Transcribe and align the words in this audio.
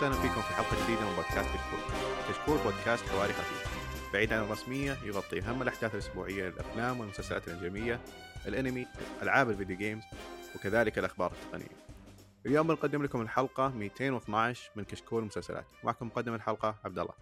وسهلا 0.00 0.14
فيكم 0.14 0.40
في 0.40 0.54
حلقة 0.54 0.84
جديدة 0.84 1.00
من 1.00 1.16
بودكاست 1.16 1.48
كشكول. 1.48 1.80
كشكول 2.28 2.58
بودكاست 2.58 3.08
حواري 3.08 3.32
خفيف. 3.32 4.12
بعيد 4.12 4.32
عن 4.32 4.44
الرسمية 4.44 4.92
يغطي 5.04 5.40
أهم 5.40 5.62
الأحداث 5.62 5.94
الأسبوعية 5.94 6.48
للافلام 6.48 7.00
والمسلسلات 7.00 7.48
الانجليزيه، 7.48 8.00
الأنمي، 8.46 8.86
ألعاب 9.22 9.50
الفيديو 9.50 9.76
جيمز، 9.76 10.02
وكذلك 10.56 10.98
الأخبار 10.98 11.32
التقنية. 11.32 11.76
اليوم 12.46 12.66
بنقدم 12.66 13.02
لكم 13.02 13.20
الحلقة 13.20 13.68
212 13.68 14.70
من 14.76 14.84
كشكول 14.84 15.24
مسلسلات، 15.24 15.66
معكم 15.84 16.06
مقدم 16.06 16.34
الحلقة 16.34 16.76
عبد 16.84 16.98
الله. 16.98 17.14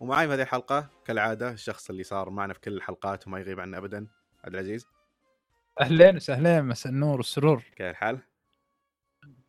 ومعي 0.00 0.26
في 0.26 0.34
هذه 0.34 0.42
الحلقة 0.42 0.88
كالعادة 1.04 1.50
الشخص 1.50 1.90
اللي 1.90 2.02
صار 2.02 2.30
معنا 2.30 2.52
في 2.52 2.60
كل 2.60 2.72
الحلقات 2.72 3.26
وما 3.26 3.40
يغيب 3.40 3.60
عنا 3.60 3.78
ابدا 3.78 4.06
عبد 4.44 4.54
العزيز 4.54 4.86
أهلين 5.80 6.16
وسهلين 6.16 6.64
مساء 6.64 6.92
النور 6.92 7.16
والسرور 7.16 7.62
كيف 7.76 7.86
الحال؟ 7.86 8.18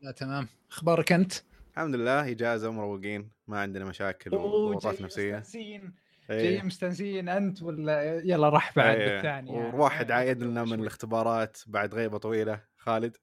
لا 0.01 0.11
تمام 0.11 0.47
أخبارك 0.71 1.11
أنت؟ 1.11 1.33
الحمد 1.77 1.95
لله 1.95 2.31
إجازة 2.31 2.69
ومروقين 2.69 3.31
ما 3.47 3.59
عندنا 3.59 3.85
مشاكل 3.85 4.35
وضغوطات 4.35 5.01
نفسية. 5.01 5.37
مستانسين 5.37 5.95
إيه. 6.29 6.43
جاي 6.43 6.61
مستانسين 6.61 7.29
أنت 7.29 7.63
ولا 7.63 8.21
يلا 8.23 8.49
راح 8.49 8.75
بعد 8.75 8.97
إيه. 8.97 9.13
بالثاني 9.13 9.53
يعني. 9.53 9.75
وواحد 9.75 10.11
إيه. 10.11 10.17
عايد 10.17 10.43
لنا 10.43 10.63
من 10.63 10.79
الاختبارات 10.79 11.57
بعد 11.67 11.93
غيبة 11.93 12.17
طويلة. 12.17 12.63
خالد؟ 12.77 13.17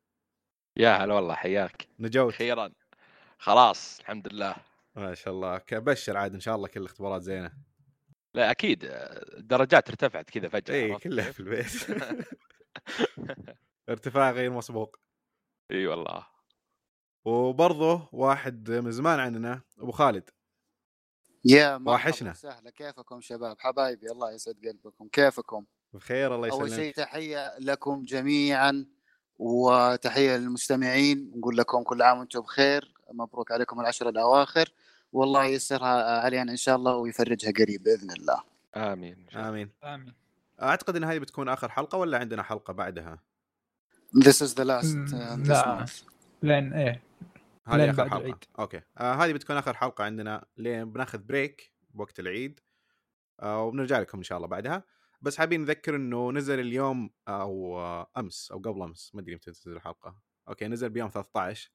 يا 0.76 0.90
هلا 0.90 1.14
والله 1.14 1.34
حياك. 1.34 1.88
نجوت. 1.98 2.34
أخيرا 2.34 2.72
خلاص 3.38 4.00
الحمد 4.00 4.32
لله. 4.32 4.54
ما 4.96 5.14
شاء 5.14 5.34
الله. 5.34 5.58
كبشر 5.58 6.16
عاد 6.16 6.34
إن 6.34 6.40
شاء 6.40 6.56
الله 6.56 6.68
كل 6.68 6.80
الاختبارات 6.80 7.22
زينة. 7.22 7.52
لا 8.34 8.50
أكيد. 8.50 8.80
الدرجات 9.38 9.88
ارتفعت 9.88 10.30
كذا 10.30 10.48
فجأة 10.48 10.74
اي 10.74 10.94
كلها؟ 10.98 11.32
في 11.32 11.40
البيت. 11.40 11.86
ارتفاع 13.88 14.30
غير 14.30 14.50
مسبوق. 14.50 14.96
إي 15.70 15.86
والله. 15.86 16.33
وبرضه 17.24 18.08
واحد 18.12 18.70
من 18.70 18.92
زمان 18.92 19.20
عننا 19.20 19.60
أبو 19.78 19.92
خالد. 19.92 20.30
يا 21.44 21.78
مرحبا 21.78 21.90
واحشنا. 21.90 22.30
وسهلا. 22.30 22.70
كيفكم 22.70 23.20
شباب؟ 23.20 23.56
حبايبي 23.58 24.10
الله 24.10 24.32
يسعد 24.32 24.54
قلبكم. 24.64 25.08
كيفكم؟ 25.08 25.64
بخير 25.92 26.34
الله 26.34 26.50
أول 26.50 26.70
شيء 26.70 26.78
يسلمك 26.78 26.94
تحية 26.94 27.58
لكم 27.58 28.04
جميعا 28.04 28.86
وتحية 29.38 30.36
للمستمعين. 30.36 31.32
نقول 31.36 31.56
لكم 31.56 31.82
كل 31.82 32.02
عام 32.02 32.18
وأنتم 32.18 32.40
بخير. 32.40 32.94
مبروك 33.12 33.52
عليكم 33.52 33.80
العشر 33.80 34.08
الأواخر. 34.08 34.72
والله 35.12 35.44
ييسرها 35.44 36.20
علينا 36.20 36.52
إن 36.52 36.56
شاء 36.56 36.76
الله 36.76 36.96
ويفرجها 36.96 37.52
قريب 37.52 37.82
بإذن 37.82 38.10
الله. 38.10 38.42
آمين. 38.76 39.26
آمين. 39.34 39.70
آمين. 39.84 40.12
أعتقد 40.62 40.96
إن 40.96 41.04
هذه 41.04 41.18
بتكون 41.18 41.48
آخر 41.48 41.68
حلقة 41.68 41.98
ولا 41.98 42.18
عندنا 42.18 42.42
حلقة 42.42 42.72
بعدها؟ 42.72 43.18
This 44.16 44.42
is 44.42 44.54
the 44.54 44.64
last. 44.64 45.12
uh, 45.12 45.36
this 45.36 45.48
لا. 45.48 45.86
month. 45.86 46.13
لين 46.44 46.72
إيه 46.72 47.02
هذه 47.66 47.90
آخر 47.90 48.04
حلقة. 48.08 48.18
العيد. 48.18 48.44
okay. 48.58 48.80
آه 48.98 49.12
هذه 49.12 49.32
بتكون 49.32 49.56
آخر 49.56 49.74
حلقة 49.74 50.04
عندنا. 50.04 50.46
لين 50.56 50.92
بناخذ 50.92 51.18
break 51.18 51.72
بوقت 51.90 52.20
العيد. 52.20 52.60
آه 53.40 53.62
وبنرجع 53.64 53.98
لكم 54.00 54.18
إن 54.18 54.24
شاء 54.24 54.36
الله 54.36 54.48
بعدها. 54.48 54.84
بس 55.22 55.38
حابين 55.38 55.60
نذكر 55.60 55.96
إنه 55.96 56.32
نزل 56.32 56.60
اليوم 56.60 57.10
أو 57.28 57.80
أمس 58.16 58.52
أو 58.52 58.58
قبل 58.58 58.82
أمس. 58.82 59.14
ما 59.14 59.20
أدري 59.20 59.34
متى 59.34 59.52
تنزل 59.52 59.72
الحلقة. 59.72 60.20
okay 60.48 60.68
نزل 60.68 60.90
بيوم 60.90 61.08
13 61.08 61.70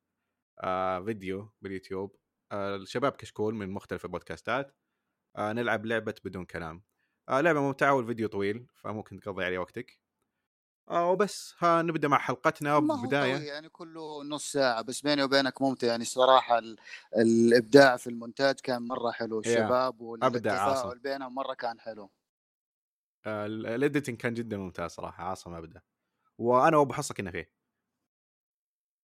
آه 0.59 0.99
فيديو 0.99 1.51
باليوتيوب. 1.61 2.15
آه 2.51 2.75
الشباب 2.75 3.11
كشكول 3.11 3.55
من 3.55 3.69
مختلف 3.69 4.05
البودكاستات. 4.05 4.77
آه 5.35 5.53
نلعب 5.53 5.85
لعبة 5.85 6.15
بدون 6.25 6.45
كلام. 6.45 6.83
آه 7.29 7.41
لعبة 7.41 7.61
ممتعة 7.61 7.93
والفيديو 7.93 8.27
طويل 8.27 8.67
فممكن 8.75 9.19
تقضي 9.19 9.45
عليه 9.45 9.59
وقتك. 9.59 9.99
وبس. 10.91 11.55
ها 11.59 11.81
نبدأ 11.81 12.07
مع 12.07 12.17
حلقتنا 12.17 12.79
ما 12.79 12.95
هو 12.99 13.07
بدايه 13.07 13.33
قوي 13.35 13.45
يعني 13.45 13.69
كله 13.69 14.23
نص 14.23 14.51
ساعة 14.51 14.81
بس 14.81 15.01
بيني 15.01 15.23
وبينك 15.23 15.61
ممتع. 15.61 15.87
يعني 15.87 16.01
الصراحة 16.01 16.57
ال- 16.59 16.77
الإبداع 17.17 17.97
في 17.97 18.07
المونتاج 18.07 18.55
كان 18.59 18.81
مرة 18.87 19.11
حلو. 19.11 19.41
يا، 19.45 19.53
الشباب. 19.53 20.01
والتفاعل 20.01 20.99
بينهم 20.99 21.35
مرة 21.35 21.53
كان 21.53 21.79
حلو. 21.79 22.11
آه، 23.25 23.45
ال 23.45 23.54
editing 23.54 24.17
كان 24.17 24.33
جدا 24.33 24.57
ممتاز 24.57 24.91
صراحة. 24.91 25.23
عاصم 25.23 25.53
ابدا 25.53 25.81
وأنا 26.37 26.77
وأبو 26.77 26.93
حصة 26.93 27.13
كنا 27.13 27.31
فيه. 27.31 27.51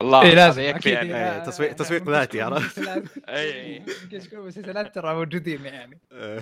الله 0.02 0.22
إيه 0.22 0.28
هذا 0.28 0.36
لازم 0.36 0.62
يكفي 0.62 0.90
يعني. 0.90 1.16
إيه، 1.16 1.44
تسويق- 1.44 1.74
تسويق 1.74 2.04
ذاتي، 2.10 2.42
عرفت؟ 2.42 2.80
إيه. 3.30 3.86
كشكول 4.12 4.48
مسلسلات 4.48 4.96
ترى 4.96 5.16
موجودين 5.16 5.66
يعني. 5.66 6.02
آه، 6.12 6.42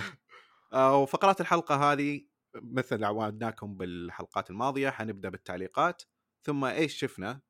آه، 0.73 0.97
وفقرات 0.97 1.41
الحلقة 1.41 1.75
هذه 1.91 2.21
مثل 2.55 3.03
عودناكم 3.03 3.77
بالحلقات 3.77 4.49
الماضية 4.49 4.89
حنبدأ 4.89 5.29
بالتعليقات 5.29 6.03
ثم 6.45 6.65
إيش 6.65 6.99
شفنا؟ 6.99 7.41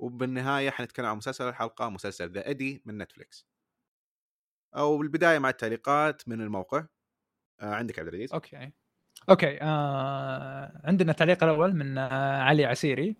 وبالنهاية 0.00 0.70
حنتكلم 0.70 1.06
عن 1.06 1.16
مسلسل 1.16 1.48
الحلقة 1.48 1.90
مسلسل 1.90 2.32
ذا 2.32 2.50
ادي 2.50 2.82
من 2.86 2.98
نتفليكس 2.98 3.46
أو 4.76 4.98
بالبداية 4.98 5.38
مع 5.38 5.48
التعليقات 5.48 6.28
من 6.28 6.40
الموقع. 6.40 6.86
آه، 7.60 7.74
عندك 7.74 7.98
عبد 7.98 8.08
العزيز؟ 8.08 8.32
أوكي. 8.34 8.72
أوكي 9.30 9.58
آه 9.62 10.80
عندنا 10.84 11.10
التعليق 11.12 11.44
الأول 11.44 11.76
من 11.76 11.98
آه 11.98 12.42
علي 12.42 12.64
عسيري. 12.64 13.16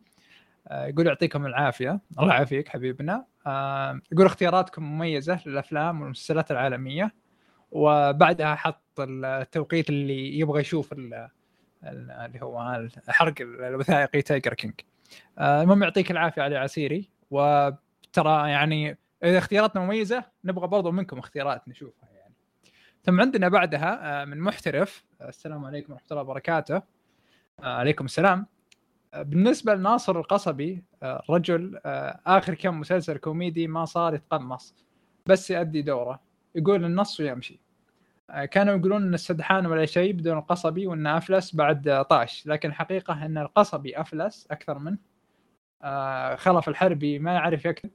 آه 0.69 0.87
يقول 0.87 1.06
يعطيكم 1.06 1.47
العافية. 1.47 2.00
الله 2.21 2.34
يعافيك 2.34 2.69
حبيبنا. 2.69 3.27
آه 3.47 4.00
يقول 4.12 4.27
اختياراتكم 4.27 4.83
مميزة 4.84 5.41
للأفلام 5.47 6.00
والمسلسلات 6.03 6.50
العالمية. 6.50 7.12
وبعدها 7.72 8.55
حط 8.55 8.83
التوقيت 9.00 9.88
اللي 9.91 10.38
يبغى 10.38 10.60
يشوف 10.60 10.93
ال- 10.93 11.15
ال- 11.84 12.10
اللي 12.10 12.43
هو 12.43 12.88
حرق 13.09 13.34
الوثائقي 13.41 14.22
تايجر 14.22 14.55
كينج 14.55 14.75
آه 15.38 15.62
المهم 15.62 15.83
يعطيك 15.83 16.10
العافية 16.10 16.43
علي 16.43 16.56
عسيري 16.56 17.09
وترى 17.31 18.50
يعني 18.50 18.99
إذا 19.25 19.38
اختياراتنا 19.38 19.83
مميزة 19.84 20.25
نبغى 20.44 20.66
برضو 20.66 20.91
منكم 20.91 21.19
اختيارات 21.19 21.69
نشوفها 21.69 22.09
يعني. 22.10 22.34
ثم 23.05 23.21
عندنا 23.21 23.49
بعدها 23.49 24.22
آه، 24.22 24.25
من 24.25 24.41
محترف 24.41 25.04
آه، 25.21 25.28
السلام 25.28 25.65
عليكم 25.65 25.93
ورحمة 25.93 26.06
الله 26.10 26.22
وبركاته. 26.22 26.83
عليكم 27.62 28.04
السلام. 28.04 28.47
بالنسبة 29.16 29.75
لناصر 29.75 30.19
القصبي 30.19 30.84
رجل 31.31 31.81
آخر 32.27 32.54
كم 32.54 32.81
مسلسل 32.81 33.16
كوميدي 33.16 33.66
ما 33.66 33.84
صار 33.84 34.15
يتقمص 34.15 34.75
بس 35.27 35.50
يؤدي 35.50 35.83
دوره. 35.83 36.21
يقول 36.55 36.85
النص 36.85 37.21
ويمشي. 37.21 37.61
آه، 38.31 38.45
كانوا 38.45 38.75
يقولون 38.75 39.03
إن 39.03 39.15
السدحان 39.15 39.67
ولا 39.67 39.87
شيء 39.87 40.13
بدون 40.13 40.39
القصبي 40.39 40.87
وإن 40.87 41.07
أفلس 41.07 41.55
بعد 41.55 42.05
طاش. 42.11 42.47
لكن 42.47 42.69
الحقيقة 42.69 43.27
إن 43.27 43.39
القصبي 43.39 44.01
أفلس 44.01 44.47
أكثر 44.51 44.79
منه 44.79 44.99
آه، 45.83 46.37
خلف 46.37 46.69
الحربي 46.69 47.19
ما 47.19 47.33
يعرف 47.33 47.65
يكتب 47.65 47.91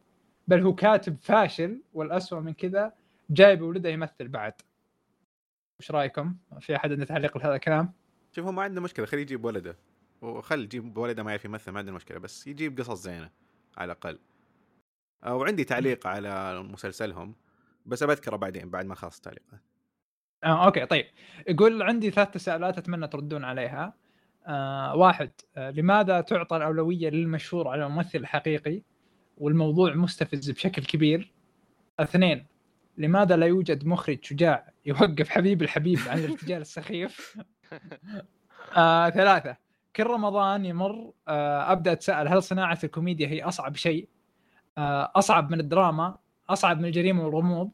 بل 0.48 0.62
هو 0.62 0.76
كاتب 0.76 1.18
فاشل 1.22 1.82
والأسوأ 1.94 2.40
من 2.40 2.54
كذا 2.54 2.94
جايب 3.30 3.62
ولده 3.62 3.90
يمثل 3.90 4.28
بعد. 4.28 4.54
وش 5.80 5.92
رأيكم؟ 5.92 6.36
في 6.60 6.76
أحد 6.76 6.92
عنده 6.92 7.06
تعليق 7.06 7.38
لهذا 7.38 7.56
الكلام؟ 7.56 7.94
شوف 8.32 8.46
هو 8.46 8.52
ما 8.52 8.62
عنده 8.62 8.82
مشكلة 8.82 9.06
خليه 9.06 9.22
يجيب 9.22 9.46
ولده. 9.46 9.78
وخل 10.22 10.64
يجيب 10.64 10.98
ولده 10.98 11.24
ما 11.24 11.32
يعرف 11.32 11.46
يمثل 11.46 11.72
ما 11.72 11.80
عنده 11.80 11.92
مشكلة 11.92 12.18
بس 12.18 12.48
يجيب 12.48 12.80
قصص 12.80 13.02
زينة 13.02 13.30
على 13.78 13.92
الأقل. 13.92 14.20
وعندي 15.28 15.64
تعليق 15.64 16.08
على 16.08 16.64
مسلسلهم. 16.64 17.36
بس 17.88 18.04
بذكره 18.04 18.36
بعدين 18.36 18.70
بعد 18.70 18.86
ما 18.86 18.96
خلص 18.96 19.16
التعليقات 19.16 19.62
آه 20.44 20.66
أوكي 20.66 20.86
طيب 20.86 21.06
يقول 21.48 21.82
عندي 21.82 22.12
ثلاث 22.12 22.32
تساؤلات 22.32 22.78
أتمنى 22.78 23.08
تردون 23.08 23.44
عليها. 23.44 23.94
آه 24.48 24.96
واحد 24.96 25.32
آه 25.58 25.72
لماذا 25.72 26.22
تعطى 26.22 26.58
الأولوية 26.58 27.10
للمشهور 27.10 27.68
على 27.68 27.86
الممثل 27.86 28.20
الحقيقي 28.20 28.82
والموضوع 29.38 29.94
مستفز 29.94 30.52
بشكل 30.52 30.84
كبير؟ 30.84 31.34
اثنين 32.00 32.46
لماذا 32.98 33.36
لا 33.36 33.46
يوجد 33.46 33.86
مخرج 33.86 34.26
شجاع 34.26 34.70
يوقف 34.86 35.30
حبيب 35.30 35.62
الحبيب 35.62 36.00
عن 36.08 36.20
الارتجال 36.20 36.62
السخيف؟ 36.62 37.38
آه 38.78 39.10
ثلاثة 39.10 39.58
كل 39.96 40.04
رمضان 40.04 40.66
يمر 40.66 41.14
آه 41.28 41.72
أبدأ 41.72 41.92
أتساءل 41.92 42.28
هل 42.28 42.44
صناعة 42.44 42.80
الكوميديا 42.84 43.28
هي 43.28 43.44
أصعب 43.44 43.76
شيء؟ 43.76 44.10
آه 44.78 45.12
أصعب 45.16 45.52
من 45.52 45.60
الدراما، 45.60 46.18
أصعب 46.50 46.80
من 46.80 46.86
الجريمة 46.86 47.26
والغموض. 47.26 47.70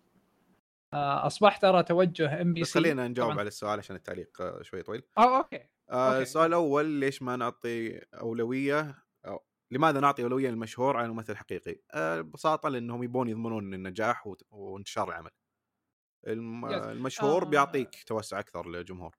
آه 0.93 1.27
أصبحت 1.27 1.63
أرى 1.63 1.83
توجه 1.83 2.41
ام 2.41 2.53
بي 2.53 2.63
سي 2.63 2.79
خلينا 2.79 3.07
نجاوب 3.07 3.31
على 3.39 3.47
السؤال 3.47 3.79
عشان 3.79 3.95
التعليق 3.95 4.41
آه، 4.41 4.61
شوي 4.61 4.83
طويل 4.83 5.01
آه 5.17 5.37
okay 5.37 5.55
آه، 5.91 6.09
okay. 6.09 6.21
السؤال 6.21 6.47
الأول 6.47 6.85
ليش 6.85 7.21
ما 7.21 7.35
نعطي 7.35 7.99
أولوية 8.13 8.95
أو 9.25 9.43
لماذا 9.71 9.99
نعطي 9.99 10.23
أولوية 10.23 10.49
للمشهور 10.49 10.97
على 10.97 11.05
الممثل 11.05 11.33
الحقيقي؟ 11.33 11.75
ببساطة 11.95 12.69
لأنهم 12.69 13.03
يبون 13.03 13.29
يضمنون 13.29 13.73
النجاح 13.73 14.29
وانتشار 14.51 15.09
العمل. 15.09 15.31
الم... 16.27 16.65
المشهور 16.65 17.43
آه. 17.43 17.45
بيعطيك 17.45 18.03
توسع 18.03 18.39
أكثر 18.39 18.69
للجمهور. 18.69 19.15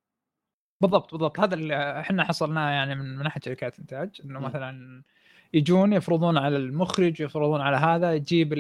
بالضبط 0.81 1.11
بالضبط 1.11 1.41
هذا 1.41 1.55
اللي 1.55 2.01
إحنا 2.01 2.25
حصلناه 2.25 2.71
يعني 2.71 2.95
من 2.95 3.23
ناحيه 3.23 3.41
شركات 3.45 3.79
إنتاج 3.79 4.21
إنه. 4.25 4.41
مثلا 4.41 5.03
يجون 5.55 5.93
يفرضون 5.93 6.39
على 6.39 6.57
المخرج 6.57 7.21
يفرضون 7.21 7.61
على 7.61 7.77
هذا 7.77 8.15
يجيب 8.15 8.53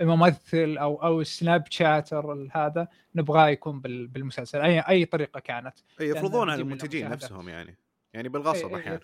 الممثل 0.00 0.78
أو 0.78 1.02
أو 1.02 1.20
السناب 1.20 1.64
شاتر 1.70 2.48
هذا 2.52 2.88
نبغاه 3.14 3.48
يكون 3.48 3.80
بال- 3.80 4.06
بالمسلسل 4.06 4.60
اي 4.60 4.80
أي 4.80 5.04
طريقة 5.04 5.40
كانت 5.40 5.74
أي 6.00 6.08
يفرضون 6.08 6.50
على 6.50 6.62
المنتجين. 6.62 7.10
نفسهم 7.10 7.48
يعني 7.48 7.76
يعني 8.14 8.28
بالغصب 8.28 8.66
إيه 8.68 8.76
أحيانا. 8.76 9.00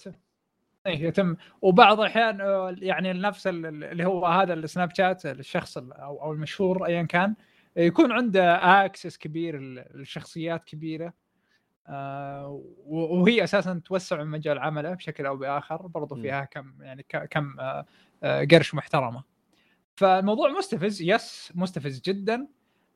إيه 0.87 1.03
يتم 1.03 1.37
وبعض 1.63 2.01
الأحيان 2.01 2.41
آه، 2.41 2.75
يعني 2.79 3.13
نفس 3.13 3.47
ال- 3.47 3.85
اللي 3.85 4.05
هو 4.05 4.27
هذا 4.27 4.55
السناب 4.55 4.95
شات 4.97 5.27
الشخص 5.27 5.77
ال- 5.79 5.93
أو 5.93 6.23
أو 6.23 6.33
المشهور 6.33 6.87
ايا 6.87 7.03
كان 7.03 7.35
يكون 7.77 8.13
عنده 8.13 8.55
access 8.85 9.19
كبير 9.19 9.61
لشخصيات 9.95 10.65
كبيرة 10.65 11.13
آه، 11.89 12.63
وهي 12.87 13.45
أساسا 13.45 13.81
توسع 13.85 14.17
من 14.23 14.27
مجال 14.31 14.59
عمله 14.59 14.95
بشكل 14.95 15.27
أو 15.27 15.37
بآخر 15.37 15.87
برضو. 15.87 16.15
فيها 16.15 16.45
كم 16.45 16.73
يعني 16.83 17.07
كم 17.31 17.57
آه، 17.61 18.45
قرش 18.51 18.75
محترمة 18.75 19.36
فالموضوع 19.97 20.51
مستفز 20.51 21.03
yes 21.03 21.53
مستفز 21.55 22.01
جدا 22.01 22.47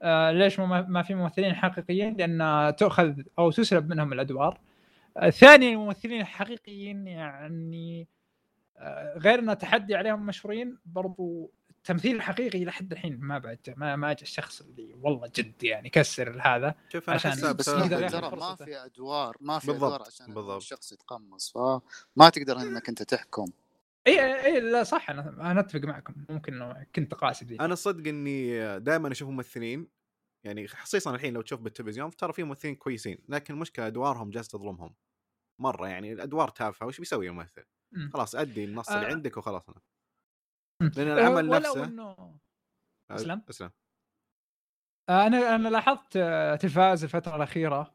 آه، 0.02 0.31
ليش 0.32 0.58
ما 0.61 0.82
ما 0.82 1.02
في 1.02 1.14
ممثلين 1.14 1.55
حقيقيين 1.55 2.17
لأن 2.17 2.76
تؤخذ 2.76 3.12
أو 3.38 3.50
تسلب 3.50 3.88
منهم 3.91 4.12
الأدوار 4.12 4.61
آه، 5.17 5.31
ثانيا 5.31 5.70
الممثلين 5.73 6.20
الحقيقيين 6.20 7.06
يعني 7.06 8.08
آه، 8.79 9.19
غير 9.19 9.38
انه 9.38 9.55
تحدي 9.55 9.94
عليهم 9.94 10.26
مشهورين 10.26 10.79
برضو 10.87 11.50
التمثيل 11.70 12.17
الحقيقي 12.17 12.64
لحد 12.64 12.93
الحين 12.93 13.20
ما 13.20 13.38
بعد 13.38 13.75
ما 13.76 13.97
ما 13.97 14.12
جاء 14.12 14.23
الشخص 14.23 14.61
اللي 14.61 14.94
والله 15.02 15.31
جد 15.37 15.62
يعني 15.64 15.88
كسر 15.91 16.41
هذا 16.43 16.75
شوف 16.93 17.08
أنا 17.11 17.14
عشان- 17.17 17.52
بس 17.52 17.64
ترى 17.64 18.37
ما. 18.37 18.55
في 18.55 18.85
ادوار 18.85 19.37
ما 19.41 19.58
في 19.58 19.67
بالضبط، 19.67 19.85
ادوار 19.93 20.02
عشان 20.06 20.35
بالضبط. 20.35 20.56
الشخص 20.56 20.93
يتقمص 20.93 21.52
فما 21.52 22.29
تقدر 22.29 22.61
إنك 22.61 22.88
أنت 22.88 23.02
تحكم 23.02 23.44
اي 24.06 24.44
اي 24.47 24.61
لا 24.61 24.82
صح 24.82 25.11
أنا 25.11 25.50
أنا 25.50 25.61
أتفق 25.61 25.81
معكم 25.81 26.14
ممكن 26.31 26.55
إنه 26.55 26.87
كنت 26.94 27.14
قاسي 27.14 27.56
أنا 27.61 27.75
صدق 27.75 28.08
إني 28.08 28.58
دائما 28.81 29.12
أشوف 29.12 29.29
ممثلين 29.29 29.88
يعني 30.44 30.69
خصيصا 30.69 31.14
الحين 31.14 31.35
لو 31.35 31.43
تشوف 31.43 31.61
بالتلفزيون 31.61 32.11
ترى 32.11 32.32
في 32.32 32.43
ممثلين 32.43 32.75
كويسين 32.75 33.19
لكن 33.29 33.55
المشكلة 33.55 33.87
أدوارهم 33.87 34.31
جالس 34.31 34.49
تظلمهم 34.49 34.94
مرة 35.61 35.88
يعني 35.88 36.12
الأدوار 36.12 36.49
تافهة 36.49 36.87
وش 36.87 36.99
بيسوي 36.99 37.29
الممثل؟ 37.29 37.64
مم. 37.93 38.11
خلاص 38.14 38.35
أدي 38.35 38.64
النص 38.64 38.91
اللي 38.91 39.06
آه. 39.06 39.11
عندك 39.11 39.37
وخلاص 39.37 39.62
مم. 40.81 40.91
لأن 40.97 41.08
آه، 41.08 41.14
العمل 41.14 41.49
نفسه 41.50 41.85
إنه 41.85 42.38
أسلم 43.11 43.43
أسلم 43.50 43.70
آه، 45.08 45.26
أنا 45.26 45.55
أنا 45.55 45.69
لاحظت 45.69 46.19
تلفاز 46.61 47.05
الفترة 47.05 47.37
الأخيرة 47.37 47.94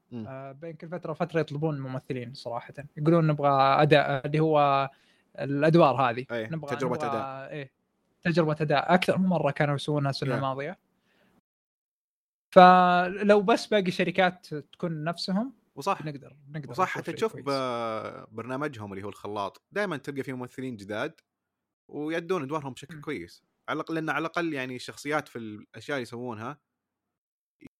بين 0.51 0.73
كل 0.73 0.89
فترة 0.89 1.11
وفترة 1.11 1.39
يطلبون 1.39 1.79
ممثلين 1.79 2.33
صراحة 2.33 2.73
يقولون 2.97 3.27
نبغى 3.27 3.49
أداء 3.81 4.25
اللي 4.25 4.39
هو 4.39 4.89
الأدوار 5.43 5.95
هذه. 5.95 6.25
أي، 6.31 6.47
نبغى 6.47 6.75
تجربة 6.75 6.95
نبغى 6.95 7.09
أداء. 7.09 7.51
إيه 7.51 7.71
تجربة 8.23 8.55
أداء. 8.61 8.93
أكثر 8.93 9.17
من 9.17 9.25
مرة 9.25 9.51
كانوا 9.51 9.75
يسوونها 9.75 10.09
السنة 10.09 10.31
Yeah. 10.31 10.33
الماضيه 10.35 10.77
فلو 12.55 13.41
بس 13.41 13.65
باقي 13.67 13.91
شركات 13.91 14.47
تكون 14.55 15.03
نفسهم 15.03 15.53
وصح. 15.75 16.05
نقدر 16.05 16.35
نقدر 16.51 16.71
وصح. 16.71 16.87
حتى 16.89 17.13
تشوف. 17.13 17.35
ب- 17.35 18.25
برنامجهم 18.35 18.93
اللي 18.93 19.03
هو 19.03 19.09
الخلاط 19.09 19.61
دائما 19.71 19.97
تلقى 19.97 20.23
فيه 20.23 20.33
ممثلين 20.33 20.75
جداد 20.77 21.21
ويأدون 21.87 22.43
أدوارهم 22.43 22.73
بشكل 22.73 22.95
مم. 22.95 23.01
كويس. 23.01 23.43
على 23.69 23.75
الاقل 23.75 23.95
لأن 23.95 24.09
على 24.09 24.19
الأقل 24.19 24.53
يعني 24.53 24.75
الشخصيات 24.75 25.27
في 25.27 25.37
الأشياء 25.37 25.97
اللي 25.97 26.01
يسوونها 26.01 26.57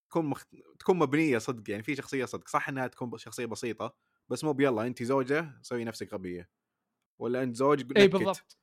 تكون 0.10 0.26
مخت... 0.26 0.48
تكون 0.80 0.98
مبنية 1.00 1.38
صدق. 1.38 1.70
يعني 1.70 1.84
في 1.84 1.96
شخصية 1.96 2.26
صدق. 2.26 2.48
صح 2.48 2.70
إنها 2.70 2.88
تكون 2.88 3.18
شخصية 3.18 3.46
بسيطة 3.46 3.96
بس 4.30 4.44
مو 4.44 4.54
بيلا 4.54 4.88
انت 4.88 5.04
زوجة 5.04 5.60
سوي 5.62 5.84
نفسك 5.84 6.14
غبية. 6.14 6.50
ولا 7.20 7.44
انت 7.44 7.56
زوج 7.56 7.80
اي 7.98 8.04
نكت. 8.04 8.16
بالضبط. 8.16 8.58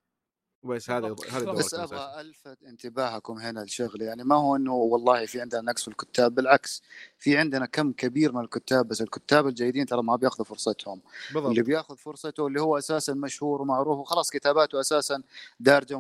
بس 0.65 0.91
هذا. 0.91 1.17
هذا 1.31 1.53
بس. 1.53 1.75
أبغى 1.75 2.21
ألفت 2.21 2.63
انتباهكم 2.63 3.39
هنا 3.39 3.61
لشغله 3.61 4.05
يعني 4.05 4.25
ما 4.25 4.35
هو 4.37 4.57
إنه 4.57 4.75
والله 4.75 5.27
في 5.27 5.41
عندنا 5.41 5.61
نقص 5.61 5.83
في 5.83 5.89
الكتاب؟ 5.89 6.35
بالعكس 6.35 6.83
في 7.19 7.39
عندنا 7.39 7.67
كم 7.67 7.93
كبير 7.93 8.33
من 8.33 8.45
الكتاب 8.45 8.89
بس 8.89 9.03
الكتاب 9.03 9.47
الجيدين 9.47 9.87
ترى 9.87 10.03
ما 10.03 10.17
بياخذوا 10.17 10.45
فرصتهم. 10.45 11.01
بالضبط. 11.35 11.51
اللي 11.51 11.63
بياخذ 11.63 11.97
فرصته 11.97 12.47
اللي 12.47 12.61
هو 12.61 12.79
أساسا 12.79 13.15
مشهور 13.15 13.63
ومعروف 13.63 13.99
وخلاص 13.99 14.31
كتاباته 14.31 14.81
أساسا 14.81 15.23
دارجة 15.61 15.95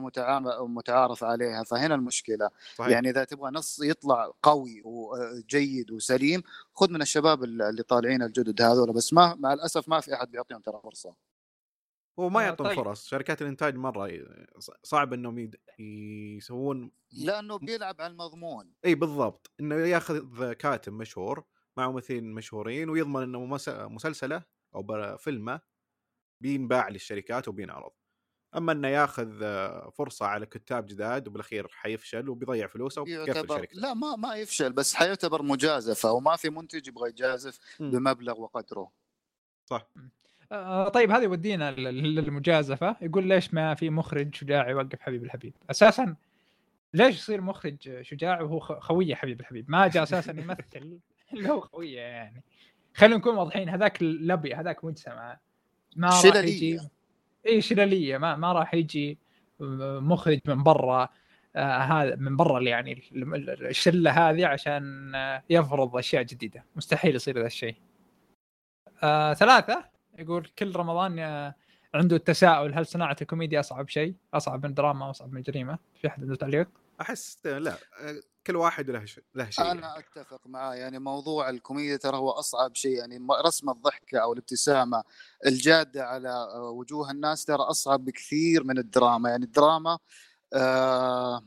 ومتعارف 0.60 1.24
عليها. 1.24 1.62
فهنا 1.62 1.94
المشكلة. 1.94 2.50
صحيح. 2.74 2.90
يعني 2.90 3.10
إذا 3.10 3.24
تبغى 3.24 3.50
نص 3.50 3.80
يطلع 3.82 4.32
قوي 4.42 4.82
وجيد 4.84 5.90
وسليم 5.90 6.42
خذ 6.74 6.90
من 6.90 7.02
الشباب 7.02 7.44
اللي 7.44 7.82
طالعين 7.82 8.22
الجدد 8.22 8.62
هذول. 8.62 8.92
بس 8.92 9.12
ما 9.12 9.34
مع 9.34 9.52
الأسف 9.52 9.88
ما 9.88 10.00
في 10.00 10.14
أحد 10.14 10.30
بيعطيهم 10.30 10.60
ترى 10.60 10.80
فرصة. 10.82 11.31
هو 12.18 12.28
ما 12.28 12.40
آه، 12.40 12.42
يعطون 12.42 12.66
طيب. 12.66 12.76
فرص 12.76 13.06
شركات 13.06 13.42
الإنتاج 13.42 13.76
مرة 13.76 14.10
صعب 14.82 15.12
إنهم 15.12 15.38
يد... 15.38 15.56
يسوون 15.78 16.90
لأنه 17.12 17.58
بيلعب 17.58 18.00
على 18.00 18.12
المضمون. 18.12 18.72
إي 18.84 18.94
بالضبط. 18.94 19.50
إنه 19.60 19.74
ياخذ 19.74 20.52
كاتب 20.52 20.92
مشهور 20.92 21.44
مع 21.76 21.90
ممثلين 21.90 22.32
مشهورين 22.32 22.90
ويضمن 22.90 23.22
إنه 23.22 23.44
مس- 23.44 23.68
مسلسله 23.68 24.44
أو 24.74 25.16
فيلمه 25.18 25.60
بينباع 26.42 26.88
للشركات 26.88 27.48
وبينعرض. 27.48 27.90
أما 28.56 28.72
إنه 28.72 28.88
ياخذ 28.88 29.40
فرصة 29.90 30.26
على 30.26 30.46
كتاب 30.46 30.86
جداد 30.86 31.28
وبالأخير 31.28 31.68
حيفشل 31.68 32.28
وبيضيع 32.28 32.66
فلوسه 32.66 33.02
وبيقفل 33.02 33.28
يعتبر 33.36 33.56
شركته. 33.56 33.80
لا 33.80 33.94
ما 33.94 34.16
ما 34.16 34.34
يفشل 34.34 34.72
بس 34.72 34.94
حيعتبر 34.94 35.42
مجازفة 35.42 36.12
وما 36.12 36.36
في 36.36 36.50
منتج 36.50 36.88
يبغى 36.88 37.08
يجازف 37.10 37.58
مم. 37.80 37.90
بمبلغ 37.90 38.40
وقدره. 38.40 38.92
صح. 39.70 39.88
آه، 40.52 40.88
طيب 40.88 41.10
هذا 41.10 41.22
يودينا 41.24 41.70
لل- 41.70 42.14
للمجازفة. 42.14 42.96
يقول 43.02 43.26
ليش 43.28 43.54
ما 43.54 43.74
في 43.74 43.90
مخرج 43.90 44.34
شجاع 44.34 44.68
يوقف 44.70 45.00
حبيب 45.00 45.24
الحبيب؟ 45.24 45.54
أساسا 45.70 46.16
ليش 46.94 47.16
يصير 47.16 47.40
مخرج 47.40 48.02
شجاع 48.02 48.40
وهو 48.40 48.60
خويه 48.60 49.14
حبيب 49.14 49.40
الحبيب؟ 49.40 49.70
ما 49.70 49.88
جاء 49.88 50.02
أساسا 50.02 50.32
يمثل. 50.32 50.98
اللي 51.32 51.48
هو 51.48 51.60
خويه 51.60 52.00
يعني. 52.00 52.42
خلينا 52.94 53.16
نكون 53.16 53.34
واضحين 53.36 53.68
هذاك 53.68 54.02
لبي 54.02 54.54
هذاك 54.54 54.84
مجتمع 54.84 55.38
ما 55.96 56.08
راح. 56.08 56.24
يجي. 56.24 56.80
اي 57.46 57.60
شلالية. 57.60 58.18
ما 58.18 58.36
ما 58.36 58.52
راح 58.52 58.74
يجي 58.74 59.18
مخرج 60.00 60.40
من 60.46 60.62
برا 60.62 61.08
آه 61.56 61.76
هذا 61.78 62.16
من 62.16 62.36
برا 62.36 62.60
يعني 62.60 62.92
ال- 63.12 63.34
ال- 63.34 63.66
الشلة 63.66 64.10
هذه 64.30 64.46
عشان 64.46 65.14
آه، 65.14 65.42
يفرض 65.50 65.96
أشياء 65.96 66.22
جديدة. 66.22 66.64
مستحيل 66.76 67.14
يصير 67.14 67.38
ذا 67.38 67.46
الشيء. 67.46 67.76
آه 69.02 69.34
ثلاثة. 69.34 69.91
يقول 70.22 70.50
كل 70.58 70.76
رمضان 70.76 71.18
عنده 71.94 72.16
التساؤل 72.16 72.74
هل 72.74 72.86
صناعة 72.86 73.16
الكوميديا 73.22 73.60
أصعب 73.60 73.88
شيء؟ 73.88 74.14
أصعب 74.34 74.64
من 74.64 74.70
الدراما 74.70 75.06
واصعب 75.06 75.32
من 75.32 75.38
الجريمه 75.38 75.78
في 76.00 76.06
أحد 76.06 76.22
عنده 76.22 76.36
تعليق؟ 76.36 76.68
أحس 77.00 77.46
لا 77.46 77.76
كل 78.46 78.56
واحد 78.56 78.90
له 78.90 79.04
ش... 79.04 79.20
له 79.34 79.50
شيء 79.50 79.64
يعني. 79.64 79.78
أنا 79.78 79.98
أتفق 79.98 80.46
معاه 80.46 80.74
يعني 80.74 80.98
موضوع 80.98 81.50
الكوميديا 81.50 81.96
ترى 81.96 82.16
هو 82.16 82.30
أصعب 82.30 82.74
شيء 82.74 82.98
يعني 82.98 83.26
رسم 83.46 83.70
الضحكه 83.70 84.18
أو 84.18 84.32
الابتسامة 84.32 85.04
الجادة 85.46 86.04
على 86.04 86.46
وجوه 86.54 87.10
الناس 87.10 87.44
ترى 87.44 87.62
أصعب 87.62 88.04
بكثير 88.04 88.64
من 88.64 88.78
الدراما 88.78 89.30
يعني 89.30 89.44
الدراما 89.44 89.98
آه 90.54 91.42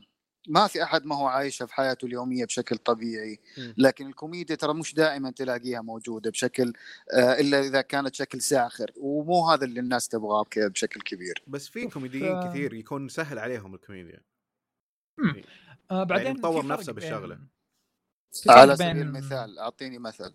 ما 0.48 0.66
في 0.66 0.82
أحد 0.82 1.06
ما 1.06 1.16
هو 1.16 1.26
عايشة 1.26 1.66
في 1.66 1.74
حياته 1.74 2.06
اليومية 2.06 2.44
بشكل 2.44 2.76
طبيعي. 2.76 3.40
لكن 3.78 4.06
الكوميديا 4.06 4.56
ترى 4.56 4.74
مش 4.74 4.94
دائما 4.94 5.30
تلاقيها 5.30 5.80
موجودة 5.80 6.30
بشكل 6.30 6.72
آه 7.12 7.40
إلا 7.40 7.60
إذا 7.60 7.80
كانت 7.80 8.14
شكل 8.14 8.40
ساخر. 8.40 8.92
ومو 8.96 9.50
هذا 9.50 9.64
اللي 9.64 9.80
الناس 9.80 10.08
تبغاه 10.08 10.44
بشكل 10.56 11.00
كبير. 11.00 11.42
بس 11.46 11.68
في 11.68 11.86
كوميديين 11.86 12.32
آه، 12.32 12.50
كثير 12.50 12.74
يكون 12.74 13.08
سهل 13.08 13.38
عليهم 13.38 13.74
الكوميديا. 13.74 14.20
آه 15.90 16.04
بعدين 16.04 16.32
مطور 16.32 16.62
في 16.62 16.68
نفسه 16.68 16.92
فرق 16.92 17.38
على 18.48 18.76
سبيل 18.76 19.02
المثال 19.02 19.58
أعطيني 19.58 19.98
مثل. 19.98 20.34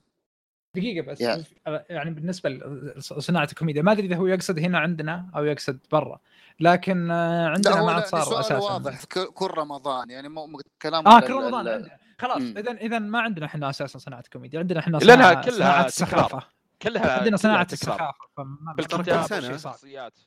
دقيقة 0.75 1.05
بس. 1.05 1.21
يا. 1.21 1.43
يعني 1.89 2.11
بالنسبة 2.11 2.49
لصناعة 2.95 3.47
الكوميديا 3.51 3.81
ما 3.81 3.91
أدري 3.91 4.07
إذا 4.07 4.15
هو 4.15 4.27
يقصد 4.27 4.59
هنا 4.59 4.79
عندنا 4.79 5.31
أو 5.35 5.45
يقصد 5.45 5.79
برا. 5.91 6.19
لكن 6.59 7.11
آه، 7.11 7.47
عندنا 7.49 7.75
ما 7.81 7.85
لا 7.85 7.91
عاد 7.91 8.05
صار 8.05 8.21
أساسا. 8.39 8.57
واضح. 8.57 9.03
ك- 9.03 9.19
كل 9.33 9.47
رمضان 9.57 10.09
يعني 10.09 10.29
مو 10.29 10.61
كلام 10.81 11.07
آه 11.07 11.19
كل 11.19 11.33
رمضان 11.33 11.67
عندنا. 11.67 11.97
خلاص. 12.19 12.41
اذا 12.41 12.71
اذا 12.71 12.99
ما 12.99 13.21
عندنا 13.21 13.45
إحنا 13.45 13.69
أساسا 13.69 13.99
صناعة 13.99 14.23
كوميديا 14.33 14.59
عندنا 14.59 14.79
إحنا 14.79 14.97
لأنها 14.97 15.15
صناعة, 15.31 15.45
كلها. 15.45 15.85
السخافة. 15.85 16.43
كلها 16.81 17.17
عندنا 17.19 17.37
تكرار. 17.37 17.61
السخافة 17.61 18.13
فما 18.37 18.57
كل 18.71 18.75
بالكتاب 18.97 19.43
والشخصيات 19.43 20.19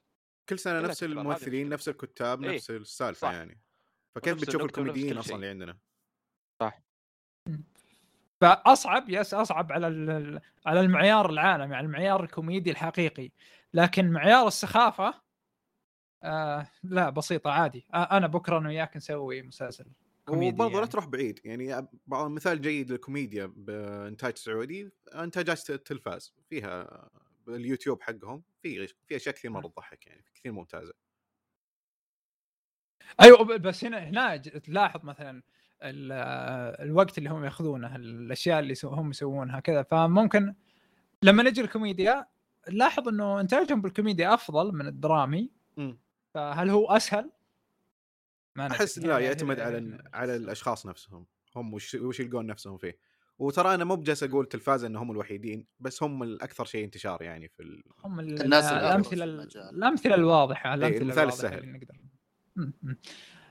كل 0.49 0.59
سنة 0.59 0.81
نفس 0.81 1.03
الممثلين. 1.05 1.69
نفس 1.69 1.89
الكتاب 1.89 2.45
إيه، 2.45 2.55
نفس 2.55 2.71
السالفه 2.71 3.21
صح. 3.29 3.33
يعني. 3.33 3.61
فكيف 4.15 4.41
بتشوف 4.41 4.63
الكوميديين 4.63 5.19
أصلا. 5.19 5.37
اللي 5.37 5.49
عندنا؟ 5.49 5.77
فأصعب 8.41 9.05
yes 9.09 9.35
أصعب 9.35 9.73
على 9.73 9.89
ال- 9.89 10.41
على 10.67 10.81
المعيار 10.81 11.31
العالمي 11.31 11.77
على 11.77 11.87
المعيار 11.87 12.23
الكوميدي 12.25 12.71
الحقيقي. 12.71 13.31
لكن 13.75 14.11
معيار 14.13 14.47
السخافة 14.47 15.15
آه 16.25 16.67
لا 16.83 17.11
بسيطة 17.11 17.51
عادي 17.51 17.87
آه 17.95 18.17
أنا 18.17 18.27
بكرة 18.27 18.59
أنا 18.59 18.69
وياك 18.69 18.97
نسوي 18.97 19.43
مسلسل 19.43 19.87
كوميدي 20.25 20.55
وبرضه 20.55 20.71
لا 20.71 20.77
يعني. 20.79 20.87
تروح 20.91 21.07
بعيد 21.07 21.41
يعني 21.45 21.89
بعض 22.07 22.31
مثال 22.31 22.61
جيد 22.61 22.91
للكوميديا 22.91 23.53
بإنتاج 23.57 24.37
سعودي 24.37 24.91
إنتاجات 25.15 25.71
التلفاز 25.71 26.35
فيها 26.51 27.09
اليوتيوب 27.49 28.03
حقهم 28.03 28.43
في 28.63 28.87
في 28.87 29.17
أشياء 29.17 29.35
كثير 29.35 29.51
مرة 29.51 29.69
تضحك 29.69 30.07
يعني 30.07 30.25
كثير 30.35 30.53
ممتازة 30.53 30.95
أيوه 33.21 33.57
بس 33.57 33.85
هنا 33.85 33.99
هنا 33.99 34.37
تلاحظ 34.37 35.05
مثلا 35.05 35.43
ال- 35.83 36.13
الوقت 36.89 37.19
اللي 37.19 37.31
هم 37.31 37.45
يأخذونه 37.45 37.97
الأشياء 37.97 38.61
اللي 38.61 38.75
هم 38.85 39.11
يسوونها 39.11 39.61
كذا 39.61 39.83
فممكن 39.83 40.55
لما 41.23 41.43
نجي 41.43 41.61
الكوميديا 41.61 42.27
لاحظ 42.69 43.09
إنه 43.09 43.41
إنتاجهم 43.41 43.81
بالكوميديا 43.83 44.35
أفضل 44.35 44.73
من 44.75 44.87
الدرامي 44.87 45.51
مم. 45.77 45.99
فهل 46.35 46.71
هو 46.71 46.87
أسهل؟ 46.87 47.31
ما. 48.57 48.67
أحس 48.67 48.99
لا 48.99 49.19
يعتمد 49.19 49.61
على 49.61 49.99
على 50.15 50.37
الأشخاص 50.37 50.87
نفسهم 50.87 51.27
هم 51.57 51.75
وش 51.75 51.95
وش 51.95 52.21
يلقون 52.21 52.47
نفسهم 52.47 52.79
فيه 52.79 52.99
وترى 53.39 53.75
أنا 53.75 53.85
مو 53.85 53.97
بجالس 53.97 54.23
أقول 54.23 54.47
تلفاز 54.47 54.85
إنهم 54.85 55.11
الوحيدين 55.11 55.67
بس 55.81 56.03
هم 56.03 56.23
الأكثر 56.23 56.65
شيء 56.65 56.85
انتشار 56.85 57.23
يعني 57.23 57.49
في 57.49 57.63
ال... 57.63 57.83
هم 58.05 58.21
ال- 58.21 58.43
الناس 58.43 58.65
الأمثلة. 58.73 59.25
الأمثلة 59.71 60.15
الواضحة 60.15 60.75
الأمثلة 60.75 61.03
المثال 61.03 61.29
السهل. 61.29 61.59
اللي 61.59 61.73
نقدر. 61.73 61.97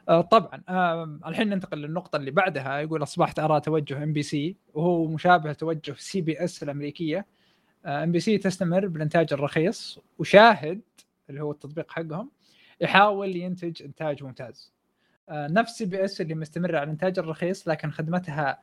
آه، 0.09 0.21
طبعا 0.21 0.61
آه، 0.69 1.19
الحين 1.25 1.49
ننتقل 1.49 1.77
للنقطة 1.77 2.15
اللي 2.15 2.31
بعدها 2.31 2.79
يقول 2.79 3.03
أصبحت 3.03 3.39
أرى 3.39 3.61
توجه 3.61 4.03
ام 4.03 4.13
بي 4.13 4.23
سي 4.23 4.55
وهو 4.73 5.05
مشابه 5.07 5.53
توجه 5.53 5.95
CBS 5.97 6.63
الأمريكية 6.63 7.25
ام 7.85 8.11
بي 8.11 8.19
سي 8.19 8.37
تستمر 8.37 8.87
بالإنتاج 8.87 9.33
الرخيص 9.33 9.99
وشاهد 10.19 10.81
اللي 11.29 11.41
هو 11.41 11.51
التطبيق 11.51 11.91
حقهم 11.91 12.31
يحاول 12.83 13.35
ينتج 13.35 13.83
إنتاج 13.83 14.23
ممتاز. 14.23 14.71
آه، 15.29 15.47
نفس 15.47 15.71
CBS 15.77 16.21
اللي 16.21 16.35
مستمره 16.35 16.77
على 16.77 16.83
الانتاج 16.83 17.19
الرخيص 17.19 17.67
لكن 17.67 17.91
خدمتها 17.91 18.59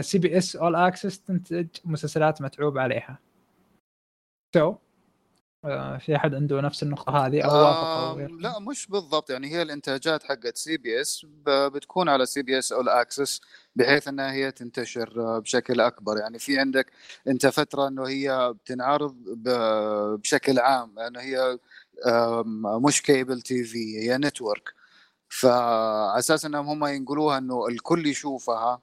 CBS 0.00 0.56
All 0.56 0.76
Access 0.76 1.20
تنتج 1.20 1.66
مسلسلات 1.84 2.42
متعوب 2.42 2.78
عليها. 2.78 3.18
so 4.54 4.74
آه، 5.64 5.98
في 5.98 6.16
أحد 6.16 6.34
عنده 6.34 6.60
نفس 6.60 6.82
النقطة 6.82 7.26
هذه 7.26 7.42
أو 7.42 8.16
غير 8.16 8.30
لا 8.30 8.58
مش 8.58 8.86
بالضبط. 8.86 9.30
يعني 9.30 9.46
هي 9.50 9.62
الإنتاجات 9.62 10.22
حقت 10.22 10.56
CBS 10.56 11.26
بتكون 11.46 12.08
على 12.08 12.26
CBS 12.26 12.72
All 12.72 12.88
Access 12.88 13.40
بحيث 13.76 14.08
إنها 14.08 14.32
هي 14.32 14.50
تنتشر 14.52 15.20
آه، 15.20 15.38
بشكل 15.38 15.80
أكبر. 15.80 16.18
يعني 16.18 16.38
في 16.38 16.58
عندك 16.58 16.92
أنت 17.28 17.46
فترة 17.46 17.88
إنه 17.88 18.08
هي 18.08 18.54
بتنعرض 18.64 19.16
بشكل 20.18 20.58
عام 20.58 20.94
لأنه 20.96 21.20
هي 21.20 21.38
آم، 21.38 21.58
مش 22.84 23.02
cable 23.02 23.42
TV 23.42 23.98
هي 23.98 24.18
network 24.18 24.74
فعلى 25.28 26.18
أساس 26.18 26.44
إنهم 26.44 26.68
هم 26.68 26.86
ينقلوها 26.86 27.38
إنه 27.38 27.66
الكل 27.66 28.06
يشوفها 28.06 28.82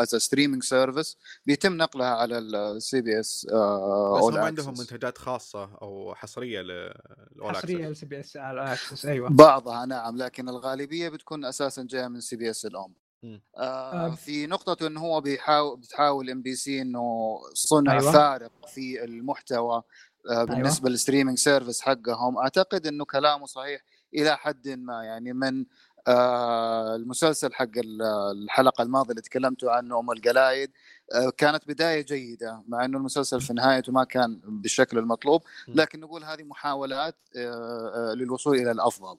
as 0.00 0.14
streaming 0.14 0.62
service 0.62 1.16
بيتم 1.46 1.76
نقلها 1.76 2.06
على 2.06 2.38
ال 2.38 3.00
CBS 3.00 3.46
بس 3.46 3.52
اول 3.52 4.38
هم 4.38 4.44
عندهم 4.44 4.74
منتجات 4.78 5.18
خاصة 5.18 5.64
أو 5.82 6.14
حصرية 6.14 6.60
لل 6.60 6.98
All 6.98 7.56
حصرية 7.56 7.88
Access 7.88 8.00
CBS 8.00 8.36
على 8.36 8.72
Access 8.72 9.06
أيوه 9.06 9.28
بعضها 9.30 9.86
نعم 9.86 10.16
لكن 10.16 10.48
الغالبية 10.48 11.08
بتكون 11.08 11.44
أساسا 11.44 11.82
جاية 11.90 12.08
من 12.08 12.20
CBS 12.20 12.66
الأم. 12.66 12.94
آه 13.24 14.06
آه. 14.06 14.14
في 14.14 14.46
نقطة 14.46 14.86
انه 14.86 15.00
هو 15.00 15.20
بيحاول 15.20 15.76
بتحاول 15.76 16.30
ام 16.30 16.42
بي 16.42 16.54
سي 16.54 16.82
إنه 16.82 17.38
صنع. 17.54 17.92
أيوة. 17.92 18.12
فارق 18.12 18.52
في 18.66 19.04
المحتوى 19.04 19.82
آه 20.30 20.44
بالنسبة 20.44 20.84
أيوة. 20.84 20.90
لل 20.90 20.99
streaming 20.99 21.38
service 21.38 21.80
حقهم 21.80 22.38
أعتقد 22.38 22.86
إنه 22.86 23.04
كلامه 23.04 23.46
صحيح 23.46 23.80
إلى 24.14 24.36
حد 24.36 24.68
ما 24.68 25.04
يعني 25.04 25.32
من 25.32 25.64
آه 26.08 26.96
المسلسل 26.96 27.54
حق 27.54 27.78
ال- 27.78 28.02
الحلقة 28.42 28.82
الماضية 28.82 29.10
اللي 29.10 29.22
تكلمتوا 29.22 29.70
عنه 29.72 29.98
أم 29.98 30.10
القلايد 30.10 30.70
آه 31.14 31.30
كانت 31.36 31.68
بداية 31.68 32.00
جيدة 32.04 32.62
مع 32.68 32.84
إنه 32.84 32.98
المسلسل 32.98 33.40
في 33.40 33.52
نهايته 33.52 33.92
ما 33.92 34.04
كان 34.04 34.40
بالشكل 34.44 34.98
المطلوب. 34.98 35.42
لكن 35.68 36.00
نقول 36.00 36.24
هذه 36.24 36.42
محاولات 36.42 37.16
آه 37.36 38.14
للوصول 38.16 38.56
إلى 38.56 38.70
الأفضل 38.70 39.18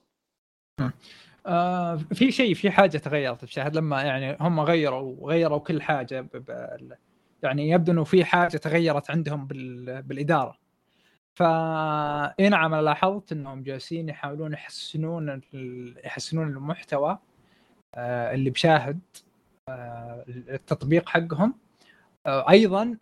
آه 1.45 1.95
في 2.13 2.31
شيء 2.31 2.53
في 2.53 2.71
حاجة 2.71 2.97
تغيرت 2.97 3.45
في 3.45 3.53
شاهد 3.53 3.75
لما 3.75 4.01
يعني 4.01 4.37
هم 4.41 4.59
غيروا 4.59 5.29
غيروا 5.29 5.57
كل 5.59 5.81
حاجة 5.81 6.27
يعني 7.43 7.69
يبدو 7.69 7.91
إنه 7.91 8.03
في 8.03 8.25
حاجة 8.25 8.57
تغيرت 8.57 9.11
عندهم 9.11 9.47
بال 9.47 10.01
بالإدارة 10.01 10.62
ف 11.35 11.43
اي 12.39 12.49
نعم 12.49 12.73
أنا 12.73 12.81
لاحظت 12.81 13.31
إنهم 13.31 13.63
جالسين 13.63 14.09
يحاولون 14.09 14.53
يحسنون 14.53 15.41
يحسنون 16.05 16.47
المحتوى 16.47 17.17
آه 17.95 18.33
اللي 18.35 18.49
بشاهد 18.49 18.99
آه 19.69 20.25
التطبيق 20.27 21.09
حقهم. 21.09 21.55
آه 22.27 22.49
أيضا 22.49 22.97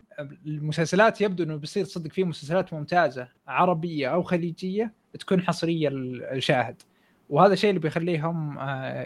المسلسلات 0.47 1.21
يبدو 1.21 1.43
إنه 1.43 1.55
بيصير 1.55 1.85
صدق 1.85 2.11
في 2.11 2.23
مسلسلات 2.23 2.73
ممتازة 2.73 3.27
عربية 3.47 4.07
أو 4.13 4.23
خليجية 4.23 4.93
تكون 5.19 5.41
حصرية 5.41 5.89
للشاهد. 5.89 6.81
وهذا 7.29 7.53
الشيء 7.53 7.69
اللي 7.69 7.79
بيخليهم 7.81 8.59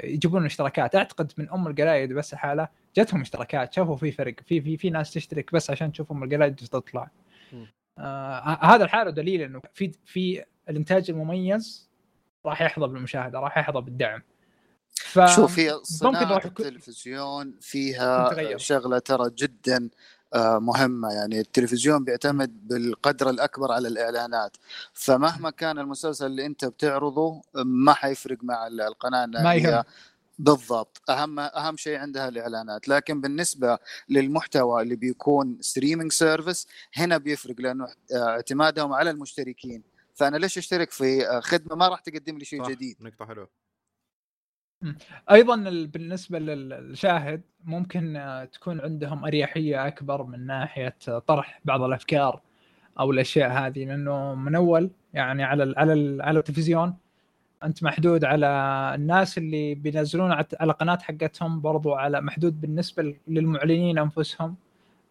يجيبون 0.03 0.45
اشتراكات. 0.45 0.95
أعتقد 0.95 1.31
من 1.37 1.49
أم 1.49 1.67
القلايد 1.67 2.13
بس 2.13 2.35
حالة 2.35 2.67
جتهم 2.97 3.21
اشتراكات 3.21 3.73
شافوا 3.73 3.95
في 3.97 4.11
فرق 4.11 4.35
في 4.45 4.61
في 4.61 4.77
في 4.77 4.89
ناس 4.89 5.13
تشترك 5.13 5.53
بس 5.53 5.69
عشان 5.71 5.91
تشوف 5.91 6.11
أم 6.11 6.23
القلايد 6.23 6.55
تطلع. 6.55 7.09
آه 7.97 8.57
هذا 8.61 8.83
الحاله 8.83 9.09
دليل 9.11 9.41
إنه 9.41 9.61
في 9.73 9.91
في 10.05 10.43
الإنتاج 10.69 11.09
المميز 11.11 11.89
راح 12.45 12.61
يحظى 12.61 12.87
بالمشاهدة 12.87 13.39
راح 13.39 13.57
يحظى 13.57 13.81
بالدعم 13.81 14.21
ف 14.95 15.19
شوف 15.35 15.59
هي 15.59 15.71
يكون- 16.45 16.65
التلفزيون 16.65 17.53
فيها 17.61 18.29
تغير. 18.29 18.57
شغلة 18.57 18.99
ترى 18.99 19.29
جدا 19.37 19.89
آه، 20.33 20.59
مهمة 20.59 21.11
يعني 21.13 21.39
التلفزيون 21.39 22.03
بيعتمد 22.03 22.67
بالقدر 22.67 23.29
الأكبر 23.29 23.71
على 23.71 23.87
الإعلانات 23.87 24.57
فمهما 24.93 25.49
كان 25.49 25.79
المسلسل 25.79 26.25
اللي 26.25 26.45
أنت 26.45 26.65
بتعرضه 26.65 27.41
ما 27.55 27.93
حيفرق 27.93 28.37
مع 28.43 28.67
ال- 28.67 28.81
القناة 28.81 29.25
ما 29.25 29.51
هي 29.51 29.59
يهم. 29.61 29.83
بالضبط. 30.39 31.09
أهم 31.09 31.39
أهم 31.39 31.77
شيء 31.77 31.97
عندها 31.97 32.27
الإعلانات. 32.29 32.87
لكن 32.87 33.21
بالنسبة 33.21 33.77
للمحتوى 34.09 34.81
اللي 34.81 34.95
بيكون 34.95 35.57
streaming 35.61 36.11
service 36.11 36.67
هنا 36.95 37.17
بيفرق 37.17 37.55
لأنه 37.61 37.85
آه، 38.15 38.29
اعتمادهم 38.29 38.93
على 38.93 39.09
المشتركين. 39.09 39.83
فأنا 40.13 40.37
ليش 40.37 40.57
أشترك 40.57 40.91
في 40.91 41.27
آه، 41.27 41.39
خدمة؟ 41.39 41.75
ما 41.75 41.87
راح 41.87 41.99
تقدم 41.99 42.37
لي 42.37 42.45
شيء 42.45 42.63
صح، 42.63 42.69
جديد. 42.69 42.97
نقطة 43.01 43.25
حلوة. 43.25 43.49
أيضا 45.31 45.55
ال- 45.55 45.87
بالنسبة 45.87 46.39
للشاهد 46.39 47.41
ممكن 47.63 48.15
آه، 48.15 48.45
تكون 48.45 48.81
عندهم 48.81 49.25
أريحية 49.25 49.87
أكبر 49.87 50.23
من 50.23 50.45
ناحية 50.45 50.95
طرح 51.27 51.61
بعض 51.65 51.81
الأفكار 51.81 52.41
أو 52.99 53.11
الأشياء 53.11 53.51
هذه 53.51 53.85
لأنه 53.85 54.35
من 54.35 54.55
أول 54.55 54.91
يعني 55.13 55.43
على 55.43 55.73
على 55.77 56.23
على 56.23 56.39
التلفزيون 56.39 56.97
انت 57.63 57.83
محدود 57.83 58.23
على 58.25 58.47
الناس 58.95 59.37
اللي 59.37 59.75
بينزلون 59.75 60.31
على 60.59 60.73
قناة 60.73 60.97
حقتهم 60.97 61.61
برضو 61.61 61.93
على 61.93 62.21
محدود 62.21 62.61
بالنسبة 62.61 63.15
للمعلنين 63.27 63.97
انفسهم. 63.99 64.55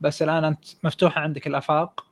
بس 0.00 0.22
الآن 0.22 0.44
انت 0.44 0.64
مفتوحة 0.84 1.20
عندك 1.20 1.46
الأفاق. 1.46 2.06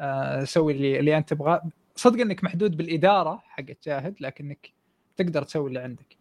آه، 0.00 0.44
سوي 0.44 0.72
اللي, 0.72 0.98
اللي 1.00 1.16
أنت 1.16 1.28
تبغاه. 1.30 1.62
صدق 1.96 2.20
إنك 2.20 2.44
محدود 2.44 2.76
بالإدارة 2.76 3.42
حقت 3.48 3.76
شاهد 3.84 4.14
لكنك 4.20 4.72
تقدر 5.16 5.42
تسوي 5.42 5.68
اللي 5.68 5.78
عندك. 5.80 6.16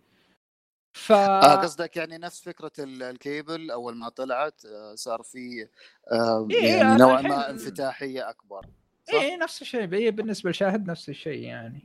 ف 0.93 1.11
آه 1.11 1.55
قصدك 1.55 1.97
يعني 1.97 2.17
نفس 2.17 2.41
فكرة 2.41 2.71
ال- 2.79 3.03
الكيبل 3.03 3.71
أول 3.71 3.95
ما 3.97 4.09
طلعت 4.09 4.65
آه 4.65 4.95
صار 4.95 5.21
في 5.23 5.67
آه 6.11 6.47
إيه، 6.51 6.65
يعني 6.67 6.81
أنا 6.81 6.97
نوعا 6.97 7.19
الحين- 7.19 7.29
ما 7.31 7.49
انفتاحية 7.49 8.29
أكبر 8.29 8.65
صح؟ 9.07 9.13
إيه 9.13 9.37
نفس 9.37 9.61
الشيء. 9.61 9.93
هي 9.93 10.11
بالنسبة 10.11 10.49
لشاهد 10.49 10.89
نفس 10.89 11.09
الشيء 11.09 11.39
يعني. 11.43 11.81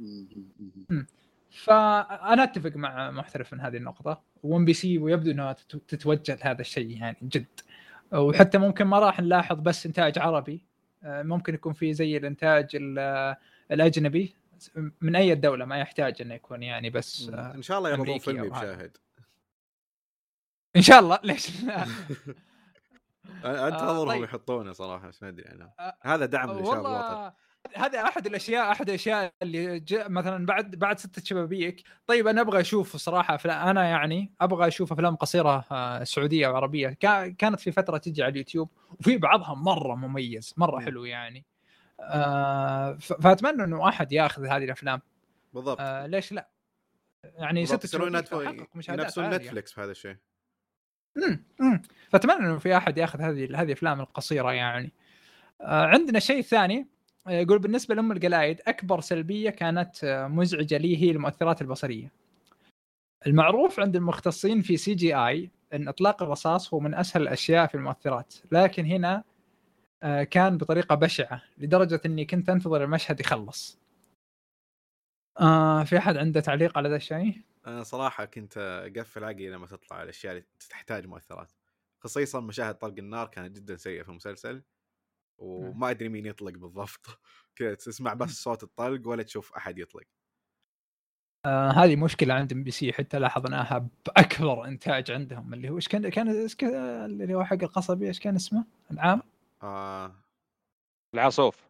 فأنا 1.57 2.43
أتفق 2.45 2.77
مع 2.77 3.11
محترف 3.11 3.53
من 3.53 3.61
هذه 3.61 3.77
النقطة. 3.77 4.23
وام 4.43 4.65
بي 4.65 4.73
سي 4.73 4.99
ويبدو 4.99 5.31
إنها 5.31 5.53
تت- 5.53 5.83
تتوجه 5.89 6.35
لهذا 6.45 6.61
الشيء 6.61 6.91
يعني 6.91 7.17
جد. 7.23 7.47
وحتى 8.13 8.59
ممكن 8.59 8.85
ما 8.85 8.99
راح 8.99 9.21
نلاحظ 9.21 9.61
بس 9.61 9.87
إنتاج 9.87 10.19
عربي. 10.19 10.63
آه، 11.05 11.23
ممكن 11.23 11.55
يكون 11.55 11.73
في 11.73 11.93
زي 11.95 12.17
الإنتاج 12.17 12.69
ال- 12.75 13.37
الأجنبي. 13.73 14.35
من 15.01 15.17
أي 15.17 15.35
دولة 15.35 15.65
ما 15.65 15.79
يحتاج 15.79 16.23
إنه 16.23 16.35
يكون 16.35 16.63
يعني 16.63 16.91
بس 16.91 17.29
آه، 17.35 17.55
إن 17.55 17.63
شاء 17.63 17.79
الله 17.79 17.91
يعرضون 17.91 18.19
فيلمي. 18.19 18.49
بشاهد. 18.49 18.97
إن 20.77 20.83
شاء 20.83 20.99
الله. 21.01 21.19
ليش 21.25 21.65
لا؟ 21.65 21.87
انتظرهم 23.45 24.09
طيب. 24.09 24.25
يحطونه 24.25 24.73
صراحة 24.73 25.09
بس 25.09 25.23
ما 25.23 25.29
أدري 25.29 25.49
عنه 25.49 25.71
آه، 25.81 25.97
هذا 26.03 26.27
دعم 26.27 26.51
للشباب 26.51 26.73
الوطني 26.73 26.93
والله 26.95 27.33
هذا 27.75 28.03
أحد 28.05 28.27
الأشياء 28.27 28.73
أحد 28.73 28.89
الأشياء 28.89 29.33
اللي 29.43 29.85
مثلا 29.93 30.47
بعد 30.47 30.77
بعد 30.77 30.99
ستة 30.99 31.23
شبابيك. 31.25 31.83
طيب 32.07 32.27
أنا 32.27 32.41
أبغى 32.41 32.61
أشوف 32.61 32.97
صراحة 32.97 33.35
أفلام 33.35 33.69
أنا 33.69 33.85
يعني 33.85 34.33
أبغى 34.41 34.69
أشوف 34.69 34.93
أفلام 34.93 35.17
قصيرة 35.17 35.65
آه، 35.73 36.05
سعودية 36.05 36.47
أو 36.47 36.57
عربية. 36.57 36.89
كا- 36.89 37.29
كانت 37.29 37.61
في 37.61 37.73
فترة 37.73 37.99
تجي 37.99 38.23
على 38.23 38.33
اليوتيوب 38.33 38.71
وفي 39.01 39.17
بعضها 39.19 39.55
مرة 39.55 39.95
مميز 39.95 40.55
مرة. 40.57 40.81
حلو 40.81 41.05
يعني. 41.05 41.45
آه، 42.01 42.93
فأتمنى 42.97 43.65
إنه 43.65 43.89
أحد 43.89 44.13
ياخذ 44.13 44.47
هذه 44.47 44.65
الأفلام. 44.65 45.01
بالضبط. 45.55 45.81
آه، 45.81 46.07
ليش 46.07 46.33
لا؟ 46.33 46.49
يعني 47.25 47.61
يصيرون 47.63 48.17
شبابيك 48.17 48.67
ينافسون-. 48.89 49.25
نتفلكس 49.35 49.73
في 49.73 49.81
هذا 49.81 49.91
الشيء. 49.91 50.17
امم 51.61 51.83
فأتمنى 52.11 52.37
إنه 52.37 52.59
في 52.59 52.77
أحد 52.77 52.99
ياخذ 52.99 53.21
هذه 53.21 53.45
هذه 53.45 53.67
الأفلام 53.67 54.01
القصيرة 54.01 54.53
يعني. 54.53 54.93
آه 55.61 55.87
عندنا 55.87 56.19
شيء 56.19 56.43
ثاني. 56.43 56.87
يقول 57.28 57.59
بالنسبة 57.59 57.95
لأم 57.95 58.12
القلايد 58.12 58.61
أكبر 58.66 59.00
سلبية 59.00 59.50
كانت 59.50 60.04
آه، 60.04 60.26
مزعجة 60.26 60.78
لي 60.78 61.02
هي 61.02 61.11
المؤثرات 61.11 61.62
البصرية. 61.62 62.12
المعروف 63.26 63.80
عند 63.80 63.97
المختصين 63.97 64.62
في 64.62 64.76
CGI 64.76 65.50
إن 65.73 65.88
إطلاق 65.88 66.23
الرصاص 66.23 66.75
هو 66.75 66.80
من 66.80 66.95
أسهل 66.95 67.23
الأشياء 67.23 67.66
في 67.66 67.75
المؤثرات 67.75 68.35
لكن 68.52 68.87
هنا 68.87 69.25
آه، 70.02 70.23
كان 70.23 70.59
بطريقة 70.59 70.95
بشعة 70.95 71.42
لدرجة 71.59 72.00
إني 72.06 72.25
كنت 72.25 72.49
أنتظر 72.49 72.85
المشهد 72.85 73.21
يخلص. 73.21 73.78
آه 75.40 75.85
في 75.85 75.99
أحد 75.99 76.16
عنده 76.16 76.40
تعليق 76.40 76.78
على 76.78 76.88
ذا 76.88 76.97
الشيء؟ 76.97 77.42
أنا 77.66 77.83
صراحة 77.83 78.25
كنت 78.25 78.59
أقفل 78.97 79.25
عقلي 79.25 79.50
لما 79.50 79.66
تطلع 79.66 80.02
الأشياء 80.02 80.33
اللي 80.33 80.45
تحتاج 80.71 81.06
مؤثرات. 81.06 81.52
خصيصا 82.00 82.40
مشاهد 82.40 82.75
طلق 82.75 82.95
النار 82.99 83.28
كانت 83.28 83.56
جدا 83.56 83.76
سيئة 83.76 84.02
في 84.02 84.09
المسلسل. 84.09 84.62
وما 85.38 85.90
أدري 85.90 86.09
مين 86.09 86.26
يطلق 86.26 86.52
بالضبط. 86.52 87.07
كذا 87.57 87.75
تسمع 87.75 88.14
بس 88.14 88.43
صوت 88.43 88.62
الطلق 88.62 89.09
ولا 89.09 89.23
تشوف 89.23 89.52
أحد 89.52 89.78
يطلق. 89.78 90.05
آه 91.47 91.71
هذه 91.71 91.97
مشكلة 91.97 92.35
عند 92.35 92.52
ام 92.52 92.64
بي 92.64 92.71
سي 92.71 92.93
حتى 92.93 93.19
لاحظناها 93.19 93.88
باكبر 94.07 94.64
إنتاج 94.69 95.11
عندهم. 95.11 95.55
اللي 95.55 95.71
هو 95.71 95.76
إيش 95.76 95.88
كان 95.88 96.09
كان 96.09 96.28
اللي 97.05 97.35
هو 97.35 97.45
حق 97.45 97.62
القصبي 97.62 98.07
إيش 98.09 98.21
كان 98.21 98.35
اسمه؟ 98.35 98.64
العام؟ 98.90 99.23
آه. 99.62 100.14
العاصوف. 101.14 101.66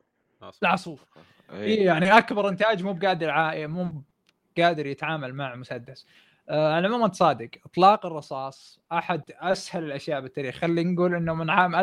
العاصوف. 0.63 1.05
إيه. 1.51 1.65
اي 1.65 1.85
يعني 1.85 2.19
أكبر 2.19 2.49
إنتاج 2.49 2.83
مو 2.83 2.93
بقادر 2.93 3.31
ع... 3.31 3.67
مو 3.67 4.03
قادر 4.59 4.87
يتعامل 4.87 5.35
مع 5.35 5.55
مسدس. 5.55 6.07
آه 6.49 6.75
على 6.75 6.87
العموم 6.87 7.13
صادق 7.13 7.51
إطلاق 7.65 8.07
الرصاص 8.07 8.81
أحد 8.93 9.23
أسهل 9.31 9.85
الأشياء 9.85 10.21
بالتاريخ. 10.21 10.57
خلينا 10.57 10.91
نقول 10.91 11.15
إنه 11.15 11.35
من 11.35 11.51
عام 11.51 11.75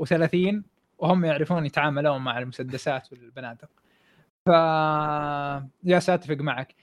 1930 0.00 0.64
وهم 0.98 1.24
يعرفون 1.24 1.66
يتعاملون 1.66 2.20
مع 2.22 2.38
المسدسات 2.38 3.12
والبنادق. 3.12 3.68
ف 4.46 4.48
يا 5.84 5.96
اتفق 5.98 6.36
معك. 6.36 6.74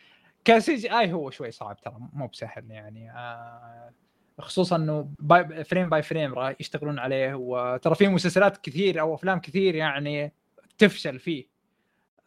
ك 0.45 0.75
CGI 0.75 1.13
هو 1.13 1.29
شوي 1.29 1.51
صعب 1.51 1.77
ترى 1.81 1.95
مو 2.13 2.27
بسهل 2.27 2.71
يعني. 2.71 3.11
آه 3.11 3.91
خصوصا 4.39 4.75
إنه 4.75 5.09
by 5.19 5.63
frame 5.63 5.89
by 5.89 6.01
frame 6.03 6.33
يشتغلون 6.59 6.99
عليه 6.99 7.33
وترى 7.35 7.95
في 7.95 8.07
مسلسلات 8.07 8.57
كثير 8.57 9.01
أو 9.01 9.15
أفلام 9.15 9.39
كثير 9.39 9.75
يعني 9.75 10.33
تفشل 10.77 11.19
فيه. 11.19 11.45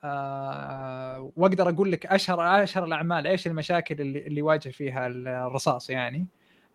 آه 0.05 1.33
وأقدر 1.37 1.69
أقول 1.71 1.93
لك 1.93 2.07
أشهر 2.07 2.63
أشهر 2.65 2.85
الأعمال 2.85 3.27
إيش 3.27 3.47
المشاكل 3.47 4.01
اللي, 4.01 4.27
اللي 4.27 4.39
يواجه 4.41 4.69
فيها 4.71 5.07
الرصاص 5.07 5.91
يعني. 5.91 6.27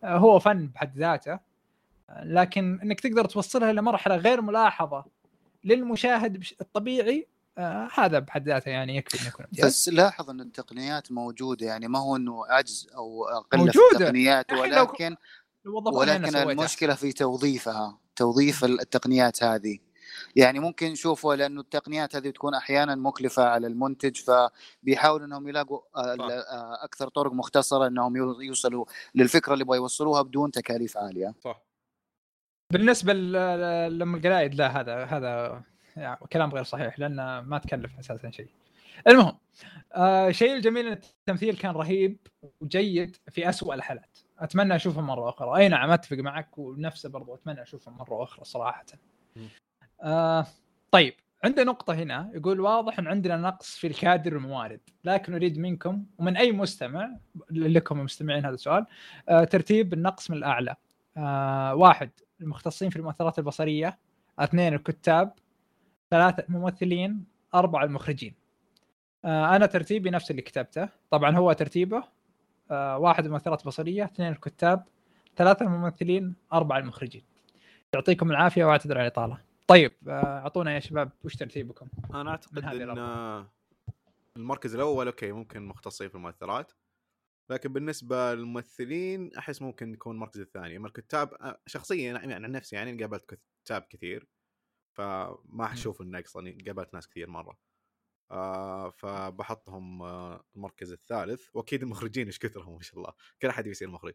آه 0.04 0.16
هو 0.18 0.38
فن 0.38 0.66
بحد 0.68 0.98
ذاته. 0.98 1.38
لكن 2.22 2.80
إنك 2.82 3.00
تقدر 3.00 3.24
توصلها 3.24 3.72
لمرحله 3.72 4.16
غير 4.16 4.40
ملاحظة 4.42 5.04
للمشاهد 5.64 6.44
الطبيعي 6.60 7.28
آه 7.58 7.88
هذا 7.94 8.18
بحد 8.18 8.48
ذاته 8.48 8.68
يعني 8.68 8.96
يكفي 8.96 9.20
إنه 9.20 9.28
يكون 9.28 9.46
بس 9.64 9.88
لاحظ 9.88 10.30
إن 10.30 10.40
التقنيات 10.40 11.12
موجودة 11.12 11.66
يعني 11.66 11.88
ما 11.88 11.98
هو 11.98 12.16
إنه 12.16 12.46
عجز 12.46 12.88
أو 12.96 13.24
قله 13.24 13.60
موجودة. 13.60 13.72
في 13.88 13.92
التقنيات 13.96 14.52
ولكن 14.52 15.16
ولكن. 15.66 16.36
المشكلة 16.50 16.94
في 16.94 17.12
توظيفها 17.12 17.98
توظيف 18.16 18.64
التقنيات 18.64 19.42
هذه. 19.42 19.78
يعني 20.36 20.58
ممكن 20.60 20.90
نشوفه 20.92 21.34
لأنه 21.34 21.60
التقنيات 21.60 22.16
هذه 22.16 22.30
تكون 22.30 22.54
أحيانا 22.54 22.94
مكلفة 22.94 23.44
على 23.44 23.66
المنتج 23.66 24.16
فبيحاولوا 24.16 25.26
إنهم 25.26 25.48
يلاقوا 25.48 25.80
آه، 25.96 26.84
أكثر 26.84 27.08
طرق 27.08 27.32
مختصرة 27.32 27.86
إنهم 27.86 28.16
يو- 28.16 28.40
يوصلوا 28.40 28.84
للفكرة 29.14 29.52
اللي 29.52 29.62
يبغوا 29.62 29.76
يوصلوها 29.76 30.22
بدون 30.22 30.50
تكاليف 30.50 30.96
عالية. 30.96 31.34
صح. 31.44 31.62
بالنسبة 32.72 33.12
لما 33.88 34.16
القلايد 34.16 34.54
لا 34.54 34.80
هذا 34.80 35.04
هذا 35.04 35.62
يعني 35.96 36.18
كلام 36.32 36.50
غير 36.50 36.62
صحيح 36.62 36.98
لأنه 36.98 37.40
ما 37.40 37.58
تكلف 37.58 37.98
أساسا 37.98 38.30
شيء. 38.30 38.48
المهم 39.08 39.38
آه 39.92 40.30
شيء 40.30 40.54
الجميل 40.54 40.86
إن 40.86 40.92
التمثيل 40.92 41.56
كان 41.56 41.74
رهيب 41.74 42.16
وجيد 42.60 43.16
في 43.30 43.48
أسوأ 43.48 43.74
الحالات. 43.74 44.18
أتمنى 44.38 44.76
أشوفه 44.76 45.00
مرة 45.00 45.28
أخرى، 45.28 45.56
أي 45.56 45.68
نعم 45.68 45.90
أتفق 45.90 46.16
معك 46.16 46.58
ونفسه 46.58 47.08
برضو 47.08 47.34
أتمنى 47.34 47.62
أشوفه 47.62 47.92
مرة 47.92 48.22
أخرى 48.22 48.44
صراحة. 48.44 48.86
آه 50.02 50.46
طيب 50.90 51.14
عندنا 51.44 51.64
نقطة 51.64 51.94
هنا 51.94 52.30
يقول 52.34 52.60
واضح 52.60 52.98
إن 52.98 53.06
عندنا 53.06 53.36
نقص 53.36 53.76
في 53.76 53.86
الكادر 53.86 54.34
والموارد، 54.34 54.80
لكن 55.04 55.34
أريد 55.34 55.58
منكم 55.58 56.04
ومن 56.18 56.36
أي 56.36 56.52
مستمع 56.52 57.10
لكم 57.50 57.98
المستمعين 57.98 58.44
هذا 58.44 58.54
السؤال 58.54 58.86
آه 59.28 59.44
ترتيب 59.44 59.92
النقص 59.92 60.30
من 60.30 60.36
الأعلى. 60.36 60.76
آه 61.16 61.74
واحد 61.74 62.10
المختصين 62.40 62.90
في 62.90 62.96
المؤثرات 62.96 63.38
البصرية 63.38 63.98
اثنين 64.38 64.74
الكتاب 64.74 65.32
ثلاثة 66.10 66.44
الممثلين 66.48 67.24
أربعة 67.54 67.84
المخرجين. 67.84 68.34
آه 69.24 69.56
أنا 69.56 69.66
ترتيبي 69.66 70.10
نفس 70.10 70.30
اللي 70.30 70.42
كتبته. 70.42 70.88
طبعا 71.10 71.36
هو 71.36 71.52
ترتيبه. 71.52 72.04
آه 72.70 72.98
واحد 72.98 73.24
المؤثرات 73.24 73.60
البصرية 73.60 74.04
اثنين 74.04 74.32
الكتاب 74.32 74.84
ثلاثة 75.36 75.64
الممثلين 75.64 76.34
أربعة 76.52 76.78
المخرجين. 76.78 77.22
يعطيكم 77.94 78.30
العافية 78.30 78.64
وأعتذر 78.64 78.98
على 78.98 79.06
الإطالة. 79.06 79.38
طيب 79.66 79.92
آه، 80.08 80.38
أعطونا 80.38 80.74
يا 80.74 80.80
شباب 80.80 81.10
وش 81.24 81.36
ترتيبكم؟ 81.36 81.86
أنا 82.14 82.30
أعتقد 82.30 82.58
إن. 82.64 83.46
المركز 84.36 84.74
الأول 84.74 85.06
أوكي 85.06 85.32
ممكن 85.32 85.62
مختصين 85.62 86.08
في 86.08 86.14
المؤثرات. 86.14 86.72
لكن 87.50 87.72
بالنسبة 87.72 88.34
للممثلين 88.34 89.34
أحس 89.36 89.62
ممكن 89.62 89.94
يكون 89.94 90.14
المركز 90.14 90.40
الثاني. 90.40 90.76
أما 90.76 90.86
الكتاب 90.86 91.56
شخصيا 91.66 92.12
يعني 92.12 92.34
عن 92.34 92.52
نفسي 92.52 92.76
يعني 92.76 93.02
قابلت 93.02 93.38
كتاب 93.64 93.82
كثير 93.82 94.28
فما 94.96 95.72
أشوف 95.72 96.00
النقص 96.00 96.36
يعني 96.36 96.62
قابلت 96.66 96.94
ناس 96.94 97.08
كثير 97.08 97.30
مرة. 97.30 97.58
آه 98.30 98.90
فبحطهم 98.90 100.02
آه 100.02 100.44
المركز 100.56 100.92
الثالث. 100.92 101.48
وأكيد 101.54 101.82
المخرجين 101.82 102.26
إيش 102.26 102.38
كثرهم 102.38 102.74
ما 102.74 102.82
شاء 102.82 102.98
الله. 102.98 103.12
كل 103.42 103.48
أحد 103.48 103.66
يصير 103.66 103.88
مخرج. 103.88 104.14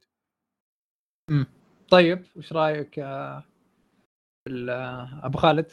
طيب 1.89 2.25
وش 2.35 2.53
رأيك 2.53 2.99
آه، 2.99 3.43
آه، 4.69 5.25
أبو 5.25 5.37
خالد؟ 5.37 5.71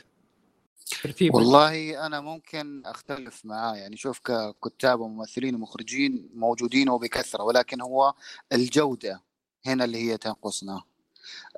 ترتيب. 1.03 1.35
والله 1.35 2.07
أنا 2.07 2.21
ممكن 2.21 2.83
أختلف 2.87 3.45
معاه. 3.45 3.77
يعني 3.77 3.97
شوف 3.97 4.19
ككتاب 4.19 5.01
وممثلين 5.01 5.55
ومخرجين 5.55 6.31
موجودين 6.35 6.89
وبكثرة 6.89 7.43
ولكن 7.43 7.81
هو 7.81 8.15
الجودة 8.53 9.23
هنا 9.67 9.85
اللي 9.85 9.99
هي 10.11 10.17
تنقصنا. 10.17 10.83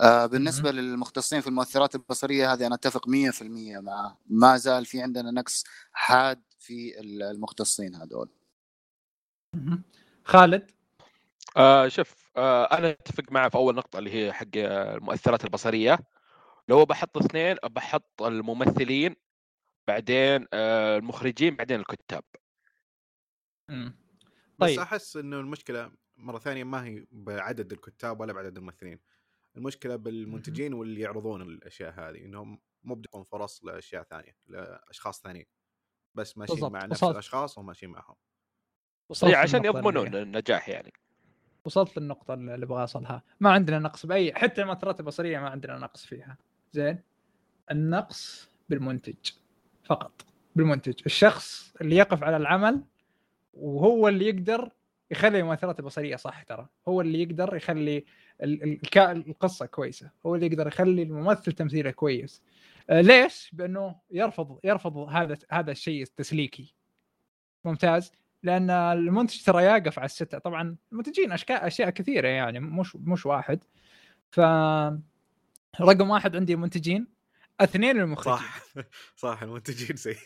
آه 0.01 0.27
بالنسبة 0.27 0.71
للمختصين 0.71 1.41
في 1.41 1.47
المؤثرات 1.47 1.95
البصرية 1.95 2.53
هذه 2.53 2.67
أنا 2.67 2.75
أتفق 2.75 3.09
100% 3.09 3.11
معه 3.81 4.19
ما 4.27 4.57
زال 4.57 4.87
في 4.87 5.03
عندنا 5.03 5.31
نقص 5.31 5.65
حاد 5.93 6.43
في 6.59 7.01
المختصين 7.01 7.95
هذول. 7.95 8.29
مهم. 9.55 9.83
خالد؟ 10.25 10.71
آه 11.57 11.89
شوف 11.89 12.15
آه 12.37 12.65
أنا 12.65 12.91
أتفق 12.91 13.25
معه 13.31 13.49
في 13.49 13.55
أول 13.55 13.75
نقطة 13.75 13.99
اللي 13.99 14.11
هي 14.11 14.33
حق 14.33 14.47
المؤثرات 14.57 15.45
البصرية. 15.45 15.99
لو 16.69 16.85
بحط 16.85 17.17
اثنين 17.17 17.57
بحط 17.65 18.23
الممثلين 18.23 19.17
بعدين 19.89 20.47
آه 20.53 20.97
المخرجين 20.97 21.57
بعدين 21.57 21.81
الكتاب 21.81 22.25
مم. 23.69 23.97
بس 24.59 24.69
طيب. 24.71 24.79
أحس 24.79 25.17
إنه 25.17 25.41
المشكلة 25.41 25.93
مرة 26.17 26.39
ثانية 26.39 26.65
ما 26.65 26.85
هي 26.85 27.07
بعدد 27.11 27.73
الكتاب 27.73 28.21
ولا 28.21 28.33
بعدد 28.33 28.57
الممثلين 28.57 29.01
المشكلة 29.57 29.97
بالمنتجين 29.97 30.75
واللي 30.75 31.01
يعرضون 31.01 31.43
الأشياء 31.43 31.93
هذه 31.93 32.25
إنهم 32.25 32.61
مو 32.85 32.95
بدهم 32.95 33.25
فرص 33.25 33.65
لأشياء 33.65 34.03
ثانية 34.03 34.37
لأشخاص 34.47 35.23
ثانيين 35.23 35.47
بس 36.15 36.39
ماشيين. 36.39 36.73
مع 36.73 36.85
نفس 36.85 37.03
وصلت. 37.03 37.13
الأشخاص 37.13 37.59
وماشيين 37.59 37.93
معهم 37.93 38.17
وصلت 39.09 39.35
عشان 39.35 39.65
يضمنون 39.65 40.15
النجاح 40.15 40.69
يعني 40.69 40.93
وصلت 41.65 41.99
للنقطة 41.99 42.35
اللي 42.35 42.55
أبغى 42.55 42.81
أوصلها، 42.81 43.23
ما 43.41 43.51
عندنا 43.53 43.79
نقص 43.79 44.07
بأي 44.07 44.35
حتى 44.35 44.63
المؤثرات 44.63 45.01
البصرية 45.01 45.39
ما 45.39 45.49
عندنا 45.49 45.79
نقص 45.79 46.07
فيها. 46.07 46.39
زين؟ 46.73 46.99
النقص 47.71 48.51
بالمنتج 48.69 49.15
فقط 49.85 50.25
بالمنتج، 50.57 50.95
الشخص 51.07 51.75
اللي 51.81 51.97
يقف 51.97 52.23
على 52.23 52.37
العمل 52.37 52.83
وهو 53.55 54.09
اللي 54.09 54.27
يقدر 54.29 54.71
يخلي 55.11 55.41
المؤثرات 55.41 55.79
البصرية 55.81 56.17
صح 56.17 56.43
ترى، 56.43 56.69
هو 56.89 57.01
اللي 57.01 57.23
يقدر 57.23 57.57
يخلي 57.57 58.05
ال- 58.43 58.63
ال- 58.63 58.81
الكا- 58.87 59.11
القصة 59.11 59.67
كويسة، 59.67 60.11
هو 60.27 60.35
اللي 60.35 60.47
يقدر 60.47 60.67
يخلي 60.67 61.03
الممثل 61.03 61.53
تمثيله 61.53 61.91
كويس. 61.91 62.43
آه، 62.91 63.01
ليش؟ 63.01 63.51
بأنه 63.53 63.97
يرفض 64.11 64.59
يرفض 64.65 64.97
هذا 64.97 65.39
هذا 65.51 65.71
الشيء 65.73 66.03
التسليكي. 66.03 66.75
ممتاز 67.65 68.13
لأن 68.43 68.71
المنتج 68.71 69.43
ترى 69.45 69.63
يقف 69.65 69.99
على 69.99 70.07
الستة 70.07 70.39
طبعا 70.39 70.77
المنتجين 70.93 71.33
اشكال 71.33 71.57
أشياء 71.57 71.91
كثيرة 71.91 72.29
يعني 72.29 72.61
مش 72.61 72.97
مش 72.97 73.27
واحد 73.27 73.65
ف 74.31 74.41
رقم 75.81 76.11
واحد 76.11 76.37
عندي 76.37 76.53
المنتجين 76.53 77.07
اثنين 77.61 78.01
المخرجين. 78.01 78.33
صح. 78.37 78.63
صح 79.17 79.43
المنتجين 79.43 79.97
سيء 79.97 80.17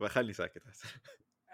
بخلي 0.00 0.32
ساكت. 0.40 0.62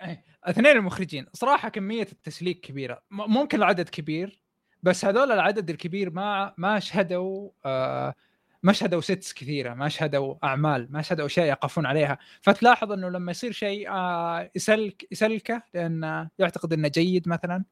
إيه، 0.03 0.25
اثنين 0.45 0.77
المخرجين. 0.77 1.27
صراحة 1.33 1.69
كمية 1.69 2.07
التسليك 2.13 2.61
كبيرة. 2.61 3.03
ممكن 3.11 3.59
العدد 3.59 3.89
كبير 3.89 4.43
بس 4.83 5.05
هذول 5.05 5.33
العدد 5.33 5.71
الكبير 5.71 6.11
ما 6.11 6.55
ما 6.59 6.79
شهدوا 6.81 7.51
آه 7.65 8.15
ما 8.63 8.73
شهدوا 8.73 9.01
ستس 9.01 9.33
كثيرة 9.33 9.75
ما 9.75 9.89
شهدوا 9.89 10.35
أعمال 10.45 10.89
ما 10.93 11.03
شهدوا 11.03 11.27
أشياء 11.27 11.47
يقفون 11.47 11.87
عليها. 11.87 12.19
فتلاحظ 12.43 12.93
إنه 12.93 13.09
لما 13.09 13.31
يصير 13.31 13.53
شيء 13.53 13.91
آه 13.91 14.51
يسلك 14.55 15.07
يسلكه 15.13 15.63
لأن 15.75 16.29
يعتقد 16.39 16.73
إنه 16.73 16.89
جيد 16.89 17.29
مثلا. 17.29 17.65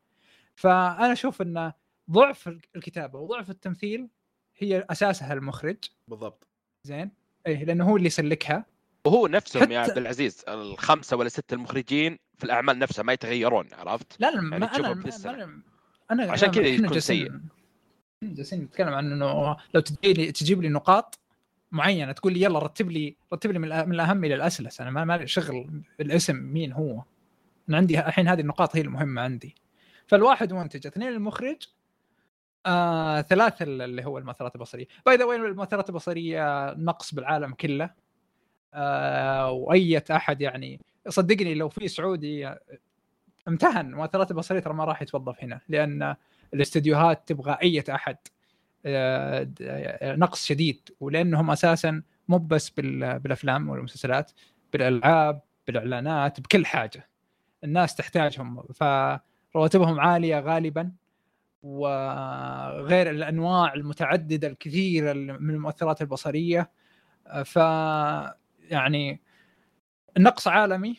فأنا 0.55 1.13
أشوف 1.13 1.43
ان 1.43 1.73
ضعف 2.11 2.49
الكتابة 2.77 3.19
وضعف 3.19 3.51
التمثيل 3.51 4.09
هي 4.61 4.87
أساسها 4.91 5.33
المخرج. 5.33 5.77
بالضبط. 6.09 6.47
زين. 6.87 7.11
إيه 7.47 7.65
لأنه 7.65 7.85
هو 7.91 7.97
اللي 7.97 8.07
يسلكها. 8.07 8.65
وهو 9.05 9.27
نفسهم 9.27 9.73
يا 9.73 9.85
حتى- 9.85 9.89
عبد 9.89 9.99
العزيز 9.99 10.45
الخمسة 10.49 11.17
ولا 11.17 11.29
ستة 11.29 11.55
المخرجين 11.55 12.19
في 12.39 12.45
الأعمال 12.45 12.79
نفسها 12.79 13.03
ما 13.03 13.13
يتغيرون 13.13 13.69
عرفت؟ 13.73 14.21
لا 14.21 14.27
لا 14.27 14.35
يعني 14.35 14.47
ما 14.49 14.57
أنا 14.57 14.95
في 14.95 15.09
السنة. 15.09 15.33
أنا 15.45 15.61
أنا 16.11 16.33
عشان 16.33 16.49
أنا- 16.49 16.55
كذا 16.55 16.63
إحنا 16.63 16.75
يكون 16.75 16.89
جالسين- 16.93 17.29
سيء. 17.29 18.33
جالسين 18.35 18.61
نتكلم 18.63 18.89
عن 18.95 19.13
إنه 19.13 19.57
لو 19.75 19.81
تجي 19.81 20.13
لي 20.13 20.33
تجيب 20.33 20.63
لي 20.63 20.69
نقاط 20.69 21.19
معينة 21.73 22.13
تقول 22.13 22.33
لي 22.33 22.43
يلا 22.43 22.59
رتب 22.59 22.91
لي 22.91 23.17
رتب 23.33 23.51
لي 23.53 23.59
من 23.59 23.69
الأ- 23.73 23.85
من 23.87 23.95
الأهم 23.95 24.25
إلى 24.25 24.35
الأسلس. 24.35 24.81
أنا 24.81 24.91
ما 24.91 25.05
ما 25.05 25.17
لي 25.17 25.27
شغل 25.27 25.71
بالاسم 25.99 26.37
مين 26.37 26.73
هو. 26.73 27.03
أنا 27.69 27.77
عندي 27.77 27.99
الحين 28.01 28.29
هذه 28.29 28.41
النقاط 28.41 28.77
هي 28.77 28.81
المهمة 28.83 29.23
عندي. 29.23 29.55
فالواحد 30.07 30.53
منتج 30.53 30.87
اثنين 30.87 31.09
المخرج 31.09 31.57
آه، 32.67 33.21
ثلاثة 33.21 33.63
اللي 33.65 34.05
هو 34.05 34.19
المؤثرات 34.19 34.55
البصرية. 34.55 34.87
باي 35.07 35.17
ذا 35.17 35.25
المؤثرات 35.25 35.89
البصرية 35.89 36.73
نقص 36.75 37.15
بالعالم 37.15 37.55
كله. 37.55 37.91
آه، 38.75 39.51
وأية 39.51 40.05
أحد 40.11 40.41
يعني 40.41 40.81
صدقني 41.09 41.55
لو 41.55 41.69
في 41.69 41.89
سعودي 41.89 42.55
امتهن. 43.49 43.95
مؤثرات 43.95 44.31
البصرية 44.31 44.61
ترى 44.61 44.75
ما 44.75 44.85
راح 44.85 45.03
يتوظف 45.03 45.45
هنا 45.45 45.61
لأن 45.69 46.15
الاستديوهات 46.55 47.29
تبغى 47.29 47.59
أية 47.63 47.85
أحد. 47.91 48.17
آه، 48.87 49.49
نقص 50.03 50.47
شديد. 50.47 50.89
ولأنهم 51.01 51.51
أساسا 51.51 52.03
مو 52.29 52.39
بس 52.39 52.71
بال- 52.71 53.19
بالأفلام 53.19 53.69
والمسلسلات 53.69 54.33
بالألعاب 54.73 55.41
بالإعلانات 55.67 56.41
بكل 56.41 56.67
حاجة. 56.67 57.09
الناس 57.65 57.95
تحتاجهم. 57.95 58.63
فرواتبهم 58.73 60.01
عالية 60.01 60.41
غالبا. 60.41 60.93
وغير 61.63 63.11
الأنواع 63.11 63.75
المتعددة 63.75 64.49
الكثيرة 64.49 65.13
من 65.13 65.51
المؤثرات 65.55 66.03
البصرية. 66.03 66.71
ف 67.45 67.57
يعني 68.71 69.21
النقص 70.17 70.49
عالمي. 70.49 70.97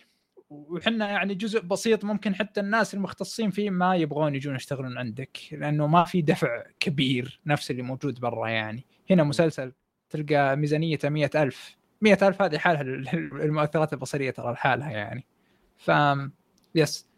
وحنا 0.50 1.10
يعني 1.10 1.36
جزء 1.36 1.62
بسيط 1.62 2.06
ممكن 2.06 2.36
حتى 2.36 2.60
الناس 2.62 2.94
المختصين 2.94 3.52
فيه 3.52 3.70
ما 3.70 3.96
يبغون 3.96 4.36
يجون 4.36 4.56
يشتغلون 4.56 4.98
عندك 4.98 5.38
لأنه 5.52 5.88
ما 5.88 6.04
في 6.04 6.22
دفع 6.22 6.64
كبير 6.80 7.42
نفس 7.46 7.72
اللي 7.72 7.82
موجود 7.82 8.20
برا 8.20 8.50
يعني. 8.50 8.86
هنا 9.10 9.24
مسلسل 9.24 9.74
تلقى 10.10 10.58
ميزانيته 10.58 11.10
مئة 11.10 11.44
ألف. 11.44 11.78
مئة 12.02 12.28
ألف 12.28 12.42
هذه 12.42 12.58
حالها 12.58 12.82
المؤثرات 12.82 13.94
البصرية 13.94 14.32
ترى 14.32 14.54
لحالها 14.54 14.92
يعني. 14.92 15.26
ف 15.78 15.92
يس. 16.76 17.11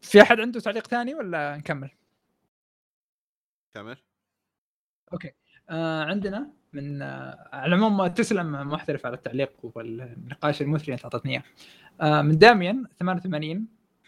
في 0.00 0.22
أحد 0.22 0.40
عنده 0.40 0.60
تعليق 0.60 0.86
ثاني 0.86 1.14
ولا 1.14 1.56
نكمل؟ 1.56 1.90
كمل 3.74 3.96
آه 5.70 6.04
عندنا 6.04 6.50
من 6.72 7.02
آه 7.02 7.48
على 7.52 7.74
العموم 7.74 8.06
تسلم 8.06 8.52
محترف 8.68 9.06
على 9.06 9.14
التعليق 9.16 9.52
والنقاش 9.62 10.62
المثري 10.62 10.94
اللي 10.94 11.04
أعطتني 11.04 11.32
إياه. 11.32 11.42
آه 12.00 12.22
من 12.22 12.38
داميان 12.38 12.86
88 13.00 13.66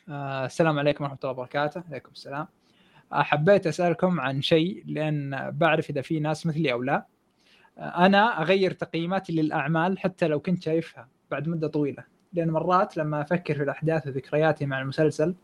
آه 0.09 0.47
السلام 0.47 0.79
عليكم 0.79 1.05
ورحمة 1.05 1.19
الله 1.25 1.31
وبركاته، 1.31 1.85
عليكم 1.89 2.13
السلام. 2.13 2.47
آه 3.13 3.23
حبيت 3.23 3.67
أسألكم 3.67 4.21
عن 4.21 4.43
شيء 4.43 4.85
لأن 4.87 5.51
بعرف 5.51 5.91
إذا 5.91 6.03
في 6.03 6.21
ناس 6.21 6.47
مثلي 6.47 6.73
أو 6.73 6.83
لا. 6.83 7.07
آه 7.79 8.07
أنا 8.07 8.43
أغير 8.43 8.71
تقييماتي 8.73 9.33
للأعمال 9.33 9.99
حتى 9.99 10.29
لو 10.29 10.41
كنت 10.41 10.63
شايفها 10.63 11.09
بعد 11.31 11.49
مدة 11.49 11.69
طويلة، 11.69 12.05
لأن 12.35 12.51
مرات 12.51 12.97
لما 12.97 13.21
أفكر 13.21 13.55
في 13.55 13.63
الأحداث 13.63 14.07
وذكرياتي 14.07 14.67
مع 14.67 14.81
المسلسل 14.81 15.35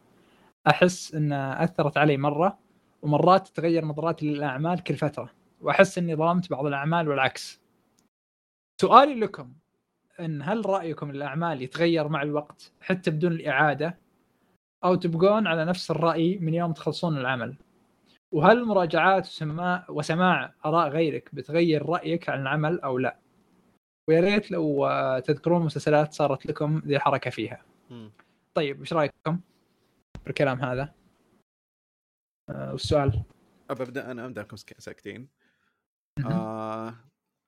أحس 0.66 1.14
انها 1.14 1.64
أثرت 1.64 1.98
علي 1.98 2.16
مرة 2.16 2.58
ومرات 3.02 3.48
تتغير 3.48 3.84
نظراتي 3.84 4.34
للأعمال 4.34 4.82
كل 4.82 4.96
فترة. 4.96 5.30
وأحس 5.60 5.98
إني 5.98 6.16
ظلمت 6.16 6.50
بعض 6.50 6.66
الأعمال 6.66 7.08
والعكس. 7.08 7.60
سؤالي 8.80 9.14
لكم 9.14 9.52
إن 10.20 10.42
هل 10.42 10.66
رأيكم 10.66 11.10
الأعمال 11.10 11.62
يتغير 11.62 12.08
مع 12.08 12.22
الوقت 12.22 12.72
حتى 12.80 13.10
بدون 13.10 13.32
الإعادة 13.32 13.98
أو 14.84 14.94
تبقون 14.94 15.46
على 15.46 15.64
نفس 15.64 15.90
الرأي 15.90 16.38
من 16.38 16.54
يوم 16.54 16.72
تخلصون 16.72 17.18
العمل؟ 17.18 17.56
وهل 18.32 18.64
مراجعات 18.64 19.26
وسماع 19.26 19.86
وسماع 19.88 20.54
آراء 20.66 20.88
غيرك 20.88 21.34
بتغير 21.34 21.86
رأيك 21.88 22.28
عن 22.28 22.42
العمل 22.42 22.80
أو 22.80 22.98
لا؟ 22.98 23.16
ويا 24.10 24.20
ريت 24.20 24.50
لو 24.50 24.86
آه، 24.86 25.18
تذكرون 25.18 25.62
مسلسلات 25.62 26.12
صارت 26.12 26.46
لكم 26.46 26.78
ذي 26.86 26.96
الحركه 26.96 27.30
فيها. 27.30 27.64
مم. 27.90 28.12
طيب 28.54 28.80
إيش 28.80 28.92
رأيكم 28.92 29.40
بالكلام 30.24 30.60
هذا؟ 30.60 30.94
آه، 32.50 32.72
والسؤال 32.72 33.22
أبى 33.70 33.82
أبدأ 33.82 34.10
أنا 34.10 34.26
أبدأ 34.26 34.42
لكم 34.42 34.56
سك- 34.56 34.80
ساكتين. 34.80 35.28
آه، 36.26 36.94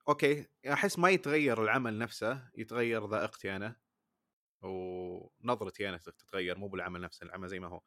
أوكي 0.09 0.47
أحس 0.73 0.99
ما 0.99 1.09
يتغير 1.09 1.63
العمل 1.63 1.97
نفسه 1.97 2.49
يتغير 2.57 3.05
ذائقتي 3.07 3.55
أنا 3.55 3.75
ونظرتي 4.63 5.89
أنا 5.89 5.97
تتغير 5.97 6.57
مو 6.57 6.67
بالعمل 6.67 7.01
نفسه 7.01 7.23
العمل 7.25 7.47
زي 7.47 7.59
ما 7.59 7.67
هو 7.67 7.81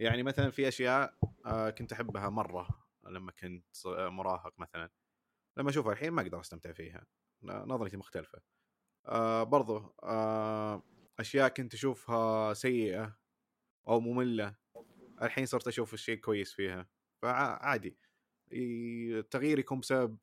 يعني 0.00 0.22
مثلا 0.22 0.50
في 0.50 0.68
أشياء 0.68 1.14
آه 1.46 1.70
كنت 1.70 1.92
أحبها 1.92 2.28
مرة 2.28 2.68
لما 3.06 3.32
كنت 3.32 3.64
ص- 3.72 3.86
مراهق 3.86 4.54
مثلا 4.58 4.90
لما 5.56 5.70
أشوفها 5.70 5.92
الحين 5.92 6.10
ما 6.10 6.22
أقدر 6.22 6.40
أستمتع 6.40 6.72
فيها 6.72 7.06
نظرتي 7.44 7.96
مختلفة 7.96 8.40
آه 9.06 9.42
برضو 9.42 9.94
آه 10.02 10.82
أشياء 11.20 11.48
كنت 11.48 11.74
أشوفها 11.74 12.54
سيئة 12.54 13.16
أو 13.88 14.00
مملة 14.00 14.56
الحين 15.22 15.46
صرت 15.46 15.68
أشوف 15.68 15.94
الشيء 15.94 16.18
كويس 16.18 16.52
فيها 16.52 16.88
فعادي 17.22 17.98
التغيير 18.52 19.58
يكون 19.58 19.80
بسبب 19.80 20.18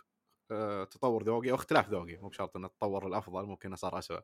آه، 0.51 0.83
تطور 0.83 1.23
ذوقي 1.23 1.51
أو 1.51 1.55
اختلاف 1.55 1.89
ذوقي 1.89 2.17
مو 2.17 2.29
بشرط 2.29 2.57
انه 2.57 2.67
تطور 2.67 3.07
الأفضل 3.07 3.45
ممكن 3.45 3.75
صار 3.75 3.99
اسوء. 3.99 4.21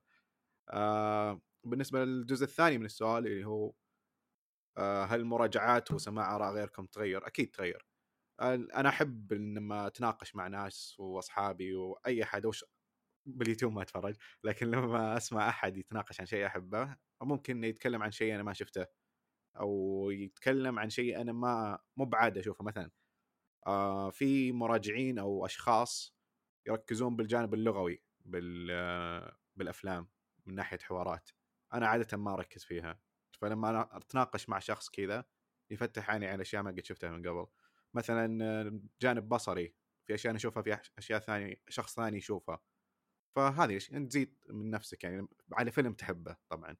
آه 0.70 1.42
بالنسبة 1.64 2.06
للجزء 2.06 2.44
الثاني 2.44 2.78
من 2.78 2.86
السؤال 2.86 3.28
اللي 3.28 3.46
هو 3.46 3.74
آه 4.78 5.06
هل 5.06 5.20
المراجعات 5.20 5.92
وسماع 5.92 6.36
آراء 6.36 6.54
غيركم 6.54 6.86
تغير؟ 6.86 7.28
أكيد 7.28 7.52
تغير. 7.52 7.88
أنا 8.42 8.90
أحب 8.90 9.34
لما 9.34 9.88
أتناقش 9.88 10.36
مع 10.36 10.48
ناس 10.48 10.96
وأصحابي 11.00 11.76
وأي 11.76 12.24
أحد 12.24 12.46
باليوتيوب 13.28 13.74
ما 13.74 13.82
أتفرج 13.82 14.16
لكن 14.44 14.72
لما 14.72 15.18
أسمع 15.18 15.50
أحد 15.50 15.78
يتناقش 15.78 16.20
عن 16.20 16.26
شيء 16.26 16.46
أحبه 16.46 16.98
ممكن 17.24 17.64
يتكلم 17.64 18.04
عن 18.04 18.12
شيء 18.12 18.36
أنا 18.36 18.44
ما 18.44 18.54
شفته 18.54 18.86
أو 19.60 20.10
يتكلم 20.12 20.80
عن 20.80 20.90
شيء 20.90 21.22
أنا 21.22 21.32
ما 21.34 21.80
مو 21.98 22.06
بعاد 22.06 22.38
أشوفه 22.38 22.64
مثلا. 22.64 22.92
آه 23.68 24.10
في 24.10 24.52
مراجعين 24.52 25.20
أو 25.20 25.46
أشخاص 25.46 26.16
يركزون 26.68 27.16
بالجانب 27.16 27.54
اللغوي 27.54 28.04
بال 28.22 28.68
بالأفلام 29.56 30.10
من 30.46 30.56
ناحية 30.56 30.80
حوارات. 30.80 31.30
أنا 31.74 31.88
عادة 31.88 32.18
ما 32.18 32.34
أركز 32.34 32.64
فيها. 32.66 33.00
فلما 33.42 33.70
أنا 33.70 33.98
أتناقش 33.98 34.50
مع 34.50 34.60
شخص 34.60 34.90
كذا 34.90 35.26
يفتح 35.72 36.10
عيني 36.12 36.28
على 36.28 36.42
أشياء 36.42 36.64
ما 36.64 36.72
قد 36.72 36.86
شفتها 36.86 37.12
من 37.12 37.28
قبل. 37.30 37.48
مثلا 37.94 38.82
جانب 39.02 39.30
بصري 39.30 39.76
في 40.08 40.14
أشياء 40.16 40.32
أنا 40.32 40.38
أشوفها 40.38 40.64
في 40.64 40.80
أشياء 40.98 41.20
ثانية 41.20 41.56
شخص 41.70 41.96
ثاني 41.96 42.18
يشوفها. 42.18 42.60
فهذه 43.38 43.80
الأشياء- 43.80 43.94
انت 43.94 44.10
تزيد 44.12 44.36
من 44.50 44.72
نفسك 44.72 45.04
يعني 45.04 45.28
على 45.54 45.72
فيلم 45.72 45.94
تحبه 45.94 46.38
طبعا 46.50 46.78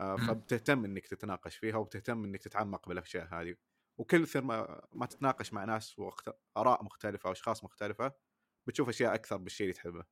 آه،. 0.00 0.16
فبتهتم 0.16 0.84
إنك 0.84 1.06
تتناقش 1.06 1.56
فيها 1.56 1.76
وبتهتم 1.76 2.24
إنك 2.24 2.42
تتعمق 2.42 2.88
بالأشياء 2.88 3.28
هذه 3.34 3.56
وكل 3.98 4.26
ما, 4.34 4.82
ما 4.92 5.06
تتناقش 5.06 5.52
مع 5.52 5.64
ناس 5.64 5.98
واراء 5.98 6.84
مختلفة 6.84 7.28
واشخاص 7.28 7.64
مختلفة 7.64 8.12
بتشوف 8.66 8.88
أشياء 8.88 9.14
أكثر 9.14 9.36
بالشيء 9.36 9.64
اللي 9.64 9.74
تحبه. 9.74 10.04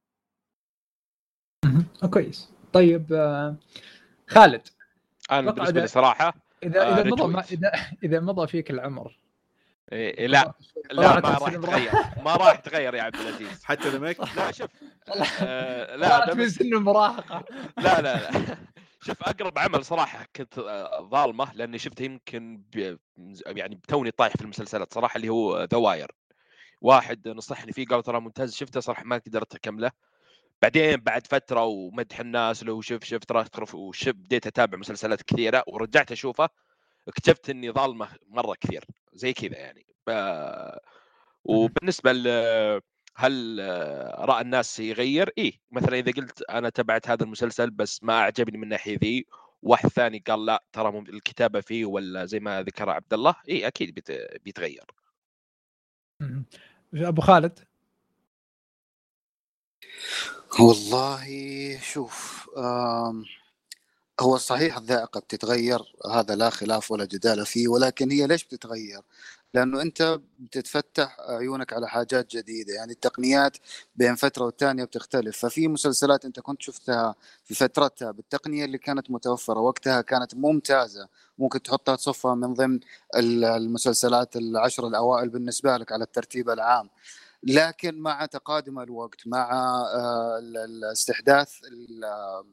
آه، 2.02 2.06
كويس 2.06 2.52
طيب 2.72 3.12
آه، 3.12 3.56
خالد 4.28 4.68
أنا 5.30 5.50
بالنسبة 5.50 5.80
لي 5.80 5.86
صراحة 5.86 6.34
إذا 6.62 7.00
إذا 7.00 7.10
مضى. 7.10 7.40
إذا 7.40 7.72
إذا 8.02 8.20
مضى 8.20 8.46
فيك 8.46 8.70
العمر 8.70 9.18
إيه 9.92 10.26
لا 10.26 10.52
لا 10.90 11.20
ما 11.20 11.28
راح 11.30 11.38
سن 11.50 11.54
يتغير 11.54 11.92
ما 12.24 12.36
راح 12.36 12.58
يتغير 12.58 12.94
يا 12.94 13.02
عبد 13.02 13.16
العزيز. 13.16 13.64
حتى 13.68 13.90
دمك 13.90 14.20
لا 14.36 14.52
شوف 14.52 14.70
آه، 15.42 15.96
لا 15.96 16.34
من 16.34 16.48
سن 16.48 16.64
المراهقه 16.74 17.44
لا 17.78 18.00
لا 18.00 18.30
لا. 18.30 18.56
شوف 19.00 19.22
أقرب 19.22 19.58
عمل 19.58 19.84
صراحة 19.84 20.26
كنت 20.36 20.58
آه، 20.58 21.08
ظالمة 21.10 21.52
لأني 21.54 21.78
شفته 21.78 22.02
يمكن. 22.02 22.62
يعني 23.46 23.74
بتوني 23.74 24.10
طايح 24.10 24.32
في 24.36 24.42
المسلسلات 24.42 24.94
صراحة 24.94 25.16
اللي 25.16 25.28
هو 25.28 25.64
ذا 25.64 25.76
واير 25.78 26.10
واحد 26.80 27.28
نصحني 27.28 27.72
فيه 27.72 27.86
قال 27.86 28.02
ترى 28.02 28.20
ممتاز 28.20 28.54
شفته 28.54 28.80
صراحة 28.80 29.04
ما 29.04 29.18
قدرت 29.26 29.54
أكمله. 29.54 29.90
بعدين 30.62 30.96
بعد 30.96 31.26
فترة 31.26 31.64
ومدح 31.64 32.20
الناس 32.20 32.64
له 32.64 32.80
شوف 32.80 33.04
شوف 33.04 33.24
ترى 33.24 33.44
ترى- 33.44 33.74
وشوف 33.74 34.14
بديت 34.14 34.46
أتابع 34.46 34.78
مسلسلات 34.78 35.22
كثيرة 35.22 35.64
ورجعت 35.66 36.12
أشوفه. 36.12 36.48
اكتشفت 37.08 37.50
إني 37.50 37.70
ظالمه 37.72 38.08
مرة 38.28 38.54
كثير 38.60 38.84
زي 39.12 39.32
كذا 39.32 39.56
يعني 39.58 39.86
ب... 40.06 40.10
وبالنسبة 41.44 42.12
ل 42.12 42.28
هل 43.16 43.58
رأى 44.18 44.40
الناس 44.40 44.80
يغير؟ 44.80 45.30
إيه 45.38 45.52
مثلا 45.70 45.98
إذا 45.98 46.12
قلت 46.12 46.42
أنا 46.42 46.68
تبعت 46.70 47.08
هذا 47.08 47.24
المسلسل 47.24 47.70
بس 47.70 48.04
ما 48.04 48.18
أعجبني 48.18 48.56
من 48.58 48.64
الناحية 48.64 48.98
ذي 48.98 49.26
واحد 49.62 49.88
ثاني 49.88 50.18
قال 50.18 50.46
لا 50.46 50.64
ترى 50.72 50.98
الكتابة 50.98 51.60
فيه 51.60 51.84
ولا 51.84 52.24
زي 52.24 52.40
ما 52.40 52.62
ذكر 52.62 52.90
عبد 52.90 53.14
الله 53.14 53.34
إيه 53.48 53.66
أكيد 53.66 53.94
بيت- 53.94 54.42
بيتغير. 54.44 54.84
أبو 56.94 57.20
خالد 57.20 57.58
والله 60.60 61.26
شوف 61.82 62.48
آم، 62.58 63.24
هو 64.20 64.36
صحيح 64.36 64.76
الذائقة 64.76 65.20
بتتغير 65.20 65.80
هذا 66.14 66.34
لا 66.36 66.50
خلاف 66.50 66.90
ولا 66.90 67.04
جدال 67.04 67.46
فيه 67.46 67.68
ولكن 67.68 68.10
هي 68.10 68.26
ليش 68.26 68.44
بتتغير؟ 68.44 69.00
لأنه 69.54 69.82
أنت 69.82 70.20
بتتفتح 70.38 71.16
عيونك 71.20 71.72
على 71.72 71.88
حاجات 71.88 72.36
جديدة 72.36 72.74
يعني 72.74 72.92
التقنيات 72.92 73.56
بين 73.96 74.14
فترة 74.14 74.44
والتانية 74.44 74.84
بتختلف. 74.84 75.38
ففي 75.38 75.68
مسلسلات 75.68 76.24
أنت 76.24 76.40
كنت 76.40 76.62
شفتها 76.62 77.14
في 77.44 77.54
فترتها 77.54 78.10
بالتقنية 78.10 78.64
اللي 78.64 78.78
كانت 78.78 79.10
متوفرة 79.10 79.60
وقتها 79.60 80.00
كانت 80.00 80.34
ممتازة. 80.34 81.08
ممكن 81.38 81.62
تحطها 81.62 81.96
تصفها 81.96 82.34
من 82.34 82.54
ضمن 82.54 82.80
ال- 83.16 83.44
المسلسلات 83.44 84.36
العشر 84.36 84.86
الأوائل 84.86 85.28
بالنسبة 85.28 85.76
لك 85.76 85.92
على 85.92 86.04
الترتيب 86.04 86.50
العام. 86.50 86.90
لكن 87.42 87.98
مع 87.98 88.26
تقادم 88.26 88.78
الوقت 88.80 89.26
مع 89.26 89.50
آه، 89.94 90.40
استحداث 90.92 91.52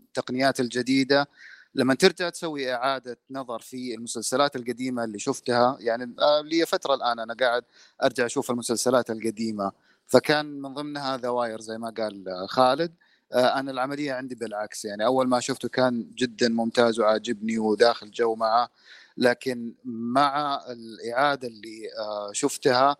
التقنيات 0.10 0.60
الجديدة 0.60 1.28
لما 1.76 1.94
ترجع 1.94 2.30
تسوي 2.30 2.74
إعادة 2.74 3.18
نظر 3.30 3.60
في 3.60 3.96
المسلسلات 3.96 4.56
القديمة 4.56 5.04
اللي 5.04 5.20
شفتها 5.20 5.78
يعني 5.80 6.16
آه، 6.20 6.42
لي 6.42 6.66
فترة 6.66 6.94
الآن 6.96 7.20
أنا 7.20 7.34
قاعد 7.34 7.64
أرجع 8.04 8.26
أشوف 8.26 8.52
المسلسلات 8.52 9.10
القديمة. 9.10 9.72
فكان 10.08 10.62
من 10.62 10.74
ضمنها 10.74 11.18
The 11.18 11.30
Wire 11.30 11.62
زي 11.62 11.78
ما 11.78 11.90
قال 11.90 12.30
آه، 12.30 12.46
خالد. 12.46 12.96
آه، 13.34 13.60
أنا 13.60 13.72
العملية 13.72 14.14
عندي 14.14 14.36
بالعكس 14.36 14.86
يعني 14.86 15.06
أول 15.06 15.28
ما 15.28 15.40
شفته 15.40 15.70
كان 15.70 16.12
جدا 16.16 16.50
ممتاز 16.50 17.00
وعاجبني 17.00 17.60
وداخل 17.60 18.12
جو 18.12 18.36
معه. 18.36 18.70
لكن 19.18 19.76
مع 19.86 20.62
الإعادة 20.70 21.48
اللي 21.48 21.90
شفتها 22.32 22.98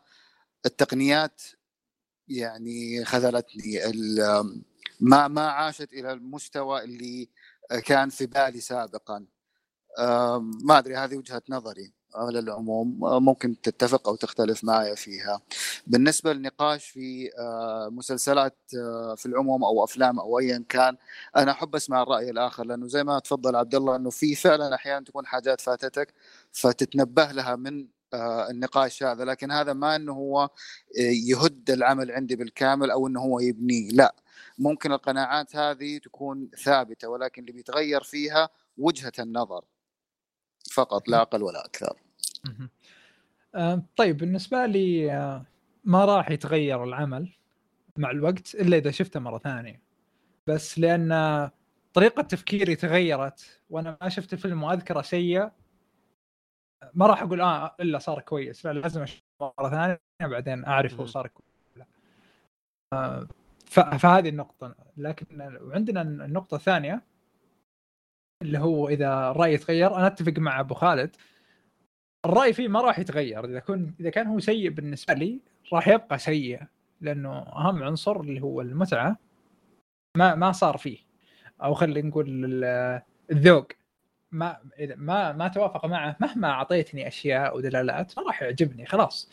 التقنيات 0.66 1.42
يعني 2.28 3.06
خذلتني. 3.06 3.80
ما 5.00 5.28
ما 5.28 5.48
عاشت 5.48 5.94
إلى 5.94 6.12
المستوى 6.12 6.84
اللي 6.84 7.30
كان 7.86 8.10
في 8.10 8.26
بالي 8.26 8.60
سابقا. 8.60 9.26
ما 10.64 10.78
أدري 10.78 10.96
هذه 10.96 11.18
وجهة 11.18 11.42
نظري 11.50 11.94
على 12.16 12.40
العموم. 12.40 13.00
ممكن 13.02 13.62
تتفق 13.62 14.08
أو 14.08 14.16
تختلف 14.16 14.64
معي 14.64 14.96
فيها. 14.96 15.42
بالنسبة 15.88 16.34
للنقاش 16.34 16.86
في 16.86 17.30
مسلسلات 17.92 18.58
في 19.18 19.26
العموم 19.26 19.64
أو 19.64 19.84
أفلام 19.84 20.20
أو 20.20 20.40
ايا 20.40 20.66
كان 20.70 20.98
أنا 21.36 21.52
أحب 21.52 21.76
أسمع 21.76 22.02
الرأي 22.02 22.30
الآخر 22.30 22.66
لأنه 22.66 22.88
زي 22.88 23.04
ما 23.04 23.20
تفضل 23.20 23.56
عبد 23.56 23.76
الله 23.76 23.96
أنه 23.96 24.10
في 24.10 24.36
فعلا 24.36 24.76
أحيانا 24.76 25.06
تكون 25.06 25.26
حاجات 25.26 25.62
فاتتك 25.62 26.14
فتتنبه 26.52 27.32
لها 27.32 27.56
من 27.56 27.88
النقاش 28.50 29.04
هذا. 29.04 29.26
لكن 29.26 29.52
هذا 29.52 29.74
ما 29.74 29.96
أنه 29.96 30.14
هو 30.14 30.50
يهد 31.28 31.72
العمل 31.72 32.12
عندي 32.12 32.36
بالكامل 32.36 32.92
أو 32.92 33.08
أنه 33.08 33.22
هو 33.22 33.40
يبنيه 33.40 33.90
لا. 33.90 34.16
ممكن 34.60 34.92
القناعات 34.92 35.56
هذه 35.56 35.98
تكون 35.98 36.50
ثابتة 36.58 37.08
ولكن 37.08 37.42
اللي 37.42 37.52
بيتغير 37.52 38.04
فيها 38.04 38.50
وجهة 38.78 39.14
النظر 39.20 39.66
فقط 40.72 41.08
لا 41.08 41.22
أقل 41.22 41.44
ولا 41.44 41.66
أكثر. 41.66 42.00
آه، 43.56 43.84
طيب 43.96 44.18
بالنسبة 44.18 44.66
لي 44.66 45.12
آه، 45.12 45.46
ما 45.84 46.06
راح 46.06 46.32
يتغير 46.32 46.84
العمل 46.84 47.34
مع 47.98 48.12
الوقت 48.12 48.56
إلا 48.56 48.78
إذا 48.78 48.92
شفته 48.92 49.20
مرة 49.20 49.38
ثانية 49.38 49.82
بس 50.48 50.80
لأن 50.80 51.12
آه، 51.12 51.52
طريقة 51.94 52.22
تفكيري 52.22 52.76
تغيرت 52.76 53.62
وأنا 53.70 53.98
ما 54.02 54.10
شفت 54.10 54.34
الفيلم 54.34 54.64
وأذكره 54.64 55.02
سيء 55.02 55.50
ما 56.94 57.08
راح 57.08 57.22
أقول 57.22 57.42
آه 57.42 57.76
إلا 57.80 58.00
صار 58.00 58.22
كويس 58.22 58.66
لا 58.66 58.74
لازم 58.74 59.02
أشوفه 59.02 59.24
مرة 59.42 59.70
ثانية 59.70 60.00
بعدين 60.22 60.66
أعرف 60.66 61.00
هو. 61.00 61.06
صار 61.06 61.28
كويس 61.28 61.88
لا. 62.94 63.28
فهذه 63.70 64.30
النقطة. 64.30 64.76
لكن 64.98 65.42
وعندنا 65.62 66.02
النقطه 66.02 66.56
الثانية 66.56 67.02
اللي 68.42 68.60
هو 68.60 68.90
إذا 68.90 69.32
الرأي 69.32 69.54
يتغير 69.54 69.96
أنا 69.96 70.08
أتفق 70.08 70.34
مع 70.40 70.60
أبو 70.60 70.74
خالد. 70.74 71.16
الرأي 72.26 72.54
فيه 72.54 72.68
ما 72.68 72.82
راح 72.82 73.00
يتغير. 73.00 73.46
إذا 73.46 73.60
كن 73.60 73.94
إذا 74.00 74.10
كان 74.10 74.28
هو 74.28 74.40
سيء 74.40 74.70
بالنسبة 74.70 75.14
لي 75.14 75.40
راح 75.74 75.88
يبقى 75.88 76.18
سيء. 76.20 76.62
لأنه 77.02 77.38
أهم 77.40 77.84
عنصر 77.84 78.20
اللي 78.20 78.42
هو 78.42 78.62
المتعة 78.62 79.18
ما 80.18 80.36
ما 80.36 80.52
صار 80.52 80.78
فيه. 80.78 81.00
أو 81.64 81.74
خلينا 81.74 82.08
نقول 82.08 82.46
ال- 82.46 83.02
الذوق. 83.32 83.68
ما 84.32 84.58
إذا 84.80 84.96
ما 84.96 85.32
ما 85.32 85.48
توافق 85.48 85.86
معه 85.86 86.18
مهما 86.20 86.50
أعطيتني 86.50 87.08
أشياء 87.08 87.58
ودلالات 87.58 88.18
ما 88.18 88.24
راح 88.24 88.42
يعجبني. 88.42 88.86
خلاص. 88.86 89.32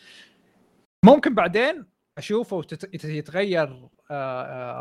ممكن 1.04 1.34
بعدين 1.34 1.84
أشوفه 2.18 2.64
يتغير 3.04 3.88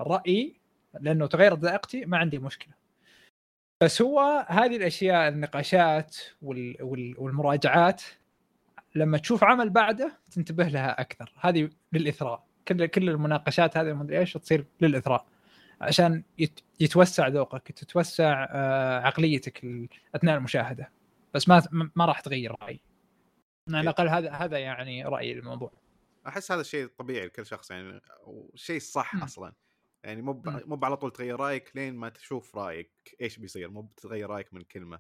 رأيي 0.08 0.60
لأنه 1.00 1.28
تغيرت 1.28 1.60
ذائقتي 1.60 2.06
ما 2.06 2.18
عندي 2.18 2.40
مشكلة. 2.40 2.74
بس 3.84 4.02
هو 4.02 4.46
هذه 4.50 4.76
الأشياء 4.76 5.28
النقاشات 5.30 6.18
وال- 6.42 6.78
وال- 6.82 7.16
والمراجعات 7.18 8.02
لما 8.96 9.18
تشوف 9.18 9.44
عمل 9.44 9.70
بعده 9.70 10.18
تنتبه 10.32 10.64
لها 10.68 11.02
أكثر. 11.02 11.32
هذه 11.40 11.70
للإثراء. 11.94 12.44
كل 12.68 12.86
كل 12.86 13.10
المناقشات 13.10 13.78
هذه 13.78 13.94
ما 13.94 14.04
أدري 14.04 14.20
إيش 14.20 14.34
تصير 14.34 14.66
للإثراء. 14.82 15.26
عشان 15.82 16.24
يت- 16.40 16.60
يتوسع 16.80 17.28
ذوقك 17.28 17.72
تتوسع 17.72 18.48
آه، 18.52 19.00
عقليتك 19.00 19.66
أثناء 20.16 20.38
المشاهدة. 20.38 20.90
بس 21.34 21.50
ما 21.50 21.64
ما 21.96 22.06
راح 22.06 22.20
تغير 22.20 22.56
رأيي. 22.62 22.80
على 23.70 23.82
الأقل 23.82 24.08
هذا 24.10 24.32
هذا 24.32 24.58
يعني 24.58 25.04
رأيي 25.06 25.32
الموضوع 25.40 25.72
أحس 26.28 26.52
هذا 26.52 26.62
الشيء 26.62 26.88
طبيعي 26.88 27.26
لكل 27.26 27.46
شخص 27.46 27.72
يعني 27.72 28.02
والشيء 28.24 28.78
الصح 28.78 29.16
مم. 29.16 29.24
أصلا 29.24 29.54
يعني 30.04 30.22
مو 30.22 30.34
ب- 30.34 30.50
مم. 30.50 30.62
مو 30.66 30.80
على 30.84 30.98
طول 30.98 31.12
تغير 31.12 31.40
رأيك 31.40 31.72
لين 31.76 31.96
ما 31.96 32.10
تشوف 32.10 32.56
رأيك 32.56 32.92
إيش 33.22 33.38
بيصير 33.38 33.70
مو 33.70 33.82
بتغير 33.82 34.30
رأيك 34.30 34.54
من 34.54 34.62
كلمة 34.62 35.00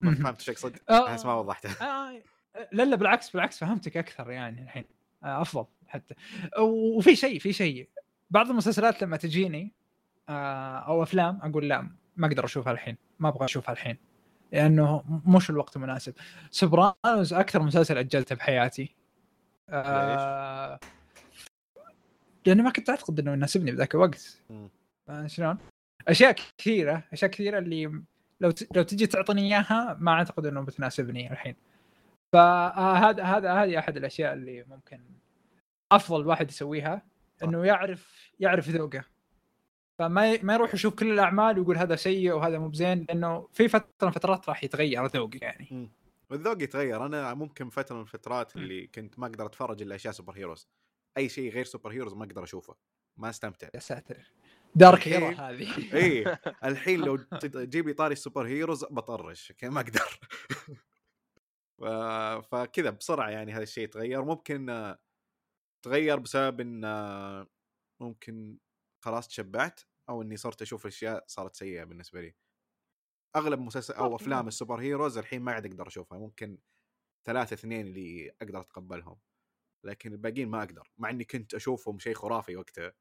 ما. 0.00 0.14
فهمت 0.14 0.38
إيش 0.38 0.48
اقصد؟ 0.50 0.78
آه. 0.90 1.08
أحس 1.08 1.26
ما 1.26 1.34
وضحته 1.34 1.70
آه 1.86 2.22
لا 2.72 2.82
لا 2.82 2.96
بالعكس 2.96 3.30
بالعكس 3.30 3.58
فهمتك 3.58 3.96
أكثر 3.96 4.30
يعني 4.30 4.62
الحين 4.62 4.84
آه 5.24 5.42
أفضل 5.42 5.66
حتى 5.86 6.14
وفي 6.60 7.16
شيء 7.16 7.38
في 7.38 7.52
شيء 7.52 7.88
بعض 8.30 8.50
المسلسلات 8.50 9.02
لما 9.02 9.16
تجيني 9.16 9.72
آه 10.28 10.78
أو 10.78 11.02
أفلام 11.02 11.40
أقول 11.42 11.68
لا 11.68 11.90
ما 12.16 12.26
أقدر 12.26 12.44
أشوفها 12.44 12.72
الحين 12.72 12.96
ما 13.18 13.28
أبغى 13.28 13.44
أشوفها 13.44 13.72
الحين 13.72 13.96
لأنه 14.52 15.04
مش 15.26 15.50
الوقت 15.50 15.76
المناسب 15.76 16.14
سوبرانوز 16.50 17.32
أكثر 17.34 17.62
مسلسل 17.62 17.98
أجلته 17.98 18.34
بحياتي 18.34 18.94
آه 19.70 20.80
لاني 22.46 22.62
ما 22.62 22.70
كنت 22.70 22.90
أعتقد 22.90 23.20
إنه 23.20 23.32
يناسبني 23.32 23.72
بذاك 23.72 23.94
الوقت. 23.94 24.42
آه 25.08 25.26
شلون؟ 25.26 25.58
أشياء 26.08 26.36
كثيرة 26.58 27.04
أشياء 27.12 27.30
كثيرة 27.30 27.58
اللي 27.58 28.02
لو 28.40 28.50
ت... 28.50 28.76
لو 28.76 28.82
تجي 28.82 29.06
تعطيني 29.06 29.42
إياها 29.42 29.96
ما 30.00 30.12
أعتقد 30.12 30.46
إنه 30.46 30.60
بتناسبني 30.60 31.32
الحين. 31.32 31.56
فهذا 32.32 33.22
هذا 33.22 33.52
هذه 33.52 33.78
أحد 33.78 33.96
الأشياء 33.96 34.32
اللي 34.32 34.64
ممكن 34.68 35.00
أفضل 35.92 36.20
الواحد 36.20 36.50
يسويها 36.50 37.02
إنه 37.42 37.64
يعرف 37.64 38.32
يعرف 38.40 38.68
ذوقه. 38.68 39.04
فما 39.98 40.32
ي... 40.32 40.38
ما 40.42 40.54
يروح 40.54 40.74
يشوف 40.74 40.94
كل 40.94 41.12
الأعمال 41.12 41.58
ويقول 41.58 41.78
هذا 41.78 41.96
سيء 41.96 42.32
وهذا 42.32 42.58
مو 42.58 42.68
بزين 42.68 43.06
لأنه 43.08 43.48
في 43.52 43.68
فترة 43.68 44.06
من 44.06 44.10
فترات 44.10 44.48
راح 44.48 44.64
يتغير 44.64 45.06
ذوقي 45.06 45.38
يعني. 45.38 45.90
والذوق 46.30 46.62
يتغير. 46.62 47.06
أنا 47.06 47.34
ممكن 47.34 47.70
فترة 47.70 47.96
من 47.96 48.02
الفترات 48.02 48.56
اللي 48.56 48.86
كنت 48.86 49.18
ما 49.18 49.26
أقدر 49.26 49.46
أتفرج 49.46 49.82
إلا 49.82 49.94
أشياء 49.94 50.12
سوبر 50.12 50.32
هيروز. 50.32 50.68
أي 51.16 51.28
شيء 51.28 51.52
غير 51.52 51.64
superheroes 51.64 52.14
ما 52.14 52.24
أقدر 52.24 52.42
أشوفه. 52.44 52.76
ما 53.16 53.30
أستمتع. 53.30 53.68
يا 53.74 53.80
ساتر. 53.80 54.32
dark 54.74 55.08
hero 55.08 55.26
هذه. 55.26 55.94
إي. 55.94 56.38
الحين 56.70 57.00
لو 57.00 57.16
تجيب 57.16 57.86
لي 57.86 57.92
طاري 57.92 58.12
ال 58.12 58.46
superheroes 58.46 58.84
بطرش. 58.84 59.50
أوكي 59.50 59.68
ما 59.68 59.80
أقدر. 59.80 60.20
فكذا 62.50 62.90
بسرعة 62.90 63.30
يعني 63.30 63.52
هذا 63.52 63.62
الشيء 63.62 63.84
يتغير. 63.84 64.24
ممكن 64.24 64.94
تغير 65.82 66.18
بسبب 66.18 66.60
إن 66.60 66.84
ممكن 68.00 68.58
خلاص 69.04 69.28
تشبعت 69.28 69.80
أو 70.08 70.22
إني 70.22 70.36
صرت 70.36 70.62
أشوف 70.62 70.86
أشياء 70.86 71.24
صارت 71.26 71.56
سيئة 71.56 71.84
بالنسبة 71.84 72.20
لي. 72.20 72.34
أغلب 73.36 73.60
مسلسل 73.60 73.94
أو. 73.94 74.16
أفلام 74.16 74.48
ال 74.48 74.80
superheroes 74.80 75.18
الحين 75.18 75.42
ما 75.42 75.52
عاد 75.52 75.66
أقدر 75.66 75.86
أشوفها 75.86 76.18
ممكن 76.18 76.58
ثلاثة 77.26 77.54
اثنين 77.54 77.86
اللي 77.86 78.30
أقدر 78.42 78.60
أتقبلهم 78.60 79.16
لكن 79.84 80.12
الباقيين 80.12 80.48
ما 80.48 80.58
أقدر 80.58 80.90
مع 80.98 81.10
إني 81.10 81.24
كنت 81.24 81.54
أشوفهم 81.54 81.98
شيء 81.98 82.14
خرافي 82.14 82.56
وقتها. 82.56 82.92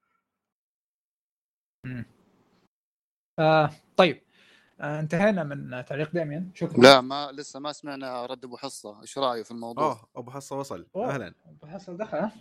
آه 3.39 3.69
طيب. 3.97 4.21
آه 4.81 4.99
انتهينا 4.99 5.43
من 5.43 5.85
تعليق 5.85 6.11
داميان 6.11 6.51
شكرا. 6.55 6.81
لا 6.81 7.01
ما 7.01 7.31
لسه 7.31 7.59
ما 7.59 7.71
سمعنا 7.71 8.25
رد 8.25 8.45
أبو 8.45 8.57
حصة. 8.57 9.01
إيش 9.01 9.17
رأيه 9.17 9.43
في 9.43 9.51
الموضوع؟ 9.51 9.85
أوه 9.85 10.09
أبو 10.15 10.31
حصة 10.31 10.57
وصل. 10.59 10.87
أوه. 10.95 11.13
أهلا. 11.13 11.33
بحصل 11.63 11.97
دخل 11.97 12.17
ها؟ 12.17 12.31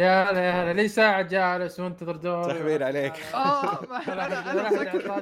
يا 0.00 0.30
هلا 0.30 0.40
يا 0.40 0.50
هلا. 0.52 0.72
لي 0.72 0.88
ساعة 0.88 1.22
جالس 1.22 1.80
وانتظر 1.80 2.16
دوري. 2.16 2.54
تحميل 2.54 2.82
عليك. 2.82 3.12
آه 3.34 3.80
أنا 4.12 4.50
أنا 4.50 4.70
مسكر. 4.70 5.12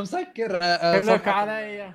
مسكر 0.00 0.56
آه، 0.62 0.64
آه، 0.64 1.28
علي. 1.28 1.94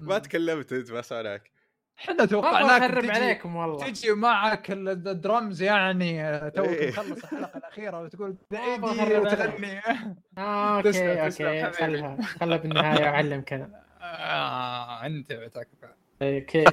ما 0.00 0.18
تكلمت 0.18 0.72
أنت 0.72 0.90
ما 0.92 1.02
سمعناك 1.02 1.50
إحنا 1.98 2.24
توقعناك 2.24 2.82
اخرب 2.82 3.00
تجي 3.02 3.10
عليكم 3.12 3.56
والله. 3.56 3.86
تجي 3.86 4.12
معك 4.12 4.70
ال- 4.70 4.88
الدرمز 4.88 5.62
يعني 5.62 6.24
آه، 6.24 6.48
توك 6.48 6.68
إيه. 6.68 6.88
مخلص 6.90 7.24
الحلقة 7.24 7.58
الأخيرة 7.58 8.00
وتقول 8.02 8.36
عليك. 8.52 9.18
وتغني. 9.18 9.78
آه، 10.38 10.76
أوكي 10.76 10.92
تسلم. 10.92 11.18
أوكي. 11.18 11.72
خلها 11.72 12.22
خلها 12.22 12.56
بالنهاية 12.56 13.04
اعلمك 13.08 13.52
أنا 13.52 13.82
آه 14.02 15.06
أنت 15.06 15.32
بتكفى 15.32 15.88
أوكي. 16.22 16.64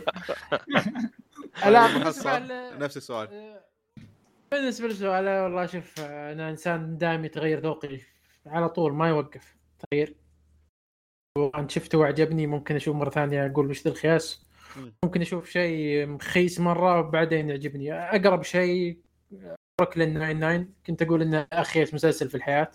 لا 1.66 1.88
نفس 2.80 2.98
السؤال 2.98 3.60
بالنسبة 4.52 4.88
للسؤال 4.88 5.28
والله 5.28 5.66
شوف 5.66 6.00
أنا 6.00 6.50
انسان 6.50 6.98
دائما 6.98 7.26
يتغير 7.26 7.60
ذوقي 7.60 8.00
على 8.46 8.70
طول 8.70 8.94
ما 8.94 9.10
يوقف. 9.10 9.56
تغيير. 9.80 10.16
وان 11.38 11.70
شفته 11.70 11.98
وعجبني 11.98 12.48
ممكن 12.48 12.76
أشوف 12.76 12.96
مرة 12.96 13.10
ثانية 13.10 13.46
أقول 13.46 13.70
وش 13.70 13.84
ذا 13.84 13.92
الخياس؟ 13.92 14.46
مم. 14.78 14.94
ممكن 15.06 15.22
أشوف 15.22 15.50
شيء 15.50 16.06
مخيس 16.08 16.60
مرة 16.60 17.00
وبعدين 17.00 17.50
يعجبني. 17.50 17.94
أقرب 17.94 18.44
شيء 18.44 19.00
بروكلين 19.80 20.14
99 20.14 20.74
كنت 20.88 21.02
أقول 21.02 21.22
إنه 21.22 21.48
اخيس 21.54 21.94
مسلسل 21.94 22.30
في 22.30 22.36
الحياة. 22.36 22.72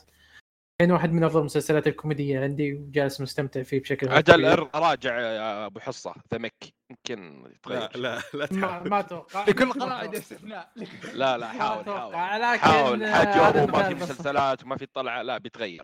كان 0.78 0.92
واحد 0.92 1.12
من 1.12 1.24
أفضل 1.24 1.40
المسلسلات 1.40 1.86
الكوميدية 1.86 2.40
عندي 2.40 2.74
وجالس 2.74 3.20
مستمتع 3.20 3.62
فيه 3.62 3.80
بشكل 3.80 4.08
أجل 4.08 4.68
راجع 4.74 5.20
يا 5.20 5.66
أبو 5.66 5.80
حصة 5.80 6.14
ذا 6.32 6.38
مك 6.38 6.64
يمكن 6.90 7.42
لا 7.42 7.50
يتغير. 7.50 7.96
لا 7.96 8.18
لا 8.18 8.22
ما, 8.34 8.46
تحاول. 8.46 8.90
ما 8.90 9.00
أتوقع. 9.00 9.44
لكل 9.48 9.72
قواعد 9.72 10.14
استثناء 10.14 10.72
لا 11.14 11.38
لا. 11.38 11.48
حاول 11.48 11.84
حاول. 11.84 12.14
حاول 12.58 13.02
آه، 13.04 13.14
حاجة 13.14 13.48
هذا 13.48 13.62
هو 13.62 13.66
ما 13.66 13.82
في. 13.82 13.94
مسلسلات 13.94 14.64
وما 14.64 14.76
في 14.76 14.86
طلعه 14.86 15.22
لا 15.22 15.38
بيتغير. 15.38 15.82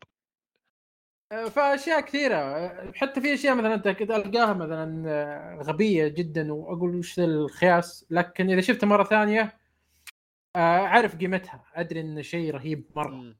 فأشياء 1.50 2.00
كثيرة. 2.00 2.68
حتى 2.94 3.20
في 3.20 3.34
أشياء 3.34 3.54
مثلا 3.54 3.74
أنت 3.74 3.88
كده 3.88 4.16
ألقاها 4.16 4.52
مثلا 4.52 5.58
غبية 5.62 6.08
جدا 6.08 6.52
وأقول 6.52 6.96
وش 6.96 7.18
الخياس. 7.18 8.06
لكن 8.10 8.50
إذا 8.50 8.60
شفتها 8.60 8.86
مرة 8.86 9.04
ثانية 9.04 9.58
آه، 10.56 10.58
أعرف 10.86 11.16
قيمتها. 11.16 11.64
أدري 11.74 12.00
انه 12.00 12.22
شيء 12.22 12.54
رهيب 12.54 12.90
مرة. 12.96 13.34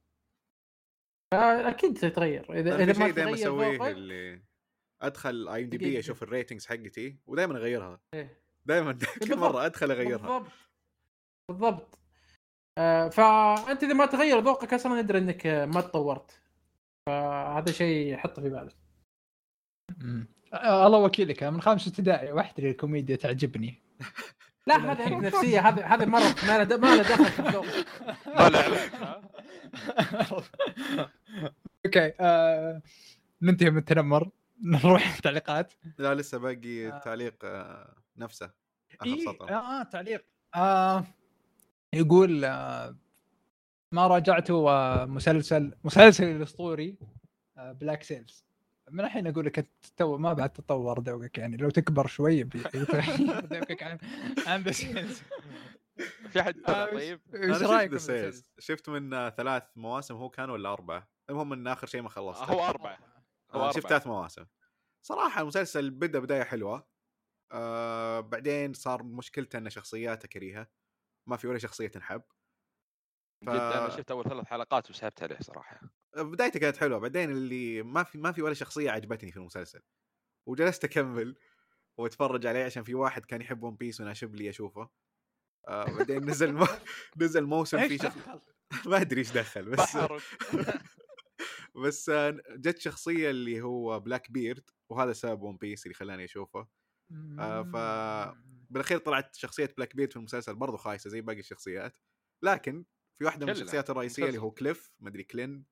أكيد 1.35 1.99
تتغير 1.99 2.55
إذا 2.55 2.77
إذا 2.77 2.87
ما 2.87 2.93
شيء 2.93 3.11
دائما 3.11 3.35
أسويه 3.35 3.91
اللي 3.91 4.43
أدخل 5.03 5.49
IMDb. 5.49 5.99
أشوف 5.99 6.23
ال 6.23 6.28
ratings 6.28 6.67
حقتي 6.67 7.17
ودائما 7.27 7.57
أغيرها 7.57 8.01
إيه. 8.15 8.41
دائما 8.67 8.93
كل 9.23 9.29
بالضبط. 9.29 9.39
مرة 9.39 9.67
أدخل 9.67 9.91
أغيرها 9.91 10.39
بالضبط 10.39 10.53
بالضبط 11.51 11.99
آه، 12.79 13.09
فأنت 13.09 13.83
إذا 13.83 13.93
ما 13.95 14.07
تغير 14.07 14.39
ذوقك 14.39 14.75
أصلا 14.75 14.99
أدري 14.99 15.19
إنك 15.19 15.47
آه، 15.47 15.67
ما 15.67 15.81
تطورت 15.81 16.41
فهذا 17.07 17.73
شيء 17.73 18.17
حطه 18.17 18.43
في 18.43 18.49
بالك. 18.51 18.77
آه، 20.55 20.87
الله 20.87 20.99
وكيلك 20.99 21.43
من 21.43 21.61
خامس 21.61 21.89
ابتدائي 21.89 22.33
واحدة 22.33 22.71
الكوميديا 22.71 23.17
تعجبني 23.17 23.83
لا 24.69 24.93
هذا 24.93 25.05
عندك 25.05 25.27
نفسية. 25.27 25.69
هذا 25.69 25.85
هذا 25.85 26.05
مرض. 26.05 26.45
ما 26.47 26.65
له 26.65 26.77
ما 26.77 26.97
له 26.97 27.03
دخل 27.03 27.25
في 27.25 27.43
ها؟ 28.27 29.23
أوكي 31.87 32.13
آه، 32.21 32.83
ننتهي 33.43 33.71
من 33.71 33.79
التنمر. 33.79 34.31
نروح 34.85 35.15
التعليقات. 35.17 35.73
لا 35.99 36.15
لسه 36.15 36.39
باقي 36.39 36.89
آه. 36.89 36.97
التعليق 36.97 37.35
آه، 37.45 37.95
نفسه. 38.17 38.51
اخر 39.01 39.07
إيه 39.07 39.25
سطر. 39.25 39.51
آه 39.51 39.83
تعليق. 39.83 40.25
آه 40.55 41.05
يقول 41.93 42.45
آه 42.45 42.97
ما 43.93 44.07
راجعته 44.07 44.71
آه 44.71 45.05
مسلسل 45.05 45.73
مسلسل 45.85 46.25
الأسطوري 46.25 46.99
آه 47.59 47.73
بلاك 47.73 48.03
سيلز 48.03 48.45
من 48.91 49.01
الحين 49.05 49.27
أقول 49.27 49.47
لك 49.47 49.59
أنت 49.59 49.69
تو 49.97 50.19
ما 50.19 50.33
بعد 50.33 50.51
تطور 50.53 51.01
ذوقك 51.01 51.39
يعني 51.39 51.57
لو 51.57 51.71
تكبر 51.71 52.07
شوي 52.07 52.43
ذوقك 53.53 53.83
عن 53.83 53.99
عن 54.47 54.63
ذا 54.63 54.71
سيلز 54.73 55.23
في 56.33 56.43
حد 56.43 56.59
آه، 56.69 56.85
طيب؟ 56.87 57.21
إيش 57.35 57.57
شفت 57.57 57.63
رأيك 57.71 57.93
Sales. 57.99 58.43
شفت 58.59 58.89
من 58.89 59.15
آه، 59.15 59.31
ثلاث 59.31 59.63
مواسم 59.77 60.15
هو 60.15 60.29
كان 60.31 60.51
ولا 60.51 60.73
أربعة؟ 60.73 61.09
المهم 61.31 61.53
إن 61.53 61.67
آخر 61.67 61.87
شيء 61.87 62.03
ما 62.03 62.09
خلصت 62.09 62.43
هو 62.43 62.67
أربعة. 62.69 62.99
هو 63.53 63.61
آه، 63.69 63.73
شفت. 63.73 63.87
ثلاث 63.87 64.07
مواسم. 64.07 64.47
صراحة 65.07 65.41
المسلسل 65.41 65.91
بدأ 65.91 66.19
بداية 66.19 66.43
حلوة. 66.43 66.89
آه 67.53 68.21
بعدين 68.21 68.73
صار 68.73 69.03
مشكلته 69.03 69.59
إن 69.59 69.71
شخصياته 69.71 70.29
كريهة. 70.29 70.67
ما 71.29 71.37
في 71.37 71.47
ولا 71.49 71.59
شخصية 71.59 71.89
تنحب. 71.89 72.23
ف- 73.47 73.51
جد 73.51 73.57
أنا 73.57 73.89
شفت 73.89 74.11
أول 74.11 74.25
ثلاث 74.25 74.47
حلقات 74.47 74.91
وسحبت 74.91 75.23
عليه 75.23 75.39
صراحة. 75.41 75.81
بدايته 76.17 76.61
كانت 76.61 76.77
حلوة 76.77 76.99
بعدين 76.99 77.31
اللي 77.31 77.83
ما 77.83 78.03
في 78.03 78.19
ما 78.19 78.33
في 78.33 78.43
ولا 78.43 78.55
شخصية 78.55 78.91
عجبتني 78.91 79.31
في 79.31 79.37
المسلسل 79.37 79.81
وجلست 80.49 80.85
أكمل 80.85 81.37
وأتفرج 81.99 82.47
عليه 82.47 82.65
عشان 82.65 82.83
في 82.83 82.95
واحد 82.95 83.25
كان 83.25 83.41
يحب 83.41 83.63
ون 83.63 83.77
بيس 83.77 84.01
وناشب 84.01 84.35
لي 84.35 84.51
أشوفه. 84.51 84.91
آه 85.69 85.85
بعدين 85.85 86.25
نزل 86.31 86.53
م... 86.53 86.67
نزل 87.23 87.45
موسم 87.45 87.89
في 87.89 87.99
شخص؟ 87.99 88.17
ما 88.87 89.01
أدري 89.01 89.19
إيش 89.21 89.31
دخل 89.33 89.71
بس 89.71 89.97
بس 91.85 92.09
آه، 92.11 92.37
جت 92.51 92.79
شخصية 92.79 93.31
اللي 93.31 93.61
هو 93.61 94.01
Blackbeard 94.01 94.71
وهذا 94.91 95.13
سبب 95.13 95.43
One 95.43 95.57
Piece 95.57 95.87
اللي 95.87 95.95
خلاني 95.95 96.25
أشوفه. 96.25 96.69
آه، 97.39 97.63
ف- 97.63 98.37
بالأخير 98.71 98.99
طلعت 98.99 99.35
شخصية 99.37 99.75
Blackbeard 99.77 100.11
في 100.11 100.17
المسلسل 100.17 100.55
برضو 100.55 100.77
خايسة 100.77 101.11
زي 101.11 101.21
باقي 101.21 101.39
الشخصيات 101.39 101.97
لكن 102.43 102.85
في 103.19 103.25
واحدة 103.25 103.47
من. 103.47 103.53
الشخصيات 103.53 103.91
الرئيسية 103.91 104.27
اللي 104.27 104.39
هو 104.39 104.51
كليف 104.51 104.93
مدري 105.01 105.23
كلين 105.23 105.65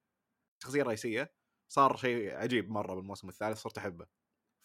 الشخصيه 0.59 0.83
الرئيسيه 0.83 1.33
صار 1.69 1.97
شيء 1.97 2.37
عجيب 2.37 2.71
مرة 2.71 2.95
بالموسم 2.95 3.29
الثالث 3.29 3.59
صرت 3.59 3.79
أحبه. 3.79 4.07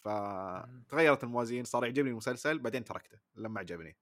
فتغيرت 0.02 1.24
الموازين 1.24 1.64
صار 1.64 1.86
يعجبني 1.86 2.10
المسلسل 2.10 2.60
بعدين 2.60 2.84
تركته 2.84 3.18
لما 3.36 3.60
عجبني. 3.60 3.98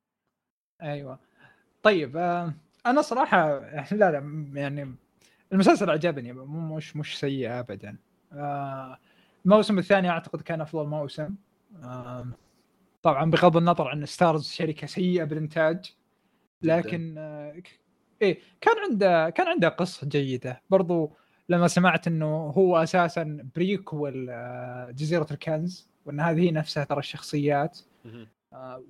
أيوه. 0.81 1.19
طيب 1.83 2.17
آه 2.17 2.53
أنا 2.85 3.01
صراحة 3.01 3.59
لا 3.91 4.11
لا 4.11 4.51
يعني 4.53 4.95
المسلسل 5.53 5.89
عجبني 5.89 6.33
مو 6.33 6.75
مش 6.75 6.95
مش 6.95 7.19
سيء 7.19 7.59
ابدا. 7.59 7.97
آه 8.33 8.97
الموسم 9.45 9.79
الثاني 9.79 10.09
أعتقد 10.09 10.41
كان 10.41 10.61
أفضل 10.61 10.87
موسم. 10.87 11.35
آه 11.83 12.27
طبعا 13.03 13.31
بغض 13.31 13.57
النظر 13.57 13.87
عن 13.87 14.05
Starz 14.05 14.47
شركة 14.51 14.87
سيئة 14.87 15.23
بالإنتاج 15.23 15.95
لكن 16.61 17.17
إيه 18.21 18.39
كان 18.61 18.75
عنده 18.89 19.29
كان 19.29 19.47
عنده 19.47 19.69
قصة 19.69 20.07
جيدة. 20.07 20.61
برضو 20.69 21.11
لما 21.49 21.67
سمعت 21.67 22.07
إنه 22.07 22.25
هو 22.27 22.77
أساسا 22.77 23.49
prequel 23.55 24.27
آه 24.29 24.91
جزيرة 24.91 25.27
الكنز 25.31 25.89
وإن 26.05 26.19
هذه 26.19 26.39
هي 26.39 26.51
نفسها 26.51 26.83
ترى 26.83 26.99
الشخصيات. 26.99 27.79
آه، 28.53 28.83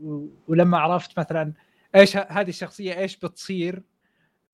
ولما 0.47 0.77
عرفت 0.77 1.19
مثلا 1.19 1.53
إيش 1.95 2.17
هذه 2.17 2.49
الشخصية 2.49 2.97
إيش 2.97 3.17
بتصير 3.17 3.83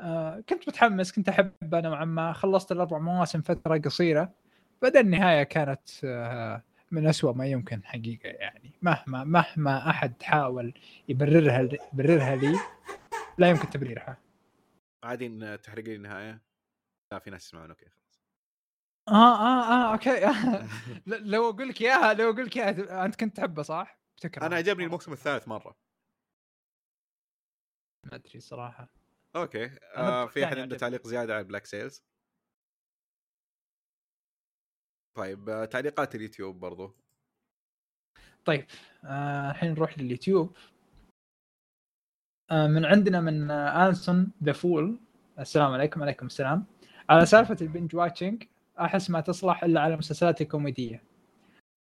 آه، 0.02 0.44
كنت 0.50 0.68
متحمس 0.68 1.12
كنت 1.12 1.30
أحب 1.30 1.52
نوعا 1.64 2.06
ما 2.06 2.34
خلصت 2.34 2.72
الأربع 2.72 2.98
مواسم 2.98 3.42
فترة 3.42 3.78
قصيرة. 3.78 4.34
بعدين 4.82 5.02
النهاية 5.02 5.44
كانت 5.44 5.90
من 6.92 7.08
أسوأ 7.08 7.34
ما 7.34 7.46
يمكن 7.48 7.84
حقيقة 7.84 8.30
يعني. 8.30 8.72
مهما 8.82 9.24
مهما 9.24 9.90
أحد 9.90 10.24
حاول 10.24 10.74
يبررها 11.10 11.70
يبررها 11.94 12.36
لي 12.36 12.60
لا 13.38 13.50
يمكن 13.50 13.70
تبريرها. 13.70 14.18
عادي 15.04 15.26
إن 15.26 15.58
تحرق 15.64 15.84
لي 15.84 15.96
النهاية؟ 15.96 16.42
لا 17.12 17.20
في 17.20 17.30
ناس 17.30 17.46
يسمعون. 17.46 17.70
أوكي 17.70 17.86
خلاص. 17.90 18.22
آه 19.08 19.36
آه 19.36 19.64
آه 19.90 19.94
أوكي. 19.94 20.20
ل- 21.10 21.32
لو 21.32 21.50
أقول 21.50 21.70
لك 21.70 21.82
إياها 21.82 22.14
لو 22.14 22.30
أقول 22.30 22.46
لك 22.46 22.58
إياها 22.58 23.06
أنت 23.06 23.16
كنت 23.16 23.38
تحبه 23.38 23.62
صح؟ 23.64 24.00
بتكره 24.18 24.46
أنا 24.46 24.56
عجبني 24.56 24.86
الموسم 24.86 25.14
الثالث 25.14 25.48
مرة. 25.48 25.76
ما 28.06 28.16
أدري 28.16 28.40
صراحة. 28.40 28.90
أوكي. 29.36 29.66
آه 29.96 30.26
في 30.26 30.40
أحد 30.44 30.52
الثاني 30.52 30.62
عنده. 30.62 30.78
تعليق 30.78 31.08
زيادة 31.08 31.36
على 31.36 31.44
Black 31.44 31.66
Sails 31.66 32.04
طيب 35.18 35.50
آه 35.50 35.66
تعليقات 35.66 36.16
اليوتيوب 36.16 36.60
برضو. 36.60 36.96
طيب 38.46 38.66
آه، 39.06 39.52
الحين 39.52 39.72
نروح 39.72 40.00
لليوتيوب. 40.00 40.56
آه، 42.52 42.68
من 42.68 42.86
عندنا 42.86 43.22
من 43.22 43.52
آه، 43.52 43.88
انسون 43.88 44.32
the 44.44 44.54
fool. 44.54 45.00
السلام 45.40 45.72
عليكم 45.72 46.02
عليكم 46.04 46.26
السلام. 46.26 46.66
على 47.10 47.26
سالفة 47.26 47.58
ال 47.62 47.67
binge 47.67 47.96
watching 47.96 48.44
أحس 48.80 49.10
ما 49.10 49.22
تصلح 49.22 49.64
إلا 49.64 49.82
على 49.82 49.94
المسلسلات 49.94 50.42
الكوميديه 50.42 51.04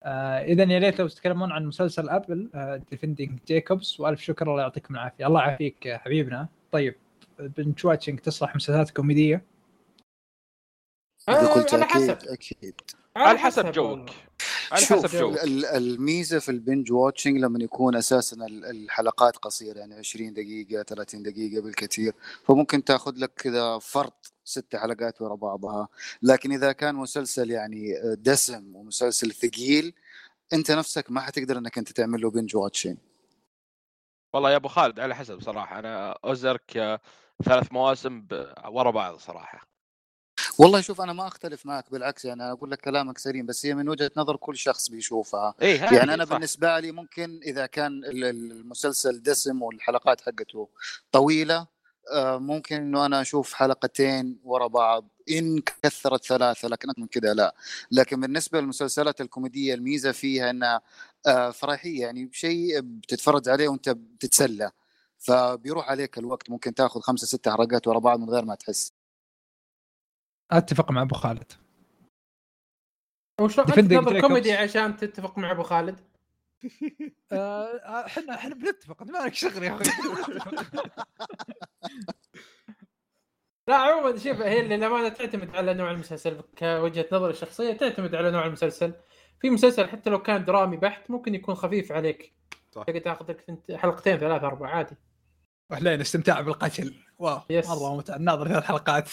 آه 0.03 0.43
اذا 0.43 0.63
يا 0.73 0.79
ريت 0.79 1.01
لو 1.01 1.09
تتكلمون 1.09 1.53
عن 1.53 1.67
مسلسل 1.67 2.09
Apple 2.09 2.51
Defending 2.91 3.39
Jacobs 3.47 4.01
وألف 4.01 4.21
شكر 4.21 4.51
الله 4.51 4.63
يعطيكم 4.63 4.95
العافية. 4.95 5.27
الله 5.27 5.41
يعافيك 5.41 5.89
حبيبنا. 5.89 6.49
طيب 6.73 6.95
binge 7.39 7.87
watching 7.87 8.19
تصلح 8.19 8.57
مسلسلات 8.57 8.91
كوميدية؟ 8.91 9.45
إذا 11.29 11.47
قلت 11.47 11.75
على 11.75 11.85
أكيد 11.85 12.11
حسب. 12.11 12.29
أكيد. 12.29 12.81
على 13.17 13.39
حسب. 13.39 13.73
joke. 13.73 14.11
على 14.73 14.85
شوف 14.85 15.07
حسب 15.07 15.25
ال- 15.45 15.65
الميزة 15.67 16.39
في 16.39 16.49
ال 16.49 16.56
binge 16.56 16.93
watching 16.93 17.39
لما 17.39 17.65
يكون 17.65 17.97
أساسا 17.97 18.37
ال- 18.37 18.65
الحلقات 18.65 19.37
قصيرة 19.37 19.79
يعني 19.79 19.95
20 19.95 20.33
دقيقة 20.35 20.83
30 20.83 21.23
دقيقة 21.23 21.63
بالكثير 21.63 22.15
فممكن 22.45 22.85
تأخذ 22.85 23.13
لك 23.17 23.33
كذا 23.37 23.79
فرط 23.79 24.33
ست 24.45 24.77
حلقات 24.77 25.23
ورا 25.23 25.35
بعضها. 25.35 25.89
لكن 26.23 26.53
إذا 26.53 26.73
كان 26.73 26.95
مسلسل 26.95 27.51
يعني 27.51 27.95
دسم 28.15 28.77
ومسلسل 28.77 29.33
ثقيل 29.33 29.95
أنت 30.53 30.71
نفسك 30.71 31.11
ما 31.11 31.21
حتقدر 31.21 31.59
إنك 31.59 31.79
أنت 31.79 31.93
تعمل 31.93 32.21
له 32.21 32.31
binge 32.31 32.57
watching 32.57 32.97
والله 34.33 34.51
يا 34.51 34.57
أبو 34.57 34.69
خالد 34.69 35.01
على 35.01 35.15
حسب 35.15 35.41
صراحة. 35.41 35.79
أنا 35.79 36.11
Ozark 36.25 37.01
ثلاث 37.45 37.73
مواسم 37.73 38.27
ورا 38.69 38.91
بعض 38.91 39.17
صراحة. 39.19 39.72
والله 40.59 40.81
شوف 40.81 41.01
أنا 41.01 41.13
ما 41.13 41.27
أختلف 41.27 41.67
معك 41.67 41.91
بالعكس 41.91 42.25
يعني 42.25 42.53
أقول 42.53 42.71
لك 42.71 42.81
كلامك 42.81 43.19
سليم 43.19 43.47
بس 43.47 43.67
هي 43.67 43.75
من 43.75 43.89
وجهة 43.89 44.11
نظر 44.17 44.37
كل 44.37 44.57
شخص 44.57 44.91
بيشوفها. 44.91 45.55
اي 45.63 45.77
يعني 45.77 46.15
أنا 46.15 46.25
بالنسبة 46.25 46.79
لي 46.81 46.93
ممكن 46.93 47.41
إذا 47.43 47.67
كان 47.67 47.93
ال- 48.05 48.25
ال- 48.25 48.53
المسلسل 48.53 49.23
دسم 49.23 49.63
والحلقات 49.63 50.21
حقته 50.21 50.69
طويلة 51.13 51.67
آه، 52.15 52.39
ممكن 52.39 52.77
إنه 52.77 53.07
أنا 53.07 53.21
أشوف 53.21 53.55
حلقتين 53.55 54.39
ورا 54.45 54.67
بعض 54.67 55.09
إن 55.31 55.61
كثرت 55.83 56.25
ثلاثة 56.25 56.69
لكن 56.69 56.89
من 56.99 57.07
كذا 57.07 57.35
لا. 57.35 57.55
لكن 57.91 58.21
بالنسبة 58.21 58.61
للمسلسلات 58.61 59.21
الكوميدية 59.21 59.75
الميزة 59.75 60.13
فيها 60.13 60.51
إنها 60.51 60.81
آه، 61.27 61.51
فرحية 61.51 62.01
يعني 62.01 62.31
شيء 62.33 62.81
بتتفرج 62.81 63.49
عليه 63.49 63.69
وأنت 63.69 63.89
بتتسلى. 63.89 64.71
فبيروح 65.19 65.91
عليك 65.91 66.19
الوقت 66.19 66.51
ممكن 66.51 66.75
تاخذ 66.75 67.01
خمسة 67.01 67.27
ستة 67.27 67.51
حلقات 67.57 67.89
ورا 67.89 67.99
بعض 67.99 68.21
من 68.21 68.31
غير 68.31 68.45
ما 68.45 68.55
تحس. 68.55 68.93
أتفق 70.53 70.91
مع 70.91 71.03
أبو 71.03 71.15
خالد. 71.15 71.53
وشلون 73.41 73.67
Defending 73.67 73.79
أنت 73.79 73.91
تنظر 73.93 74.19
Jacobs. 74.19 74.21
كوميدي 74.21 74.53
عشان 74.53 74.97
تتفق 74.97 75.39
مع 75.39 75.51
أبو 75.51 75.63
خالد؟ 75.63 76.01
آه، 77.33 78.07
إحنا 78.07 78.35
إحنا 78.35 78.55
بنتفق 78.55 79.03
ما 79.03 79.19
لك 79.19 79.35
شغل 79.35 79.63
يا 79.63 79.75
أخوي؟ 79.75 79.87
لا 83.69 83.75
عموما 83.75 84.19
شوف 84.19 84.41
هي 84.41 84.61
اللي 84.61 84.77
للأمانة 84.77 85.09
تعتمد 85.09 85.57
على 85.57 85.75
نوع 85.75 85.91
المسلسل 85.91 86.41
كوجهة 86.59 87.07
نظري 87.13 87.31
الشخصية 87.31 87.73
تعتمد 87.73 88.15
على 88.15 88.31
نوع 88.31 88.47
المسلسل. 88.47 88.95
في 89.41 89.51
مسلسل 89.51 89.89
حتى 89.89 90.11
لو 90.11 90.23
كان 90.23 90.45
درامي 90.45 90.77
بحت 90.77 91.11
ممكن 91.11 91.35
يكون 91.35 91.55
خفيف 91.55 91.93
عليك. 91.93 92.35
صح. 92.71 92.83
تقدر 92.83 92.99
تاخذ 92.99 93.31
لك 93.31 93.59
حلقتين 93.77 94.19
ثلاث 94.19 94.45
أربع 94.45 94.69
عادي. 94.69 94.97
اهلين 95.73 96.01
استمتاع 96.01 96.41
بالقتل. 96.41 96.95
واو. 97.19 97.41
Yes. 97.51 97.69
مرة 97.69 97.95
ممتع. 97.95 98.17
ناظر 98.17 98.49
ثلاث 98.49 98.65
حلقات. 98.65 99.09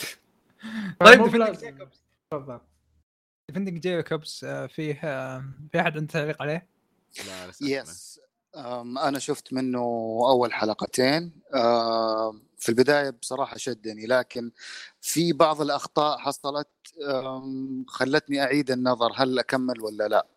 طيب 0.99 1.23
Defending. 1.23 1.57
Jacob 1.57 2.03
تفضل 2.31 2.59
Defending 3.49 3.87
آه، 4.43 4.67
فيه 4.67 4.99
آه، 5.03 5.43
في 5.71 5.81
أحد 5.81 5.97
عنده 5.97 6.13
تعليق 6.13 6.41
عليه؟ 6.41 6.67
لا. 7.27 7.51
Yes 7.61 8.19
أنا 8.97 9.19
شفت 9.19 9.53
منه 9.53 9.79
أول 10.29 10.53
حلقتين 10.53 11.31
في 12.57 12.69
البداية 12.69 13.09
بصراحة 13.09 13.57
شدني 13.57 14.05
لكن 14.05 14.51
في 15.01 15.33
بعض 15.33 15.61
الأخطاء 15.61 16.17
حصلت 16.17 16.67
خلتني 17.87 18.43
أعيد 18.43 18.71
النظر 18.71 19.11
هل 19.15 19.39
أكمل 19.39 19.81
ولا 19.81 20.07
لا 20.07 20.27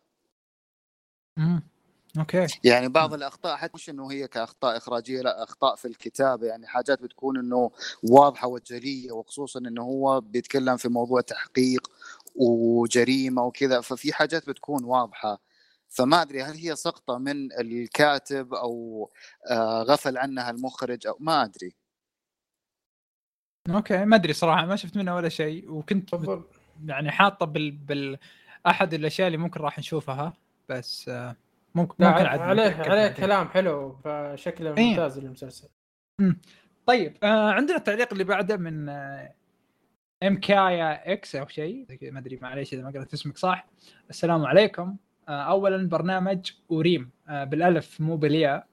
امم 1.38 1.71
أوكي. 2.18 2.46
يعني 2.64 2.88
بعض 2.88 3.14
الأخطاء 3.14 3.56
حتى 3.56 3.72
مش 3.74 3.90
إنه 3.90 4.12
هي 4.12 4.28
كأخطاء 4.28 4.76
إخراجية 4.76 5.22
لأ 5.22 5.42
أخطاء 5.42 5.76
في 5.76 5.88
الكتابة. 5.88 6.46
يعني 6.46 6.66
حاجات 6.66 7.02
بتكون 7.02 7.38
إنه 7.38 7.70
واضحة 8.02 8.48
وجلية 8.48 9.12
وخصوصا 9.12 9.58
إنه 9.58 9.82
هو 9.82 10.20
بيتكلم 10.20 10.76
في 10.76 10.88
موضوع 10.88 11.20
تحقيق 11.20 11.90
وجريمة 12.34 13.42
وكذا. 13.42 13.80
ففي 13.80 14.12
حاجات 14.12 14.48
بتكون 14.48 14.84
واضحة. 14.84 15.40
فما 15.88 16.22
أدري 16.22 16.42
هل 16.42 16.54
هي 16.54 16.76
سقطة 16.76 17.18
من 17.18 17.52
الكاتب 17.52 18.54
أو 18.54 19.10
آه، 19.50 19.82
غفل 19.82 20.18
عنها 20.18 20.50
المخرج 20.50 21.06
أو 21.06 21.16
ما 21.20 21.44
أدري. 21.44 21.74
أوكي 23.70 24.04
ما 24.04 24.16
أدري 24.16 24.32
صراحة 24.32 24.66
ما 24.66 24.76
شفت 24.76 24.96
منه 24.96 25.16
ولا 25.16 25.28
شيء. 25.28 25.70
وكنت 25.70 26.14
يعني 26.84 27.10
حاطة 27.10 27.46
بال, 27.46 27.70
بال 27.70 28.18
أحد 28.66 28.94
الأشياء 28.94 29.26
اللي 29.26 29.38
ممكن 29.38 29.60
راح 29.60 29.78
نشوفها 29.78 30.32
بس 30.68 31.08
آه، 31.08 31.36
ممكن 31.74 32.04
ممكن 32.04 32.26
عليه 32.26 32.62
عليه. 32.62 33.08
كلام 33.08 33.48
حلو 33.48 33.92
فشكله 34.04 34.74
إيه. 34.78 34.90
ممتاز 34.90 35.18
المسلسل 35.18 35.68
طيب 36.86 37.16
آه 37.22 37.50
عندنا 37.50 37.76
التعليق 37.76 38.12
اللي 38.12 38.24
بعده 38.24 38.56
من 38.56 38.88
آه 38.88 39.34
MKX 40.22 41.36
أو 41.36 41.46
شيء 41.46 41.84
زي 41.88 41.96
كذا، 41.96 42.10
ما 42.10 42.18
أدري 42.18 42.38
معليش 42.42 42.74
إذا 42.74 42.82
ما 42.82 42.90
قرأت 42.90 43.12
اسمك 43.12 43.38
صح. 43.38 43.66
السلام 44.10 44.46
عليكم. 44.46 44.96
آه 45.28 45.42
اولا 45.42 45.88
برنامج 45.88 46.50
أوريم. 46.70 47.10
آه 47.28 47.44
بالألف 47.44 48.00
مو 48.00 48.16
بالياء. 48.16 48.66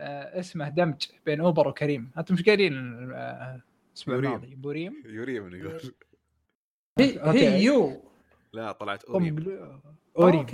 آه 0.00 0.40
اسمه 0.40 0.68
دمج 0.68 1.06
بين 1.26 1.40
أوبر 1.40 1.68
وكريم. 1.68 2.10
أنتم 2.18 2.34
مش 2.34 2.42
قايلين؟ 2.42 2.74
آه، 3.12 3.60
الأسبوع 3.90 4.14
يوريم. 4.14 4.30
الماضي. 4.32 4.54
يوريم؟ 4.54 5.02
يوريم 5.06 5.54
يقول. 5.54 5.94
هي. 6.98 7.20
هي 7.26 7.62
يو 7.64 8.02
لا 8.52 8.72
طلعت 8.72 9.04
أوريم. 9.04 9.36
أم- 9.36 10.18
أوريم. 10.18 10.46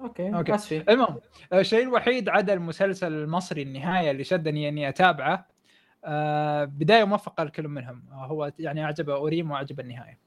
أوكي 0.00 0.26
أوكي. 0.26 0.36
أوكي. 0.38 0.54
اسفي 0.54 0.84
المهم 0.92 1.20
الشيء 1.52 1.82
الوحيد 1.82 2.28
عدا 2.28 2.52
المسلسل 2.52 3.12
المصري 3.12 3.62
النهاية 3.62 4.10
اللي 4.10 4.24
شدني 4.24 4.68
إني 4.68 4.88
أتابعه 4.88 5.46
آه 6.04 6.64
بداية 6.64 7.04
موفقة 7.04 7.44
لكل 7.44 7.68
منهم. 7.68 8.02
آه 8.12 8.26
هو 8.26 8.52
يعني 8.58 8.84
اعجبه 8.84 9.14
أوريم 9.14 9.50
وأعجب 9.50 9.80
النهاية. 9.80 10.18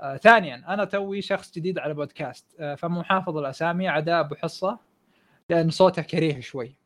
آه 0.00 0.16
ثانيا 0.16 0.64
أنا 0.68 0.84
توي 0.84 1.22
شخص 1.22 1.54
جديد 1.54 1.78
على 1.78 1.94
بودكاست. 1.94 2.46
آه 2.60 2.74
فمو 2.74 3.02
حافظ 3.02 3.36
الأسامي 3.36 3.88
عدا 3.88 4.20
أبو 4.20 4.34
حصة 4.34 4.78
لأن 5.50 5.70
صوته 5.70 6.02
كريه 6.02 6.40
شوي. 6.40 6.76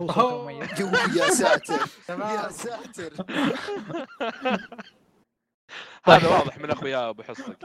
هو 0.00 0.08
صوته. 0.08 0.42
مميز. 0.42 0.80
يا 1.18 1.26
ساتر. 1.30 1.80
يا 2.08 2.48
ساتر. 2.48 3.26
هذا 6.06 6.28
واضح 6.28 6.58
من 6.58 6.70
أخويا 6.70 7.08
أبو 7.10 7.22
حصة 7.22 7.56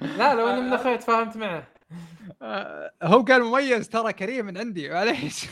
لا 0.00 0.34
لو 0.34 0.48
إني 0.48 0.60
من 0.60 0.72
أخوي 0.72 0.98
تفاهمت 0.98 1.36
معه. 1.36 1.56
آه 1.58 1.66
هو 3.02 3.20
قال 3.22 3.44
مميز 3.44 3.88
ترى 3.88 4.12
كريم 4.12 4.46
من 4.46 4.58
عندي 4.58 4.88
معليش. 4.88 5.46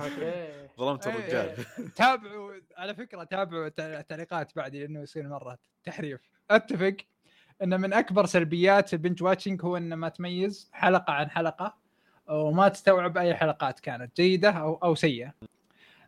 أوكي. 0.00 0.48
ظلمت 0.78 1.06
إيه، 1.06 1.14
الرجال. 1.16 1.64
تابعوا 1.94 2.52
على 2.76 2.94
فكرة 2.94 3.24
تابعوا 3.24 3.68
التع- 3.68 3.80
التعليقات 3.80 4.56
بعدي 4.56 4.80
لأنه 4.86 5.00
يصير 5.02 5.28
مرة 5.28 5.58
تحريف. 5.84 6.20
أتفق 6.50 6.96
إن 7.62 7.80
من 7.80 7.92
أكبر 7.92 8.26
سلبيات 8.26 8.94
ال 8.94 8.99
binge 8.99 9.22
watching 9.22 9.62
هو 9.64 9.76
ان 9.76 9.94
ما 9.94 10.08
تميز 10.08 10.70
حلقة 10.72 11.12
عن 11.12 11.30
حلقة 11.30 11.74
وما 12.28 12.68
تستوعب 12.68 13.18
أي 13.18 13.34
حلقات 13.34 13.80
كانت 13.80 14.16
جيدة 14.16 14.50
أو 14.50 14.74
أو 14.74 14.94
سيئة. 14.94 15.34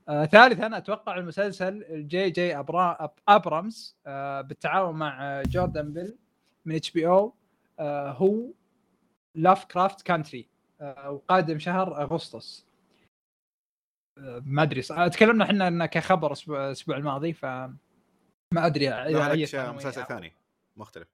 آه 0.08 0.24
ثالثا 0.24 0.76
أتوقع 0.76 1.16
المسلسل 1.18 1.84
ال 1.90 2.30
J.J. 2.30 2.58
Abra 2.58 2.96
Ab 3.00 3.10
Abrams 3.28 3.96
آه 4.06 4.40
بالتعاون 4.40 4.94
مع 4.96 5.18
آه، 5.24 5.42
Jordan 5.42 5.92
Peele 5.92 6.16
من 6.64 6.74
HBO 6.74 7.34
هو 7.80 8.46
Lovecraft 9.34 10.02
Country 10.02 10.48
وقادم 11.06 11.58
شهر 11.58 12.02
أغسطس. 12.02 12.68
ما 14.42 14.62
أدري 14.62 14.82
تكلمنا 14.82 15.44
إحنا 15.44 15.68
انه 15.68 15.86
كخبر 15.86 16.26
الأسبوع 16.26 16.66
الأسبوع 16.66 16.96
الماضي 16.96 17.32
ف 17.32 17.44
ما 18.54 18.66
أدري 18.66 18.88
إذا 18.88 19.46
شيء 19.46 19.72
مسلسل 19.72 20.04
ثاني 20.04 20.32
مختلف. 20.76 21.08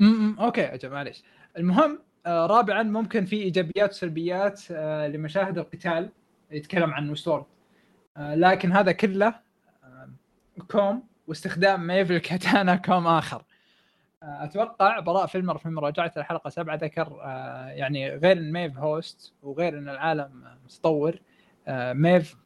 امم 0.00 0.40
أوكي 0.40 0.74
أجل 0.74 0.90
معليش. 0.90 1.22
المهم 1.56 2.02
آه 2.26 2.46
رابعا 2.46 2.82
ممكن 2.82 3.24
في 3.24 3.36
إيجابيات 3.36 3.90
وسلبيات 3.90 4.62
آه 4.70 5.08
لمشاهد 5.08 5.58
القتال 5.58 6.10
يتكلم 6.50 6.94
عن 6.94 7.10
Westworld 7.10 7.44
آه 8.16 8.34
لكن 8.34 8.72
هذا 8.72 8.92
كله 8.92 9.40
آه 9.84 10.10
كوم 10.70 11.08
واستخدام 11.26 11.86
Maeve 11.86 12.10
الكاتانا 12.10 12.76
كوم 12.76 13.06
آخر. 13.06 13.36
آه 13.40 13.44
أتوقع 14.22 15.00
براء 15.00 15.26
فيلمر 15.26 15.58
في 15.58 15.68
مراجعة 15.68 16.12
الحلقة 16.16 16.50
سبعة 16.50 16.76
ذكر 16.76 17.20
آه 17.22 17.66
يعني 17.66 18.08
غير 18.08 18.36
إن 18.36 18.52
Maeve 18.52 18.78
host 18.78 19.34
وغير 19.42 19.78
إن 19.78 19.88
العالم 19.88 20.58
متطور 20.64 21.18
آه 21.68 21.92
Maeve 21.92 22.36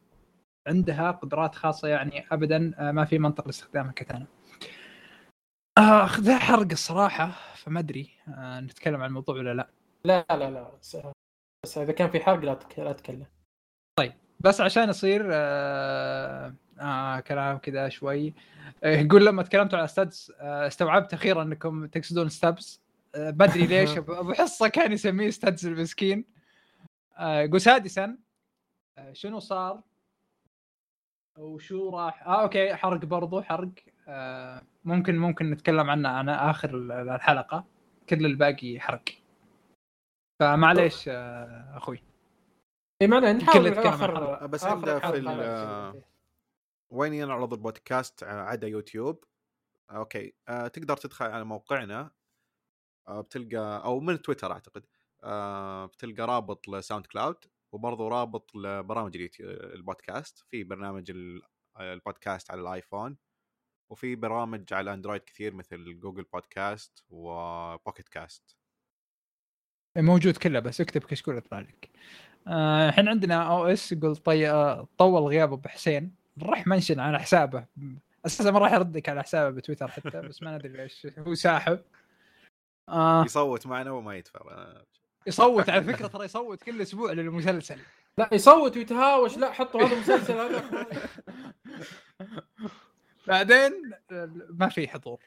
عندها 0.67 1.11
قدرات 1.11 1.55
خاصة 1.55 1.87
يعني 1.87 2.25
ابدا 2.31 2.73
آه 2.79 2.91
ما 2.91 3.05
في 3.05 3.19
منطق 3.19 3.45
لاستخدام 3.45 3.89
الكاتانا 3.89 4.25
اخ 5.77 6.19
ذا 6.19 6.37
حرق 6.37 6.67
الصراحة 6.71 7.31
فما 7.55 7.79
أدري 7.79 8.09
نتكلم 8.39 9.01
عن 9.01 9.09
الموضوع 9.09 9.35
ولا 9.35 9.53
لا. 9.53 9.67
لا 10.05 10.25
لا 10.29 10.51
لا 10.51 10.71
بس, 11.63 11.77
إذا 11.77 11.91
كان 11.91 12.09
في 12.09 12.19
حرق 12.19 12.39
لا 12.39 12.59
لا 12.77 12.93
تتكلم 12.93 13.25
بس 14.39 14.61
عشان 14.61 14.89
يصير 14.89 15.27
آه 15.31 16.53
آه 16.79 17.19
كلام 17.19 17.57
كذا 17.57 17.89
شوي 17.89 18.27
آه، 18.27 18.66
يقول 18.83 19.25
لما 19.25 19.43
تكلمتوا 19.43 19.79
على 19.79 19.87
studs 19.87 20.31
آه 20.39 20.67
استوعبت 20.67 21.13
أخيرا 21.13 21.43
أنكم 21.43 21.85
تقصدون 21.85 22.29
subs 22.29 22.81
آه 23.15 23.29
بدري 23.29 23.65
ليش؟ 23.77 23.97
ابو 23.97 24.33
حصة 24.33 24.67
كان 24.67 24.91
يسميه 24.91 25.29
studs 25.29 25.67
المسكين. 25.67 26.25
آه 27.17 27.39
يقول 27.41 27.61
سادسا 27.61 28.17
آه 28.97 29.13
شنو 29.13 29.39
صار؟ 29.39 29.81
وشو 31.37 31.89
راح؟ 31.89 32.27
آه 32.27 32.41
أوكي 32.41 32.75
حرق 32.75 33.05
برضو 33.05 33.41
حرق. 33.41 33.69
آه 34.07 34.61
ممكن 34.85 35.17
ممكن 35.17 35.49
نتكلم 35.51 35.89
عنه 35.89 36.09
عن 36.09 36.29
آخر 36.29 36.69
ال- 36.77 36.91
الحلقة. 36.91 37.65
كل 38.09 38.25
الباقي 38.25 38.79
حرق. 38.79 39.03
فمعليش 40.39 41.05
آه 41.09 41.77
أخوي. 41.77 42.03
إي 43.01 43.07
معنى 43.07 43.33
كله 43.33 43.69
نحاول 43.69 43.73
اخر. 43.87 44.47
بس 44.47 44.63
آخر 44.65 45.11
في. 45.11 46.01
وين 46.89 47.13
ينعرض 47.13 47.53
البودكاست 47.53 48.23
عدا 48.23 48.67
يوتيوب؟ 48.67 49.23
أوكي 49.91 50.33
آه 50.47 50.67
تقدر 50.67 50.97
تدخل 50.97 51.25
على 51.25 51.43
موقعنا 51.43 52.11
آه 53.07 53.21
بتلقى 53.21 53.83
أو 53.83 53.99
من 53.99 54.21
تويتر 54.21 54.51
أعتقد 54.51 54.85
آه 55.23 55.85
بتلقى 55.85 56.23
رابط 56.27 56.67
ل 56.69 57.05
SoundCloud 57.05 57.35
وبرضه 57.71 58.07
رابط 58.07 58.55
لبرامج 58.55 59.29
البودكاست. 59.39 60.39
في 60.49 60.63
برنامج 60.63 61.11
ال- 61.11 61.41
البودكاست 61.79 62.51
على 62.51 62.61
الآيفون 62.61 63.17
وفي 63.91 64.15
برامج 64.15 64.73
على 64.73 64.93
أندرويد 64.93 65.21
كثير 65.21 65.53
مثل 65.53 65.99
Google 65.99 66.23
Podcasts 66.23 67.03
و 67.09 67.23
Pocket 67.23 68.09
Casts 68.09 68.57
موجود 69.97 70.37
كله 70.37 70.59
بس 70.59 70.81
اكتب 70.81 71.03
كشكول 71.03 71.37
يطلع 71.37 71.59
لك 71.59 71.89
آه، 72.47 72.89
الحين 72.89 73.07
عندنا 73.07 73.43
أو 73.51 73.65
إس 73.65 73.91
يقول 73.91 74.15
طي... 74.15 74.49
آه، 74.49 74.87
طول 74.97 75.23
غياب 75.23 75.53
ابو 75.53 75.69
حسين 75.69 76.15
راح 76.41 76.67
mention 76.67 76.99
على 76.99 77.19
حسابه. 77.19 77.65
أساسا 78.25 78.51
ما 78.51 78.59
راح 78.59 78.73
يردك 78.73 79.09
على 79.09 79.23
حسابه 79.23 79.55
بتويتر 79.55 79.87
حتى 79.87 80.21
بس 80.21 80.43
ما 80.43 80.57
ندري 80.57 80.69
ليش. 80.69 81.07
هو 81.19 81.33
ساحب. 81.33 81.79
آه. 82.89 83.23
يصوت 83.25 83.67
معنا 83.67 83.91
وما 83.91 84.15
يدفع. 84.15 84.39
يصوت 85.27 85.69
على 85.69 85.83
فكرة 85.83 86.07
ترى 86.07 86.25
يصوت 86.25 86.63
كل 86.63 86.81
أسبوع 86.81 87.11
للمسلسل. 87.11 87.79
لا 88.17 88.29
يصوت 88.31 88.77
ويتهاوش. 88.77 89.37
لا 89.37 89.51
حطوا 89.51 89.83
هذا 89.83 89.93
المسلسل. 89.93 90.33
هذا 90.33 90.63
بعدين 93.27 93.91
ما 94.49 94.69
في 94.69 94.87
حضور. 94.87 95.19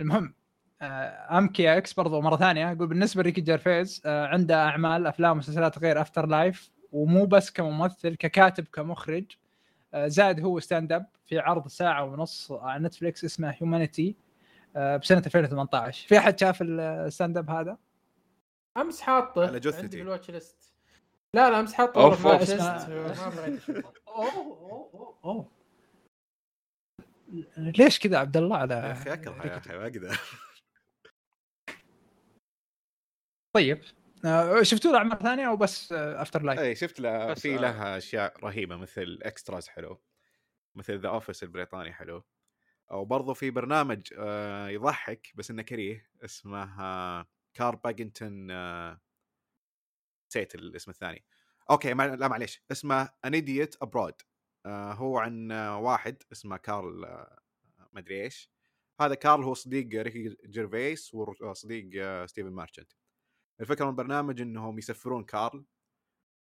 المهم 0.00 0.34
آه، 0.82 1.38
MKX 1.38 1.92
برضو 1.92 2.20
مرة 2.20 2.36
ثانية 2.36 2.70
يقول 2.70 2.86
بالنسبة 2.86 3.22
ل 3.22 3.25
Ricky 3.25 3.40
Gervais 3.40 4.02
آه، 4.06 4.26
عنده 4.26 4.64
أعمال 4.64 5.06
أفلام 5.06 5.32
ومسلسلات 5.32 5.78
غير 5.78 6.00
After 6.00 6.26
Life 6.26 6.70
ومو 6.92 7.26
بس 7.26 7.50
كممثل 7.50 8.14
ككاتب 8.14 8.64
كمخرج. 8.64 9.24
آه، 9.96 10.08
زائد 10.08 10.40
هو 10.40 10.60
stand 10.60 10.92
up 10.92 11.06
في 11.26 11.38
عرض 11.38 11.68
ساعة 11.68 12.04
ونص 12.04 12.52
على 12.52 12.84
Netflix 12.84 13.24
اسمه 13.24 13.50
Humanity 13.50 14.16
بسنة 14.76 15.22
2018 15.26 16.08
في 16.08 16.18
أحد 16.18 16.38
شاف 16.40 16.58
ال 16.62 16.75
stand 16.75 17.38
up 17.38 17.50
هذا؟ 17.50 17.78
أمس 18.76 19.00
حاطه 19.00 19.46
على 19.46 19.60
جثتي. 19.60 19.82
عندي 19.82 19.96
في 19.96 20.02
ال 20.02 20.07
watch 20.07 20.30
list 20.30 20.72
لا 21.34 21.50
لا 21.50 21.60
أمس 21.60 21.74
حاطه. 21.74 22.08
بغيت 22.08 22.50
أشوفه. 22.50 23.92
أوه 24.08 24.32
أوه. 24.32 24.90
أوه 24.94 25.18
أوه 25.24 25.50
ليش 27.56 27.98
كذا 27.98 28.18
عبد 28.18 28.36
الله 28.36 28.56
على 28.56 28.74
يا 28.74 28.92
أخي 28.92 29.12
اكره 29.12 29.46
يا 29.46 29.56
أخي 29.56 29.76
ما 29.76 29.82
أقدر. 29.82 30.20
طيب. 33.56 33.78
آه، 33.78 33.95
شفتوا 34.62 34.92
له 34.92 34.98
اعمال 34.98 35.18
ثانية 35.18 35.48
أو 35.48 35.56
بس 35.56 35.92
After 35.92 36.42
Life؟ 36.42 36.60
اي 36.60 36.74
شفت 36.74 37.00
له 37.00 37.34
في 37.34 37.54
آه. 37.54 37.60
لها 37.60 37.96
أشياء 37.96 38.44
رهيبة 38.44 38.76
مثل 38.76 39.18
Extras 39.22 39.68
حلو 39.68 40.00
مثل 40.74 40.98
The 40.98 41.08
Office 41.08 41.42
البريطاني 41.42 41.92
حلو 41.92 42.24
أو 42.90 43.04
برضو 43.04 43.34
في 43.34 43.50
برنامج 43.50 44.08
آه، 44.18 44.68
يضحك 44.68 45.32
بس 45.34 45.50
إنه 45.50 45.62
كريه 45.62 46.10
اسمه 46.24 46.80
آه، 46.82 47.26
Karl 47.54 47.74
Pilkington 47.74 48.50
آه، 48.50 49.00
نسيت 50.30 50.54
الاسم 50.54 50.90
الثاني 50.90 51.24
أوكي 51.70 51.94
ما 51.94 52.16
لا 52.16 52.28
معليش 52.28 52.62
اسمه 52.72 53.08
An 53.24 53.34
Idiot 53.34 53.76
Abroad 53.82 54.14
هو 54.66 55.18
عن 55.18 55.52
آه، 55.52 55.78
واحد 55.78 56.22
اسمه 56.32 56.56
Karl 56.56 57.04
آه، 57.04 57.38
ما 57.92 58.00
أدري 58.00 58.22
إيش 58.22 58.50
هذا 59.00 59.14
Karl 59.14 59.44
هو 59.44 59.54
صديق 59.54 60.02
Ricky 60.02 60.36
Gervais 60.46 61.14
وصديق 61.14 61.90
آه، 61.96 62.26
Stephen 62.26 62.50
Merchant 62.50 62.92
الفكرة 63.60 63.84
من 63.84 63.90
البرنامج 63.90 64.40
إنهم 64.40 64.78
يسفرون 64.78 65.24
كارل 65.24 65.64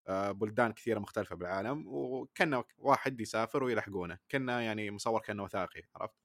آه، 0.09 0.33
بلدان 0.33 0.73
كثيرة 0.73 0.99
مختلفة 0.99 1.37
بالعالم 1.37 1.85
وكأنه 1.89 2.65
واحد 2.79 3.21
يسافر 3.21 3.65
ويلحقونه 3.65 4.19
كأنه 4.29 4.53
يعني 4.61 4.91
مصور 4.91 5.21
كأنه 5.21 5.43
وثائقي 5.45 5.83
عرفت؟ 5.97 6.17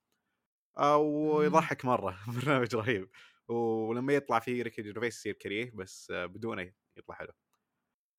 آه، 0.77 0.97
ويضحك 0.97 1.85
مرة 1.85 2.19
برنامج 2.45 2.75
رهيب. 2.75 3.09
ولما 3.47 4.13
يطلع 4.13 4.39
فيه 4.39 4.63
ريكي 4.63 4.81
جيرفيس 4.81 5.17
يصير 5.19 5.33
كريه 5.33 5.71
بس 5.71 6.11
آه، 6.11 6.25
بدونه 6.25 6.73
يطلع 6.97 7.15
حلو. 7.15 7.33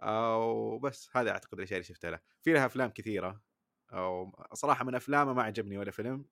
وبس 0.04 1.08
هذا 1.16 1.30
أعتقد 1.30 1.58
الأشياء 1.58 1.78
اللي 1.80 1.88
شفتها 1.88 2.10
له. 2.10 2.20
في 2.42 2.52
لها 2.52 2.66
أفلام 2.66 2.90
كثيرة 2.90 3.42
أو 3.92 4.32
صراحة 4.54 4.84
من 4.84 4.94
أفلامه 4.94 5.32
ما 5.32 5.42
عجبني 5.42 5.78
ولا 5.78 5.90
فيلم 5.90 6.26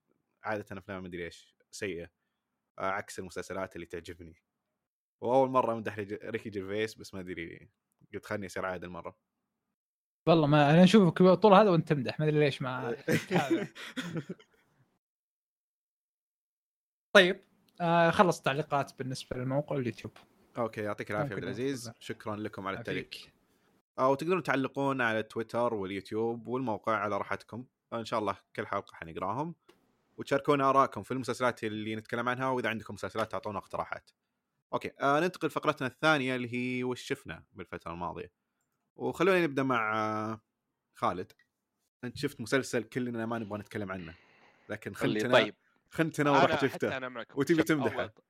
عادة 0.45 0.79
افلام 0.79 1.05
مدري 1.05 1.25
إيش 1.25 1.57
سيئة 1.71 2.11
عكس 2.79 3.19
المسلسلات 3.19 3.77
اللي 3.77 3.87
تعجبني. 3.87 4.35
وأول 5.21 5.51
مرة 5.51 5.73
أمدح 5.73 5.99
ريكي 6.25 6.51
جيرفيس 6.51 6.95
بس 6.95 7.15
ما 7.15 7.21
أدري 7.21 7.71
قلت 8.15 8.27
خلني 8.27 8.47
أصير 8.47 8.67
عادل 8.67 8.89
مرة. 8.89 9.17
والله 10.29 10.47
ما 10.47 10.71
أنا 10.71 10.85
اشوفك 10.85 11.19
طول 11.19 11.55
هذا 11.55 11.71
وأنت 11.71 11.89
تمدح 11.89 12.21
ما 12.21 12.29
أدري 12.29 12.41
ليش 12.41 12.63
ما 12.63 12.89
هذا. 13.31 13.69
طيب 17.13 17.41
آه 17.81 18.11
خلص 18.11 18.39
التعليقات 18.39 18.99
بالنسبة 18.99 19.37
للموقع 19.37 19.77
واليوتيوب 19.77 20.13
أوكي 20.59 20.81
يعطيك 20.81 21.11
العافية 21.11 21.35
عبد 21.35 21.43
العزيز. 21.43 21.93
شكرا 22.01 22.37
لكم 22.37 22.69
على 22.69 22.79
التعليق. 22.79 23.11
أو 23.99 24.15
تقدرون 24.15 24.43
تعلقون 24.43 25.01
على 25.01 25.23
تويتر 25.23 25.75
واليوتيوب 25.75 26.47
والموقع 26.47 26.97
على 26.97 27.19
راحتكم. 27.19 27.65
إن 27.93 28.05
شاء 28.05 28.21
الله 28.21 28.37
كل 28.57 28.67
حلقة 28.67 28.95
حنقراهم. 28.95 29.55
وتشاركونا 30.17 30.71
آرائكم 30.71 31.03
في 31.03 31.11
المسلسلات 31.11 31.65
اللي 31.65 31.97
نتكلم 31.97 32.29
عنها 32.29 32.49
وإذا 32.49 32.69
عندكم 32.69 32.95
مسلسلات 32.95 33.33
تعطونا 33.33 33.59
اقتراحات. 33.59 34.11
أوكي 34.73 34.91
آه 35.01 35.21
ننتقل 35.21 35.49
لفقرتنا 35.49 35.89
الثانية 35.89 36.37
اللي 36.37 36.55
هي 36.55 36.85
وش 36.85 37.03
شفنا 37.03 37.45
بالفترة 37.53 37.93
الماضية. 37.93 38.33
وخلونا 38.97 39.45
نبدأ 39.45 39.63
مع 39.63 39.97
آه، 39.97 40.41
خالد. 40.95 41.33
أنت 42.05 42.17
شفت 42.17 42.41
مسلسل 42.41 42.83
كلنا 42.83 43.27
ما 43.27 43.39
نبغى 43.39 43.59
نتكلم 43.59 43.93
عنه 43.93 44.15
لكن 44.69 44.95
خالد 44.95 45.21
خنتنا 45.21 45.33
طيب. 45.33 45.55
خنتنا 45.91 46.31
ورحت 46.31 46.65
حتى 46.65 46.69
شفته 46.69 47.25
وتبي 47.35 47.63
تمدحه. 47.63 48.11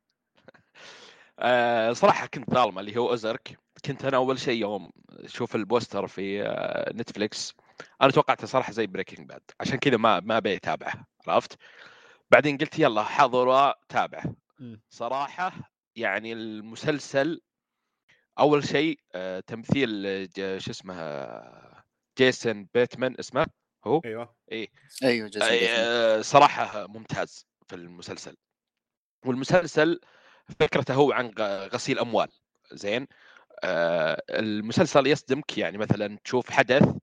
آه 1.39 1.93
صراحة 1.93 2.27
كنت 2.27 2.51
ظالمه 2.51 2.81
اللي 2.81 2.97
هو 2.97 3.15
Ozark. 3.15 3.59
كنت 3.85 4.05
أنا 4.05 4.17
أول 4.17 4.39
شيء 4.39 4.61
يوم 4.61 4.91
أشوف 5.11 5.57
البوستر 5.57 6.07
في 6.07 6.43
آه 6.43 6.93
نتفليكس 6.93 7.55
أنا 8.03 8.11
توقعته 8.11 8.47
صراحة 8.47 8.73
زي 8.73 8.87
Breaking 8.87 9.29
Bad 9.29 9.43
عشان 9.61 9.79
كذا 9.79 9.97
ما 9.97 10.21
ما 10.21 10.37
أبي 10.37 10.57
أتابعه 10.57 11.07
عرفت؟ 11.29 11.59
بعدين 12.31 12.59
قلت 12.59 12.79
يلا 12.79 13.03
حاضر 13.03 13.49
وتابعه. 13.49 14.35
مم. 14.59 14.81
صراحة 14.89 15.53
يعني 16.01 16.33
المسلسل 16.33 17.41
أول 18.39 18.65
شيء 18.65 19.01
آه 19.15 19.41
تمثيل 19.41 20.03
ج- 20.37 20.59
شو 20.59 20.71
اسمه 20.71 20.95
جيسون 22.19 22.69
بيتمان 22.75 23.17
اسمه 23.19 23.47
هو؟ 23.85 24.03
أيوه. 24.05 24.37
أيوه 25.03 25.29
جاسم 25.29 25.49
بيتمان. 25.51 25.85
آه، 25.87 26.21
صراحة 26.21 26.87
ممتاز 26.87 27.47
في 27.69 27.75
المسلسل. 27.77 28.37
والمسلسل 29.27 30.01
فكرته 30.61 30.95
هو 30.95 31.13
عن 31.13 31.31
غسيل 31.75 31.99
أموال. 31.99 32.29
زين؟ 32.73 33.07
آه، 33.65 34.23
المسلسل 34.31 35.07
يصدمك 35.07 35.59
يعني 35.59 35.79
مثلا 35.79 36.19
تشوف 36.25 36.51
حدث 36.51 36.97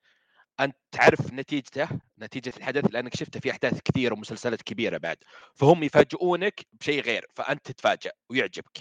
أنت 0.60 0.76
تعرف 0.91 1.34
نتيجته 1.34 1.89
نتيجة 2.20 2.54
الحدث 2.58 2.86
لأنك 2.91 3.16
شفته 3.16 3.39
في 3.39 3.52
أحداث 3.52 3.82
كثيرة 3.86 4.14
ومسلسلات 4.14 4.62
كبيرة 4.62 4.98
بعد. 4.98 5.18
فهم 5.56 5.84
يفاجئونك 5.84 6.66
بشيء 6.74 7.02
غير 7.02 7.26
فأنت 7.36 7.66
تتفاجئ 7.72 8.12
ويعجبك. 8.30 8.78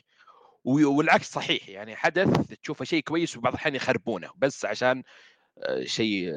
والعكس 0.66 1.32
صحيح 1.32 1.68
يعني 1.68 1.96
حدث 1.96 2.54
تشوفه 2.62 2.84
شيء 2.84 3.02
كويس 3.02 3.36
وبعض 3.36 3.52
الأحيان 3.52 3.74
يخربونه 3.74 4.30
بس 4.36 4.64
عشان 4.64 5.02
آه، 5.58 5.84
شيء 5.84 6.34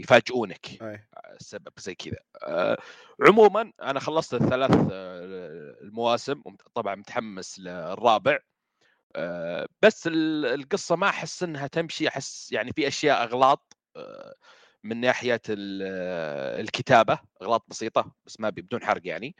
يفاجئونك. 0.00 0.66
السبب 1.40 1.72
زي 1.78 1.94
كذا. 1.94 2.16
آه، 2.42 2.78
عموما 3.20 3.72
أنا 3.82 4.00
خلصت 4.00 4.34
الثلاث 4.34 4.70
آه، 4.70 5.76
المواسم 5.82 6.42
طبعا 6.74 6.94
متحمس 6.94 7.58
للرابع. 7.58 8.38
بس 9.82 10.06
ال- 10.06 10.46
القصة 10.46 10.96
ما 10.96 11.08
أحس 11.08 11.42
إنها 11.42 11.66
تمشي 11.66 12.08
أحس 12.08 12.52
يعني 12.52 12.72
في 12.72 12.88
أشياء 12.88 13.22
أغلاط 13.22 13.76
من 14.84 15.00
ناحية 15.00 15.40
ال- 15.48 16.60
الكتابة 16.60 17.18
أغلاط 17.42 17.64
بسيطة 17.68 18.12
بس 18.26 18.40
ما 18.40 18.50
بدون 18.50 18.84
حرق 18.84 19.02
يعني. 19.04 19.36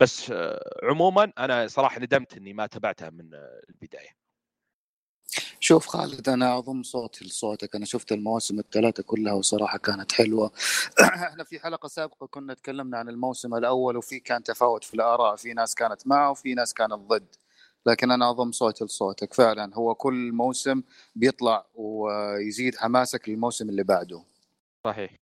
بس 0.00 0.30
آه، 0.30 0.80
عموما 0.82 1.32
أنا 1.38 1.66
صراحة 1.66 2.00
ندمت 2.00 2.36
إني 2.36 2.52
ما 2.52 2.66
تابعتها 2.66 3.10
من 3.10 3.34
آه، 3.34 3.60
البداية. 3.70 4.24
شوف 5.60 5.86
خالد 5.86 6.28
أنا 6.28 6.58
أضم 6.58 6.82
صوتي 6.82 7.24
لصوتك. 7.24 7.76
أنا 7.76 7.84
شفت 7.84 8.12
المواسم 8.12 8.58
الثلاثة 8.58 9.02
كلها 9.02 9.32
وصراحة 9.32 9.78
كانت 9.78 10.12
حلوة. 10.12 10.52
إحنا 11.28 11.44
في 11.44 11.60
حلقة 11.60 11.88
سابقة 11.88 12.26
كنا 12.26 12.54
تكلمنا 12.54 12.98
عن 12.98 13.08
الموسم 13.08 13.54
الأول 13.54 13.96
وفي 13.96 14.20
كان 14.20 14.42
تفاوت 14.42 14.84
في 14.84 14.94
الآراء. 14.94 15.36
في 15.36 15.52
ناس 15.52 15.74
كانت 15.74 16.06
معه 16.06 16.30
وفي 16.30 16.54
ناس 16.54 16.74
كانت 16.74 16.92
ضد. 16.92 17.34
لكن 17.86 18.10
أنا 18.10 18.30
أضم 18.30 18.52
صوتي 18.52 18.84
لصوتك. 18.84 19.34
فعلا 19.34 19.74
هو 19.74 19.94
كل 19.94 20.32
موسم 20.32 20.82
بيطلع 21.14 21.66
ويزيد 21.74 22.76
حماسك 22.76 23.28
للموسم 23.28 23.68
اللي 23.68 23.82
بعده. 23.84 24.24
صحيح. 24.84 25.16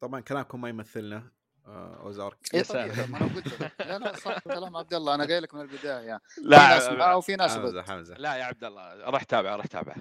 طبعا 0.00 0.20
كلامكم 0.20 0.60
ما 0.60 0.68
يمثلنا. 0.68 1.30
اوزارك 1.66 2.54
يا 2.54 2.62
طبيعي 2.62 2.94
ساتر. 2.94 3.10
ما 3.10 3.18
أنا 3.18 3.34
قلت 3.34 3.60
لك. 3.60 3.72
لا 3.80 3.98
لا 3.98 4.16
صح 4.16 4.38
كلام 4.38 4.76
عبد 4.76 4.94
الله. 4.94 5.14
أنا 5.14 5.24
قايل 5.24 5.42
لك 5.42 5.54
من 5.54 5.60
البداية 5.60 6.20
في 6.28 6.40
لا 6.40 7.14
وفي 7.14 7.36
ناس 7.36 7.58
حمزة 7.58 7.82
حمزة. 7.82 8.14
لا 8.14 8.34
يا 8.36 8.44
عبد 8.44 8.64
الله 8.64 9.10
راح 9.10 9.22
تابع 9.22 9.56
راح 9.56 9.66
تابع 9.66 9.94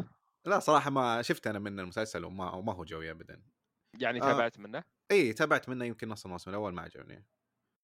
لا 0.46 0.60
صراحة 0.60 0.90
ما 0.90 1.22
شفت 1.22 1.48
أنا 1.48 1.60
من 1.60 1.80
المسلسل 1.80 2.26
وما 2.26 2.52
وما 2.52 2.74
هو 2.74 2.84
جوي 2.84 3.12
ابدا. 3.12 3.42
يعني 4.00 4.22
آه. 4.22 4.26
تابعت 4.26 4.60
منه؟ 4.60 4.84
اي 5.12 5.34
تابعت 5.34 5.70
منه 5.70 5.86
يمكن 5.86 6.10
نص 6.10 6.26
الموسم 6.26 6.50
الأول 6.50 6.74
ما 6.74 6.82
عجبني. 6.82 7.26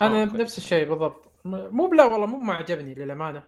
أنا 0.02 0.24
أوكي. 0.24 0.38
نفس 0.38 0.58
الشيء 0.58 0.90
بالضبط. 0.90 1.32
مو 1.46 1.88
بلا 1.88 2.06
والله 2.06 2.26
مو 2.28 2.38
ما 2.38 2.54
عجبني 2.54 2.94
للأمانة. 2.94 3.44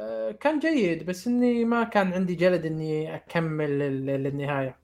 آه، 0.00 0.32
كان 0.32 0.58
جيد 0.58 1.06
بس 1.06 1.26
إني 1.26 1.64
ما 1.64 1.84
كان 1.84 2.12
عندي 2.12 2.34
جلد 2.34 2.66
إني 2.66 3.14
أكمل 3.16 3.78
لل- 3.78 4.06
للنهاية. 4.22 4.78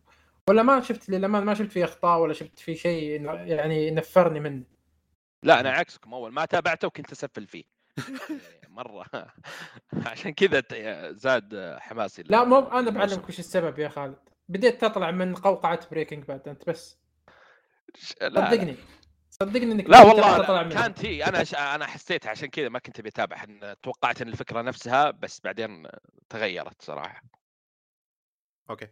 ولا 0.52 0.62
ما 0.62 0.80
شفت 0.80 1.08
للامانه 1.08 1.44
ما 1.44 1.54
شفت 1.54 1.72
فيه 1.72 1.84
أخطاء 1.84 2.20
ولا 2.20 2.32
شفت 2.32 2.58
فيه 2.58 2.74
شيء 2.74 3.24
يعني 3.26 3.90
نفرني 3.90 4.40
منه؟ 4.40 4.64
لا 5.42 5.60
أنا 5.60 5.70
عكسكم 5.70 6.14
أول 6.14 6.32
ما 6.32 6.44
تابعته 6.44 6.86
وكنت 6.86 7.12
أسفل 7.12 7.46
فيه. 7.46 7.64
مرة. 8.68 9.04
عشان 10.06 10.30
كذا 10.32 10.62
زاد 11.12 11.76
حماسي 11.78 12.22
لا 12.22 12.44
مو 12.44 12.58
أنا. 12.58 12.90
بعلمك 12.90 13.28
وش 13.28 13.38
السبب 13.38 13.78
يا 13.78 13.88
خالد. 13.88 14.18
بديت 14.48 14.80
تطلع 14.80 15.10
من 15.10 15.34
قوقعة 15.34 15.88
Breaking 15.90 16.24
Bad 16.24 16.48
أنت 16.48 16.68
بس. 16.68 16.98
صدقني. 17.96 18.76
صدقني 19.30 19.72
إنك 19.72 19.90
لا 19.90 20.02
بديت 20.02 20.14
والله 20.14 20.38
تطلع 20.42 20.60
لا. 20.60 20.66
منها. 20.66 20.82
كانت 20.82 21.04
هي. 21.04 21.24
أنا 21.24 21.44
ش... 21.44 21.54
أنا 21.54 21.86
حسيت 21.86 22.26
عشان 22.26 22.48
كذا 22.48 22.68
ما 22.68 22.78
كنت 22.78 22.98
أبي 22.98 23.08
أتابع. 23.08 23.44
توقعت 23.82 24.22
إن 24.22 24.28
الفكرة 24.28 24.62
نفسها 24.62 25.10
بس 25.10 25.40
بعدين 25.44 25.86
تغيرت 26.28 26.82
صراحة. 26.82 27.22
أوكي. 28.70 28.88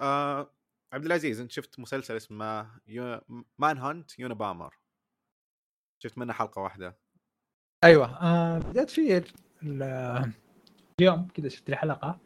آه 0.00 0.55
عبد 0.92 1.04
العزيز 1.06 1.40
أنت 1.40 1.50
شفت 1.50 1.80
مسلسل 1.80 2.16
اسمه 2.16 2.70
يو... 2.86 3.20
Manhunt 3.58 4.18
Unabomber 4.18 4.74
شفت 6.02 6.18
منه 6.18 6.32
حلقة 6.32 6.62
واحدة. 6.62 6.96
أيوه. 7.84 8.22
آه 8.22 8.58
بدأت 8.58 8.90
فيه 8.90 9.24
ال- 9.62 10.32
اليوم 11.00 11.28
كذا 11.34 11.48
شفت 11.48 11.70
لي 11.70 11.76
حلقة. 11.76 12.18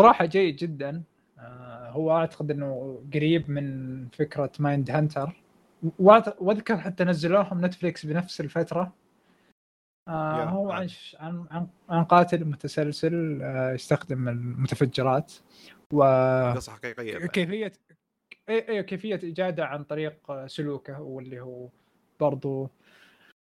صراحة 0.00 0.24
جيد 0.24 0.56
جدا. 0.56 1.02
آه 1.38 1.90
هو 1.90 2.16
أعتقد 2.16 2.50
إنه 2.50 3.02
قريب 3.14 3.50
من 3.50 4.08
فكرة 4.08 4.52
Mindhunter. 4.58 5.42
وأذكر 5.98 6.78
حتى 6.78 7.04
نزلوهم 7.04 7.64
نتفليكس 7.66 8.06
بنفس 8.06 8.40
الفترة. 8.40 8.92
آه 10.08 10.44
هو 10.44 10.72
عن 10.72 10.88
عن, 11.50 11.68
عن 11.88 12.04
قاتل 12.04 12.44
متسلسل 12.44 13.42
آه 13.42 13.72
يستخدم 13.72 14.28
المتفجرات. 14.28 15.32
و 15.92 16.02
قصة 16.56 16.72
حقيقية 16.72 17.18
بعد. 17.18 17.28
كيفية 17.28 17.72
إي 18.48 18.82
كيفية 18.82 19.20
ايجادها 19.22 19.64
عن 19.64 19.84
طريق 19.84 20.46
سلوكه 20.46 21.00
واللي 21.00 21.40
هو 21.40 21.68
برضو 22.20 22.70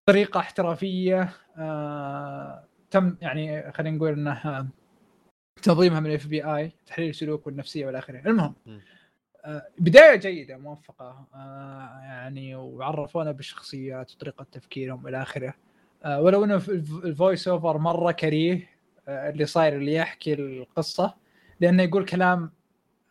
طريقة 0.07 0.41
احترافية 0.41 1.32
آه 1.59 2.64
تم 2.91 3.16
يعني 3.20 3.72
خلينا 3.72 3.97
نقول 3.97 4.12
انها 4.12 4.68
تنظيمها 5.62 6.01
من 6.01 6.07
ال 6.07 6.26
FBI 6.26 6.72
تحليل 6.86 7.09
السلوك 7.09 7.47
والنفسية 7.47 7.86
والى 7.86 7.99
آخره 7.99 8.22
المهم. 8.26 8.55
آه 9.45 9.66
بداية 9.78 10.16
جيدة 10.16 10.57
موفقة 10.57 11.26
آه 11.34 12.01
يعني 12.03 12.55
وعرفونا 12.55 13.32
بالشخصيات 13.32 14.12
وطريقة 14.14 14.47
تفكيرهم 14.53 15.07
إلى 15.07 15.22
آخره 15.22 15.55
آه 16.05 16.20
ولو 16.20 16.45
إنه 16.45 16.62
ال 17.05 17.12
voice 17.12 17.49
over 17.49 17.78
مرة 17.78 18.12
كريه 18.12 18.70
آه 19.09 19.30
اللي 19.30 19.47
صاير 19.47 19.76
اللي 19.76 19.95
يحكي 19.95 20.34
القصة 20.34 21.14
لأنه 21.61 21.83
يقول 21.83 22.05
كلام 22.05 22.53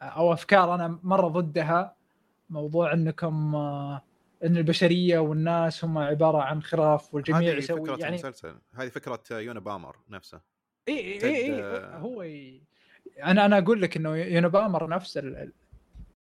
أو 0.02 0.34
أفكار 0.34 0.76
أنا 0.76 1.00
مرة 1.04 1.28
ضدها 1.28 1.96
موضوع 2.50 2.94
إنكم 2.94 3.56
آه، 3.56 4.02
إن 4.44 4.58
البشرية 4.58 5.20
والناس 5.20 5.86
هم 5.86 5.98
عبارة 5.98 6.42
عن 6.42 6.64
خراف 6.64 7.14
والجميع 7.14 7.40
هذه 7.52 7.58
يسوي 7.58 7.82
فكرة 7.82 7.98
يعني 7.98 8.16
المسلسل 8.16 8.56
هذه 8.76 8.90
فكرة 8.90 9.24
Unabomber 9.32 9.96
نفسه 10.10 10.42
إي 10.88 11.00
إي 11.00 11.24
إي 11.24 11.56
إي 11.56 11.62
هو 11.94 12.24
ي... 12.24 12.62
أنا 13.24 13.46
أنا 13.46 13.58
أقول 13.58 13.82
لك 13.82 13.98
إنه 13.98 14.16
Unabomber 14.16 14.90
نفس 14.90 15.18
ال- 15.18 15.36
ال- 15.38 15.54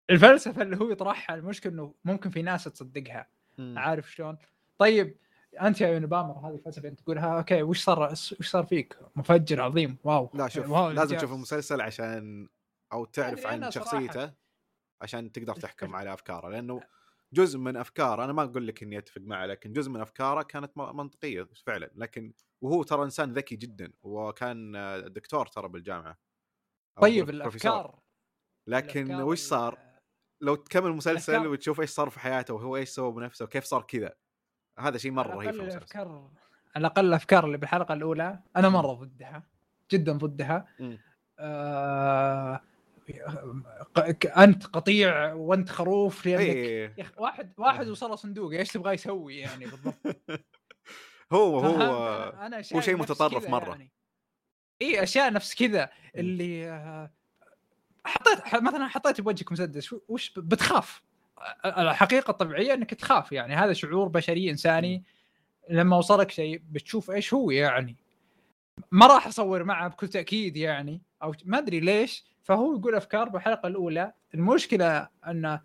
الفلسفة 0.09 0.61
اللي 0.61 0.77
هو 0.77 0.89
يطرحها 0.89 1.35
المشكلة 1.35 1.73
إنه 1.73 1.93
ممكن 2.05 2.29
في 2.29 2.41
ناس 2.41 2.63
تصدقها. 2.63 3.27
عارف 3.59 4.11
شلون؟ 4.11 4.37
طيب 4.77 5.15
أنت 5.61 5.81
يا 5.81 5.87
Unabomber 5.87 6.33
هذه 6.49 6.53
الفلسفة 6.55 6.87
أنت 6.89 6.99
تقولها 7.01 7.37
أوكي 7.37 7.63
وش 7.63 7.83
صار 7.83 8.11
وش 8.11 8.49
صار 8.49 8.65
فيك؟ 8.65 8.99
مفجر 9.15 9.61
عظيم 9.61 9.97
wow 10.03 10.29
لا 10.33 10.47
شوف 10.47 10.69
wow 10.69 10.89
لازم. 10.91 11.17
تشوف 11.17 11.31
المسلسل 11.33 11.81
عشان 11.81 12.47
أو 12.93 13.05
تعرف 13.05 13.47
عن 13.47 13.57
صراحة. 13.57 13.69
شخصيته 13.69 14.33
عشان 15.01 15.31
تقدر 15.31 15.55
تحكم 15.55 15.95
على 15.95 16.13
أفكاره 16.13 16.49
لأنه 16.49 16.81
جزء 17.33 17.59
من 17.59 17.77
أفكاره 17.77 18.23
أنا 18.23 18.33
ما 18.33 18.43
أقول 18.43 18.67
لك 18.67 18.83
إني 18.83 18.97
أتفق 18.97 19.21
معه 19.21 19.45
لكن 19.45 19.73
جزء 19.73 19.89
من 19.91 20.01
أفكاره 20.01 20.41
كانت 20.41 20.77
منطقية 20.77 21.47
فعلا 21.65 21.91
لكن 21.95 22.33
وهو 22.63 22.83
ترى 22.83 23.03
إنسان 23.03 23.33
ذكي 23.33 23.55
جدا 23.55 23.93
وكان 24.01 24.71
دكتور 25.13 25.45
ترى 25.47 25.67
بالجامعة 25.69 26.17
طيب. 27.01 27.29
الأفكار 27.29 27.99
لكن 28.67 29.05
الأفكار 29.05 29.25
وش 29.27 29.39
صار؟ 29.39 29.79
لو 30.41 30.55
تكمل 30.55 30.87
المسلسل 30.91 31.39
الأفكار- 31.43 31.47
وتشوف 31.47 31.81
إيش 31.81 31.89
صار 31.89 32.09
في 32.09 32.19
حياته 32.19 32.53
وهو 32.53 32.75
إيش 32.77 32.89
سوى 32.89 33.11
بنفسه 33.11 33.45
وكيف 33.45 33.63
صار 33.63 33.81
كذا 33.83 34.13
هذا 34.79 34.97
شيء 34.97 35.11
مرة 35.11 35.35
رهيب 35.35 35.51
في 35.51 35.61
الافكار 35.61 36.29
على 36.75 36.81
الأقل 36.87 37.05
الأفكار 37.05 37.45
اللي 37.45 37.57
بالحلقة 37.57 37.93
الأولى 37.93 38.39
أنا 38.57 38.69
مرة 38.69 38.93
ضدها 38.93 39.43
جدا 39.91 40.11
ضدها. 40.17 40.67
آه... 41.39 42.61
أنت 44.37 44.65
قطيع 44.67 45.33
وأنت 45.33 45.69
خروف 45.69 46.25
لأنك 46.25 46.57
أخي 46.99 47.11
واحد 47.17 47.53
واحد 47.57 47.87
وصل 47.87 48.17
صندوق 48.17 48.51
إيش 48.53 48.69
تبغى 48.71 48.93
يسوي 48.93 49.37
يعني 49.37 49.65
بالضبط 49.65 49.95
هو؟ 51.33 51.59
هو 51.59 52.33
أنا- 52.49 52.75
هو 52.75 52.81
شيء 52.81 52.97
متطرف 52.97 53.49
مرة. 53.49 53.69
يعني. 53.69 53.91
اي 54.81 55.03
أشياء 55.03 55.33
نفس 55.33 55.55
كذا 55.55 55.89
اللي 56.15 56.69
آه، 56.69 57.11
حطيت 58.05 58.55
مثلا 58.63 58.87
حطيت 58.87 59.21
بوجهك 59.21 59.51
مسدس 59.51 59.95
وش 60.07 60.33
بتخاف 60.37 61.01
الحقيقة 61.65 62.31
الطبيعية 62.31 62.73
إنك 62.73 62.93
تخاف 62.93 63.31
يعني 63.31 63.55
هذا 63.55 63.73
شعور 63.73 64.07
بشري 64.07 64.49
إنساني 64.49 65.03
لما 65.69 65.97
وصلك 65.97 66.31
شيء 66.31 66.61
بتشوف 66.71 67.11
إيش 67.11 67.33
هو 67.33 67.51
يعني. 67.51 67.95
ما 68.91 69.07
راح 69.07 69.27
أصور 69.27 69.63
معه 69.63 69.87
بكل 69.87 70.07
تأكيد 70.07 70.57
يعني 70.57 71.01
أو 71.23 71.33
ما 71.45 71.57
أدري 71.57 71.79
ليش 71.79 72.25
فهو 72.43 72.75
يقول 72.75 72.95
أفكار 72.95 73.29
بالحلقة 73.29 73.67
الأولى. 73.67 74.13
المشكلة 74.33 75.07
انه 75.27 75.61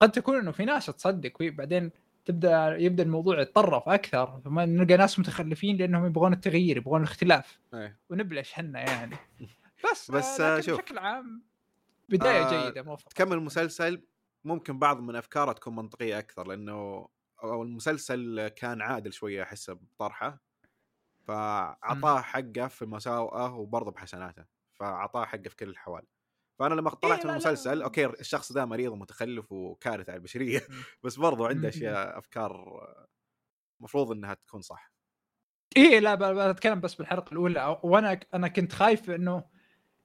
قد 0.00 0.10
تكون 0.10 0.38
إنه 0.38 0.50
في 0.50 0.64
ناس 0.64 0.86
تصدق 0.86 1.32
بعدين 1.40 1.90
تبدأ 2.24 2.76
يبدأ 2.78 3.02
الموضوع 3.02 3.40
يتطرف 3.40 3.88
أكثر 3.88 4.40
ثم 4.44 4.60
نلقى 4.60 4.96
ناس 4.96 5.18
متخلفين 5.18 5.76
لأنهم 5.76 6.06
يبغون 6.06 6.32
التغيير 6.32 6.76
يبغون 6.76 7.00
الاختلاف. 7.00 7.58
إيه. 7.74 7.98
ونبلش 8.10 8.52
حنا 8.52 8.80
يعني. 8.80 9.16
بس 9.92 10.10
بس، 10.10 10.40
آه 10.40 10.60
شوف. 10.60 10.80
بشكل 10.80 10.98
عام 10.98 11.42
بداية 12.08 12.42
آه، 12.42 12.64
جيدة 12.64 12.82
موفقه 12.82 13.08
تكمل 13.08 13.32
المسلسل 13.32 14.02
ممكن 14.48 14.78
بعض 14.78 15.00
من 15.00 15.16
أفكاره 15.16 15.52
تكون 15.52 15.76
منطقية 15.76 16.18
أكثر 16.18 16.48
لأنه 16.48 17.08
أو 17.44 17.62
المسلسل 17.62 18.48
كان 18.48 18.82
عادل 18.82 19.12
شوية 19.12 19.42
أحسه 19.42 19.72
بطرحه 19.72 20.40
فأعطاه 21.28 22.20
حقه 22.20 22.68
في 22.68 22.86
مساوئه 22.86 23.54
وبرضه 23.54 23.90
بحسناته 23.90 24.44
فأعطاه 24.74 25.24
حقه 25.24 25.48
في 25.48 25.56
كل 25.56 25.68
الأحوال 25.68 26.06
فأنا 26.58 26.74
لما 26.74 26.90
طلعت 26.90 27.18
إيه، 27.18 27.24
من 27.24 27.30
لا، 27.30 27.32
لا. 27.32 27.32
المسلسل 27.32 27.82
أوكي 27.82 28.06
الشخص 28.06 28.52
ده 28.52 28.64
مريض 28.64 28.92
ومتخلف 28.92 29.52
وكارثة 29.52 30.10
على 30.10 30.18
البشرية 30.18 30.60
مم. 30.68 30.82
بس 31.04 31.16
برضه 31.16 31.48
عنده 31.48 31.60
مم. 31.60 31.68
أشياء 31.68 32.18
أفكار 32.18 32.80
المفروض 33.80 34.12
إنها 34.12 34.34
تكون 34.34 34.60
صح 34.62 34.92
إيه 35.76 35.98
لا 35.98 36.52
بتكلم 36.52 36.80
بس 36.80 36.94
بالحلقة 36.94 37.32
الأولى 37.32 37.80
وأنا 37.82 38.20
أنا 38.34 38.48
كنت 38.48 38.72
خايف 38.72 39.10
إنه 39.10 39.44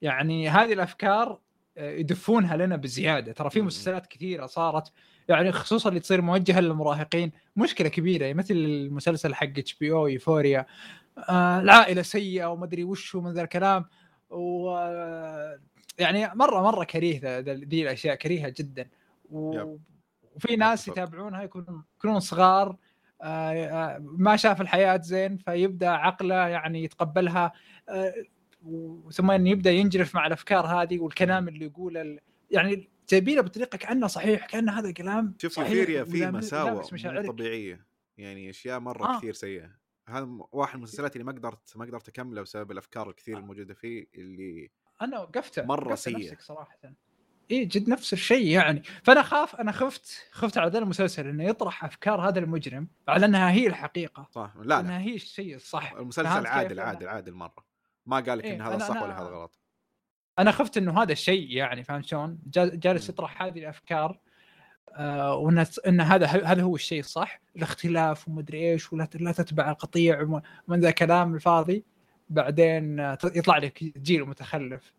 يعني 0.02 0.48
هذه 0.48 0.72
الأفكار 0.72 1.40
يدفونها 1.76 2.56
لنا 2.56 2.76
بزيادة. 2.76 3.32
ترى 3.32 3.50
في. 3.50 3.62
مسلسلات 3.62 4.06
كثيرة 4.06 4.46
صارت 4.46 4.92
يعني 5.28 5.52
خصوصا 5.52 5.88
اللي 5.88 6.00
تصير 6.00 6.20
موجهة 6.22 6.60
للمراهقين 6.60 7.32
مشكلة 7.56 7.88
كبيرة 7.88 8.32
مثل 8.32 8.54
المسلسل 8.54 9.34
حق 9.34 9.58
HBO 9.58 9.74
Euphoria 9.74 10.66
آه 11.28 11.60
العائلة 11.60 12.02
سيئة 12.02 12.46
وما 12.46 12.64
أدري 12.64 12.84
وش 12.84 13.16
من 13.16 13.32
ذا 13.32 13.42
الكلام. 13.42 13.84
و 14.30 14.70
آه، 14.70 15.58
يعني 15.98 16.30
مرة 16.34 16.62
مرة 16.62 16.84
كريه 16.84 17.38
ذي 17.48 17.82
الأشياء 17.82 18.14
كريهة 18.14 18.54
جدا. 18.58 18.88
و... 19.30 19.76
وفي 20.36 20.56
ناس. 20.56 20.88
يتابعونها 20.88 21.42
يكونون 21.42 21.84
يكونون 21.96 22.20
صغار 22.20 22.76
آه، 23.22 23.52
آه، 23.66 23.98
ما 24.02 24.36
شاف 24.36 24.60
الحياة 24.60 25.00
زين 25.02 25.36
فيبدأ 25.36 25.88
عقله 25.88 26.48
يعني 26.48 26.84
يتقبلها. 26.84 27.52
آه، 27.88 28.14
و- 28.66 29.10
ثم 29.10 29.30
إنه 29.30 29.50
يبدأ 29.50 29.70
ينجرف 29.70 30.14
مع 30.14 30.26
الأفكار 30.26 30.66
هذه 30.66 30.98
والكلام 30.98 31.48
اللي 31.48 31.64
يقوله 31.64 32.02
ال- 32.02 32.20
يعني 32.50 32.88
جايبينه 33.08 33.40
بطريقة 33.40 33.78
كأنه 33.78 34.06
صحيح 34.06 34.46
كأن 34.46 34.68
هذا 34.68 34.90
كلام 34.90 35.34
شوف 35.38 35.58
يوفيريا 35.58 36.04
في 36.04 36.26
مساوئ 36.26 36.82
مو. 36.92 37.32
طبيعية. 37.32 37.86
يعني 38.18 38.50
أشياء 38.50 38.80
مرة 38.80 39.04
آه. 39.04 39.18
كثير 39.18 39.32
سيئة. 39.32 39.70
هذا 40.08 40.28
واحد 40.52 40.74
من 40.74 40.78
المسلسلات 40.78 41.16
اللي 41.16 41.24
ما 41.24 41.32
قدرت 41.32 41.76
ما 41.76 41.84
قدرت 41.84 42.08
أكمله 42.08 42.42
بسبب 42.42 42.70
الأفكار 42.72 43.10
الكثير 43.10 43.38
الموجودة 43.38 43.74
فيه 43.74 44.06
اللي 44.14 44.70
أنا 45.02 45.20
وقفته 45.20 45.94
سيء. 45.94 46.16
نفسك 46.18 46.40
صراحة. 46.40 46.78
اي 47.50 47.64
جد 47.64 47.88
نفس 47.88 48.12
الشيء 48.12 48.46
يعني. 48.46 48.82
فأنا 49.02 49.22
خاف 49.22 49.56
أنا 49.56 49.72
خفت 49.72 50.28
خفت 50.30 50.58
على 50.58 50.70
ذا 50.70 50.78
المسلسل 50.78 51.26
إنه 51.28 51.44
يطرح 51.44 51.84
أفكار 51.84 52.28
هذا 52.28 52.38
المجرم 52.38 52.88
على 53.08 53.26
أنها 53.26 53.50
هي 53.50 53.66
الحقيقة. 53.66 54.28
صح. 54.32 54.52
لا 54.56 54.62
لا. 54.64 54.80
أنها 54.80 55.00
هي 55.00 55.14
الشيء 55.14 55.54
الصح. 55.54 55.92
المسلسل؟ 55.92 56.46
عادل 56.46 56.80
عادل 56.80 57.08
عادل 57.08 57.32
مرة. 57.32 57.73
ما 58.06 58.16
قال 58.20 58.38
لك 58.38 58.44
إيه، 58.44 58.54
ان 58.54 58.60
هذا 58.62 58.78
صح 58.78 59.02
ولا 59.02 59.18
هذا 59.18 59.28
غلط 59.28 59.60
أنا 60.38 60.50
خفت 60.50 60.76
إنه 60.76 61.02
هذا 61.02 61.12
الشيء 61.12 61.50
يعني 61.50 61.84
فهمت 61.84 62.04
شلون؟ 62.04 62.38
جا- 62.46 62.74
جالس. 62.74 63.08
يطرح 63.08 63.42
هذه 63.42 63.58
الأفكار 63.58 64.18
آه 64.92 65.34
وإن 65.34 65.66
إن 65.86 66.00
هذا 66.00 66.26
هذا 66.26 66.62
هو 66.62 66.74
الشيء 66.74 67.00
الصح 67.00 67.40
الاختلاف 67.56 68.28
ومدري 68.28 68.72
إيش 68.72 68.92
ولا 68.92 69.08
لا 69.14 69.32
تتبع 69.32 69.70
القطيع 69.70 70.22
وم- 70.22 70.42
ومن 70.68 70.80
ذا 70.80 70.90
كلام 70.90 71.34
الفاضي 71.34 71.84
بعدين 72.28 73.00
آه، 73.00 73.18
يطلع 73.24 73.58
لك 73.58 73.84
جيل 73.98 74.24
متخلف. 74.24 74.92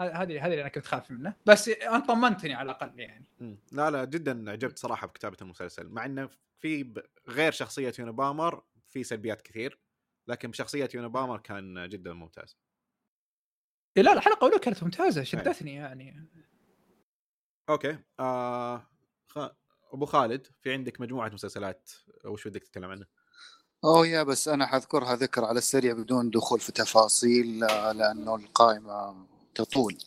هذه 0.00 0.22
هذه 0.22 0.44
اللي 0.44 0.60
أنا 0.60 0.68
كنت 0.68 0.86
خايف 0.86 1.10
منه 1.10 1.34
بس 1.46 1.68
انت 1.68 2.06
طمنتني 2.08 2.54
على 2.54 2.66
الأقل 2.70 3.00
يعني 3.00 3.24
مم. 3.40 3.58
لا 3.72 3.90
لا 3.90 4.04
جدا 4.04 4.50
عجبت 4.50 4.78
صراحة 4.78 5.06
بكتابة 5.06 5.36
المسلسل 5.42 5.88
مع 5.88 6.04
إنه 6.04 6.28
في 6.58 6.94
غير 7.28 7.52
شخصية 7.52 7.92
Unabomber 7.98 8.62
في 8.88 9.04
سلبيات 9.04 9.42
كثير 9.42 9.78
لكن 10.26 10.50
بشخصية 10.50 10.88
Unabomber 10.94 11.40
كان 11.40 11.88
جدا 11.88 12.12
ممتاز. 12.12 12.56
إيه 13.96 14.02
لا 14.02 14.12
الحلقة 14.12 14.36
الاولى 14.36 14.58
كانت 14.58 14.82
ممتازة 14.82 15.22
شدتني 15.22 15.74
يعني. 15.74 16.28
أوكي. 17.68 17.98
آه 18.20 18.86
خ... 19.28 19.38
أبو 19.92 20.06
خالد 20.06 20.46
في 20.62 20.72
عندك 20.72 21.00
مجموعة 21.00 21.28
مسلسلات 21.28 21.90
وش 22.24 22.46
ودك 22.46 22.62
تتكلم 22.62 22.90
عنها؟ 22.90 23.06
أوه 23.84 24.06
يا 24.06 24.22
بس 24.22 24.48
أنا 24.48 24.66
حذكرها 24.66 25.16
ذكر 25.16 25.44
على 25.44 25.58
السريع 25.58 25.92
بدون 25.92 26.30
دخول 26.30 26.60
في 26.60 26.72
تفاصيل 26.72 27.64
آه، 27.64 27.92
لأنه 27.92 28.36
القائمة 28.36 29.26
تطول. 29.54 29.98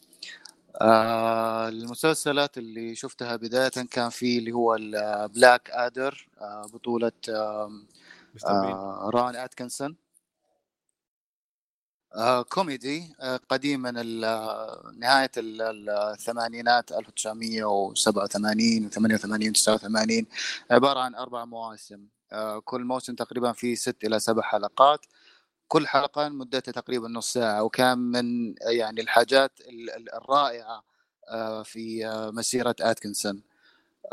آه 0.81 1.69
المسلسلات 1.69 2.57
اللي 2.57 2.95
شفتها 2.95 3.35
بداية 3.35 3.85
كان 3.91 4.09
في 4.09 4.37
اللي 4.37 4.51
هو 4.51 4.77
Blackadder 5.27 6.29
آه 6.37 6.61
بطولة 6.73 7.11
آه 7.29 7.67
بين. 8.45 8.71
آه 8.71 9.09
روان 9.13 9.35
أتكنسون. 9.35 10.06
كوميدي 12.49 13.15
آه 13.21 13.39
قديم 13.49 13.81
من 13.81 14.23
آه، 14.23 14.91
نهاية 14.97 15.31
ال- 15.37 15.61
ال- 15.61 15.89
الثمانينات 15.89 16.91
1987 16.91 18.89
و88 18.89 19.51
89 19.53 20.25
عبارة 20.71 20.99
عن 20.99 21.15
أربع 21.15 21.45
مواسم. 21.45 22.05
آه 22.31 22.59
كل 22.59 22.83
موسم 22.83 23.15
تقريبا 23.15 23.51
فيه 23.51 23.75
ست 23.75 24.03
إلى 24.03 24.19
سبع 24.19 24.41
حلقات. 24.41 25.05
كل 25.67 25.87
حلقة 25.87 26.29
مدتها 26.29 26.71
تقريبا 26.71 27.07
نص 27.07 27.33
ساعة 27.33 27.63
وكان 27.63 27.97
من 27.97 28.55
يعني 28.61 29.01
الحاجات 29.01 29.51
ال- 29.61 29.89
ال- 29.89 30.13
الرائعة 30.15 30.83
آه 31.29 31.63
في 31.63 32.07
آه 32.07 32.31
مسيرة 32.31 32.75
أتكنسون. 32.81 33.41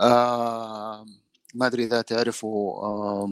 آه 0.01 1.07
ما 1.55 1.67
أدري 1.67 1.85
إذا 1.85 2.03
تعرفوا 2.03 2.83
آه 2.85 3.31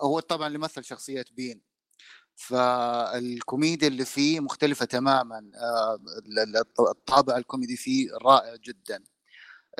هو 0.00 0.20
طبعا 0.20 0.46
اللي 0.46 0.58
مثل 0.58 0.84
شخصية 0.84 1.24
بين. 1.32 1.60
فالكوميديا 2.36 3.88
اللي 3.88 4.04
فيه 4.04 4.40
مختلفة 4.40 4.84
تماما. 4.84 5.50
آه 5.54 5.94
ال- 6.18 6.38
ال- 6.38 6.56
الطابع 6.80 7.36
الكوميدي 7.36 7.76
فيه 7.76 8.08
رائع 8.22 8.56
جدا. 8.56 9.02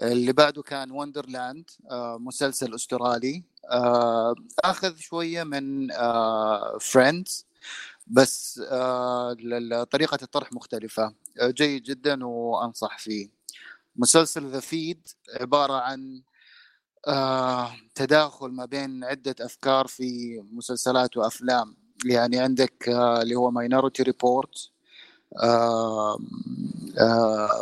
اللي 0.03 0.33
بعده 0.33 0.63
كان 0.63 0.91
Wonderland 0.91 1.71
آه 1.91 2.19
مسلسل 2.19 2.75
أسترالي. 2.75 3.43
آه 3.71 4.35
آخذ 4.65 4.97
شوية 4.97 5.43
من 5.45 5.89
Friends 6.81 7.47
بس 8.07 8.59
طريقة 9.91 10.19
الطرح 10.23 10.53
مختلفة. 10.53 11.15
آه 11.41 11.51
جيد 11.51 11.83
جدا 11.83 12.25
وأنصح 12.27 12.99
فيه. 12.99 13.29
مسلسل 13.97 14.51
The 14.51 14.61
Feed 14.61 15.07
عبارة 15.41 15.73
عن 15.75 16.23
آه 17.09 17.73
تداخل 17.95 18.49
ما 18.49 18.65
بين 18.65 19.05
عدة 19.05 19.35
أفكار 19.41 19.87
في 19.87 20.41
مسلسلات 20.53 21.17
وأفلام. 21.17 21.77
يعني 22.05 22.39
عندك 22.39 22.89
آه 22.89 23.23
اللي 23.23 23.35
هو 23.35 23.51
Minority 23.51 24.03
Report 24.03 24.71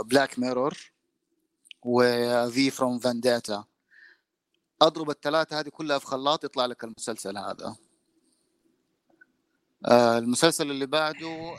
Black 0.05 0.39
Mirror 0.39 0.93
و 1.85 2.28
V 2.28 2.71
for 2.71 2.99
Vendetta 2.99 3.65
أضرب 4.83 5.11
الثلاثة 5.11 5.61
هذه 5.61 5.69
كلها 5.69 5.99
في 5.99 6.07
خلاط 6.07 6.45
يطلع 6.45 6.67
لك 6.67 6.85
المسلسل 6.85 7.39
هذا. 7.39 7.77
آه 9.87 10.19
المسلسل 10.19 10.71
اللي 10.71 10.87
بعده 10.87 11.55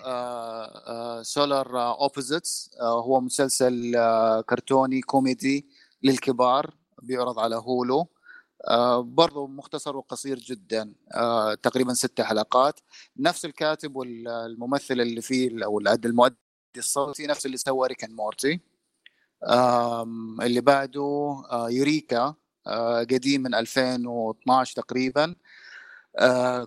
Solar 1.23 1.81
Opposites 1.91 2.71
هو 2.81 3.21
مسلسل 3.21 3.93
كرتوني 4.45 5.01
كوميدي 5.01 5.69
للكبار. 6.03 6.78
بيعرض 7.01 7.39
على 7.39 7.55
Hulu. 7.55 8.07
آه 8.67 8.99
برضو 9.01 9.47
مختصر 9.47 9.97
وقصير 9.97 10.39
جدا. 10.39 10.95
آه 11.13 11.53
تقريبا 11.53 11.93
ست 11.93 12.21
حلقات. 12.21 12.79
نفس 13.17 13.45
الكاتب 13.45 13.95
والممثل 13.95 15.01
اللي 15.01 15.21
فيه 15.21 15.65
أو 15.65 15.79
المؤدي 15.79 16.37
الصوتي 16.77 17.27
نفس 17.27 17.45
اللي 17.45 17.57
سوى 17.57 17.87
Rick 17.87 18.03
and 18.03 18.15
Morty. 18.15 18.59
اللي 20.41 20.61
بعده 20.61 21.01
آه، 21.51 21.69
Eureka. 21.69 22.35
قديم 23.11 23.41
من 23.41 23.55
2012 23.55 24.75
تقريبا. 24.75 25.35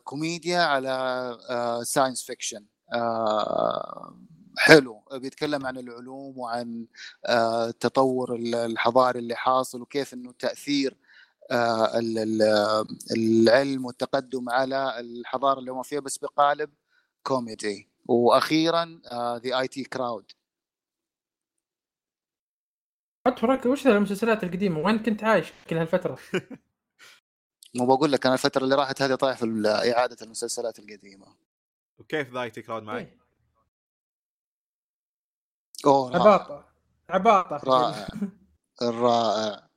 كوميديا 0.04 0.60
على 0.60 1.82
science 1.84 2.22
fiction 2.22 2.64
حلو 4.58 5.02
بيتكلم 5.12 5.66
عن 5.66 5.78
العلوم 5.78 6.38
وعن 6.38 6.86
آه، 7.26 7.68
التطور 7.68 8.34
ال- 8.34 8.54
الحضاري 8.54 9.18
اللي 9.18 9.34
حاصل 9.34 9.82
وكيف 9.82 10.14
إنه 10.14 10.32
تأثير 10.32 10.96
آه، 11.50 11.98
ال- 11.98 12.18
ال- 12.18 12.86
العلم 13.16 13.84
والتقدم 13.84 14.50
على 14.50 15.00
الحضارة 15.00 15.58
اللي 15.58 15.72
هم 15.72 15.82
فيها. 15.82 16.00
بس 16.00 16.18
بقالب 16.18 16.70
كوميدي 17.22 17.88
وأخيرا 18.06 19.00
The 19.44 19.60
IT 19.60 19.84
Crowd 19.84 20.32
اتفرج 23.26 23.66
وش 23.66 23.86
المسلسلات 23.86 24.44
القديمة؟ 24.44 24.78
وين 24.80 24.98
كنت 24.98 25.24
عايش 25.24 25.52
كل 25.70 25.76
هالفترة؟ 25.76 26.18
مو 27.74 27.86
بقول 27.86 28.12
لك 28.12 28.26
أنا 28.26 28.34
الفترة 28.34 28.64
اللي 28.64 28.74
راحت 28.74 29.02
هذه 29.02 29.14
طايح 29.14 29.36
في 29.36 29.44
ال- 29.44 29.66
إعادة 29.66 30.16
المسلسلات 30.22 30.78
القديمة. 30.78 31.26
وكيف 31.98 32.32
The 32.32 32.42
IT 32.42 32.62
Crowd 32.62 32.82
معي؟ 32.82 33.21
أوه 35.86 36.10
رائع. 36.10 36.22
عباطة. 36.22 36.64
عباطة. 37.08 37.56
رائع. 37.64 38.08
رائع 38.82 39.68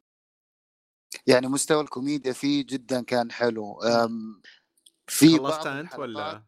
يعني 1.28 1.48
مستوى 1.48 1.82
الكوميديا 1.82 2.34
فيه 2.34 2.66
جدا 2.66 3.02
كان 3.04 3.32
حلو. 3.32 3.80
في 5.08 5.38
بعض 5.40 5.52
خلصت 5.52 5.68
انت 5.68 5.96
ولا؟ 5.96 6.44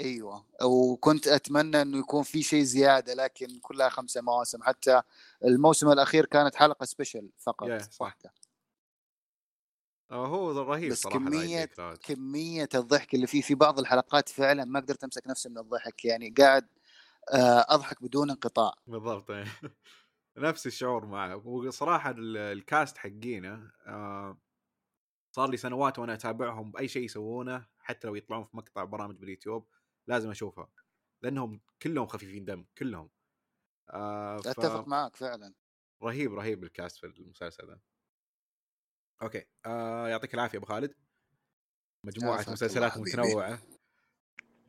أيوه. 0.00 0.46
وكنت 0.62 1.28
أتمنى 1.28 1.82
إنه 1.82 1.98
يكون 1.98 2.22
في 2.22 2.42
شيء 2.42 2.62
زيادة 2.62 3.14
لكن 3.14 3.58
كلها 3.62 3.88
خمسة 3.88 4.20
مواسم. 4.20 4.62
حتى 4.62 5.02
الموسم 5.44 5.88
الأخير 5.92 6.26
كانت 6.26 6.54
حلقة 6.54 6.84
سبيشل 6.84 7.30
فقط 7.38 7.68
Yeah, 7.68 7.82
صح. 7.82 8.00
واحدة 8.02 8.32
آه، 10.10 10.26
هو 10.26 10.62
رهيب 10.62 10.92
بس 10.92 11.00
صراحة 11.00 11.18
كلاود. 11.18 11.96
كمية 11.96 12.68
الضحك 12.74 13.14
اللي 13.14 13.26
فيه. 13.26 13.42
في 13.42 13.54
بعض 13.54 13.78
الحلقات 13.78 14.28
فعلا 14.28 14.64
ما 14.64 14.80
قدرت 14.80 15.04
أمسك 15.04 15.26
نفسي 15.26 15.48
من 15.48 15.58
الضحك. 15.58 16.04
يعني 16.04 16.30
قاعد 16.38 16.66
أضحك 17.68 18.02
بدون 18.02 18.30
انقطاع. 18.30 18.72
بالضبط 18.86 19.30
إيه. 19.30 19.44
نفس 20.38 20.66
الشعور 20.66 21.06
معه 21.06 21.46
وصراحة 21.46 22.10
ال- 22.10 22.36
الكاست 22.36 22.98
حقينه 22.98 23.72
آه، 23.86 24.38
صار 25.36 25.50
لي 25.50 25.56
سنوات 25.56 25.98
وأنا 25.98 26.14
أتابعهم 26.14 26.70
بأي 26.72 26.88
شيء 26.88 27.04
يسوونه 27.04 27.66
حتى 27.78 28.06
لو 28.08 28.14
يطلعون 28.14 28.44
في 28.44 28.56
مقطع 28.56 28.84
برامج 28.84 29.16
باليوتيوب 29.16 29.68
لازم 30.06 30.30
أشوفها. 30.30 30.68
لأنهم 31.22 31.60
كلهم 31.82 32.06
خفيفين 32.06 32.44
دم 32.44 32.66
كلهم. 32.78 33.10
آه 33.90 34.36
ف- 34.36 34.46
أتفق 34.48 34.88
معك 34.88 35.16
فعلا. 35.16 35.54
رهيب 36.02 36.34
رهيب 36.34 36.64
ال 36.64 36.70
cast 36.70 36.96
في 36.98 37.06
المسلسل 37.06 37.66
ده. 37.66 37.80
okay 39.22 39.46
آه 39.66 40.08
يعطيك 40.08 40.34
العافية 40.34 40.58
أبو 40.58 40.66
خالد. 40.66 40.94
مجموعة 42.04 42.44
مسلسلات. 42.48 42.98
متنوعة. 42.98 43.58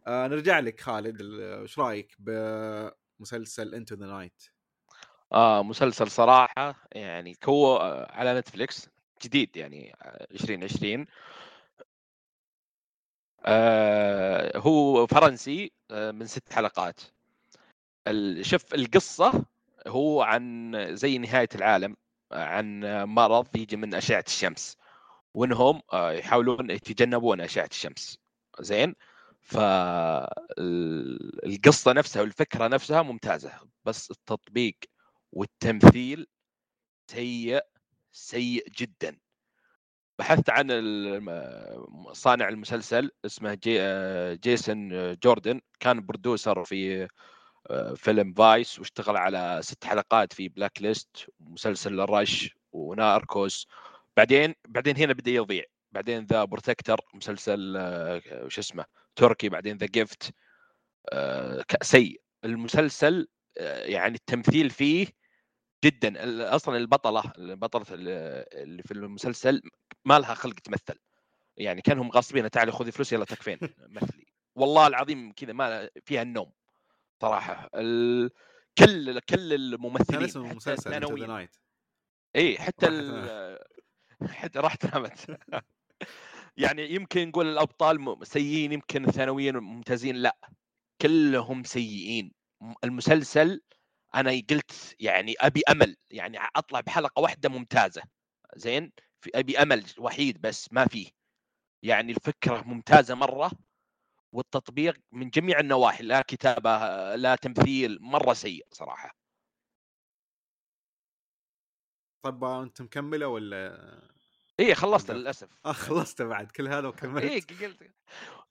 آه 0.07 0.27
نرجع 0.27 0.59
لك 0.59 0.81
خالد 0.81 1.21
ال- 1.21 1.61
وش 1.63 1.79
رأيك 1.79 2.15
بمسلسل 2.19 3.75
Into 3.75 3.95
the 3.95 4.05
Night 4.05 4.43
آه 5.33 5.63
مسلسل 5.63 6.11
صراحة 6.11 6.75
يعني 6.91 7.37
هو 7.45 7.77
آه، 7.77 8.11
على 8.11 8.39
نتفليكس 8.39 8.89
جديد 9.23 9.57
يعني 9.57 9.93
آه، 10.01 10.27
2020 10.31 11.05
آه 13.45 14.57
هو 14.57 15.07
فرنسي 15.07 15.71
آه 15.91 16.11
من 16.11 16.25
ست 16.27 16.53
حلقات. 16.53 16.99
ال- 18.07 18.45
شوف 18.45 18.73
القصة 18.73 19.45
هو 19.87 20.21
عن 20.21 20.71
زي 20.95 21.17
نهاية 21.17 21.49
العالم 21.55 21.97
آه، 22.31 22.43
عن 22.43 22.79
مرض 23.05 23.47
يجي 23.57 23.75
من 23.77 23.93
أشعة 23.95 24.23
الشمس 24.27 24.77
وإنهم 25.33 25.81
آه، 25.93 26.11
يحاولون 26.11 26.69
يتجنبون 26.71 27.41
أشعة 27.41 27.69
الشمس. 27.71 28.19
زين؟ 28.61 28.95
فالقصة 29.45 30.63
نفسها 31.91 32.21
والفكرة 32.21 32.67
نفسها 32.67 33.01
ممتازة 33.01 33.51
بس 33.85 34.11
التطبيق 34.11 34.75
والتمثيل 35.31 36.27
سيء 37.11 37.61
سيء 38.11 38.69
جدا. 38.69 39.17
بحثت 40.19 40.49
عن 40.49 40.67
صانع 42.13 42.49
المسلسل 42.49 43.11
اسمه 43.25 43.53
جي 43.53 43.79
جيسون 44.35 44.89
جوردن 45.15 45.61
كان 45.79 46.05
producer 46.05 46.63
في 46.63 47.07
فيلم 47.95 48.33
Vice 48.33 48.79
واشتغل 48.79 49.17
على 49.17 49.59
ست 49.63 49.85
حلقات 49.85 50.33
في 50.33 50.49
Blacklist 50.49 51.29
ومسلسل 51.39 51.99
الرش 51.99 52.55
و 52.71 52.83
Narcos. 52.83 53.67
بعدين 54.17 54.55
بعدين 54.67 54.97
هنا 54.97 55.13
بدأ 55.13 55.31
يضيع. 55.31 55.63
بعدين 55.91 56.25
The 56.25 56.43
Protector 56.43 57.01
مسلسل 57.13 57.77
وش 58.33 58.59
اسمه؟ 58.59 58.85
تركي 59.15 59.49
بعدين 59.49 59.77
The 59.77 59.85
Gift 59.87 60.33
سيء. 61.81 62.21
المسلسل 62.45 63.27
آه، 63.57 63.85
يعني 63.85 64.15
التمثيل 64.15 64.69
فيه 64.69 65.07
جدا. 65.85 66.13
أصلا 66.55 66.77
البطلة 66.77 67.31
البطله 67.37 67.85
ال- 67.91 68.45
اللي 68.63 68.83
في 68.83 68.91
المسلسل 68.91 69.61
ما 70.05 70.19
لها 70.19 70.33
خلق 70.33 70.53
تمثل. 70.53 70.99
يعني 71.57 71.81
كأنهم 71.81 72.11
غاصبين 72.11 72.49
تعالي 72.49 72.71
خذي 72.71 72.91
فلوس 72.91 73.13
يلا 73.13 73.25
تكفين 73.25 73.59
مثلي. 73.79 74.25
والله 74.55 74.87
العظيم 74.87 75.31
كذا 75.31 75.53
ما 75.53 75.89
فيها 76.05 76.17
إلا 76.17 76.21
النوم 76.21 76.51
صراحة. 77.21 77.69
ال... 77.75 78.29
كل 78.77 79.19
كل 79.19 79.19
كان 79.19 79.39
الممثلين 79.39 80.23
اسم 80.23 80.43
حتى 80.43 80.51
المسلسل 80.51 80.91
the 80.91 81.27
Night 81.27 81.55
اي 82.35 82.57
حتى 82.57 82.87
ال... 82.87 83.59
حتى 84.27 84.59
راحت 84.59 84.85
نامت 84.85 85.25
يعني 86.57 86.91
يمكن 86.91 87.27
نقول 87.27 87.47
الأبطال 87.47 88.27
سيئين 88.27 88.71
يمكن 88.71 89.05
الثانويين 89.05 89.57
ممتازين 89.57 90.15
لأ 90.15 90.37
كلهم 91.01 91.63
سيئين. 91.63 92.31
المسلسل 92.83 93.61
أنا 94.15 94.31
قلت 94.49 94.95
يعني 94.99 95.35
أبي 95.39 95.61
أمل 95.69 95.95
يعني 96.11 96.37
أطلع 96.55 96.79
بحلقة 96.79 97.21
واحدة 97.21 97.49
ممتازة. 97.49 98.01
زين؟ 98.55 98.91
في 99.21 99.31
أبي 99.35 99.57
أمل 99.57 99.85
وحيد 99.97 100.41
بس 100.41 100.73
ما 100.73 100.87
فيه. 100.87 101.09
يعني 101.83 102.11
الفكرة 102.11 102.61
ممتازة 102.61 103.15
مرة 103.15 103.51
والتطبيق 104.31 104.97
من 105.11 105.29
جميع 105.29 105.59
النواحي 105.59 106.03
لا 106.03 106.21
كتابة 106.21 107.15
لا 107.15 107.35
تمثيل 107.35 107.97
مرة 108.01 108.33
سيء 108.33 108.65
صراحة. 108.71 109.15
طب 112.21 112.43
أنت 112.43 112.81
مكملة 112.81 113.27
ولا 113.27 114.14
إيه 114.59 114.73
خلصت. 114.73 115.11
للأسف. 115.11 115.49
آه 115.65 115.71
خلصت 115.71 116.21
بعد 116.21 116.51
كل 116.51 116.67
هذا 116.67 116.87
وكملت. 116.87 117.23
إيه 117.23 117.41
قلت 117.41 117.91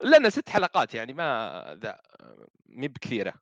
لنا 0.02 0.30
ست 0.30 0.48
حلقات 0.48 0.94
يعني 0.94 1.12
ما 1.12 1.78
ذا 1.82 2.00
مي 2.66 2.88
بكثيرة. 2.88 3.34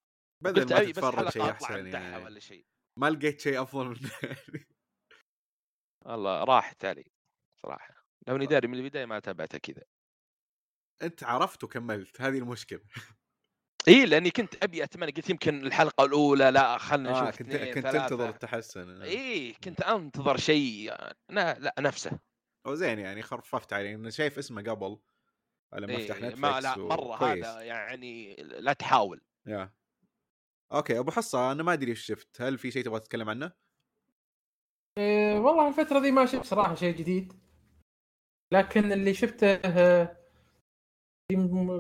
بدل 0.45 0.75
ما 0.75 0.85
تتفرج 0.85 1.29
شيء 1.29 1.51
أحسن 1.51 1.87
يعني. 1.87 2.25
ولا 2.25 2.41
شيء 2.41 2.67
ما 2.99 3.11
لقيت 3.11 3.41
شيء 3.41 3.63
أفضل 3.63 3.89
من 3.89 3.97
والله 6.07 6.45
راحت 6.45 6.85
علي 6.85 7.13
صراحة. 7.63 8.05
لو 8.27 8.37
إني 8.37 8.47
داري 8.47 8.69
من 8.69 8.79
البداية 8.79 9.05
ما 9.05 9.19
تابعتها 9.19 9.59
كذا. 9.59 9.83
أنت 11.03 11.25
عرفت 11.25 11.65
وكملت 11.65 12.21
هذه 12.21 12.39
المشكلة. 12.39 12.81
إي 13.89 14.07
لأني 14.07 14.31
كنت 14.31 14.65
أبي 14.65 14.85
أتمنى 14.85 15.13
قلت 15.13 15.31
يمكن 15.31 15.67
الحلقة 15.67 16.05
الأولى 16.05 16.51
لا 16.51 16.79
خلنا 16.79 17.11
آه 17.11 17.23
نشوف 17.23 17.39
كنت 17.39 17.55
اثنين 17.55 17.75
كنت 17.75 17.87
ثلاثة. 17.87 18.09
تنتظر 18.09 18.29
التحسن 18.29 19.03
إي 19.03 19.53
كنت 19.53 19.81
أنتظر 19.81 20.37
شيء 20.37 20.95
لا 21.31 21.75
نفسه. 21.79 22.19
أو 22.67 22.75
زين 22.75 22.99
يعني 22.99 23.23
خففت 23.23 23.73
علي 23.73 23.95
أنا 23.95 24.11
شايف 24.11 24.39
اسمه 24.39 24.63
قبل 24.63 24.99
لما 25.75 25.97
افتح 25.97 26.17
إيه 26.17 26.29
نتفلكس 26.29 26.39
ما 26.39 26.61
لا 26.61 26.79
مرة 26.79 27.19
كويس. 27.19 27.47
هذا 27.47 27.61
يعني 27.61 28.37
لا 28.37 28.73
تحاول 28.73 29.21
يا 29.47 29.73
okay 30.73 30.99
أبو 30.99 31.11
حصة 31.11 31.53
أنا 31.53 31.63
ما 31.63 31.73
أدري 31.73 31.91
إيش 31.91 32.07
شفت 32.07 32.43
هل 32.43 32.59
في 32.59 32.71
شيء 32.71 32.85
تبغى 32.85 33.01
تتكلم 33.01 33.29
عنه؟ 33.29 33.53
إيه 34.99 35.39
والله 35.39 35.69
الفترة 35.69 36.01
دي 36.01 36.11
ما 36.11 36.27
شفت 36.27 36.45
صراحة 36.45 36.75
شيء 36.75 36.97
جديد 36.97 37.33
لكن 38.53 38.93
اللي 38.93 39.15
شفته 39.15 39.57
في 41.29 41.37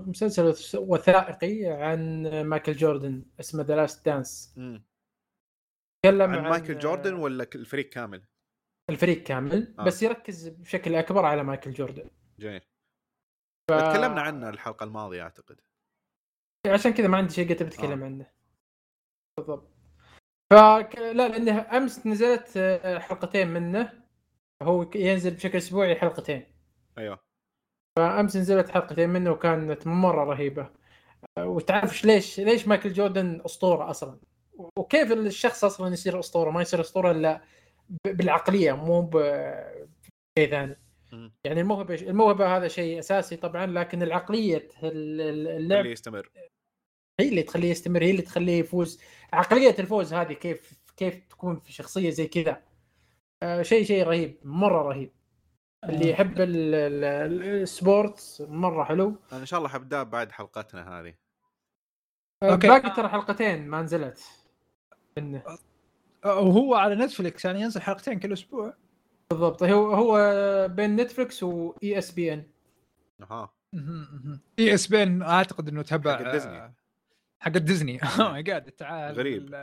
مسلسل 0.07 0.55
وثائقي 0.78 1.66
عن 1.66 2.22
مايكل 2.43 2.72
جوردن 2.72 3.24
اسمه 3.41 3.62
The 3.62 3.77
Last 3.77 4.07
Dance. 4.07 4.55
تكلم 6.03 6.30
عن 6.30 6.39
عن 6.39 6.51
مايكل 6.51 6.78
جوردن 6.78 7.14
ولا 7.14 7.47
الفريق 7.55 7.89
كامل؟ 7.89 8.24
الفريق 8.93 9.22
كامل 9.22 9.74
آه. 9.78 9.84
بس 9.84 10.03
يركز 10.03 10.49
بشكل 10.49 10.95
أكبر 10.95 11.24
على 11.24 11.43
مايكل 11.43 11.72
جوردن. 11.72 12.11
جميل. 12.38 12.61
ف... 13.70 13.72
تكلمنا 13.72 14.20
عنه 14.20 14.49
الحلقة 14.49 14.84
الماضية 14.84 15.22
أعتقد. 15.22 15.61
عشان 16.66 16.93
كذا 16.93 17.09
ما 17.09 17.16
عندي 17.16 17.34
شيء 17.34 17.49
قلت 17.49 17.62
آه. 17.62 17.66
بتكلم 17.66 18.05
عنه. 18.05 18.26
بالضبط. 19.36 19.68
فك... 20.53 20.99
لا 20.99 21.28
لأنه 21.28 21.76
أمس 21.76 22.07
نزلت 22.07 22.57
آه، 22.57 22.99
حلقتين 22.99 23.49
منه. 23.49 24.03
هو 24.62 24.90
ينزل 24.95 25.34
بشكل 25.34 25.59
أسبوعي 25.59 25.97
حلقتين. 25.97 26.47
أيوه. 26.99 27.18
فامس 27.99 28.36
نزلت 28.36 28.68
حلقتين 28.68 29.11
منه 29.11 29.30
وكانت 29.30 29.86
مرة 29.86 30.24
رهيبة. 30.24 30.70
آه، 31.38 31.47
وتعرف 31.47 32.05
ليش 32.05 32.40
ليش 32.40 32.68
مايكل 32.68 32.93
جوردن 32.93 33.43
أسطورة 33.45 33.90
أصلا؟ 33.90 34.20
وكيف 34.78 35.12
الشخص 35.12 35.64
أصلا 35.64 35.93
يصير 35.93 36.18
أسطورة؟ 36.18 36.51
ما 36.51 36.62
يصير 36.62 36.80
أسطورة 36.80 37.11
إلا 37.11 37.43
بالعقلية 38.07 38.72
مو 38.72 39.03
بشيء 39.03 40.51
ثاني. 40.51 40.76
يعني 41.45 41.61
الموهبة 41.61 41.95
الموهبة 41.95 42.57
هذا 42.57 42.68
شيء 42.68 42.99
أساسي 42.99 43.36
طبعا 43.36 43.66
لكن 43.66 44.03
العقلية 44.03 44.68
ال- 44.82 45.20
ال- 45.20 45.49
اللعب 45.49 45.80
اللي 45.80 45.93
يستمر. 45.93 46.30
هي 47.20 47.28
اللي 47.28 47.43
تخليه 47.43 47.70
يستمر 47.70 48.03
هي 48.03 48.11
اللي 48.11 48.22
تخليه 48.22 48.59
يفوز. 48.61 49.01
عقلية 49.32 49.74
الفوز 49.78 50.14
هذه 50.14 50.32
كيف 50.32 50.72
كيف 50.97 51.26
تكون 51.30 51.57
في 51.61 51.72
شخصية 51.72 52.11
زي 52.11 52.26
كذا؟ 52.26 52.62
آه 53.43 53.62
شيء 53.62 53.84
شيء 53.84 54.07
رهيب 54.07 54.38
مرة 54.45 54.82
رهيب. 54.82 55.12
اللي 55.84 56.11
يحب 56.11 56.40
ال- 56.40 56.74
ال- 56.74 57.05
ال- 57.05 57.62
ال 57.62 57.74
sports 57.74 58.41
مرة 58.40 58.84
حلو. 58.84 59.16
أنا 59.32 59.40
إن 59.40 59.47
شاء 59.47 59.59
الله 59.59 59.68
حبدا 59.68 60.03
بعد 60.03 60.32
حلقتنا 60.32 61.01
هذه. 61.01 61.14
آه 62.43 62.53
okay. 62.53 62.68
باقي 62.68 62.90
ترى 62.97 63.09
حلقتين 63.09 63.66
ما 63.68 63.82
نزلت. 63.82 64.20
منه 65.18 65.43
وهو 66.25 66.75
على 66.75 66.95
نتفلكس 66.95 67.45
يعني 67.45 67.61
ينزل 67.61 67.81
حلقتين 67.83 68.18
كل 68.18 68.33
أسبوع. 68.33 68.75
بالضبط. 69.31 69.62
هو 69.62 69.93
هو 69.95 70.18
بين 70.68 70.97
نتفلكس 70.97 71.43
و 71.43 71.99
ESPN 71.99 72.45
أها. 73.31 73.53
ESP 74.59 75.25
أعتقد 75.25 75.68
إنه 75.68 75.83
تبع 75.83 76.16
حق 76.16 76.33
ديزني. 76.33 76.57
آه، 76.59 76.75
حق 77.41 77.51
ديزني 77.51 78.01
oh 78.03 78.33
my 78.33 78.43
God 78.43 78.66
التعاون. 78.66 79.16
غريب. 79.16 79.55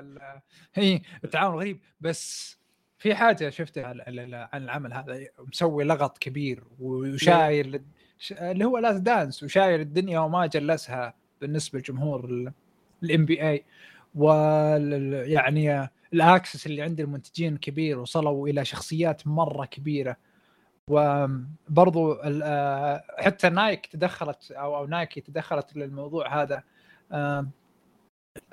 هي 0.73 1.01
التعاون 1.23 1.55
غريب. 1.55 1.79
بس 2.01 2.57
في 2.97 3.15
حاجة 3.15 3.49
شفتها 3.49 3.85
عن 3.85 4.63
العمل 4.63 4.93
هذا. 4.93 5.19
مسوي 5.39 5.83
لغط 5.83 6.17
كبير 6.17 6.63
وشايل 6.79 7.81
ش- 8.17 8.33
اللي 8.33 8.65
هو 8.65 8.77
Last 8.77 8.97
Dance 8.99 9.43
وشايل 9.43 9.79
الدنيا 9.79 10.19
وما 10.19 10.45
جلس 10.45 11.13
بالنسبة 11.41 11.79
لجمهور 11.79 12.51
ال 13.03 13.25
NBA 13.25 13.65
وال 14.15 15.13
يعني 15.31 15.89
ال 16.13 16.21
access 16.21 16.65
اللي 16.67 16.81
عند 16.81 16.99
المنتجين 16.99 17.57
كبير 17.57 17.99
وصلوا 17.99 18.47
إلى 18.47 18.65
شخصيات 18.65 19.27
مرة 19.27 19.65
كبيرة. 19.65 20.17
وبرضو 20.91 22.13
آه، 22.13 23.03
حتى 23.17 23.49
نايك 23.49 23.85
تدخلت 23.85 24.51
أو 24.51 24.77
أو 24.77 24.85
نايكي 24.87 25.21
تدخلت 25.21 25.75
للموضوع 25.77 26.41
هذا 26.41 26.63
آم، 27.11 27.51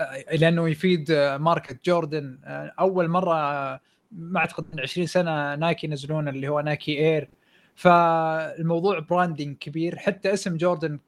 آه، 0.00 0.34
لأنه 0.34 0.68
يفيد 0.68 1.11
آه، 1.11 1.36
ماركه 1.36 1.78
جوردن. 1.84 2.38
آه، 2.44 2.72
أول 2.80 3.09
مرة 3.09 3.34
آه، 3.34 3.80
ما 4.12 4.40
أعتقد 4.40 4.64
من 4.74 4.80
20 4.80 5.07
سنة 5.07 5.54
نايكي 5.54 5.86
ينزلون 5.86 6.28
اللي 6.28 6.48
هو 6.48 6.61
Nike 6.61 6.98
Air. 6.98 7.28
فالموضوع 7.74 8.98
branding 8.98 9.57
كبير. 9.57 9.96
حتى 9.98 10.32
اسم 10.32 10.57
جوردن 10.57 10.98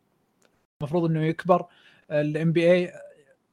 المفروض 0.83 1.11
إنه 1.11 1.25
يكبر. 1.25 1.67
ال 2.11 2.53
NBA 2.53 2.93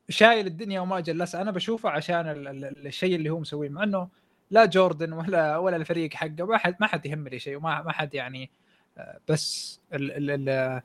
شايل 0.09 0.47
الدنيا 0.47 0.79
وما 0.81 0.99
جلس. 0.99 1.35
أنا 1.35 1.51
بشوفه 1.51 1.89
عشان 1.89 2.27
ال- 2.29 2.47
ال- 2.47 2.87
الشيء 2.87 3.15
اللي 3.15 3.29
هو 3.29 3.39
مسويه 3.39 3.69
مع 3.69 3.83
إنه 3.83 4.07
لا 4.51 4.65
جوردن 4.65 5.13
ولا 5.13 5.57
ولا 5.57 5.75
الفريق 5.75 6.13
حقه 6.13 6.45
ما 6.45 6.57
حد 6.57 6.75
ما 6.79 6.87
حد 6.87 7.05
يهم 7.05 7.27
لي 7.27 7.39
شيء 7.39 7.57
وما 7.57 7.81
ما 7.81 7.91
حد 7.91 8.13
يعني 8.13 8.49
آه، 8.97 9.19
بس 9.27 9.79
ال 9.93 10.11
ال 10.31 10.49
ال 10.49 10.81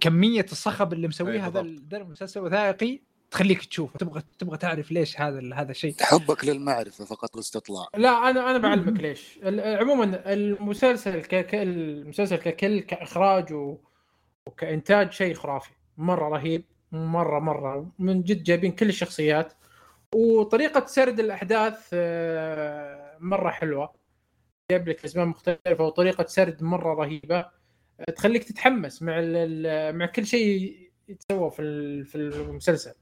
كمية 0.00 0.46
الصخب 0.52 0.92
اللي 0.92 1.08
مسويها 1.08 1.50
ذا 1.50 1.96
المسلسل 1.96 2.40
وثائقي 2.40 3.00
تخليك 3.30 3.64
تشوف 3.64 3.96
تبغى 3.96 4.22
تبغى 4.38 4.56
تعرف 4.58 4.92
ليش 4.92 5.20
هذا 5.20 5.38
ال- 5.38 5.54
هذا 5.54 5.70
الشيء. 5.70 5.94
حبك 6.00 6.44
للمعرفة 6.44 7.04
فقط 7.04 7.36
واستطلاع 7.36 7.86
لا 7.96 8.30
أنا 8.30 8.50
أنا 8.50 8.58
بعلمك 8.58 9.00
ليش. 9.00 9.38
عموما 9.80 10.32
المسلسل 10.32 11.20
ك... 11.22 11.34
ك- 11.46 11.54
المسلسل 11.54 12.36
ككل 12.36 12.80
كإخراج 12.80 13.52
و... 13.52 13.78
وكإنتاج 14.46 15.12
شيء 15.12 15.34
خرافي 15.34 15.70
مرة 15.96 16.28
رهيب. 16.28 16.64
مرة 16.92 17.38
مرة. 17.38 17.92
من 17.98 18.22
جد 18.22 18.42
جايبين 18.42 18.72
كل 18.72 18.88
الشخصيات. 18.88 19.52
وطريقة 20.14 20.86
سرد 20.86 21.20
الأحداث 21.20 21.88
آه، 21.92 23.16
مرة 23.20 23.50
حلوة. 23.50 23.94
جايب 24.70 24.88
لك 24.88 25.04
ازمان 25.04 25.28
مختلفة 25.28 25.84
وطريقة 25.84 26.26
سرد 26.26 26.62
مرة 26.62 26.94
رهيبة. 26.94 27.38
آه، 28.00 28.10
تخليك 28.16 28.44
تتحمس 28.44 29.02
مع 29.02 29.20
مع 29.92 30.06
كل 30.06 30.26
شيء 30.26 30.78
يتسوى 31.08 31.50
في 31.50 32.04
في 32.04 32.14
المسلسل. 32.16 32.94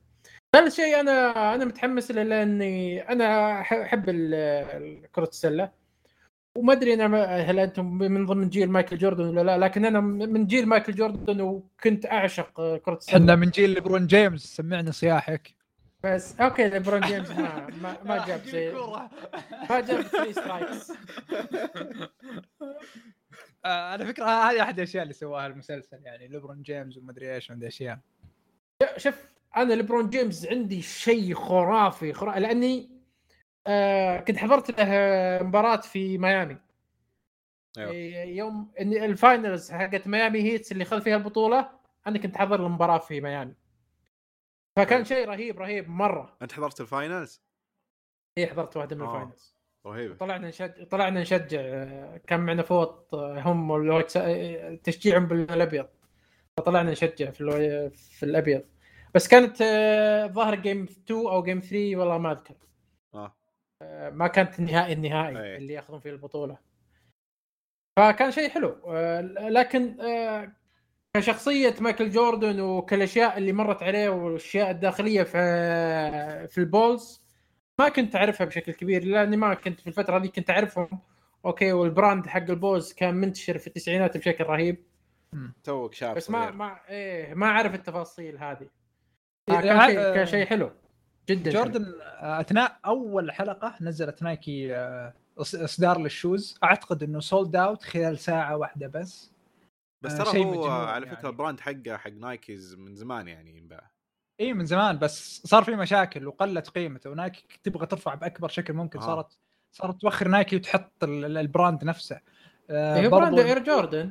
ثالث 0.53 0.75
شيء 0.77 1.01
أنا 1.01 1.55
أنا 1.55 1.65
متحمس 1.65 2.11
له 2.11 2.23
لاني 2.23 3.01
أنا 3.09 3.61
أحب 3.61 4.05
كرة 5.13 5.29
السلة. 5.29 5.86
وما 6.57 6.73
أدري 6.73 6.95
أنا 6.95 7.09
ما- 7.09 7.25
هل 7.37 7.59
أنتم 7.59 7.87
من 7.95 8.27
ضمن 8.27 8.49
جيل 8.49 8.71
مايكل 8.71 8.99
جوردن 8.99 9.25
ولا 9.25 9.41
لا 9.43 9.59
لكن 9.59 9.85
أنا 9.85 10.01
من 10.01 10.47
جيل 10.47 10.67
مايكل 10.69 10.95
جوردن 10.95 11.41
وكنت 11.41 12.07
أعشق 12.07 12.77
كرة 12.77 12.95
السلة. 12.97 13.17
إحنا 13.19 13.35
من 13.37 13.51
جيل 13.51 13.71
ليبرون 13.71 14.07
جيمس. 14.07 14.57
سمعنا 14.57 14.91
صياحك. 14.91 15.55
بس 16.05 16.41
أوكي 16.41 16.69
ليبرون 16.69 17.01
جيمس 17.01 17.31
ما 17.31 17.67
ما, 17.83 17.97
ما 18.05 18.27
جاب 18.27 18.41
زي 18.45 18.73
ما 19.71 19.81
جاب 19.81 20.03
3 20.03 20.33
streaks 20.33 20.93
آه 23.65 23.91
على 23.91 24.07
فكرة 24.07 24.25
هذه 24.25 24.63
أحد 24.63 24.79
الأشياء 24.79 25.03
اللي 25.03 25.15
سواها 25.15 25.47
المسلسل 25.47 25.99
يعني 26.05 26.29
ليبرون 26.29 26.63
جيمس 26.63 26.97
ومدري 26.97 27.35
إيش 27.35 27.51
ومدري 27.51 27.69
اشياء 27.69 27.99
شوف 28.97 29.15
أنا 29.57 29.73
ليبرون 29.75 30.11
جيمس 30.11 30.47
عندي 30.47 30.83
شيء 30.83 31.35
خرافي 31.35 32.13
خرافي 32.13 32.41
لأني 32.41 32.91
آه 33.67 34.21
كنت 34.21 34.37
حضرت 34.37 34.81
له 34.81 34.87
مباراة 35.43 35.77
في 35.77 36.19
ميامي 36.19 36.57
أيوة. 37.79 37.93
يوم 38.25 38.73
ال 38.81 38.94
finals 38.94 39.73
حقت 39.73 40.07
ميامي 40.07 40.43
هيتس 40.43 40.73
اللي 40.73 40.85
خذ 40.85 41.01
فيها 41.01 41.17
البطولة 41.17 41.71
أنا 42.07 42.19
كنت 42.19 42.37
حضر 42.39 42.67
المباراة 42.67 42.99
في 42.99 43.21
ميامي 43.21 43.55
فكان 44.77 44.93
أيوة. 44.93 45.05
شيء 45.05 45.29
رهيب 45.29 45.59
رهيب 45.59 45.89
مرة 45.91 46.37
أنت 46.43 46.53
حضرت 46.53 46.81
ال 46.81 46.88
finals؟ 46.88 47.43
إي 48.39 48.47
حضرت 48.47 48.77
واحدة 48.77 48.97
من 48.97 49.03
آه. 49.03 49.07
ال 49.15 49.20
finals 49.20 49.55
رهيبة 49.87 50.15
طلعنا 50.15 50.49
نشجع 50.49 50.85
طلعنا 50.91 51.21
نشجع 51.21 51.61
آه، 51.61 52.17
كان 52.27 52.41
معنا 52.41 52.63
فوط 52.63 53.15
آه، 53.15 53.41
هم 53.41 53.73
آه، 54.17 54.75
تشجيعهم 54.85 55.27
بالأبيض 55.27 55.87
فطلعنا 56.57 56.91
نشجع 56.91 57.31
في 57.31 57.41
ال 57.41 57.51
whi- 57.51 57.91
في 57.91 58.23
الأبيض 58.23 58.63
بس 59.15 59.29
كانت 59.29 59.57
آه، 59.63 60.27
ظاهر 60.27 60.55
game 60.55 60.83
2 60.85 61.21
أو 61.27 61.43
game 61.43 61.61
3 61.61 61.97
والله 61.97 62.19
ما 62.19 62.33
أذكر 62.33 62.55
آه 63.15 63.19
آه، 63.19 63.37
ما 64.13 64.27
كانت 64.27 64.59
النهائي 64.59 64.93
النهائي 64.93 65.39
أي. 65.43 65.57
اللي 65.57 65.73
ياخذون 65.73 66.01
فيه 66.01 66.11
البطولة. 66.11 66.59
فكان 67.99 68.31
شيء 68.31 68.49
حلو. 68.49 68.77
آه، 68.87 69.21
لكن 69.49 70.01
آه، 70.01 70.53
كشخصية 71.17 71.75
مايكل 71.81 72.11
جوردن 72.11 72.61
وكالاشياء 72.61 73.39
اللي 73.39 73.53
مرت 73.53 73.83
عليه 73.83 74.09
والأشياء 74.09 74.71
الداخلية 74.71 75.23
في 75.23 75.39
في 76.49 76.59
البولز 76.59 77.23
ما 77.81 77.89
كنت 77.89 78.17
أعرفها 78.17 78.45
بشكل 78.47 78.73
كبير 78.73 79.05
لأني 79.05 79.37
ما 79.37 79.55
كنت 79.55 79.81
في 79.81 79.87
الفترة 79.87 80.19
هذه 80.19 80.27
كنت 80.27 80.51
أعرفهم. 80.51 81.01
أوكي 81.45 81.73
وال 81.73 81.88
brand 81.88 82.27
حق 82.27 82.51
البولز 82.51 82.93
كان 82.93 83.15
منتشر 83.15 83.59
في 83.59 83.67
التسعينات 83.67 84.17
بشكل 84.17 84.45
رهيب. 84.45 84.85
توك 85.65 85.95
شاب 85.95 86.17
بس 86.17 86.31
ما. 86.31 86.51
ما 86.51 86.81
إيه 86.89 87.35
ما 87.35 87.47
أعرف 87.47 87.75
التفاصيل 87.75 88.39
هذه. 88.39 88.69
إيه، 89.51 89.61
كان 89.61 89.81
شيء 89.81 89.99
آه، 89.99 90.15
كان 90.15 90.27
شيء 90.27 90.47
حلو. 90.47 90.71
جدا. 91.29 91.51
جوردن 91.51 91.95
آه، 92.03 92.41
أثناء 92.41 92.79
أول 92.87 93.33
حلقة 93.33 93.75
نزلت 93.81 94.23
نايكي 94.23 94.77
آه، 94.77 95.15
إصدار 95.39 95.99
لل 96.01 96.15
shoes. 96.15 96.59
أعتقد 96.65 97.03
إنه 97.03 97.21
sold 97.21 97.57
out 97.57 97.83
خلال 97.83 98.19
ساعة 98.19 98.57
واحدة 98.57 98.87
بس. 98.87 99.31
بس 100.03 100.13
آه، 100.13 100.25
ترى 100.25 100.45
هو 100.45 100.67
على 100.67 101.07
فكرة 101.07 101.17
يعني. 101.17 101.29
ال 101.29 101.34
brand 101.34 101.61
حقه 101.61 101.97
حق 101.97 102.11
نايكيز 102.11 102.75
من 102.75 102.95
زمان 102.95 103.29
يعني 103.29 103.59
ينباع 103.59 103.91
اي 104.41 104.53
من 104.53 104.65
زمان 104.67 104.99
بس 104.99 105.43
صار 105.47 105.65
في 105.65 105.77
مشاكل 105.77 106.27
وقلت 106.27 106.69
قيمته. 106.69 107.11
ونايكي 107.11 107.45
تبغى 107.63 107.87
ترفع 107.87 108.15
بأكبر 108.15 108.49
شكل 108.49 108.73
ممكن. 108.73 108.99
آه. 108.99 109.03
صارت 109.07 109.39
صارت 109.73 110.01
توخر 110.01 110.29
نايكي 110.29 110.57
وتحط 110.57 111.05
ال- 111.05 111.25
ال- 111.25 111.37
ال 111.39 111.46
brand 111.46 111.85
نفسه. 111.85 112.21
آه، 112.71 112.97
هي 112.97 113.09
برضو- 113.09 113.21
brand 113.37 113.39
اير 113.39 113.59
جوردن 113.65 114.11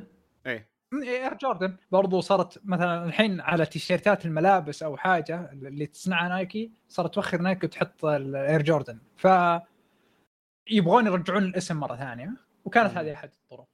إير 0.94 1.34
جوردن. 1.34 1.76
برضو 1.90 2.20
صارت 2.20 2.60
مثلا 2.64 3.04
الحين 3.04 3.40
على 3.40 3.66
تيشيرتات 3.66 4.26
الملابس 4.26 4.82
أو 4.82 4.96
حاجة 4.96 5.52
اللي 5.52 5.86
تصنعها 5.86 6.28
نايكي 6.28 6.72
صارت 6.88 7.14
توخر 7.14 7.42
نايكي 7.42 7.66
وتحط 7.66 8.04
الاير 8.04 8.62
جوردن. 8.62 8.98
ف 9.16 9.28
يبغون 10.70 11.06
يرجعون 11.06 11.44
الاسم 11.44 11.76
مرة 11.76 11.96
ثانية 11.96 12.30
وكانت. 12.64 12.96
هذه 12.96 13.14
أحد 13.14 13.30
الطرق. 13.32 13.68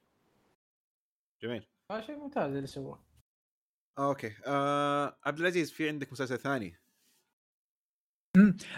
جميل. 1.43 1.67
هذا 1.91 2.01
شيء 2.01 2.15
ممتاز 2.15 2.55
اللي 2.55 2.67
سووه. 2.67 2.99
أوكي. 3.99 4.31
آه 4.45 5.17
عبد 5.25 5.39
العزيز 5.39 5.71
في 5.71 5.89
عندك 5.89 6.11
مسلسل 6.11 6.37
ثاني؟ 6.37 6.75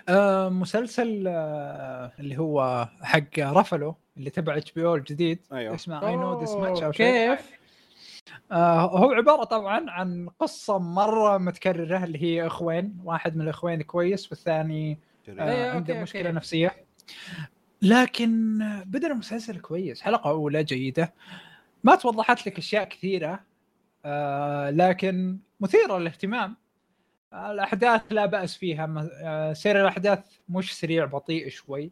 آه 0.09 0.49
مسلسل 0.49 1.23
آه 1.27 2.11
اللي 2.19 2.37
هو 2.37 2.85
حق 3.01 3.39
رافلو 3.39 3.95
اللي 4.17 4.29
تبع 4.29 4.57
HBO 4.57 4.95
الجديد. 4.95 5.47
أيوه. 5.53 5.75
اسمه 5.75 6.07
I 6.07 6.15
Know 6.15 6.39
This 6.39 6.49
Much 6.49 6.83
أو 6.83 6.91
شيء. 6.91 7.35
كيف؟ 7.35 7.64
آه 8.51 8.97
هو 8.99 9.11
عبارة 9.11 9.43
طبعا 9.43 9.89
عن 9.91 10.29
قصة 10.39 10.79
مرة 10.79 11.37
متكررة 11.37 12.03
اللي 12.03 12.21
هي 12.23 12.47
إخوين 12.47 12.97
واحد 13.03 13.35
من 13.35 13.41
الإخوين 13.41 13.81
كويس 13.81 14.31
والثاني. 14.31 14.99
آه 15.29 15.71
عنده 15.71 15.93
أوكي، 15.93 16.01
مشكلة 16.03 16.21
أوكي. 16.21 16.35
نفسية 16.35 16.71
لكن 17.81 18.59
بدا 18.85 19.07
المسلسل 19.07 19.59
كويس 19.59 20.01
حلقة 20.01 20.29
أولى 20.29 20.63
جيدة 20.63 21.13
ما 21.83 21.95
توضحت 21.95 22.47
لك 22.47 22.57
أشياء 22.57 22.83
كثيرة 22.83 23.39
آه 24.05 24.69
لكن 24.69 25.37
مثيرة 25.59 25.97
للاهتمام 25.97 26.55
الأحداث 27.33 28.01
لا 28.11 28.25
بأس 28.25 28.57
فيها 28.57 29.09
آه 29.23 29.53
سير 29.53 29.81
الأحداث 29.81 30.19
مش 30.49 30.77
سريع 30.79 31.05
بطيء 31.05 31.49
شوي 31.49 31.91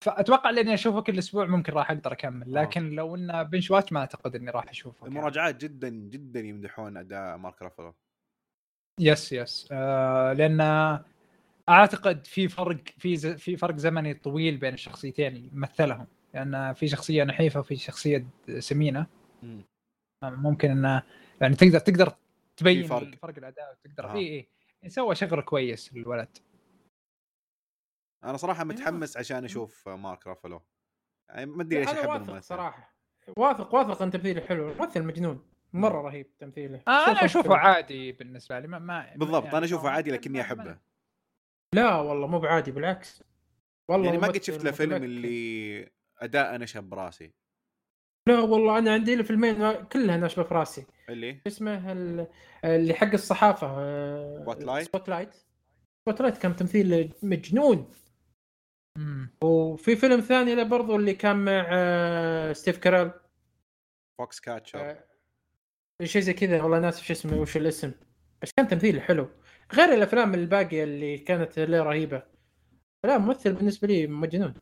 فأتوقع 0.00 0.50
إني 0.50 0.74
أشوفه 0.74 1.00
كل 1.00 1.18
أسبوع 1.18 1.46
ممكن 1.46 1.72
راح 1.72 1.90
أقدر 1.90 2.12
أكمل 2.12 2.58
آه. 2.58 2.62
لكن 2.62 2.90
لو 2.90 3.14
انه 3.14 3.42
binge 3.42 3.70
watch 3.70 3.92
ما 3.92 4.00
أعتقد 4.00 4.36
إني 4.36 4.50
راح 4.50 4.68
أشوفه. 4.68 5.06
المراجعات 5.06 5.64
جدا 5.64 5.88
جدا 5.88 6.40
يمدحون 6.40 6.96
أداء 6.96 7.36
مارك 7.36 7.62
رافلو 7.62 7.94
yes 9.00 9.32
yes 9.32 9.68
آه 9.72 10.32
لأن 10.32 10.60
أعتقد 11.68 12.26
في 12.26 12.48
فرق 12.48 12.78
في 12.98 13.16
ز... 13.16 13.26
في 13.26 13.56
فرق 13.56 13.76
زمني 13.76 14.14
طويل 14.14 14.56
بين 14.56 14.74
الشخصيتين 14.74 15.36
اللي 15.36 15.50
مثلهم 15.52 16.06
لأن 16.34 16.72
في 16.72 16.88
شخصية 16.88 17.24
نحيفة 17.24 17.60
وفي 17.60 17.76
شخصية 17.76 18.26
سمينة 18.58 19.06
مم. 19.42 19.64
ممكن 20.24 20.70
انه 20.70 21.02
يعني 21.40 21.54
تقدر 21.54 21.78
تقدر 21.78 22.12
تبين 22.56 22.86
فرق. 22.86 23.14
فرق 23.14 23.38
الأداء 23.38 23.72
وتقدر 23.72 24.10
آه. 24.10 24.14
اي 24.14 24.48
اي 24.84 24.88
سوى 24.88 25.14
شغل 25.14 25.42
كويس 25.42 25.94
للولد 25.94 26.28
أنا 28.24 28.36
صراحة 28.36 28.62
أيوه. 28.62 28.72
متحمس 28.74 29.16
عشان 29.16 29.44
أشوف 29.44 29.88
مارك 29.88 30.26
رافلو. 30.26 30.62
يعني 31.28 31.46
ما 31.46 31.62
أدري 31.62 31.78
ليش 31.80 31.88
احب 31.88 32.08
واثق 32.08 32.24
الممثل. 32.24 32.42
صراحة. 32.42 32.94
واثق 33.36 33.74
واثق 33.74 34.02
إن 34.02 34.10
تمثيله 34.10 34.40
حلو. 34.40 34.74
ممثل 34.74 35.02
مجنون. 35.02 35.46
مرة 35.72 36.02
رهيب 36.02 36.38
تمثيله. 36.38 36.82
آه 36.88 37.06
أنا 37.10 37.14
شوفه 37.14 37.24
أشوفه. 37.24 37.56
عادي 37.56 38.12
بالنسبة 38.12 38.58
لي. 38.58 38.68
ما, 38.68 38.78
ما 38.78 39.14
بالضبط 39.16 39.44
يعني 39.44 39.56
أنا 39.56 39.66
أشوفه 39.66 39.88
عادي 39.90 40.10
لكني 40.10 40.40
احبه 40.40 40.78
لا 41.74 41.94
والله 41.96 42.26
مو 42.26 42.38
بعادي 42.38 42.70
بالعكس. 42.70 43.22
والله 43.88 44.06
يعني 44.06 44.18
ما 44.18 44.26
قد 44.28 44.42
شفت 44.42 44.64
له 44.64 44.70
فيلم. 44.70 45.04
اللي 45.04 45.90
أداء 46.18 46.56
نشب 46.56 46.84
براسي. 46.84 47.32
لا 48.28 48.40
والله 48.40 48.78
أنا 48.78 48.92
عندي 48.92 49.14
له 49.14 49.22
فيلمين 49.22 49.72
كلها 49.84 50.16
ناشبه 50.16 50.42
في 50.42 50.54
راسي. 50.54 50.86
اللي؟ 51.08 51.40
اسمه؟ 51.46 51.92
ال- 51.92 52.26
اللي 52.64 52.94
حق 52.94 53.12
الصحافة 53.12 53.68
Spotlight؟ 54.44 54.82
Spotlight 54.82 55.34
Spotlight 56.06 56.38
كان 56.38 56.56
تمثيل 56.56 57.12
مجنون. 57.22 57.90
مم. 58.98 59.30
وفي 59.44 59.96
فيلم 59.96 60.20
ثاني 60.20 60.54
له 60.54 60.62
برضو 60.62 60.96
اللي 60.96 61.14
كان 61.14 61.44
مع 61.44 61.66
آه، 61.68 62.52
ستيف 62.52 62.78
كارل 62.78 63.12
Foxcatcher. 64.18 64.80
آه، 64.80 65.04
شيء 66.04 66.22
زي 66.22 66.32
كذا 66.32 66.62
والله 66.62 66.78
ناسي 66.78 67.04
شو 67.04 67.12
اسمه 67.12 67.40
وش 67.40 67.56
الاسم. 67.56 67.92
بس 68.42 68.52
كان 68.56 68.68
تمثيله 68.68 69.00
حلو. 69.00 69.28
غير 69.72 69.94
الأفلام 69.94 70.34
الباقية 70.34 70.84
اللي 70.84 71.18
كانت 71.18 71.58
له 71.58 71.82
رهيبة. 71.82 72.22
لا 73.04 73.18
ممثل 73.18 73.52
بالنسبة 73.52 73.88
لي 73.88 74.06
مجنون. 74.06 74.54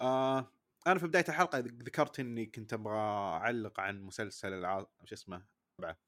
آه 0.00 0.52
أنا 0.86 0.98
في 0.98 1.06
بداية 1.06 1.24
الحلقة 1.28 1.58
ذكرت 1.58 2.20
إني 2.20 2.46
كنت 2.46 2.72
أبغى 2.72 2.98
أعلق 2.98 3.80
عن 3.80 4.02
مسلسل 4.02 4.52
الع... 4.52 4.86
شو 5.04 5.14
اسمه 5.14 5.46
تبعه 5.78 5.98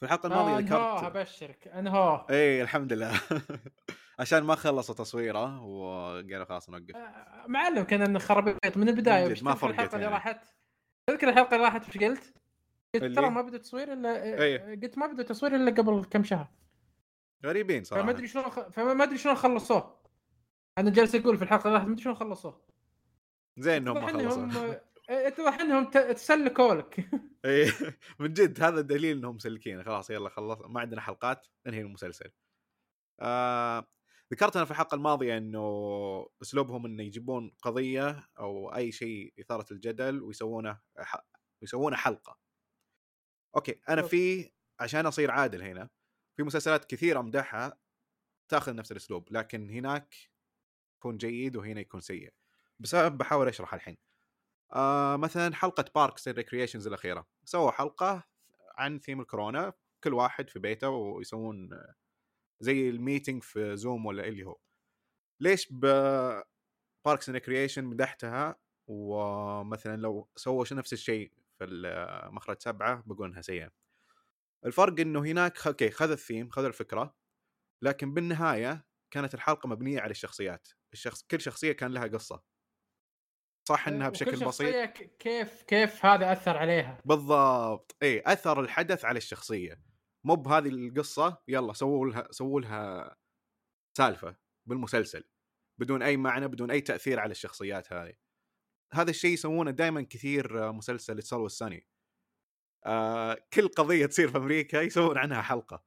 في 0.00 0.04
الحلقة 0.04 0.26
الماضية 0.26 0.76
آه 0.76 0.98
ذكرت. 1.00 1.16
أبشرك. 1.16 1.68
انهاه 1.68 2.26
إي 2.30 2.62
الحمد 2.62 2.92
لله. 2.92 3.20
عشان 4.18 4.42
ما 4.44 4.54
خلصوا 4.54 4.94
تصويره 4.94 5.62
وقالوا 5.62 6.44
خلاص 6.44 6.70
نوقف. 6.70 6.96
آه، 6.96 7.44
معلم 7.46 7.82
كان 7.82 8.02
انه 8.02 8.18
خرابيط 8.18 8.76
من 8.76 8.88
البداية. 8.88 9.42
ما 9.42 9.54
فرقت 9.54 9.74
الحلقة 9.74 9.94
اللي 9.94 10.04
يعني. 10.04 10.14
راحت؟ 10.14 10.40
تذكر 11.06 11.28
الحلقة 11.28 11.54
اللي 11.54 11.66
راحت؟ 11.66 11.88
وش 11.88 11.98
قلت؟ 11.98 12.34
قلت؟ 12.94 13.16
ترى 13.16 13.30
ما 13.30 13.42
بدأ 13.42 13.58
تصوير 13.58 13.92
إلا 13.92 14.22
إيه. 14.42 14.80
قلت 14.82 14.98
ما 14.98 15.06
بدأ 15.06 15.22
تصوير 15.22 15.54
إلا 15.54 15.70
قبل 15.70 16.04
كم 16.04 16.24
شهر. 16.24 16.48
غريبين 17.46 17.84
صراحة. 17.84 18.02
فما 18.02 18.12
أدري 18.12 18.26
شلون 18.28 18.44
خ... 18.44 18.60
فما 18.60 19.04
أدري 19.04 19.18
شلون 19.18 19.34
خلصوه. 19.34 19.98
أنا 20.78 20.90
جالس 20.90 21.14
أقول 21.14 21.36
في 21.36 21.44
الحلقة 21.44 21.66
اللي 21.66 21.74
راحت 21.74 21.86
ما 21.86 21.92
أدري 21.92 22.02
شلون 22.04 22.16
خلصوه. 22.16 22.60
زين 23.56 23.88
إنهم 23.88 23.96
ما 24.04 24.20
إيه، 24.64 24.82
اتضح 25.08 25.60
انهم 25.60 25.90
تسلكوا 25.90 26.74
لك 26.74 27.10
من 28.18 28.32
جد 28.32 28.62
هذا 28.62 28.80
دليل 28.80 29.16
إنهم 29.16 29.34
مسلكين. 29.34 29.82
خلاص 29.84 30.10
يلا 30.10 30.28
خلص. 30.28 30.58
ما 30.60 30.80
عندنا 30.80 31.00
حلقات 31.00 31.46
ننهي 31.66 31.80
المسلسل. 31.80 32.30
آه 33.20 33.86
ذكرت 34.32 34.56
أنا 34.56 34.64
في 34.64 34.70
الحلقة 34.70 34.94
الماضية 34.94 35.38
إنه 35.38 35.60
أسلوبهم 36.42 36.86
إنه 36.86 37.02
يجيبون 37.02 37.56
قضية 37.62 38.28
أو 38.38 38.74
أي 38.74 38.92
شيء 38.92 39.34
إثارة 39.40 39.66
الجدل 39.70 40.22
ويسوونه. 40.22 40.80
ويسوونه 41.62 41.96
حلقة. 41.96 42.38
أوكي 43.56 43.80
أنا 43.88 44.02
في 44.02 44.52
عشان 44.80 45.06
أصير 45.06 45.30
عادل 45.30 45.62
هنا 45.62 45.88
في 46.36 46.42
مسلسلات 46.42 46.84
كثيرة 46.84 47.20
أمدحها 47.20 47.78
تأخذ 48.50 48.74
نفس 48.74 48.92
الأسلوب 48.92 49.32
لكن 49.32 49.70
هناك 49.70 50.14
يكون 50.96 51.16
جيد 51.16 51.56
وهنا 51.56 51.80
يكون 51.80 52.00
سيء. 52.00 52.32
بسبب 52.78 53.18
بحاول 53.18 53.48
أشرح 53.48 53.74
الحين. 53.74 54.07
آه 54.72 55.16
مثلا 55.16 55.54
حلقة 55.54 55.84
Parks 55.94 56.28
Recreations 56.28 56.86
الأخيرة. 56.86 57.26
سووا 57.44 57.70
حلقة 57.70 58.24
عن 58.78 58.98
ثيم 58.98 59.20
الكورونا 59.20 59.72
كل 60.04 60.14
واحد 60.14 60.50
في 60.50 60.58
بيته 60.58 60.88
ويسوون 60.88 61.70
زي 62.60 62.88
ال 62.90 62.96
meeting 62.96 63.42
في 63.42 63.76
زوم 63.76 64.06
ولا 64.06 64.28
اللي 64.28 64.44
هو. 64.44 64.58
ليش 65.40 65.72
Parks 65.72 67.30
Recreation 67.30 67.84
مدحتها؟ 67.84 68.56
ومثلا 68.86 69.96
لو 69.96 70.28
سووا 70.36 70.64
نفس 70.72 70.92
الشيء 70.92 71.32
في 71.58 71.64
مخرج 72.32 72.56
سبعة 72.60 73.02
بقول 73.06 73.28
انها 73.28 73.42
سيئة. 73.42 73.70
الفرق 74.66 75.00
إنه 75.00 75.20
هناك 75.20 75.66
أوكي 75.66 75.90
خذ 75.90 76.10
الثيم 76.10 76.50
خذ 76.50 76.64
الفكرة 76.64 77.14
لكن 77.82 78.14
بالنهاية 78.14 78.86
كانت 79.10 79.34
الحلقة 79.34 79.68
مبنية 79.68 80.00
على 80.00 80.10
الشخصيات. 80.10 80.68
الشخص 80.92 81.22
كل 81.22 81.40
شخصية 81.40 81.72
كان 81.72 81.92
لها 81.92 82.06
قصة. 82.06 82.42
صح 83.68 83.88
إنها 83.88 84.08
وكل 84.08 84.24
بشكل 84.24 84.46
بسيط. 84.46 84.90
كيف 85.18 85.62
كيف 85.62 86.06
هذا 86.06 86.32
أثر 86.32 86.56
عليها. 86.56 86.98
بالضبط. 87.04 87.96
اي 88.02 88.22
أثر 88.26 88.60
الحدث 88.60 89.04
على 89.04 89.16
الشخصية. 89.16 89.82
مو 90.24 90.34
بهذه 90.34 90.68
القصة 90.68 91.42
يلا 91.48 91.72
سووا 91.72 92.06
لها 92.06 92.28
سووا 92.30 92.60
لها 92.60 93.16
سالفة 93.96 94.36
بالمسلسل 94.66 95.24
بدون 95.80 96.02
أي 96.02 96.16
معنى 96.16 96.48
بدون 96.48 96.70
أي 96.70 96.80
تأثير 96.80 97.20
على 97.20 97.30
الشخصيات 97.30 97.92
هذه. 97.92 98.14
هذا 98.92 99.10
الشيء 99.10 99.32
يسوونه 99.32 99.70
دائما 99.70 100.02
كثير 100.02 100.68
آه، 100.68 100.72
مسلسل 100.72 101.18
اتصال 101.18 101.40
والسني 101.40 101.86
آه 102.86 103.38
كل 103.52 103.68
قضية 103.68 104.06
تصير 104.06 104.28
في 104.28 104.38
أمريكا 104.38 104.76
يسوون 104.76 105.18
عنها 105.18 105.42
حلقة. 105.42 105.82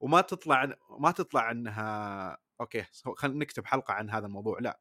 وما 0.00 0.20
تطلع 0.20 0.76
ما 0.98 1.10
تطلع 1.10 1.50
أنها 1.50 2.38
أوكي 2.60 2.84
خلينا 3.16 3.38
نكتب 3.38 3.66
حلقة 3.66 3.94
عن 3.94 4.10
هذا 4.10 4.26
الموضوع. 4.26 4.58
لا. 4.60 4.80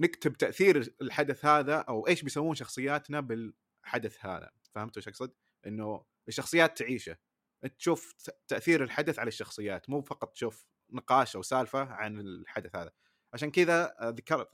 نكتب 0.00 0.32
تأثير 0.32 0.94
الحدث 1.02 1.44
هذا 1.44 1.76
أو 1.78 2.06
إيش 2.06 2.22
بيسوون 2.22 2.54
شخصياتنا 2.54 3.20
بالحدث 3.20 4.26
هذا. 4.26 4.50
فهمت 4.74 4.96
إيش 4.96 5.08
أقصد؟ 5.08 5.34
إنه 5.66 6.04
الشخصيات 6.28 6.78
تعيشه. 6.78 7.16
انت 7.64 7.74
تشوف 7.74 8.14
تأثير 8.48 8.84
الحدث 8.84 9.18
على 9.18 9.28
الشخصيات 9.28 9.90
مو 9.90 10.02
فقط 10.02 10.32
تشوف 10.32 10.66
نقاش 10.92 11.36
أو 11.36 11.42
سالفة 11.42 11.84
عن 11.84 12.20
الحدث 12.20 12.76
هذا. 12.76 12.92
عشان 13.34 13.50
كذا 13.50 13.96
ذكرت 14.02 14.50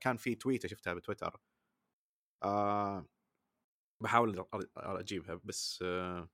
كان 0.00 0.16
في 0.16 0.34
تويتة 0.34 0.68
شفتها 0.68 0.94
بتويتر. 0.94 1.40
آه 2.42 3.06
بحاول 4.02 4.46
أجيبها 4.76 5.40
بس 5.44 5.84
آه 5.86 6.28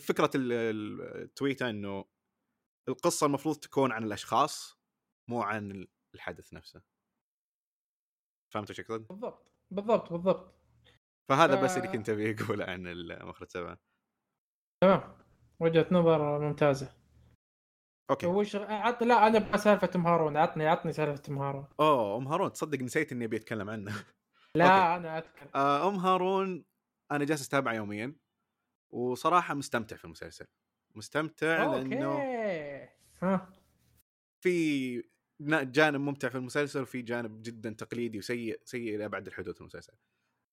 فكره 0.00 0.30
ال- 0.34 0.52
ال- 0.52 1.22
التويتة 1.22 1.70
إنه 1.70 2.04
القصة 2.88 3.26
المفروض 3.26 3.56
تكون 3.56 3.92
عن 3.92 4.04
الأشخاص 4.04 4.78
مو 5.30 5.42
عن 5.42 5.86
الحدث 6.14 6.52
نفسه. 6.52 6.82
فهمت 8.52 8.70
إيش 8.70 8.80
أقصد؟ 8.80 9.06
بالضبط 9.08 9.52
بالضبط 9.70 10.12
بالضبط. 10.12 10.54
فهذا 11.28 11.62
بس 11.62 11.76
اللي. 11.76 11.88
كنت 11.88 12.08
أبي 12.10 12.30
اقوله 12.40 12.64
عن 12.64 12.86
المخرج 12.86 13.48
سبعه 13.48 13.78
تمام. 14.82 15.00
وجهة 15.60 15.86
نظر 15.90 16.38
ممتازة. 16.38 16.92
أوكي. 18.10 18.26
وش 18.26 18.56
عط 18.56 19.02
لا 19.02 19.26
أنا 19.26 19.38
أبغى 19.38 19.58
سالفة 19.58 19.90
ام 19.96 20.06
هارون 20.06 20.36
عطني 20.36 20.68
عطني 20.68 20.92
سالفة 20.92 21.22
ام 21.32 21.38
هارون 21.38 21.66
أوه 21.80 22.16
أم 22.16 22.28
هارون 22.28 22.52
تصدق 22.52 22.78
نسيت 22.78 23.12
إني 23.12 23.24
أبي 23.24 23.36
أتكلم 23.36 23.70
عنه. 23.70 24.04
لا 24.56 24.96
أنا 24.96 25.18
أذكر. 25.18 25.48
آه، 25.54 25.88
أم 25.88 25.94
هارون 25.94 26.64
أنا 27.12 27.24
جالس 27.24 27.46
اتابعه 27.48 27.72
يوميا 27.74 28.16
وصراحة 28.94 29.54
مستمتع 29.54 29.96
في 29.96 30.04
المسلسل. 30.04 30.46
مستمتع 30.94 31.64
لأنه 31.64 32.06
أوكي 32.06 32.88
ها. 33.22 33.52
في 34.44 35.11
جانب 35.48 36.00
ممتع 36.00 36.28
في 36.28 36.34
المسلسل 36.34 36.82
وفي 36.82 37.02
جانب 37.02 37.42
جدا 37.42 37.70
تقليدي 37.70 38.18
وسيء 38.18 38.60
سيء 38.64 38.94
إلى 38.94 39.04
أبعد 39.04 39.26
الحدود 39.26 39.54
في 39.54 39.60
المسلسل. 39.60 39.92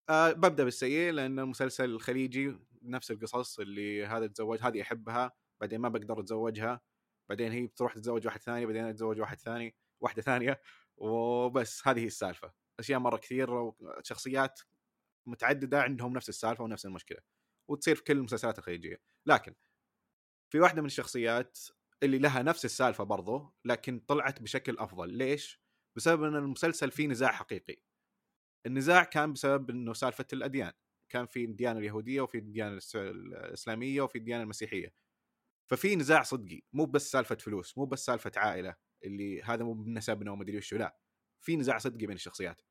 أه 0.10 0.32
ببدأ 0.32 0.64
بالسيء 0.64 1.12
لأن 1.12 1.40
المسلسل 1.40 1.86
الخليجي 1.86 2.56
نفس 2.82 3.12
القصص 3.12 3.60
اللي 3.60 4.06
هذا 4.06 4.28
تزوج 4.28 4.60
هذه 4.62 4.82
أحبها 4.82 5.32
بعدين 5.62 5.80
ما 5.80 5.90
بقدر 5.90 6.20
أتزوجها 6.20 6.82
بعدين 7.30 7.52
هي 7.52 7.68
بتروح 7.68 7.94
تتزوج 7.94 8.26
واحد 8.26 8.42
ثاني 8.42 8.66
بعدين 8.66 8.86
أتزوج 8.86 9.20
واحد 9.20 9.40
ثاني 9.40 9.76
واحدة 10.02 10.22
ثانية 10.22 10.62
وبس 10.98 11.88
هذه 11.88 12.00
هي 12.00 12.06
السالفة 12.06 12.54
أشياء 12.80 13.00
مرة 13.00 13.18
كثير 13.18 13.72
شخصيات 14.04 14.60
متعددة 15.26 15.82
عندهم 15.82 16.14
نفس 16.14 16.30
السالفة 16.30 16.64
ونفس 16.64 16.86
المشكلة 16.86 17.20
وتصير 17.68 17.96
في 17.96 18.04
كل 18.04 18.18
المسلسلات 18.18 18.60
الخليجية 18.60 19.02
لكن 19.26 19.56
في 20.50 20.60
واحدة 20.60 20.82
من 20.82 20.86
الشخصيات 20.86 21.60
اللي 22.04 22.20
لها 22.20 22.41
نفس 22.41 22.66
السالفة 22.66 23.04
برضو 23.04 23.54
لكن 23.66 24.00
طلعت 24.00 24.41
بشكل 24.41 24.78
أفضل. 24.78 25.14
ليش؟ 25.14 25.62
بسبب 25.95 26.24
إن 26.24 26.36
المسلسل 26.36 26.91
فيه 26.91 27.08
نزاع 27.08 27.32
حقيقي. 27.32 27.76
النزاع 28.66 29.04
كان 29.04 29.34
بسبب 29.34 29.70
إنه 29.70 29.93
سالفة 29.93 30.26
الأديان. 30.34 30.72
كان 31.10 31.26
في 31.26 31.45
الديانة 31.45 31.80
اليهودية 31.80 32.22
وفي 32.22 32.38
الديانة 32.38 32.80
الإسلامية 32.95 34.02
وفي 34.02 34.18
الديانة 34.18 34.43
المسيحية. 34.43 34.93
ففي 35.70 35.95
نزاع 35.95 36.24
صدقي. 36.24 36.62
مو 36.74 36.86
بس 36.86 37.12
سالفة 37.12 37.36
فلوس 37.36 37.78
مو 37.78 37.86
بس 37.86 38.06
سالفة 38.06 38.32
عائلة 38.38 38.76
اللي 39.04 39.41
هذا 39.43 39.64
مو 39.64 39.74
بنسبنا 39.74 40.32
وما 40.32 40.43
أدري 40.43 40.58
وشو 40.58 40.78
لا. 40.78 40.97
في 41.41 41.56
نزاع 41.58 41.78
صدقي 41.78 42.06
بين 42.06 42.16
الشخصيات. 42.16 42.62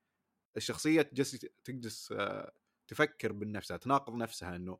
الشخصية 0.57 1.03
تجلس 1.03 1.47
تجلس 1.65 2.13
آه، 2.13 2.53
تفكر 2.89 3.33
بنفسها 3.33 3.77
تناقض 3.77 4.15
نفسها 4.15 4.57
إنه 4.57 4.79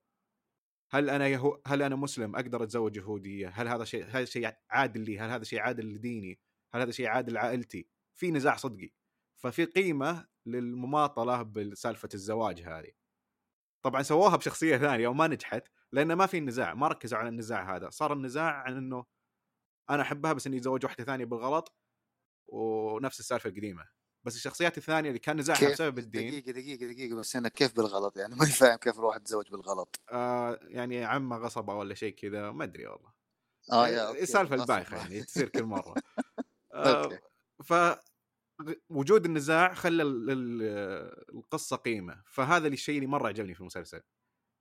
هل 0.91 1.11
أنا 1.11 1.29
يهو... 1.29 1.61
هل 1.67 1.83
أنا 1.83 1.97
مسلم 1.97 2.37
أقدر 2.37 2.63
أتزوج 2.63 2.97
يهودية؟ 2.97 3.49
هل 3.49 3.69
هذا 3.69 3.85
شيء 3.85 4.05
هذا 4.05 4.25
شيء 4.25 4.53
عادل 4.71 5.01
لي؟ 5.01 5.19
هل 5.19 5.31
هذا 5.31 5.45
شيء 5.45 5.61
عادل 5.61 5.95
لديني؟ 5.95 6.41
هل 6.75 6.81
هذا 6.81 6.91
شيء 6.91 7.07
عادل 7.07 7.33
لعائلتي؟ 7.33 7.89
في 8.15 8.31
نزاع 8.31 8.57
صدقي 8.57 8.91
ففي 9.37 9.65
قيمة 9.65 10.27
للمماطلة 10.47 11.43
بسالفة 11.43 12.09
الزواج 12.15 12.61
هذه. 12.61 12.93
طبعا 13.83 14.03
سووها 14.03 14.37
بشخصية 14.37 14.77
ثانية 14.77 15.09
وما 15.09 15.27
نجحت 15.27 15.69
لأن 15.93 16.13
ما 16.13 16.27
في 16.27 16.41
نزاع، 16.41 16.75
ما 16.75 16.89
ركزوا 16.89 17.19
على 17.19 17.29
النزاع 17.29 17.77
هذا، 17.77 17.91
صار 17.91 18.13
النزاع 18.13 18.53
عن 18.53 18.77
إنه 18.77 19.05
أنا 19.91 20.03
أحبها 20.03 20.33
بس 20.33 20.47
إني 20.47 20.57
أتزوج 20.57 20.85
واحدة 20.85 21.05
ثانية 21.05 21.25
بالغلط 21.25 21.77
ونفس 22.49 23.21
السالفة 23.21 23.51
القديمة. 23.51 23.98
بس 24.25 24.37
الشخصيات 24.37 24.79
الثانية 24.79 25.09
اللي 25.09 25.19
كان 25.19 25.37
نزاعها 25.37 25.71
بسبب 25.71 25.99
الدين 25.99 26.31
دقيقة 26.31 26.53
دقيقة 26.53 26.87
دقيقة 26.93 27.17
بس 27.17 27.37
أنا 27.37 27.49
كيف 27.49 27.77
بالغلط 27.77 28.17
يعني 28.17 28.35
ماني 28.35 28.51
فاهم 28.53 28.77
كيف 28.77 28.99
الواحد 28.99 29.21
يتزوج 29.21 29.51
بالغلط 29.51 30.01
آه 30.13 30.59
يعني 30.63 31.05
عمه 31.05 31.37
غصبه 31.37 31.75
ولا 31.75 31.95
شيء 31.95 32.15
كذا 32.15 32.51
ما 32.51 32.65
أدري 32.65 32.87
والله. 32.87 33.13
آه 33.73 33.89
يا 33.89 34.09
أوكي. 34.09 34.23
السالفة. 34.23 34.55
البايخة 34.55 34.97
يعني 34.97 35.23
تصير 35.23 35.49
كل 35.49 35.63
مرة 35.63 35.95
آه،. 36.75 37.19
ف 37.65 37.75
وجود 38.91 39.25
النزاع 39.25 39.75
خلى 39.75 40.03
ال- 40.03 40.31
ال- 40.31 41.35
القصة 41.35 41.77
قيمة 41.77 42.23
فهذا 42.27 42.69
الشيء 42.69 42.97
اللي 42.97 43.07
مرة 43.07 43.29
عجبني 43.29 43.55
في 43.55 43.61
المسلسل 43.61 44.03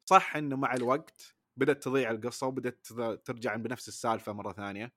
صح 0.09 0.35
إنه 0.35 0.55
مع 0.55 0.73
الوقت 0.73 1.35
بدأت 1.57 1.83
تضيع 1.83 2.11
القصة 2.11 2.47
وبدأت 2.47 2.87
ترجع 3.25 3.55
بنفس 3.55 3.87
السالفة 3.87 4.33
مرة 4.33 4.53
ثانية 4.53 4.93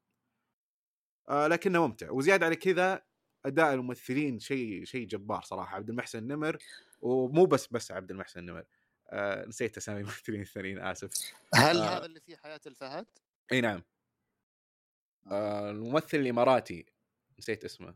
آه 1.28 1.46
لكنه 1.46 1.86
ممتع 1.86 2.10
وزيادة 2.10 2.46
على 2.46 2.56
كذا 2.56 3.02
أداء 3.46 3.74
الممثلين 3.74 4.38
شيء 4.38 4.84
شيء 4.84 5.06
جبار 5.06 5.42
صراحة 5.42 5.76
عبد 5.76 5.90
المحسن 5.90 6.18
النمر 6.18 6.58
ومو 7.02 7.46
بس 7.46 7.66
بس 7.66 7.92
عبد 7.92 8.10
المحسن 8.10 8.40
النمر. 8.40 8.64
آه 9.10 9.46
نسيت 9.46 9.76
أسامي 9.76 10.00
الممثلين 10.00 10.40
الثانيين 10.40 10.78
آسف. 10.78 11.10
هل 11.54 11.78
آه. 11.78 11.96
هذا 11.98 12.06
اللي 12.06 12.20
فيه 12.20 12.36
حياة 12.36 12.60
الفهد؟ 12.66 13.06
إي 13.52 13.60
نعم. 13.60 13.82
آه. 15.30 15.70
الممثل 15.70 16.16
الإماراتي 16.18 16.86
نسيت 17.38 17.64
اسمه. 17.64 17.94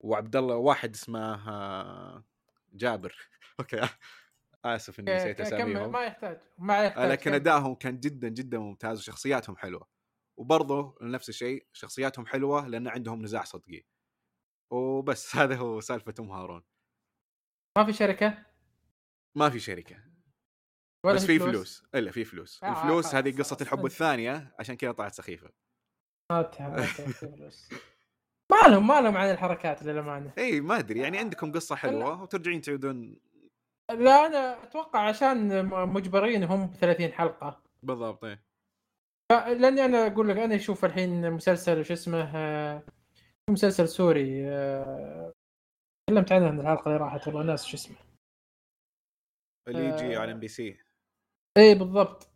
وعبد 0.00 0.36
الله 0.36 0.56
واحد 0.56 0.94
اسمه 0.94 1.48
آه، 1.50 2.24
جابر. 2.72 3.16
أوكي 3.60 3.88
آسف 4.64 5.00
إني 5.00 5.16
نسيت 5.16 5.36
ك- 5.42 5.48
كمل 5.48 5.54
أساميهم. 5.54 5.92
ما 5.92 6.04
يحتاج 6.04 6.38
ما 6.58 6.80
آه، 6.80 6.82
يحتاج 6.84 7.10
لكن 7.10 7.24
كمل. 7.24 7.34
ادائهم 7.34 7.74
كان 7.74 8.00
جدا 8.00 8.28
جدا 8.28 8.58
ممتاز 8.58 8.98
وشخصياتهم 8.98 9.56
حلوة. 9.56 9.88
وبرضه 10.38 10.98
نفس 11.02 11.28
الشيء 11.28 11.66
شخصياتهم 11.72 12.26
حلوة 12.26 12.66
لأن 12.68 12.88
عندهم 12.88 13.22
نزاع 13.22 13.44
صدقي. 13.44 13.82
وبس 14.72 15.22
هذا 15.36 15.56
هو 15.56 15.80
سالفة 15.80 16.14
أم 16.20 16.30
هارون. 16.30 16.62
ما 17.78 17.84
في 17.84 17.92
شركة؟ 17.92 18.46
ما 19.36 19.50
في 19.50 19.60
شركة. 19.60 19.96
ولا 21.06 21.14
بس 21.14 21.26
في 21.26 21.38
فلوس؟ 21.38 21.84
إلا 21.94 22.10
في 22.10 22.24
فلوس. 22.24 22.64
آه، 22.64 22.68
الفلوس 22.70 23.04
خلاص، 23.06 23.14
هذه 23.14 23.38
قصة. 23.38 23.56
الحب 23.60 23.86
الثانية 23.86 24.54
عشان 24.58 24.74
كذا 24.74 24.92
طلعت 24.92 25.14
سخيفة. 25.14 25.50
ما 26.32 26.42
تهم- 26.42 26.70
ما 26.70 26.86
فلوس. 27.36 27.68
لهم 28.68 28.86
ما 28.86 29.00
لهم 29.00 29.16
عن 29.16 29.30
الحركات 29.30 29.82
للأمانة. 29.82 30.32
إي 30.38 30.60
ما 30.60 30.78
أدري. 30.78 31.00
يعني 31.00 31.18
عندكم 31.18 31.52
قصة 31.52 31.76
حلوة 31.76 32.22
وترجعين 32.22 32.60
تعودون. 32.60 33.20
لا 33.90 34.26
أنا 34.26 34.62
أتوقع 34.64 35.08
عشان 35.08 35.66
مجبرين 35.66 36.44
هم 36.44 36.66
ب 36.66 36.74
30 36.74 37.12
حلقة. 37.12 37.62
بالضبط 37.82 38.24
إيه. 38.24 38.47
لأني 39.32 39.84
أنا 39.84 40.06
أقول 40.06 40.28
لك 40.28 40.36
أنا 40.36 40.54
أشوف 40.54 40.84
الحين 40.84 41.30
مسلسل 41.30 41.80
وش 41.80 41.92
اسمه 41.92 42.30
آه، 42.36 42.82
مسلسل 43.50 43.88
سوري 43.88 44.48
آه، 44.48 45.32
تكلمت 46.06 46.32
عنه 46.32 46.50
من 46.50 46.60
الحلقة 46.60 46.86
اللي 46.88 46.96
راحت 46.96 47.26
والله 47.26 47.42
ناسي 47.42 47.64
شو 47.64 47.76
اسمه 47.76 47.96
اللي 49.68 49.84
يجي 49.88 50.16
آه. 50.16 50.20
على 50.20 50.32
إم 50.32 50.40
بي 50.40 50.48
سي 50.48 50.78
اي 51.56 51.74
بالضبط 51.74 52.28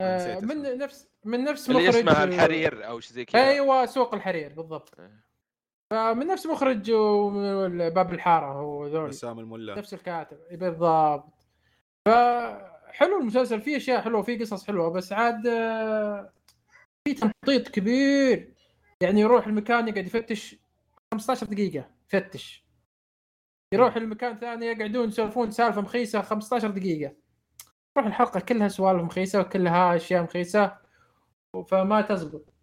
آه، 0.00 0.40
من 0.40 0.66
اسمه. 0.66 0.74
نفس 0.74 1.08
من 1.24 1.44
نفس 1.44 1.70
اللي 1.70 1.88
مخرج 1.88 1.96
اسمها 1.96 2.24
الحرير 2.24 2.86
أو 2.86 3.00
شيء 3.00 3.12
زي 3.12 3.24
كذا 3.24 3.48
أيوه 3.48 3.86
سوق 3.86 4.14
الحرير 4.14 4.52
بالضبط 4.52 5.00
إيه. 5.00 5.24
فمن 5.90 6.26
نفس 6.26 6.46
مخرج 6.46 6.90
باب 7.94 8.12
الحارة 8.12 8.52
هو 8.52 8.86
ذول 8.86 9.08
بسام 9.08 9.38
الملا 9.38 9.78
نفس 9.78 9.94
الكاتب 9.94 10.38
إي 10.50 10.56
بالضبط 10.56 11.46
فحلو 12.90 13.20
المسلسل 13.20 13.60
فيه 13.60 13.76
أشياء 13.76 14.00
حلوة 14.02 14.22
فيه 14.22 14.38
قصص 14.38 14.66
حلوة 14.66 14.90
بس 14.90 15.12
عاد 15.12 15.46
آه، 15.46 16.32
في 17.04 17.14
تمطيط 17.14 17.68
كبير. 17.68 18.54
يعني 19.02 19.20
يروح 19.20 19.46
المكان 19.46 19.88
يقعد 19.88 20.06
يفتش 20.06 20.56
15 21.14 21.46
دقيقة 21.46 21.90
يفتش. 22.06 22.64
يروح 23.74 23.96
المكان 23.96 24.38
ثاني 24.38 24.66
يقعدون 24.66 25.08
يسولفون 25.08 25.50
سالفة 25.50 25.80
مخيسة 25.80 26.22
15 26.22 26.70
دقيقة. 26.70 27.16
تروح 27.94 28.06
الحلقة 28.06 28.40
كلها 28.40 28.68
سوالف 28.68 29.02
مخيسة 29.02 29.40
وكلها 29.40 29.96
أشياء 29.96 30.22
مخيسة 30.22 30.78
فما 31.68 32.00
تزبط. 32.00 32.54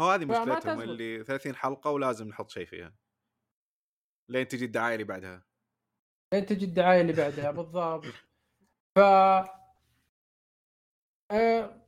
هو 0.00 0.10
هذه 0.10 0.24
مشكلتهم. 0.24 0.80
اللي 0.80 1.24
30 1.24 1.54
حلقة 1.56 1.90
ولازم 1.90 2.28
نحط 2.28 2.50
شيء 2.50 2.66
فيها. 2.66 2.94
لين 4.30 4.48
تجي 4.48 4.64
الدعاية 4.64 4.94
اللي 4.94 5.04
بعدها. 5.04 5.49
لين 6.32 6.46
تجي 6.46 6.64
الدعاية 6.64 7.00
اللي 7.00 7.12
بعدها 7.12 7.50
بالضبط. 7.50 8.04
ف 8.94 8.98
آه، 11.30 11.86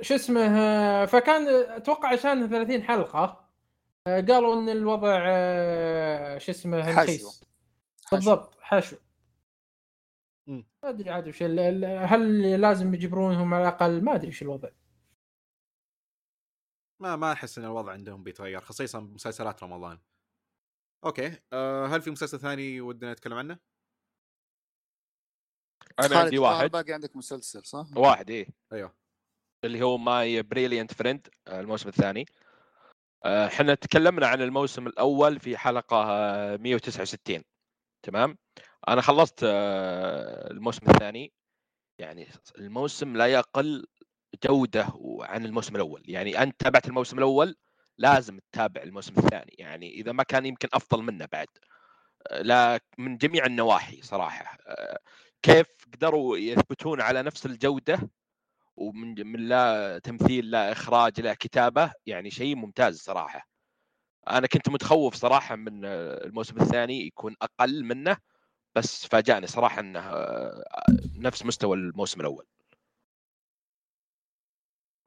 شو 0.00 0.14
اسمه 0.14 1.06
فكان 1.06 1.48
أتوقع 1.48 2.12
عشان 2.12 2.48
30 2.48 2.82
حلقة 2.82 3.50
آه، 4.06 4.20
قالوا 4.20 4.54
إن 4.54 4.68
الوضع 4.68 5.24
آه، 5.26 6.38
شو 6.38 6.52
اسمه. 6.52 7.02
رخيص 7.02 7.44
بالضبط 8.12 8.60
حشو. 8.60 8.96
ما 10.48 10.64
أدري 10.84 11.10
عاد 11.10 11.28
وش 11.28 11.42
هل 11.42 12.60
لازم 12.60 12.94
يجبرونهم 12.94 13.54
على 13.54 13.62
الأقل؟ 13.68 14.04
ما 14.04 14.14
أدري 14.14 14.28
وش 14.28 14.42
الوضع. 14.42 14.68
ما 17.00 17.16
ما 17.16 17.32
أحس 17.32 17.58
إن 17.58 17.64
الوضع 17.64 17.92
عندهم 17.92 18.22
بيتغير 18.22 18.60
خصيصا 18.60 19.00
بمسلسلات 19.00 19.62
رمضان. 19.62 19.98
أوكي 21.04 21.38
أه 21.52 21.86
هل 21.86 22.02
في 22.02 22.10
مسلسل 22.10 22.40
ثاني 22.40 22.80
ودنا 22.80 23.12
نتكلم 23.12 23.34
عنه؟ 23.38 23.58
أنا 26.00 26.18
عندي 26.18 26.38
واحد. 26.38 26.70
باقي 26.70 26.92
عندك 26.92 27.16
مسلسل 27.16 27.64
صح؟ 27.64 27.86
واحد 27.96 28.30
إيه. 28.30 28.46
أيوه. 28.72 28.94
اللي 29.64 29.82
هو 29.82 29.98
My 29.98 30.42
Brilliant 30.42 30.94
Friend 30.94 31.28
الموسم 31.48 31.88
الثاني. 31.88 32.26
آه، 33.24 33.46
إحنا 33.46 33.74
تكلمنا 33.74 34.26
عن 34.26 34.42
الموسم 34.42 34.86
الأول 34.86 35.40
في 35.40 35.56
حلقة 35.56 35.96
آه، 35.96 36.56
169 36.56 37.42
تمام؟ 38.02 38.38
أنا 38.88 39.00
خلصت 39.00 39.40
آه، 39.44 40.50
الموسم 40.50 40.90
الثاني. 40.90 41.32
يعني 41.98 42.28
الموسم 42.58 43.16
لا 43.16 43.26
يقل 43.26 43.86
جودة 44.44 44.86
عن 45.20 45.44
الموسم 45.44 45.76
الأول. 45.76 46.02
يعني 46.08 46.42
أنت 46.42 46.60
تابعت 46.60 46.88
الموسم 46.88 47.18
الأول 47.18 47.56
لازم 47.98 48.38
تتابع 48.52 48.82
الموسم 48.82 49.14
الثاني. 49.18 49.54
يعني 49.58 49.90
إذا 49.94 50.12
ما 50.12 50.22
كان 50.22 50.46
يمكن 50.46 50.68
أفضل 50.72 51.02
منه 51.02 51.28
بعد. 51.32 51.48
آه، 52.26 52.42
لا 52.42 52.80
من 52.98 53.16
جميع 53.16 53.46
النواحي 53.46 54.02
صراحة. 54.02 54.58
آه، 54.66 54.98
كيف 55.44 55.66
قدروا 55.92 56.38
يثبتون 56.38 57.00
على 57.00 57.22
نفس 57.22 57.46
الجودة 57.46 57.98
ومن 58.76 59.26
من 59.26 59.48
لا 59.48 59.98
تمثيل 59.98 60.50
لا 60.50 60.72
إخراج 60.72 61.20
لا 61.20 61.34
كتابة 61.34 61.92
يعني 62.06 62.30
شيء 62.30 62.56
ممتاز 62.56 63.00
صراحة 63.00 63.48
أنا 64.28 64.46
كنت 64.46 64.68
متخوف 64.68 65.14
صراحة 65.14 65.56
من 65.56 65.84
الموسم 65.84 66.56
الثاني 66.56 67.06
يكون 67.06 67.36
أقل 67.42 67.84
منه 67.84 68.16
بس 68.74 69.06
فاجأني 69.06 69.46
صراحة 69.46 69.80
إنه 69.80 70.00
آه، 70.00 70.64
نفس 71.18 71.46
مستوى 71.46 71.76
الموسم 71.76 72.20
الأول 72.20 72.46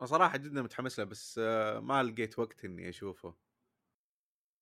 صراحة 0.04 0.38
جدا 0.38 0.62
متحمس 0.62 1.00
له 1.00 1.06
بس 1.06 1.40
آه، 1.44 1.80
ما 1.80 2.04
لقيت 2.04 2.40
وقت 2.40 2.66
إني 2.66 2.90
أشوفه 2.90 3.36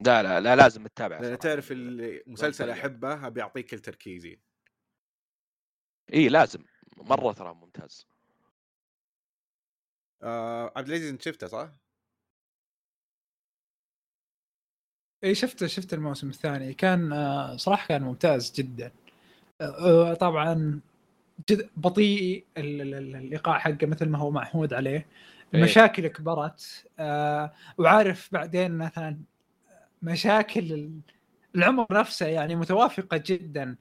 لا 0.05 0.23
لا 0.23 0.39
لا 0.39 0.55
لازم 0.55 0.87
تتابع 0.87 1.15
لأن 1.15 1.23
صراحة. 1.25 1.35
تعرف 1.35 1.67
المسلسل. 1.71 2.69
أحبه 2.69 3.27
أبي 3.27 3.41
أعطيه 3.41 3.61
كل 3.61 3.79
تركيزي 3.79 4.39
إي 6.13 6.29
لازم. 6.29 6.59
مرة 6.97 7.31
ترى 7.33 7.53
ممتاز. 7.53 8.07
آه 10.23 10.71
عبد 10.75 10.87
العزيز 10.87 11.09
أنت 11.09 11.21
شفته 11.21 11.47
صح؟ 11.47 11.69
إي 15.23 15.35
شفت 15.35 15.65
شفت 15.65 15.93
الموسم 15.93 16.29
الثاني. 16.29 16.73
كان 16.73 17.13
آه، 17.13 17.55
صراحة 17.57 17.87
كان 17.87 18.01
ممتاز 18.03 18.51
جدا. 18.55 18.91
آه، 19.61 20.11
آه، 20.11 20.13
طبعا 20.13 20.79
جد 21.49 21.69
بطيء 21.77 22.45
ال- 22.57 22.81
ال- 22.81 22.93
ال- 22.93 23.15
الإيقاع 23.15 23.59
حقه 23.59 23.87
مثل 23.87 24.09
ما 24.09 24.17
هو 24.17 24.31
معهود 24.31 24.73
عليه. 24.73 25.07
المشاكل 25.53 26.07
كبرت. 26.07 26.87
وعارف 27.77 28.33
بعدين 28.33 28.77
مثلا 28.77 29.17
مشاكل 30.01 30.73
ال- 30.73 30.99
العمر 31.55 31.87
نفسه 31.91 32.25
يعني 32.27 32.55
متوافقة 32.55 33.23
جدا. 33.25 33.75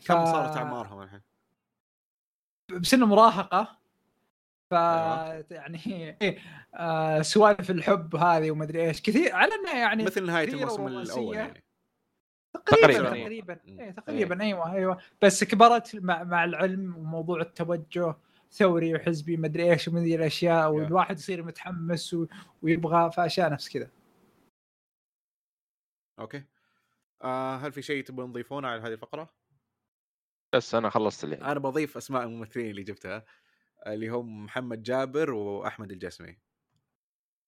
ف- 0.00 0.06
كم 0.06 0.24
صارت 0.24 0.56
أعمارهم 0.56 1.02
الحين؟ 1.02 1.20
بسن 2.80 3.04
مراهقة 3.04 3.78
ف 4.70 4.74
أيوة. 4.74 5.46
يعني 5.50 6.16
إيه، 6.22 6.38
آه، 6.74 7.22
سوالف 7.22 7.70
الحب 7.70 8.16
هذه 8.16 8.50
ومدري 8.50 8.88
إيش 8.88 9.02
كثير 9.02 9.34
على 9.34 9.54
إنه 9.54 9.78
يعني 9.78 10.04
مثل 10.04 10.26
نهاية 10.26 10.48
الموسم. 10.48 10.88
الأول 10.88 11.36
يعني 11.36 11.64
تقريبا 12.66 12.92
تقريباً، 12.92 13.14
إيه. 13.14 13.22
تقريبا 13.24 13.60
مم. 13.64 13.80
إيه 13.80 13.90
تقريبا 13.90 14.42
أيوه 14.42 14.72
أيوه 14.72 14.98
بس 15.22 15.44
كبرت 15.44 15.96
مع, 15.96 16.24
مع 16.24 16.44
العلم 16.44 16.96
وموضوع 16.96 17.40
التوجه 17.40 18.16
ثوري 18.50 18.94
وحزبي 18.94 19.36
مدري 19.36 19.72
إيش 19.72 19.88
ومن 19.88 20.02
ذي 20.02 20.14
الأشياء 20.14 20.72
والواحد 20.72 21.18
يصير 21.18 21.42
متحمس 21.42 22.14
و... 22.14 22.26
ويبغى 22.62 23.10
في 23.10 23.26
اشياء 23.26 23.52
نفس 23.52 23.68
كذا 23.68 23.90
أوكي 26.18 26.44
آه 27.22 27.56
هل 27.56 27.72
في 27.72 27.82
شيء 27.82 28.04
تبغون 28.04 28.32
تضيفونه 28.32 28.68
على 28.68 28.82
هذه 28.82 28.92
الفقرة؟ 28.92 29.43
بس 30.54 30.74
أنا 30.74 30.90
خلصت 30.90 31.24
اللي. 31.24 31.36
أنا 31.36 31.60
بضيف 31.60 31.96
أسماء 31.96 32.22
الممثلين 32.22 32.70
اللي 32.70 32.82
جبتها 32.82 33.24
اللي 33.86 34.08
هم 34.08 34.44
محمد 34.44 34.82
جابر 34.82 35.30
وأحمد 35.30 35.92
الجسمي. 35.92 36.38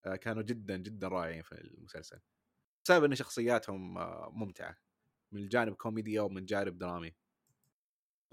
آه 0.05 0.17
كانوا 0.17 0.43
جدا 0.43 0.77
جدا 0.77 1.09
رائعين 1.09 1.43
في 1.43 1.53
المسلسل. 1.53 2.21
بسبب 2.85 3.05
إن 3.05 3.15
شخصياتهم 3.15 3.99
آه 3.99 4.31
ممتعة. 4.33 4.77
من 5.33 5.41
الجانب 5.43 5.75
كوميديا 5.75 6.21
ومن 6.21 6.47
جانب 6.47 6.79
درامي. 6.79 7.15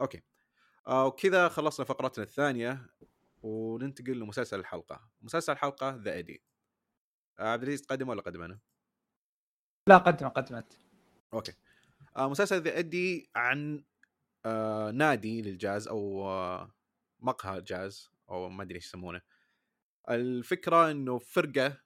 أوكي. 0.01 0.21
آه 0.87 1.05
وكذا 1.05 1.47
خلصنا 1.47 1.85
فقرتنا 1.85 2.23
الثانية 2.23 2.89
وننتقل 3.41 4.19
لمسلسل 4.19 4.59
الحلقة. 4.59 5.09
مسلسل 5.21 5.51
الحلقة 5.51 5.95
The 5.95 6.17
Eddy 6.17 6.43
عبد 7.39 7.63
العزيز 7.63 7.81
تقدم 7.81 8.09
ولا 8.09 8.21
اقدم 8.21 8.41
أنا؟ 8.41 8.59
لا 9.87 9.97
قدم 9.97 10.27
قدمت. 10.27 10.77
أوكي. 11.33 11.53
مسلسل 12.17 12.61
The 12.61 12.79
Eddy 12.79 13.29
عن 13.35 13.83
آه 14.45 14.91
نادي 14.91 15.41
للجاز 15.41 15.87
أو 15.87 16.27
آه 16.29 16.73
مقهى 17.19 17.61
جاز 17.61 18.11
أو 18.29 18.49
ما 18.49 18.63
أدري 18.63 18.75
إيش 18.75 18.85
يسمونه. 18.85 19.21
الفكرة 20.09 20.91
إنه 20.91 21.19
فرقة 21.19 21.81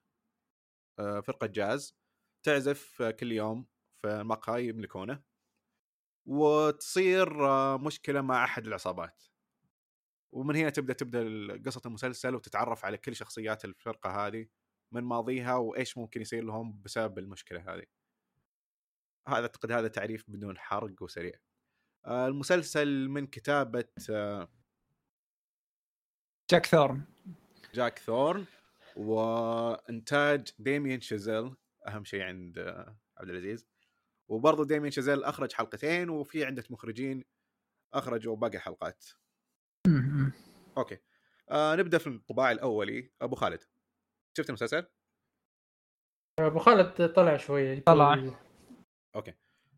آه 0.99 1.19
فرقة 1.19 1.47
جاز 1.47 1.97
تعزف 2.43 3.01
كل 3.01 3.31
يوم 3.31 3.67
في 3.93 4.23
مقهى 4.23 4.67
يملكونه 4.67 5.23
وتصير 6.25 7.29
مشكلة 7.77 8.21
مع 8.21 8.43
أحد 8.45 8.67
العصابات. 8.67 9.23
ومن 10.31 10.55
هنا 10.55 10.69
تبدأ 10.69 10.93
تبدأ 10.93 11.21
قصه 11.65 11.81
المسلسل 11.85 12.35
وتتعرف 12.35 12.85
على 12.85 12.97
كل 12.97 13.15
شخصيات 13.15 13.65
الفرقة 13.65 14.27
هذه 14.27 14.47
من 14.91 15.03
ماضيها 15.03 15.55
وإيش 15.55 15.97
ممكن 15.97 16.21
يصير 16.21 16.43
لهم 16.43 16.81
بسبب 16.81 17.19
المشكلة 17.19 17.59
هذه. 17.75 17.83
هذا 19.27 19.41
أعتقد 19.41 19.71
هذا 19.71 19.87
تعريف 19.87 20.25
بدون 20.27 20.57
حرق 20.57 21.01
وسريع. 21.03 21.39
المسلسل 22.07 23.07
من 23.07 23.27
كتابة 23.27 23.89
آه، 24.09 24.49
جاك 26.51 26.65
ثورن. 26.65 27.01
جاك 27.73 27.99
ثورن 27.99 28.45
وإنتاج 28.95 30.51
ديميان 30.59 31.01
شازيل 31.01 31.55
أهم 31.87 32.03
شيء 32.03 32.21
عند 32.21 32.57
آه، 32.57 32.97
عبد 33.17 33.29
العزيز. 33.29 33.67
وبرضه 34.27 34.65
ديميان 34.65 34.91
شازيل 34.91 35.23
أخرج 35.23 35.53
حلقتين 35.53 36.09
وفي 36.09 36.45
عندة 36.45 36.63
مخرجين 36.69 37.23
أخرجوا 37.93 38.35
باقي 38.35 38.57
الحلقات. 38.57 39.05
أوكي. 40.77 40.97
آه 41.49 41.75
نبدأ 41.75 41.97
في 41.97 42.07
الانطباع 42.07 42.51
الأولي. 42.51 43.11
أبو 43.21 43.35
خالد 43.35 43.63
شفت 44.37 44.49
المسلسل؟ 44.49 44.87
أبو 46.39 46.59
خالد 46.59 47.13
طلع 47.13 47.37
شوية 47.37 47.83
طلع. 47.83 48.37
أوكي. 49.15 49.33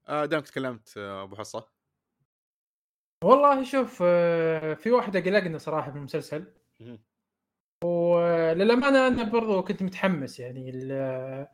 آه 0.08 0.26
دامك 0.26 0.48
تكلمت 0.48 0.98
آه، 0.98 1.24
أبو 1.24 1.36
حصة. 1.36 1.79
والله 3.24 3.64
شوف 3.64 4.00
آه، 4.06 4.74
في 4.74 4.92
واحدة 4.92 5.20
قلقنا 5.20 5.58
صراحة 5.58 5.92
في 5.92 5.98
المسلسل. 5.98 6.54
مهم. 6.80 7.00
وللأمانة 7.84 9.08
أنا 9.08 9.24
برضو 9.24 9.64
كنت 9.64 9.84
متحمس 9.84 10.40
يعني 10.40 10.70
ال- 10.70 11.48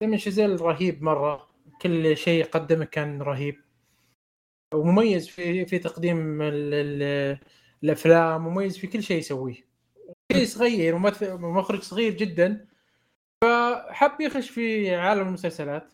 دايما 0.00 0.16
شيزيل 0.16 0.60
رهيب 0.60 1.02
مرة. 1.02 1.52
كل 1.82 2.16
شيء 2.16 2.44
قدمه 2.44 2.84
كان 2.84 3.22
رهيب. 3.22 3.64
ومميز 4.74 5.28
في 5.28 5.66
في 5.66 5.78
تقديم 5.78 6.42
ال 6.42 6.74
ال 6.74 7.38
الأفلام 7.84 8.46
مميز 8.48 8.78
في 8.78 8.86
كل 8.86 9.02
شيء 9.02 9.18
يسويه. 9.18 9.54
شيء 10.32 10.44
صغير 10.46 10.98
ممثل 10.98 11.34
مخرج 11.38 11.80
صغير 11.82 12.12
جدا. 12.12 12.68
فحب 13.44 14.20
يخش 14.20 14.50
في 14.50 14.94
عالم 14.94 15.28
المسلسلات. 15.28 15.92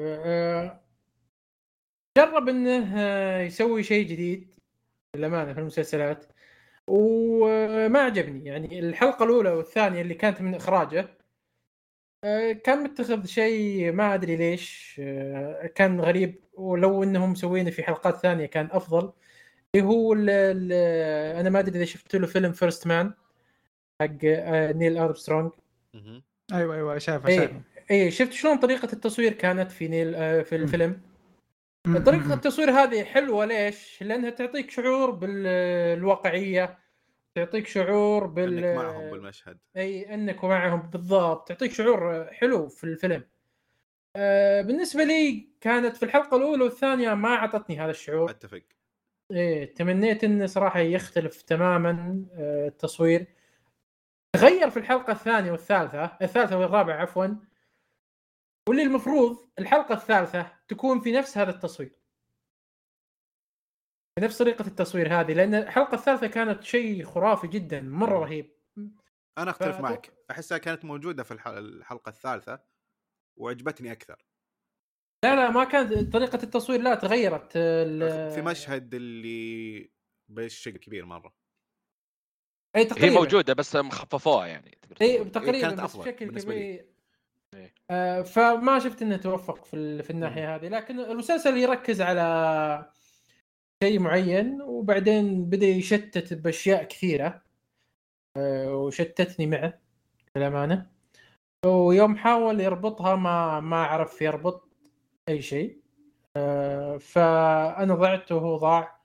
آه، 0.00 0.83
جرب 2.18 2.48
إنه 2.48 2.92
آه، 2.96 3.40
يسوي 3.40 3.82
شيء 3.82 4.06
جديد 4.06 4.54
للأمانة 5.16 5.52
في 5.52 5.60
المسلسلات. 5.60 6.24
وما 6.86 7.98
عجبني. 7.98 8.44
يعني 8.44 8.78
الحلقة 8.78 9.24
الأولى 9.24 9.50
والثانية 9.50 10.00
اللي 10.02 10.14
كانت 10.14 10.40
من 10.40 10.54
إخراجه 10.54 11.08
آه، 12.24 12.52
كان 12.52 12.82
متخذ 12.82 13.26
شيء 13.26 13.92
ما 13.92 14.14
أدري 14.14 14.36
ليش 14.36 14.96
آه، 15.04 15.66
كان 15.66 16.00
غريب. 16.00 16.44
ولو 16.54 17.02
إنهم 17.02 17.32
مسوينه 17.32 17.70
في 17.70 17.82
حلقات 17.82 18.16
ثانية 18.16 18.46
كان 18.46 18.68
أفضل. 18.72 19.12
اللي 19.74 19.86
هو 19.86 20.12
ال 20.12 20.30
ال 20.30 20.72
أنا 21.40 21.50
ما 21.50 21.58
أدري 21.58 21.76
إذا 21.76 21.84
شفت 21.84 22.16
له 22.16 22.26
فيلم 22.26 22.52
First 22.52 22.86
Man 22.86 23.12
حق 24.02 24.24
نيل 24.76 24.98
أرمسترونج. 24.98 25.52
مهم. 25.94 26.22
أيوه 26.52 26.74
أيوه 26.74 26.98
شايفه 26.98 27.28
اي 27.28 27.36
شايفه. 27.36 27.60
اي 27.90 28.10
شفت 28.10 28.32
شلون 28.32 28.56
طريقة 28.56 28.88
التصوير 28.92 29.32
كانت 29.32 29.72
في 29.72 29.88
نيل 29.88 30.12
في. 30.44 30.56
الفيلم؟ 30.56 30.90
م- 30.90 31.13
طريقة 31.84 32.34
التصوير 32.34 32.70
هذه 32.70 33.04
حلوة 33.04 33.44
ليش؟ 33.44 34.02
لأنها 34.02 34.30
تعطيك 34.30 34.70
شعور 34.70 35.10
بالواقعية 35.10 36.78
تعطيك 37.34 37.66
شعور 37.66 38.26
بال 38.26 38.64
إنك 38.64 38.76
معهم 38.76 39.10
بالمشهد. 39.10 39.58
أي 39.76 40.14
إنك 40.14 40.44
معهم 40.44 40.80
بالضبط. 40.80 41.48
تعطيك 41.48 41.72
شعور 41.72 42.24
حلو 42.24 42.68
في 42.68 42.84
الفيلم. 42.84 43.24
آه 44.16 44.62
بالنسبة 44.62 45.04
لي 45.04 45.48
كانت 45.60 45.96
في 45.96 46.02
الحلقة 46.02 46.36
الأولى 46.36 46.64
والثانية 46.64 47.14
ما 47.14 47.28
أعطتني 47.28 47.78
هذا 47.80 47.90
الشعور. 47.90 48.30
أتفق. 48.30 48.62
إيه 49.30 49.74
تمنيت 49.74 50.24
انه 50.24 50.46
صراحة 50.46 50.80
يختلف 50.80 51.42
تماما 51.42 52.24
آه 52.38 52.68
التصوير. 52.68 53.26
تغير 54.32 54.70
في 54.70 54.76
الحلقة 54.76 55.12
الثانية 55.12 55.52
والثالثة 55.52 56.04
الثالثة 56.22 56.58
والرابعة 56.58 56.96
عفوا 56.96 57.26
واللي 58.68 58.82
المفروض 58.82 59.50
الحلقة 59.58 59.94
الثالثة 59.94 60.52
تكون 60.68 61.00
في 61.00 61.12
نفس 61.12 61.38
هذا 61.38 61.50
التصوير 61.50 61.96
بنفس 64.20 64.38
طريقة 64.38 64.66
التصوير 64.66 65.20
هذه 65.20 65.32
لأن 65.32 65.54
الحلقة 65.54 65.94
الثالثة 65.94 66.26
كانت 66.26 66.62
شيء 66.62 67.04
خرافي 67.04 67.46
جدا 67.46 67.80
مرة. 67.80 68.18
رهيب 68.18 68.56
أنا 69.38 69.50
أختلف 69.50 69.76
فأتو- 69.76 69.80
معك 69.80 70.12
أحسها 70.30 70.58
كانت 70.58 70.84
موجودة 70.84 71.22
في 71.22 71.30
الح- 71.34 71.46
الحلقة 71.46 72.08
الثالثة 72.10 72.64
وعجبتني 73.38 73.92
أكثر 73.92 74.26
لا 75.24 75.36
لا 75.36 75.50
ما 75.50 75.64
كانت 75.64 76.12
طريقة 76.12 76.42
التصوير 76.42 76.80
لا 76.80 76.94
تغيرت 76.94 77.52
ال- 77.56 78.30
في 78.34 78.42
مشهد 78.42 78.94
اللي 78.94 79.90
بالشق 80.28 80.70
كبير 80.72 81.04
مرة 81.04 81.34
أي 82.76 82.80
هي 82.80 82.84
تقريبا 82.84 83.14
موجودة 83.14 83.52
بس 83.52 83.76
مخففوها 83.76 84.46
يعني 84.46 84.78
أي. 85.02 85.24
تقريبا 85.24 85.60
كانت 85.60 85.80
بشكل. 85.80 86.40
كبير. 86.40 86.93
آه 87.90 88.22
فما 88.22 88.78
شفت 88.78 89.02
إنه 89.02 89.16
توفق 89.16 89.64
في 89.64 90.02
في 90.02 90.10
الناحية 90.10 90.54
هذه. 90.54 90.68
لكن 90.68 91.00
المسلسل 91.00 91.56
يركز 91.56 92.00
على 92.00 92.92
شيء 93.84 93.98
معين 93.98 94.62
وبعدين 94.62 95.44
بدأ 95.44 95.66
يشتت 95.66 96.34
بأشياء 96.34 96.84
كثيرة. 96.84 97.42
آه 98.36 98.74
وشتتني 98.74 99.46
معه 99.46 99.80
للأمانة. 100.36 100.90
ويوم 101.66 102.16
حاول 102.16 102.60
يربطها 102.60 103.16
ما 103.16 103.60
ما 103.60 103.76
عرف 103.84 104.22
يربط 104.22 104.68
أي 105.28 105.42
شيء. 105.42 105.80
آه 106.36 106.96
فأنا 106.98 107.94
ضعت 107.94 108.32
وهو 108.32 108.56
ضاع 108.56 109.00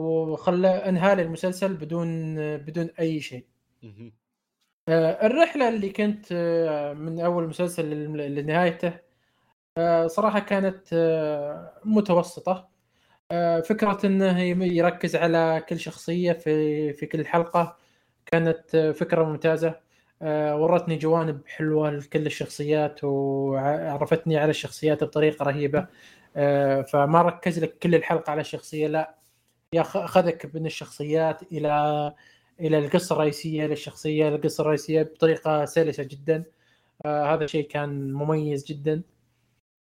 وخلى 0.00 0.68
أنهى 0.68 1.12
المسلسل 1.12 1.76
بدون 1.76 2.36
بدون 2.56 2.90
أي 3.00 3.20
شيء. 3.20 3.46
آه، 4.88 5.26
الرحلة 5.26 5.68
اللي 5.68 5.90
كنت 5.90 6.26
آه، 6.32 6.92
من 6.92 7.20
أول 7.20 7.48
مسلسل 7.48 7.90
لنهايته 8.34 8.92
آه، 9.78 10.06
صراحة 10.06 10.38
كانت 10.40 10.94
متوسطة. 11.84 12.68
فكرة 13.68 13.98
أنه 14.06 14.40
يم- 14.40 14.62
يركز 14.62 15.16
على 15.16 15.64
كل 15.68 15.80
شخصية 15.80 16.32
في 16.32 16.92
في 16.92 17.06
كل 17.06 17.26
حلقة 17.26 17.76
كانت 18.26 18.76
فكرة 18.96 19.24
ممتازة. 19.24 19.74
آه، 20.22 20.56
ورتني 20.56 20.96
جوانب 20.96 21.40
حلوة 21.48 21.90
لكل 21.90 22.26
الشخصيات 22.26 23.04
وعرفتني 23.04 24.38
على 24.38 24.50
الشخصيات 24.50 25.04
بطريقة 25.04 25.44
رهيبة. 25.44 25.86
آه، 26.36 26.82
فما 26.82 27.22
ركز 27.22 27.58
لك 27.64 27.78
كل 27.78 27.94
الحلقة 27.94 28.30
على 28.30 28.40
الشخصية 28.40 28.86
لا 28.86 29.14
ياخ- 29.74 29.96
أخذك 29.96 30.50
من 30.54 30.66
الشخصيات 30.66 31.42
إلى 31.52 32.14
إلى 32.60 32.78
القصة 32.78 33.14
الرئيسية 33.14 33.66
للشخصيه 33.66 34.28
القصة 34.28 34.62
الرئيسية 34.62 35.02
بطريقة 35.02 35.64
سلسة 35.64 36.02
جدا. 36.02 36.44
آه 37.06 37.34
هذا 37.34 37.46
شيء 37.46 37.68
كان 37.68 38.12
مميز 38.12 38.64
جدا. 38.66 39.02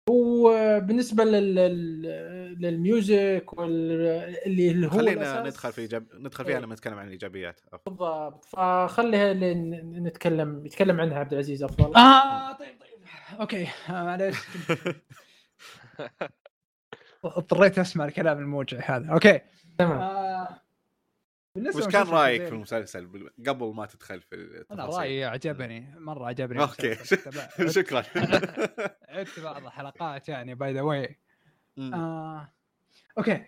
وبالنسبة 0.09 1.23
لل... 1.23 1.55
لل- 1.55 2.61
للميوزك 2.61 3.53
واللي 3.57 4.71
اللي 4.71 4.87
هو 4.87 4.91
خلينا 4.91 5.43
الأساس- 5.43 5.45
ندخل 5.45 5.71
في 5.71 5.87
جب... 5.87 6.05
ندخل 6.13 6.45
فيها 6.45 6.55
إيه. 6.57 6.61
لما 6.61 6.73
نتكلم 6.73 6.99
عن 6.99 7.05
الإيجابيات. 7.07 7.59
بالضبط. 7.85 8.45
فخليها 8.45 9.33
نتكلم 9.33 10.65
يتكلم 10.65 11.01
عنها 11.01 11.19
عبد 11.19 11.33
العزيز 11.33 11.63
أفضل. 11.63 11.95
آه 11.95 12.51
طيب 12.51 12.67
طيب. 12.79 13.39
أوكي. 13.39 13.63
آه 13.89 14.03
معليش. 14.03 14.37
اضطريت 17.25 17.79
أسمع 17.79 18.05
الكلام 18.05 18.37
الموجع 18.39 18.79
هذا. 18.97 19.11
أوكي. 19.13 19.41
تمام. 19.77 19.99
آه 19.99 20.62
وش 21.57 21.87
كان 21.87 22.07
رأيك 22.07 22.45
في 22.45 22.49
المسلسل 22.49 23.29
قبل 23.47 23.73
ما 23.75 23.85
تدخل 23.85 24.21
في 24.21 24.35
أنا 24.35 24.61
التفاصيل؟ 24.61 24.99
رأيي 24.99 25.25
عجبني 25.25 25.95
مرة 25.99 26.27
عجبني 26.27 26.61
أوكي. 26.61 26.95
شكرا. 27.75 28.03
عدت 29.15 29.39
بعض 29.39 29.65
الحلقات 29.65 30.29
يعني 30.29 30.55
by 30.55 30.73
the 30.73 30.81
way 30.81 31.19
أوكي. 33.17 33.45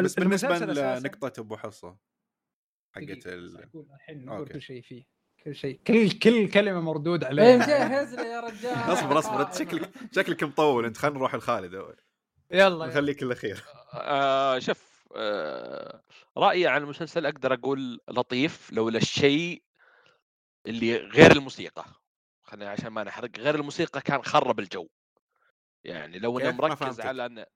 بس 0.00 0.14
بالنسبة 0.14 0.58
لنقطه 0.58 1.40
أبو 1.40 1.56
حصة 1.56 1.96
حقت 2.92 3.26
ال... 3.26 3.68
الحين 3.94 4.24
نقول. 4.24 4.48
كل 4.48 4.62
شيء 4.62 4.82
فيه. 4.82 5.04
كل 5.44 5.54
شيء 5.54 5.80
كل 5.86 6.10
كل 6.10 6.50
كلمة 6.50 6.80
مردود 6.80 7.24
إيه، 7.24 7.30
عليها 7.30 7.56
مجهز 7.56 8.14
لي 8.14 8.26
يا 8.28 8.40
رجال. 8.40 8.92
اصبر 8.92 9.18
اصبر. 9.18 9.42
انت 9.42 9.54
شكلك 9.60 9.90
شكلك 10.12 10.42
مطول. 10.42 10.84
انت 10.84 10.96
خلينا 10.96 11.18
نروح 11.18 11.34
لخالد 11.34 11.74
اول 11.74 11.96
يلا. 12.50 12.86
نخليك 12.86 13.22
الاخير 13.22 13.64
آه 13.94 14.58
شوف 14.58 14.91
رأيي 16.36 16.66
عن 16.66 16.82
المسلسل 16.82 17.26
أقدر 17.26 17.54
أقول 17.54 18.00
لطيف 18.08 18.72
لولا 18.72 18.98
الشيء 18.98 19.62
اللي 20.66 20.96
غير 20.96 21.32
الموسيقى. 21.32 21.84
خلينا 22.42 22.70
عشان 22.70 22.88
ما 22.88 23.04
نحرق 23.04 23.30
غير 23.38 23.54
الموسيقى 23.54 24.00
كان 24.00 24.22
خرب 24.22 24.60
الجو. 24.60 24.88
يعني 25.84 26.18
لو 26.18 26.38
أنه 26.38 26.50
مركز. 26.50 27.00
على 27.00 27.26
أنه 27.26 27.46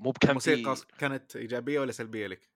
مو 0.00 0.10
بكان 0.10 0.30
الموسيقى 0.30 0.76
كانت 0.98 1.36
إيجابية 1.36 1.80
ولا 1.80 1.92
سلبية 1.92 2.26
لك؟ 2.26 2.50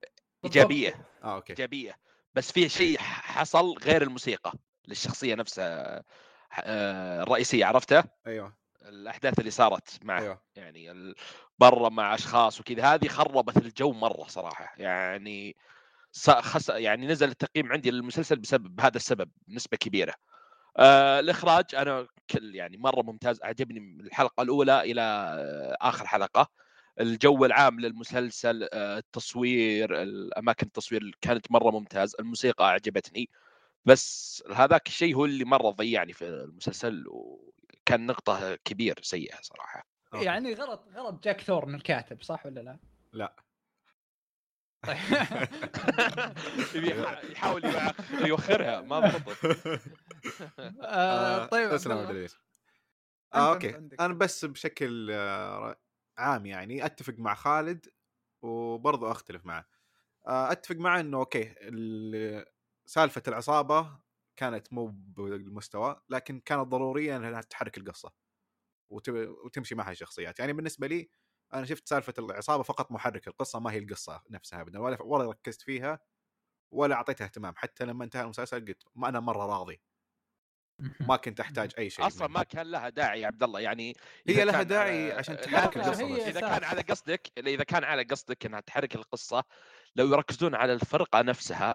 إيجابية 0.44 1.06
آه 1.22 1.34
أوكي. 1.34 1.52
إيجابية. 1.52 1.98
بس 2.34 2.52
في 2.52 2.68
شيء 2.68 2.98
حصل 2.98 3.78
غير 3.78 4.02
الموسيقى 4.02 4.52
للشخصية 4.88 5.34
نفسها 5.34 6.04
آه، 6.60 7.22
الرئيسيه 7.22 7.64
عرفته؟ 7.64 8.04
أيوه. 8.26 8.56
الأحداث 8.82 9.38
اللي 9.38 9.50
صارت 9.50 9.98
معه 10.02 10.20
أيوه. 10.20 10.42
يعني 10.56 11.14
برا 11.58 11.88
مع 11.88 12.14
أشخاص 12.14 12.60
وكذا 12.60 12.94
هذه 12.94 13.08
خربت 13.08 13.56
الجو 13.56 13.92
مره 13.92 14.24
صراحة 14.28 14.74
يعني 14.76 15.56
خس 16.28 16.68
يعني 16.68 17.06
نزل 17.06 17.28
التقييم 17.28 17.72
عندي 17.72 17.90
للمسلسل 17.90 18.36
بسبب 18.36 18.80
هذا 18.80 18.96
السبب 18.96 19.30
نسبة 19.48 19.76
كبيرة. 19.76 20.14
آه 20.76 21.20
الإخراج 21.20 21.64
أنا 21.74 22.06
كل 22.30 22.54
يعني 22.54 22.76
مره 22.76 23.02
ممتاز 23.02 23.40
أعجبني 23.42 23.80
من 23.80 24.00
الحلقة 24.00 24.42
الأولى 24.42 24.80
إلى 24.80 25.02
آخر 25.80 26.06
حلقة. 26.06 26.48
الجو 27.00 27.44
العام 27.44 27.80
للمسلسل 27.80 28.68
آه، 28.72 28.98
التصوير 28.98 30.02
الأماكن 30.02 30.66
التصوير 30.66 31.18
كانت 31.20 31.52
مره 31.52 31.70
ممتاز 31.70 32.16
الموسيقى 32.20 32.64
أعجبتني 32.64 33.28
بس 33.84 34.42
هذاك 34.54 34.88
الشيء 34.88 35.16
هو 35.16 35.24
اللي 35.24 35.44
مره 35.44 35.70
ضيعني 35.70 36.12
في 36.12 36.24
المسلسل 36.28 37.04
وكان 37.88 38.06
نقطة 38.06 38.54
كبير 38.54 38.98
سيئة 39.02 39.36
صراحة. 39.42 39.86
أوكي. 40.14 40.24
يعني 40.24 40.54
غلط 40.54 40.88
غلط 40.94 41.24
جاك 41.24 41.40
ثورن 41.40 41.74
الكاتب 41.74 42.22
صح 42.22 42.46
ولا 42.46 42.60
لا؟ 42.60 42.78
لا. 43.12 43.36
طيب. 44.86 44.96
يحاول 47.32 47.62
يوخرها 48.26 48.80
ما 48.80 49.00
ضبط 49.00 49.36
آه، 50.82 51.46
طيب 51.46 51.70
تسلم 51.70 52.28
أنت- 52.28 52.34
آه، 53.34 53.52
أوكي. 53.54 53.76
أنا 54.00 54.14
بس 54.14 54.44
بشكل 54.44 55.08
آه، 55.12 55.76
عام 56.18 56.46
يعني 56.46 56.86
أتفق 56.86 57.14
مع 57.18 57.34
خالد 57.34 57.86
وبرضه 58.42 59.10
أختلف 59.10 59.46
معه. 59.46 59.66
آه، 60.26 60.52
أتفق 60.52 60.76
معه 60.76 61.00
إنه 61.00 61.18
أوكي 61.18 61.54
ال- 61.60 62.44
سالفة 62.86 63.22
العصابة 63.28 63.98
كانت 64.38 64.72
مو 64.72 64.86
بالمستوى 64.88 66.02
لكن 66.10 66.40
كانت 66.40 66.62
ضرورية 66.68 67.16
إنها 67.16 67.40
تحرك 67.42 67.78
القصة 67.78 68.12
وت- 68.90 69.08
وتمشي 69.10 69.74
معها 69.74 69.90
الشخصيات 69.92 70.40
يعني 70.40 70.52
بالنسبة 70.52 70.86
لي 70.86 71.10
أنا 71.54 71.66
شفت 71.66 71.88
سالفة 71.88 72.14
العصابة 72.18 72.62
فقط 72.62 72.92
محرك 72.92 73.28
القصة 73.28 73.60
ما 73.60 73.72
هي 73.72 73.78
القصة 73.78 74.22
نفسها 74.30 74.60
ابدا 74.62 74.80
ولا 74.80 75.02
ولا 75.02 75.30
ركزت 75.30 75.62
فيها 75.62 76.00
ولا 76.74 76.94
أعطيتها 76.96 77.24
اهتمام 77.24 77.54
حتى 77.56 77.84
لما 77.86 78.04
انتهى 78.04 78.22
المسلسل 78.22 78.66
قلت 78.66 78.84
ما 78.96 79.08
أنا 79.10 79.20
مرة 79.20 79.46
راضي 79.46 79.82
ما 81.06 81.16
كنت 81.16 81.40
أحتاج 81.40 81.72
أي 81.78 81.90
شيء 81.90 82.06
أصلا. 82.06 82.28
ما 82.28 82.42
كان 82.42 82.66
لها 82.70 82.88
داعي 82.88 83.20
يا 83.20 83.26
عبد 83.26 83.42
الله 83.42 83.60
يعني 83.60 83.94
هي 84.28 84.44
لها 84.44 84.62
داعي 84.62 85.12
عشان 85.12 85.36
تحرك 85.40 85.76
لا، 85.76 85.86
القصة 85.86 86.06
هي 86.06 86.16
بس. 86.16 86.22
إذا. 86.22 86.40
كان 86.40 86.64
على 86.64 86.80
قصدك 86.82 87.32
إذا 87.38 87.64
كان 87.64 87.84
على 87.84 88.02
قصدك 88.02 88.46
إنها 88.46 88.60
تحرك 88.60 88.94
القصة 88.94 89.44
لو 89.96 90.06
يركزون 90.12 90.54
على 90.54 90.72
الفرقة 90.72 91.22
نفسها 91.22 91.74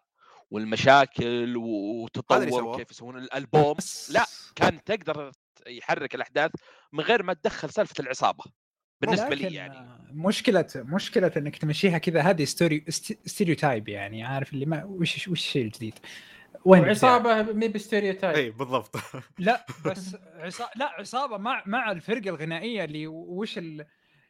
والمشاكل 0.54 1.58
وتطور. 1.58 2.64
وكيف 2.64 2.92
يسوون 2.92 3.18
الألبوم 3.18 3.74
بس- 3.74 4.12
لا 4.12 4.26
كان 4.56 4.84
تقدر 4.84 5.32
يحرك 5.68 6.16
الأحداث 6.16 6.52
من 6.94 7.04
غير 7.04 7.24
ما 7.24 7.34
تدخل 7.34 7.70
سالفة 7.70 7.96
العصابة 8.00 8.44
بالنسبة 9.02 9.36
لي 9.36 9.54
يعني 9.56 9.88
مشكلة 10.12 10.68
مشكلة 10.76 11.32
إنك 11.38 11.58
تمشيها 11.58 11.98
كذا 11.98 12.22
هذه 12.22 12.44
ستوري 12.44 12.86
ستيريو 13.26 13.56
تايب 13.56 13.90
يعني 13.90 14.24
عارف 14.24 14.54
اللي 14.54 14.66
ما 14.66 14.84
وش 14.84 15.28
وش 15.28 15.40
الشيء 15.40 15.66
الجديد؟ 15.66 16.00
وين؟ 16.66 16.90
عصابة 16.90 17.42
مي 17.42 17.68
بستيريوتايب 17.68 18.36
إي 18.36 18.50
بالضبط 18.50 18.96
لا 19.40 19.66
بس 19.86 20.18
عصا... 20.36 20.70
لا 20.76 20.86
عصابة 20.86 21.38
مع 21.38 21.64
مع 21.66 21.92
الفرقة 21.92 22.30
الغنائية 22.30 22.84
اللي 22.84 23.08
وش 23.08 23.58
ال... 23.58 23.86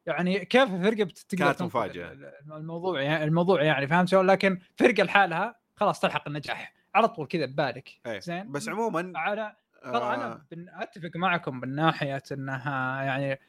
يعني 0.06 0.46
كيف 0.46 0.64
الفرقة 0.64 1.04
بتقدر 1.04 1.46
كانت. 1.46 2.12
ال- 2.12 2.34
الموضوع 2.54 3.02
يعني 3.02 3.24
الموضوع 3.24 3.64
يعني 3.64 3.88
فهمت 3.88 4.08
شلون 4.10 4.28
لكن 4.28 4.60
فرقة 4.78 5.04
لحالها 5.04 5.63
خلاص 5.76 6.00
تلحق 6.00 6.28
النجاح. 6.28 6.74
على 6.96 7.08
طول 7.08 7.28
كذا 7.28 7.46
ببالك. 7.46 7.90
إيه. 8.06 8.20
زين؟ 8.20 8.52
بس 8.52 8.70
عموما 8.70 9.12
على 9.16 9.56
ترى 9.84 9.96
آه، 9.98 10.14
أنا 10.16 10.46
بن- 10.52 10.70
أتفق 10.70 11.10
معكم 11.16 11.60
من 11.60 11.76
ناحية 11.76 12.24
إنها 12.32 13.04
يعني 13.04 13.40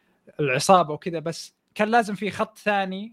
العصابة 0.41 0.95
وكذا 0.95 1.19
بس 1.19 1.55
كان 1.75 1.89
لازم 1.89 2.15
في 2.15 2.31
خط 2.31 2.59
ثاني 2.59 3.13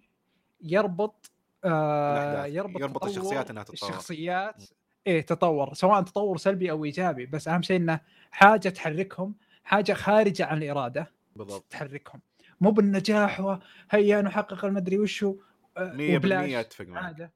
يربط 0.62 1.32
آه. 1.66 2.46
يربط, 2.46 2.82
يربط 2.82 3.04
الشخصيات 3.06 3.50
إنها 3.50 3.64
تتطور. 3.64 3.90
الشخصيات. 3.90 4.64
إيه 5.08 5.22
تطور 5.26 5.74
سواء 5.74 6.02
تطور 6.02 6.38
سلبي 6.38 6.72
أو 6.72 6.86
إيجابي 6.86 7.26
بس 7.26 7.48
أهم 7.48 7.62
شيء 7.62 7.78
إنه 7.78 8.00
حاجة 8.32 8.70
تحركهم 8.70 9.36
حاجة 9.64 9.94
خارجة 9.94 10.46
عن 10.46 10.58
الإرادة 10.64 11.12
بالضبط. 11.36 11.66
تحركهم. 11.70 12.22
مو 12.62 12.72
بالنجاح 12.72 13.40
وهيا 13.40 14.22
نحقق 14.22 14.66
المدري 14.66 15.00
وشو 15.00 15.36
آه، 15.78 15.94
100% 15.94 16.16
وبلاش. 16.16 16.52
أتفق 16.52 16.86
معك. 16.86 17.32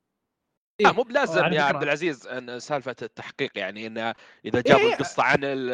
عادة. 0.81 0.89
لا 0.89 0.95
مو 0.97 1.03
بلازم 1.03 1.53
يا 1.53 1.61
عبد 1.61 1.83
العزيز 1.83 2.27
إن 2.27 2.59
سالفة 2.59 2.95
التحقيق 3.01 3.51
يعني 3.55 3.87
انه 3.87 4.13
إذا 4.45 4.57
إيه، 4.57 4.63
جابوا 4.63 4.81
إيه. 4.81 4.93
القصة 4.93 5.23
عن 5.23 5.43
ال- 5.43 5.71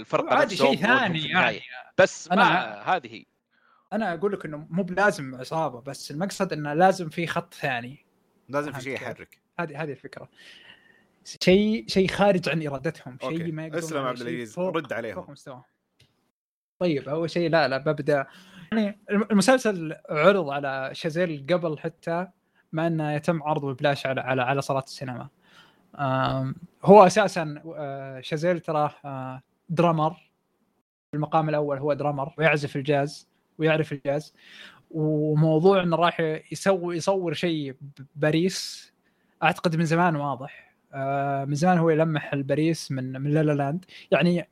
الفرقة 0.00 0.42
نفسهم 0.44 0.68
شيء 0.74 0.76
ثاني 0.86 1.28
يعني. 1.28 1.60
بس 1.98 2.28
أنا- 2.28 2.32
ما 2.36 2.82
هذه 2.82 3.14
هي 3.14 3.24
أنا 3.92 4.14
أقول 4.14 4.32
لك 4.32 4.44
إنه 4.44 4.66
مو 4.70 4.82
بلازم 4.82 5.34
عصابة 5.34 5.80
بس 5.80 6.10
المقصد 6.10 6.52
إنه 6.52 6.74
لازم 6.74 7.08
في 7.08 7.26
خط 7.26 7.54
ثاني 7.54 8.06
لازم 8.48 8.72
في 8.72 8.80
شيء؟ 8.80 8.94
يحرك 8.94 9.38
هذه 9.60 9.82
هذه 9.82 9.90
الفكرة 9.90 10.28
شيء 11.42 11.84
شيء 11.88 12.08
خارج 12.08 12.48
عن 12.48 12.66
إرادتهم. 12.66 13.18
شيء 13.22 13.52
ما 13.52 13.62
يقدرون 13.66 13.82
اسلم 13.84 14.06
عبد 14.06 14.20
العزيز، 14.20 14.58
رد 14.58 14.92
عليهم. 14.92 15.34
فوق 15.34 15.60
طيب 16.78 17.08
أول 17.08 17.30
شيء 17.30 17.50
لا 17.50 17.68
لا 17.68 17.78
ببدأ 17.78 18.26
يعني 18.72 18.98
الم- 19.10 19.26
المسلسل 19.30 19.96
عرض 20.10 20.48
على 20.50 20.90
شازيل 20.92 21.46
قبل 21.50 21.78
حتى 21.78 22.28
ما 22.72 22.86
أنه 22.86 23.12
يتم 23.12 23.42
عرضه 23.42 23.72
ببلاش 23.72 24.06
على 24.06 24.20
على 24.20 24.42
على 24.42 24.62
صالات 24.62 24.86
السينما. 24.86 25.28
هو 26.84 27.06
أساسا 27.06 27.62
آه، 27.76 28.20
شازيل 28.20 28.60
تراه 28.60 29.42
drummer. 29.68 30.16
المقام 31.14 31.48
الأول 31.48 31.78
هو 31.78 31.92
drummer 31.92 32.34
ويعزف 32.38 32.76
الجاز 32.76 33.28
ويعرف 33.58 33.92
الجاز. 33.92 34.34
وموضوع 34.90 35.82
إنه 35.82 35.96
راح 35.96 36.20
يسوي 36.52 36.96
يصور 36.96 37.32
شيء 37.32 37.76
بباريس 38.16 38.92
أعتقد 39.42 39.76
من 39.76 39.84
زمان 39.84 40.16
واضح. 40.16 40.74
آه، 40.94 41.44
من 41.44 41.54
زمان 41.54 41.78
هو 41.78 41.90
يلمح 41.90 42.32
الباريس 42.32 42.92
من 42.92 43.20
من 43.20 43.30
La 43.30 43.42
La 43.42 43.54
Land. 43.54 43.84
يعني 44.10 44.48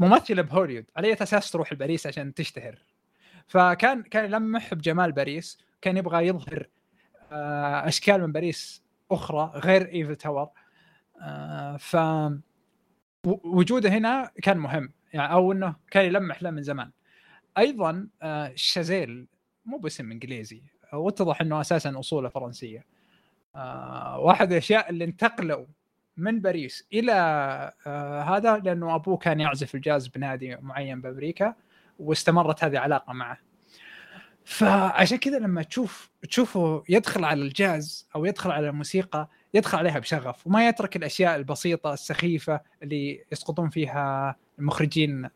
ممثلة 0.00 0.42
بهوليوود 0.42 0.84
على 0.96 1.08
أي 1.08 1.12
أساس 1.12 1.50
تروح 1.50 1.72
لباريس 1.72 2.06
عشان 2.06 2.34
تشتهر؟ 2.34 2.78
فكان 3.46 4.02
كان 4.02 4.24
يلمح 4.24 4.74
بجمال 4.74 5.12
باريس 5.12 5.58
كان 5.80 5.96
يبغى 5.96 6.26
يظهر 6.26 6.66
أشكال 7.32 8.20
من 8.20 8.32
باريس 8.32 8.84
أخرى 9.10 9.52
غير 9.54 9.88
إيفل 9.88 10.16
تاور. 10.16 10.48
آه، 11.22 11.76
ف 11.76 11.96
وجوده 13.44 13.88
هنا 13.88 14.30
كان 14.42 14.58
مهم 14.58 14.92
يعني 15.12 15.32
أو 15.32 15.52
إنه 15.52 15.76
كان 15.90 16.04
يلمح 16.04 16.42
له 16.42 16.50
من 16.50 16.62
زمان. 16.62 16.90
أيضا 17.58 18.08
آه، 18.22 18.52
شازيل 18.54 19.26
مو 19.64 19.78
باسم 19.78 20.10
إنجليزي 20.12 20.62
واتضح 20.92 21.40
إنه 21.40 21.60
أساسا 21.60 21.98
أصوله 21.98 22.28
فرنسية. 22.28 22.84
آه، 23.56 24.18
واحد 24.18 24.52
الأشياء 24.52 24.90
اللي 24.90 25.04
انتقلوا 25.04 25.66
من 26.16 26.40
باريس 26.40 26.86
إلى 26.92 27.12
آه، 27.86 28.20
هذا 28.20 28.58
لأنه 28.58 28.94
أبوه 28.94 29.16
كان 29.16 29.40
يعزف 29.40 29.74
الجاز 29.74 30.08
بنادي 30.08 30.56
معين 30.56 31.00
بأمريكا 31.00 31.54
واستمرت 31.98 32.64
هذه 32.64 32.72
العلاقه 32.72 33.12
معه. 33.12 33.38
فعشان 34.44 35.18
كذا 35.18 35.38
لما 35.38 35.62
تشوف 35.62 36.10
تشوفه 36.28 36.84
يدخل 36.88 37.24
على 37.24 37.42
الجاز 37.42 38.08
أو 38.16 38.24
يدخل 38.24 38.50
على 38.50 38.68
الموسيقى 38.68 39.28
يدخل 39.54 39.78
عليها 39.78 39.98
بشغف 39.98 40.46
وما 40.46 40.68
يترك 40.68 40.96
الأشياء 40.96 41.36
البسيطة 41.36 41.92
السخيفة 41.92 42.60
اللي 42.82 43.24
يسقطون 43.32 43.70
فيها 43.70 44.36
المخرجين 44.58 45.28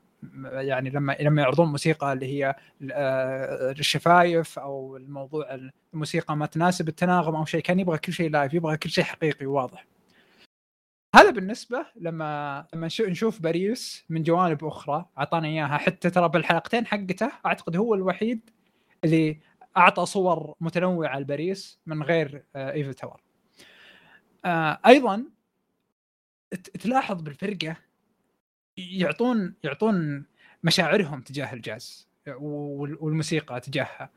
يعني 0.45 0.91
لما 0.91 1.17
لما 1.21 1.43
يعرضون 1.43 1.69
موسيقى 1.69 2.13
اللي 2.13 2.27
هي 2.27 2.55
آه، 2.93 3.71
الشفايف 3.71 4.59
أو 4.59 4.97
الموضوع 4.97 5.59
الموسيقى 5.95 6.37
ما 6.37 6.47
تناسب 6.47 6.89
التناغم 6.89 7.35
أو 7.37 7.45
شيء 7.45 7.61
كان 7.61 7.81
يبغى 7.81 7.99
كل 7.99 8.13
شيء 8.13 8.31
live 8.31 8.55
يبغى 8.55 8.77
كل 8.77 8.91
شيء 8.91 9.05
حقيقي 9.05 9.47
وواضح. 9.47 9.87
هذا 11.17 11.31
بالنسبة 11.31 11.87
لما 11.97 12.67
لما 12.75 12.87
نشو- 12.89 13.09
نشوف 13.09 13.41
باريس 13.41 14.05
من 14.09 14.23
جوانب 14.23 14.65
أخرى 14.65 15.07
أعطانا 15.19 15.49
إياها 15.49 15.79
حتى 15.79 16.11
ترى 16.11 16.29
بالحلقتين 16.29 16.87
حقته 16.87 17.31
أعتقد 17.47 17.77
هو 17.77 17.95
الوحيد 17.95 18.51
اللي 19.05 19.41
أعطى 19.77 20.07
صور 20.07 20.55
متنوعة 20.61 21.19
لباريس 21.19 21.79
من 21.87 22.03
غير 22.03 22.45
آه، 22.57 22.73
إيفل 22.73 22.95
تاور. 22.95 23.21
آه، 24.45 24.79
أيضا 24.87 25.25
تلاحظ 26.81 27.23
بالفرقة 27.23 27.77
يعطون 28.77 29.55
يعطون 29.65 30.25
مشاعرهم 30.63 31.21
تجاه 31.21 31.53
الجاز 31.53 32.09
وال- 32.29 32.97
والموسيقى 33.01 33.61
تجاهها. 33.61 34.11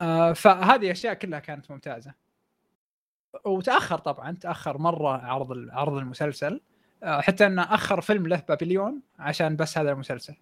آه، 0.00 0.32
فهذه 0.32 0.90
أشياء 0.90 1.14
كلها 1.14 1.38
كانت 1.38 1.70
ممتازة. 1.70 2.14
وتأخر 3.44 3.98
طبعا 3.98 4.32
تأخر 4.32 4.78
مرة 4.78 5.08
عرض 5.26 5.68
عرض 5.70 5.92
المسلسل. 5.96 6.60
آه، 7.02 7.20
حتى 7.20 7.46
إنه 7.46 7.62
أخر 7.74 8.00
فيلم 8.00 8.26
له 8.26 8.42
بابليون 8.48 9.00
عشان 9.18 9.56
بس 9.56 9.78
هذا 9.78 9.92
المسلسل. 9.92 10.34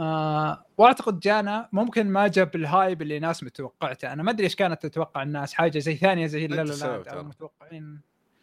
آه 0.00 0.64
وأعتقد 0.78 1.20
جانا 1.20 1.68
ممكن 1.72 2.06
ما 2.10 2.28
جاب 2.28 2.56
ال 2.56 2.65
hype 2.65 3.02
اللي 3.02 3.16
الناس 3.16 3.42
متوقعته. 3.42 4.12
أنا 4.12 4.22
ما 4.22 4.30
أدري 4.30 4.44
إيش 4.44 4.56
كانت 4.56 4.86
تتوقع 4.86 5.22
الناس 5.22 5.54
حاجة 5.54 5.78
زي 5.78 5.96
ثانية 5.96 6.26
زي 6.26 6.46
لا 6.46 6.64
لا 6.64 7.02
ترى. 7.02 7.22
متوقعين. 7.22 8.00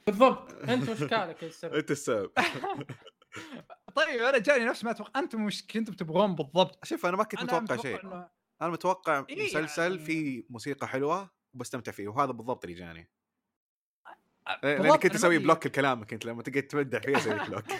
بالضبط. 0.07 0.51
أنت 0.69 0.89
اشكالك 0.89 1.43
يا 1.43 1.47
السبب؟ 1.47 1.73
أنت 1.73 1.91
السبب. 1.91 2.31
طيب 3.95 4.21
أنا 4.21 4.37
جاني 4.37 4.65
نفس 4.65 4.83
ما 4.83 4.91
أتوقع 4.91 5.19
أنتم 5.19 5.45
وش 5.45 5.63
كنتم 5.63 5.93
تبغون 5.93 6.35
بالضبط؟ 6.35 6.85
شوف 6.85 7.05
أنا 7.05 7.17
ما 7.17 7.23
كنت 7.23 7.41
أنا 7.53 7.59
متوقع 7.59 7.81
شيء. 7.81 7.97
إنه- 7.97 8.25
أنا 8.61 8.69
متوقع 8.69 9.25
إيه 9.29 9.45
مسلسل 9.45 9.81
يعني- 9.81 9.99
فيه 9.99 10.43
موسيقى 10.49 10.87
حلوة 10.87 11.29
وبستمتع 11.53 11.91
فيه 11.91 12.07
وهذا 12.07 12.31
بالضبط 12.31 12.63
اللي 12.65 12.75
جاني. 12.77 13.09
لأني 14.63 14.97
كنت 14.97 15.15
أسوي. 15.15 15.37
block 15.37 15.65
لكلامك 15.67 16.13
انت 16.13 16.25
لما 16.25 16.43
تقعد 16.43 16.63
تمدح 16.63 17.01
فيه 17.01 17.17
أسوي 17.17 17.39
block. 17.39 17.63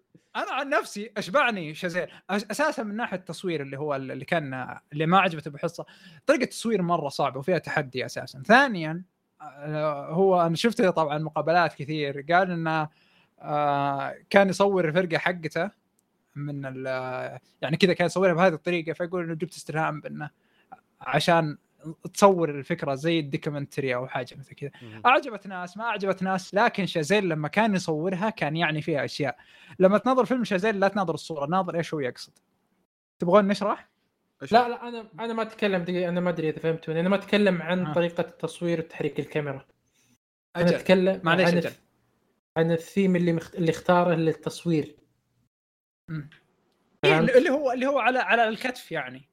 أنا 0.36 0.52
عن 0.52 0.68
نفسي 0.68 1.12
أشبعني 1.16 1.74
شازيل. 1.74 2.06
أس- 2.06 2.10
أساسا 2.50 2.82
من 2.82 2.96
ناحية 2.96 3.16
التصوير 3.16 3.62
اللي 3.62 3.78
هو 3.78 3.94
اللي 3.96 4.24
كان 4.24 4.76
اللي 4.92 5.06
ما 5.06 5.18
عجبته 5.20 5.50
بحصة 5.50 5.86
طريقة 6.26 6.42
التصوير 6.44 6.82
مرة 6.82 7.08
صعبة 7.08 7.38
وفيها 7.38 7.58
تحدي 7.58 8.06
أساسا. 8.06 8.42
ثانيا 8.46 9.02
آه، 9.42 10.06
هو 10.12 10.40
أنا 10.46 10.56
شفت 10.56 10.82
طبعا 10.82 11.18
مقابلات 11.18 11.74
كثير. 11.74 12.24
قال 12.30 12.50
إنه 12.50 12.88
آه، 13.40 14.14
كان 14.30 14.48
يصور 14.48 14.88
الفرقة 14.88 15.18
حقته 15.18 15.70
من 16.36 16.62
يعني 17.62 17.76
كذا 17.80 17.92
كان 17.92 18.06
يصورها 18.06 18.32
بهذه 18.32 18.54
الطريقة 18.54 18.92
فيقول 18.92 19.24
إنه 19.24 19.34
جبت 19.34 19.54
استلهام 19.54 20.00
بإنه 20.00 20.30
عشان 21.00 21.58
تصور 22.14 22.50
الفكرة 22.50 22.94
زي 22.94 23.18
الدوكيومنتري 23.18 23.94
أو 23.94 24.06
حاجة 24.06 24.34
مثل 24.38 24.54
كذا. 24.54 24.70
أعجبت 25.06 25.46
ناس 25.46 25.76
ما 25.76 25.84
أعجبت 25.84 26.22
ناس 26.22 26.54
لكن 26.54 26.86
شازيل 26.86 27.28
لما 27.28 27.48
كان 27.48 27.74
يصورها 27.74 28.30
كان 28.30 28.56
يعني 28.56 28.82
فيها 28.82 29.04
أشياء. 29.04 29.36
لما 29.78 29.98
تناظر 29.98 30.24
فيلم 30.24 30.44
شازيل 30.44 30.80
لا 30.80 30.88
تناظر 30.88 31.14
الصورة 31.14 31.46
ناظر 31.46 31.76
إيش 31.76 31.94
هو 31.94 32.00
يقصد. 32.00 32.32
تبغون 33.18 33.48
نشرح؟ 33.48 33.88
إيش 34.42 34.52
لا 34.52 34.68
لا 34.68 34.88
أنا 34.88 35.08
أنا 35.20 35.32
ما 35.32 35.42
أتكلم 35.42 35.82
دقيقة 35.82 36.08
أنا 36.08 36.20
ما 36.20 36.30
أدري 36.30 36.48
إذا 36.48 36.58
فهمتوني. 36.58 37.00
أنا 37.00 37.08
ما 37.08 37.16
أتكلم 37.16 37.62
عن 37.62 37.86
آه. 37.86 37.92
طريقة 37.92 38.20
التصوير 38.20 38.80
وتحريك 38.80 39.20
الكاميرا. 39.20 39.66
أنا 40.56 40.64
أجل. 40.68 40.74
أتكلم 40.74 41.20
معليش 41.24 41.48
عن 41.48 41.56
أجل. 41.56 41.72
عن 42.56 42.72
الثيم 42.72 43.16
اللي 43.16 43.32
مخت... 43.32 43.54
اللي 43.54 43.70
اختاره 43.70 44.14
للتصوير. 44.14 44.96
إيه،؟ 47.04 47.18
اللي 47.18 47.50
هو 47.50 47.72
اللي 47.72 47.86
هو 47.86 47.98
على 47.98 48.18
على 48.18 48.48
الكتف 48.48 48.92
يعني. 48.92 49.29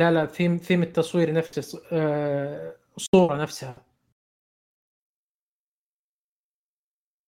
لا 0.00 0.10
لا 0.10 0.26
ثيم 0.26 0.56
ثيم 0.56 0.82
التصوير 0.82 1.32
نفسه 1.32 1.82
آه... 1.92 2.76
الصورة 2.96 3.36
نفسها 3.36 3.76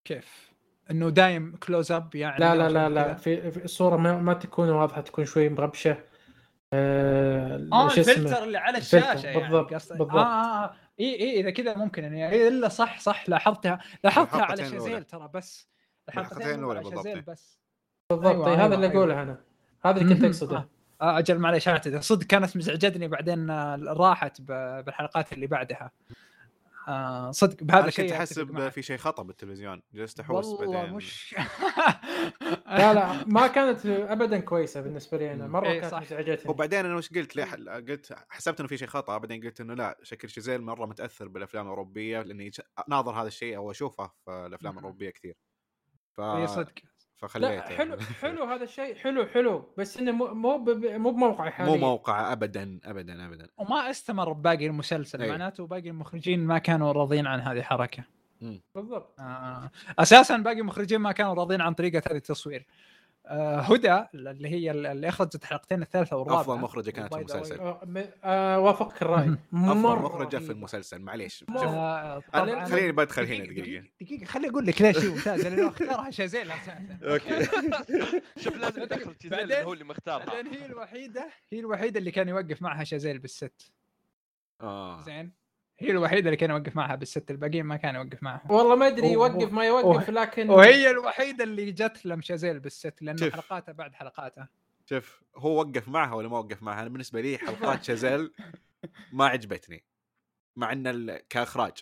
كيف 0.07 0.49
إنه 0.91 1.09
دايم 1.09 1.55
close 1.55 1.91
up 1.91 2.15
يعني 2.15 2.39
لا 2.39 2.55
لا 2.55 2.69
لا 2.69 2.89
لا. 2.89 3.13
في, 3.13 3.51
في 3.51 3.65
الصورة 3.65 3.97
ما, 3.97 4.17
ما 4.17 4.33
تكون 4.33 4.69
واضحة 4.69 5.01
تكون 5.01 5.25
شوي 5.25 5.49
مغبشة 5.49 6.03
آه... 6.73 7.67
آه 7.73 7.87
اسمه؟ 7.87 8.13
الفلتر 8.13 8.43
اللي 8.43 8.57
على 8.57 8.77
الشاشة 8.77 9.25
يعني 9.25 9.39
بالضبط،. 9.39 9.73
بالضبط. 9.73 10.15
آه 10.15 10.63
آه 10.63 10.75
إي 10.99 11.19
إي 11.19 11.39
إذا 11.39 11.49
كذا 11.49 11.77
ممكن 11.77 12.03
يعني 12.03 12.29
إيه 12.29 12.47
إلا 12.47 12.69
صح 12.69 12.99
صح 12.99 13.29
لاحظتها 13.29 13.79
لاحظتها 14.03 14.41
على. 14.41 14.69
شازيل 14.69 15.03
ترى 15.03 15.29
بس 15.33 15.69
الحلقتين 16.09 16.59
الأولى 16.59 16.79
على 16.79 16.89
بالضبط. 16.89 17.05
شازيل 17.05 17.21
بس 17.21 17.59
بالضبط 18.09 18.27
أيوة، 18.27 18.47
أيوة 18.47 18.55
هذا 18.55 18.63
أيوة، 18.63 18.75
اللي 18.75 18.87
أيوة. 18.87 18.97
اقوله 18.99 19.21
أنا 19.21 19.41
هذا 19.85 20.01
اللي 20.01 20.15
كنت 20.15 20.23
أقصده 20.23 20.57
آه. 20.57 20.59
آه، 20.59 20.78
أجل 21.01 21.39
معليش 21.39 21.67
اعتذر 21.67 22.01
صدق 22.01 22.27
كانت 22.27 22.57
مزعجتني 22.57 23.07
بعدين 23.07 23.49
آه، 23.49 23.75
راحت 23.87 24.41
ب- 24.41 24.85
بالحلقات 24.85 25.33
اللي 25.33 25.47
بعدها. 25.47 25.91
آه، 26.87 27.31
صدق 27.31 27.63
بهذا 27.63 27.79
أنا 27.79 27.87
الشيء 27.87 28.05
كنت 28.05 28.13
احسب. 28.13 28.69
في 28.69 28.81
شيء 28.81 28.97
خطأ 28.97 29.23
بالتلفزيون. 29.23 29.81
جلست 29.93 30.19
احوس 30.19 30.45
والله 30.45 30.73
بعدين. 30.77 30.93
مش 30.93 31.35
لا 32.67 32.93
لا 32.93 33.25
ما 33.27 33.47
كانت 33.47 33.85
ابدا 33.85 34.39
كويسة 34.39 34.81
بالنسبة 34.81 35.17
لي. 35.17 35.33
أنا 35.33 35.47
مرة 35.47 35.67
إيه، 35.67 35.79
كانت. 35.81 35.93
مزعجتني. 35.93 36.51
وبعدين 36.51 36.85
أنا 36.85 36.95
وش 36.95 37.09
قلت؟ 37.09 37.35
ليه. 37.35 37.45
قلت 37.75 38.15
حسبت 38.29 38.59
إنه 38.59 38.67
في 38.69 38.77
شيء 38.77 38.87
خطأ 38.87 39.17
بعدين 39.17 39.43
قلت 39.43 39.61
إنه 39.61 39.73
لا 39.73 39.97
شكل 40.03 40.29
شيزيل 40.29 40.61
مرة 40.61 40.85
متأثر 40.85 41.27
بالأفلام 41.27 41.65
الأوروبية 41.65 42.21
لأني 42.21 42.51
ناظر 42.87 43.11
هذا 43.21 43.27
الشيء 43.27 43.57
أو 43.57 43.71
أشوفه 43.71 44.11
في 44.25 44.31
الأفلام. 44.31 44.77
الأوروبية 44.77 45.09
كثير. 45.09 45.35
ف... 46.13 46.21
اي 46.21 46.47
صدق. 46.47 46.73
فخليته 47.19 47.55
لا 47.55 47.61
حلو 47.61 47.97
حلو 48.21 48.43
هذا 48.43 48.63
الشيء 48.63 48.95
حلو 48.95 49.25
حلو 49.25 49.65
بس 49.77 49.97
إنه 49.97 50.11
مو 50.11 50.27
مو 50.33 50.57
ب- 50.57 50.85
مو 50.85 51.11
بموقع 51.11 51.49
حاليا. 51.49 51.71
مو 51.71 51.77
موقع 51.77 52.31
ابدا 52.33 52.79
ابدا 52.85 53.25
ابدا. 53.25 53.47
وما 53.57 53.89
استمر 53.89 54.33
باقي 54.33 54.67
المسلسل 54.67 55.21
أي. 55.21 55.29
معناته 55.29 55.67
باقي 55.67 55.89
المخرجين 55.89 56.39
ما 56.39 56.57
كانوا 56.57 56.91
راضيين 56.91 57.27
عن 57.27 57.39
هذه 57.39 57.57
الحركة. 57.57 58.03
بالضبط. 58.75 59.19
آه. 59.19 59.71
أساسا 59.99 60.37
باقي 60.37 60.59
المخرجين 60.59 60.99
ما 60.99 61.11
كانوا 61.11 61.33
راضيين 61.33 61.61
عن 61.61 61.73
طريقة 61.73 62.01
هذه 62.11 62.17
التصوير. 62.17 62.65
هدى 63.35 64.03
اللي 64.13 64.49
هي 64.49 64.71
اللي 64.71 65.09
أخرجت 65.09 65.35
الحلقتين 65.35 65.81
الثالثة 65.81 66.15
والرابعة. 66.17 66.41
أفضل 66.41 66.59
مخرجة 66.59 66.91
كانت 66.91 67.13
في 67.13 67.19
المسلسل. 67.19 67.59
آه، 67.59 67.81
م- 67.85 68.03
آه، 68.23 68.59
وافقك 68.59 69.01
الرأي. 69.01 69.29
أفضل 69.53 69.75
مخرجة 69.77 70.37
في. 70.37 70.51
المسلسل 70.51 70.99
معليش. 71.01 71.45
آه 71.49 72.23
خليني 72.33 72.91
بدخل 72.91 73.25
هنا 73.25 73.43
دقيقة- 73.45 73.47
دقيقه 73.59 73.83
دقيقة 74.01 74.25
خليني 74.25 74.49
أقول 74.49 74.65
لك 74.65 74.81
ليش 74.81 74.97
هي 74.97 75.07
ممتازة 75.09 75.49
لأنه 75.49 75.67
اختارها 75.69 76.11
شازيل 76.11 76.51
أوكي. 77.03 77.45
شوف 78.43 78.55
لازم 78.57 78.83
تدخل 78.85 79.15
لأنه 79.23 79.55
هو 79.67 79.73
اللي 79.73 79.83
مختارها. 79.83 80.25
بعدين 80.25 80.53
هي 80.53 80.65
الوحيدة 80.65 81.29
هي 81.53 81.59
الوحيدة 81.59 81.99
اللي 81.99 82.11
كان 82.11 82.29
يوقف 82.29 82.61
معها 82.61 82.83
شازيل 82.83 83.19
بالست. 83.19 83.71
آه. 84.61 85.01
زين؟ 85.01 85.38
هي 85.79 85.91
الوحيدة 85.91 86.25
اللي 86.29 86.37
كان 86.37 86.49
يوقف 86.49 86.75
معها 86.75 86.95
بالست 86.95 87.31
الباقيين 87.31 87.65
ما 87.65 87.75
كان 87.77 87.95
يوقف 87.95 88.23
معها. 88.23 88.41
والله 88.51 88.75
ما 88.75 88.87
أدري 88.87 89.11
يوقف 89.11 89.51
ما 89.51 89.65
يوقف 89.65 90.09
لكن 90.09 90.49
وهي 90.49 90.89
الوحيدة 90.89 91.43
اللي 91.43 91.71
جت 91.71 92.05
لم 92.05 92.21
شازيل 92.21 92.59
بالست 92.59 93.01
لأنه 93.01 93.17
شوف. 93.17 93.33
حلقاتها 93.33 93.71
بعد 93.71 93.93
حلقاتها. 93.93 94.49
شوف 94.89 95.21
هو 95.35 95.59
وقف 95.59 95.87
معها 95.87 96.13
ولا 96.15 96.27
ما 96.27 96.37
وقف 96.39 96.63
معها؟ 96.63 96.81
أنا 96.81 96.89
بالنسبة 96.89 97.21
لي 97.21 97.37
حلقات 97.37 97.83
شازيل 97.89 98.33
ما 99.11 99.25
عجبتني. 99.27 99.83
مع 100.55 100.71
إن 100.71 100.87
ال- 100.87 101.27
كإخراج 101.29 101.77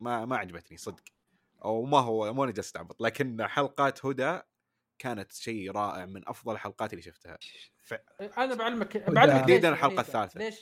ما 0.00 0.24
ما 0.24 0.36
عجبتني 0.36 0.76
صدق. 0.78 1.04
أو 1.64 1.84
ما 1.84 1.98
هو 1.98 2.32
مو 2.34 2.44
أنا 2.44 2.52
جالس 2.52 2.66
استعبط 2.66 3.02
لكن 3.02 3.46
حلقات 3.46 4.06
هدى 4.06 4.38
كانت 4.98 5.32
شيء 5.32 5.70
رائع 5.72 6.06
من 6.06 6.28
أفضل 6.28 6.52
الحلقات 6.52 6.92
اللي 6.92 7.02
شفتها. 7.02 7.38
أنا 8.38 8.54
بعلمك 8.54 8.96
بعلمك 9.10 9.32
ليش 9.34 9.40
تحديداً 9.40 9.68
الحلقة 9.68 9.86
وحيدة. 9.86 10.00
الثالثة. 10.02 10.38
ليش 10.40 10.60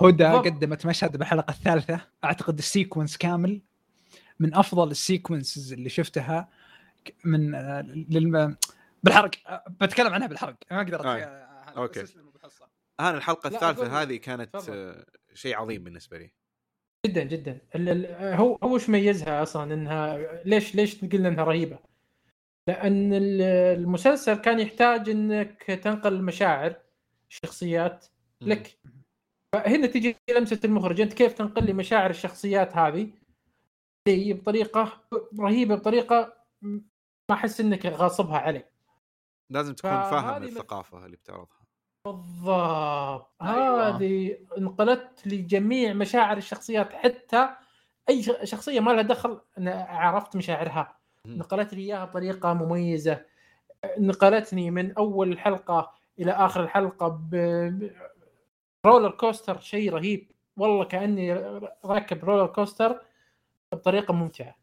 هدى. 0.00 0.24
قدمت 0.24 0.86
مشهد 0.86 1.16
بالحلقة 1.16 1.50
الثالثة. 1.50 2.00
أعتقد 2.24 2.58
ال 2.58 2.64
sequence 2.64 3.16
كامل. 3.16 3.60
من 4.40 4.54
أفضل 4.54 4.90
ال 4.90 4.98
sequences 4.98 5.72
اللي 5.72 5.88
شفتها. 5.88 6.48
من 7.24 7.54
آه، 7.54 7.80
للم... 7.82 8.56
بالحرق. 9.02 9.30
آه، 9.46 9.64
بتكلم 9.80 10.12
عنها 10.12 10.26
بالحرق. 10.26 10.56
ما 10.70 10.76
أقدر 10.76 11.00
آه. 11.06 11.48
بحصة. 12.34 12.66
أنا 13.00 13.16
الحلقة 13.16 13.46
الثالثة 13.48 13.84
أقول- 13.84 13.92
هذه 13.92 14.16
كانت. 14.16 14.54
آه، 14.70 15.04
شيء 15.34 15.56
عظيم 15.56 15.84
بالنسبة 15.84 16.18
لي. 16.18 16.30
جدا 17.06 17.22
جدا. 17.24 17.58
هو 18.36 18.58
هو 18.62 18.74
إيش 18.76 18.88
ميزها 18.90 19.42
أصلا؟ 19.42 19.74
إنها 19.74 20.18
ليش 20.44 20.74
ليش 20.74 21.04
قلنا 21.04 21.28
إنها 21.28 21.44
رهيبة؟ 21.44 21.78
لأن 22.68 23.14
ال- 23.14 23.42
المسلسل 23.78 24.34
كان 24.34 24.60
يحتاج 24.60 25.08
إنك 25.08 25.62
تنقل 25.62 26.22
مشاعر 26.22 26.76
الشخصيات 27.30 28.06
لك. 28.40 28.78
فهنا 29.54 29.86
تجي 29.86 30.16
لمسة 30.36 30.60
المخرج. 30.64 31.00
أنت 31.00 31.12
كيف 31.12 31.32
تنقل 31.32 31.66
لي 31.66 31.72
مشاعر 31.72 32.10
الشخصيات 32.10 32.76
هذه؟ 32.76 33.10
لي 34.08 34.32
بطريقة 34.32 35.00
رهيبة 35.40 35.74
بطريقة 35.74 36.32
ما 36.62 37.34
أحس 37.34 37.60
إنك 37.60 37.86
غاصبها 37.86 38.38
علي. 38.38 38.64
لازم 39.50 39.74
تكون 39.74 39.90
فاهم 39.90 40.42
الثقافة 40.42 41.06
اللي 41.06 41.16
بتعرضها. 41.16 41.64
بالضبط. 42.06 43.42
أيوة. 43.42 43.96
هذه 43.96 44.38
انقلت 44.58 45.26
لجميع 45.26 45.92
مشاعر 45.92 46.36
الشخصيات. 46.36 46.92
حتى 46.92 47.48
أي 48.08 48.22
شخصية 48.22 48.80
ما 48.80 48.90
لها 48.90 49.02
دخل 49.02 49.40
أنا 49.58 49.86
عرفت 49.88 50.36
مشاعرها. 50.36 50.96
نقلت 51.26 51.74
لي 51.74 51.82
إياها 51.82 52.04
بطريقة 52.04 52.54
مميزة. 52.54 53.24
نقلتني 53.98 54.70
من 54.70 54.92
أول 54.92 55.38
حلقة 55.38 55.92
إلى 56.18 56.32
آخر 56.32 56.62
الحلقة 56.62 57.08
ب... 57.08 57.34
roller 58.86 59.10
coaster 59.10 59.60
شيء 59.60 59.92
رهيب 59.92 60.30
والله 60.56 60.84
كأني 60.84 61.32
راكب 61.84 62.24
roller 62.24 62.46
coaster 62.46 63.00
بطريقة 63.72 64.14
ممتعة. 64.14 64.54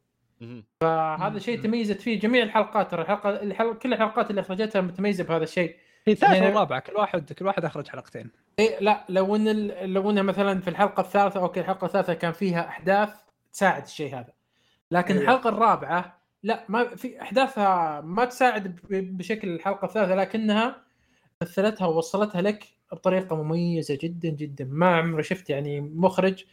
فهذا 0.81 1.39
شيء. 1.39 1.61
تميزت 1.61 2.01
فيه 2.01 2.19
جميع 2.19 2.43
الحلقات 2.43 2.91
ترى 2.91 3.01
الحلقة 3.01 3.29
الحلقة 3.29 3.73
كل 3.73 3.93
الحلقات 3.93 4.29
اللي 4.29 4.41
أخرجتها 4.41 4.81
متميزة 4.81 5.23
بهذا 5.23 5.43
الشيء 5.43 5.75
هي 6.07 6.13
الثالثة 6.13 6.33
يعني- 6.35 6.47
والرابعة 6.47 6.79
كل 6.79 6.93
واحد 6.95 7.33
كل 7.33 7.45
واحد 7.45 7.65
أخرج 7.65 7.87
حلقتين 7.87 8.31
إيه 8.59 8.79
لا 8.79 9.05
لو 9.09 9.35
إن 9.35 9.47
ال- 9.47 9.93
لو 9.93 10.09
إنها 10.09 10.23
مثلا 10.23 10.61
في 10.61 10.69
الحلقة 10.69 11.01
الثالثة 11.01 11.39
أوكي 11.39 11.59
الحلقة 11.59 11.85
الثالثة 11.85 12.13
كان 12.13 12.31
فيها 12.31 12.67
أحداث 12.67 13.09
تساعد 13.53 13.83
الشيء 13.83 14.15
هذا 14.15 14.33
لكن 14.91 15.13
أيوة. 15.17 15.23
الحلقة 15.23 15.49
الرابعة 15.49 16.21
لا 16.43 16.65
ما 16.69 16.95
في 16.95 17.21
أحداثها 17.21 18.01
ما 18.01 18.25
تساعد 18.25 18.67
ب- 18.89 19.17
بشكل 19.17 19.47
الحلقة 19.49 19.85
الثالثة 19.85 20.15
لكنها 20.15 20.75
مثلتها 21.41 21.87
ووصلتها 21.87 22.41
لك 22.41 22.67
بطريقة 22.91 23.43
مميزة 23.43 23.97
جدا 24.01 24.29
جدا. 24.29 24.65
ما 24.65 24.95
عمري 24.95 25.23
شفت 25.23 25.49
يعني 25.49 25.81
مخرج 25.81 26.45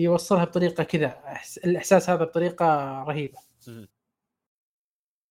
يوصلها 0.00 0.44
بطريقة 0.44 0.84
كذا. 0.84 1.22
الإحساس 1.64 2.10
هذا 2.10 2.24
بطريقة 2.24 2.64
رهيبة. 3.02 3.38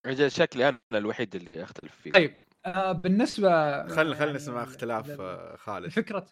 أجل 0.05 0.31
شكلي 0.31 0.69
أنا 0.69 0.79
الوحيد 0.93 1.35
اللي 1.35 1.63
أختلف 1.63 1.95
فيه 1.95 2.11
طيب 2.11 2.33
آه 2.65 2.91
بالنسبة 2.91 3.49
خل 3.87 4.15
خل 4.15 4.21
يعني 4.25 4.33
نسمع 4.33 4.63
اختلاف 4.63 5.09
ل- 5.09 5.21
آه، 5.21 5.55
خالد. 5.55 5.89
فكرة 5.89 6.27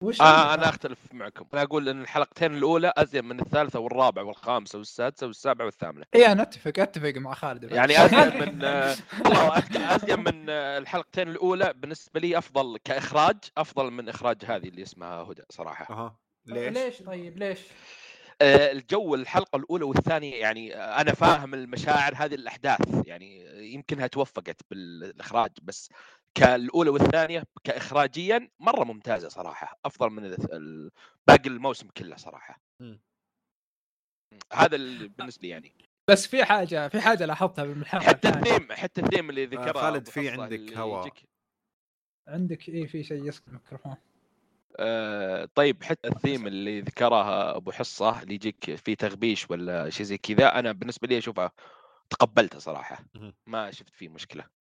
وش 0.00 0.20
آه؟ 0.20 0.54
أنا 0.54 0.68
أختلف 0.68 0.98
معكم 1.12 1.46
أنا 1.54 1.62
أقول 1.62 1.88
إن 1.88 2.00
الحلقتين 2.00 2.54
الأولى 2.54 2.92
أزين 2.96 3.24
من 3.24 3.40
الثالثة 3.40 3.78
والرابعة 3.78 4.24
والخامسة 4.24 4.78
والسادسة 4.78 5.26
والسابعة 5.26 5.64
والثامنة 5.66 6.04
اي 6.14 6.26
أنا 6.26 6.42
أتفق 6.42 6.72
أتفق 6.78 7.12
مع 7.16 7.34
خالد 7.34 7.72
يعني 7.72 8.04
أزين 8.04 8.38
من 8.42 8.64
آه، 8.64 8.94
والله 9.24 9.58
أزين 9.94 10.20
من 10.20 10.46
آه، 10.50 10.78
الحلقتين 10.78 11.28
الأولى 11.28 11.72
بالنسبة 11.76 12.20
لي 12.20 12.38
أفضل 12.38 12.78
كإخراج 12.84 13.36
أفضل 13.58 13.90
من 13.90 14.08
إخراج 14.08 14.44
هذه 14.44 14.68
اللي 14.68 14.82
اسمها 14.82 15.22
هدى 15.22 15.42
صراحة 15.50 15.94
أها 15.94 16.16
ليش؟ 16.46 16.72
ليش 16.76 17.02
طيب 17.02 17.38
ليش؟ 17.38 17.60
آه، 18.42 18.72
الجو 18.72 19.14
الحلقة 19.14 19.56
الأولى 19.56 19.84
والثانية 19.84 20.34
يعني 20.34 20.74
أنا 20.74 21.14
فاهم 21.14 21.54
المشاعر 21.54 22.14
هذه 22.16 22.34
الأحداث 22.34 23.06
يعني 23.06 23.44
يمكنها 23.74 24.06
توفقت 24.06 24.60
بالإخراج 24.70 25.50
بس 25.62 25.90
كالأولى 26.36 26.90
والثانية 26.90 27.42
كاخراجيا 27.64 28.50
مرة 28.60 28.84
ممتازة 28.84 29.28
صراحة 29.28 29.78
أفضل 29.84 30.10
من 30.10 30.36
باقي 31.28 31.48
الموسم 31.48 31.88
كله 31.88 32.16
صراحة. 32.16 32.60
هذا 34.52 34.76
اللي 34.76 35.08
بالنسبة 35.08 35.42
لي 35.42 35.48
يعني. 35.48 35.74
بس 36.10 36.26
في 36.26 36.44
حاجة 36.44 36.88
في 36.88 37.00
حاجة 37.00 37.26
لاحظتها 37.26 37.64
بالحلقة 37.64 38.04
حتى 38.04 38.28
الثيم 38.28 38.72
حتى 38.72 39.00
الثيم 39.00 39.30
اللي 39.30 39.46
ذكره 39.46 39.72
خالد، 39.72 39.96
أبو 39.96 40.10
في 40.10 40.28
عندك 40.28 40.52
اللي 40.52 40.78
هوا. 40.78 41.00
يجيك- 41.00 41.28
عندك 42.28 42.68
إيه؟ 42.68 42.86
في 42.86 43.04
شيء 43.04 43.28
يسقط 43.28 43.48
الميكروفون. 43.48 43.96
آه، 44.78 45.48
طيب 45.54 45.84
حتى 45.84 46.08
الثيم 46.08 46.46
اللي 46.46 46.80
ذكرها 46.80 47.56
أبو 47.56 47.72
حصة 47.72 48.22
اللي 48.22 48.34
يجيك 48.34 48.74
فيه 48.74 48.94
تغبيش 48.94 49.50
ولا 49.50 49.90
شيء 49.90 50.06
زي 50.06 50.18
كذا 50.18 50.58
أنا 50.58 50.72
بالنسبة 50.72 51.08
لي 51.08 51.18
أشوفها 51.18 51.52
تقبلته 52.10 52.58
صراحة. 52.58 53.04
ما 53.46 53.70
شفت 53.70 53.94
فيه 53.94 54.08
مشكلة. 54.08 54.55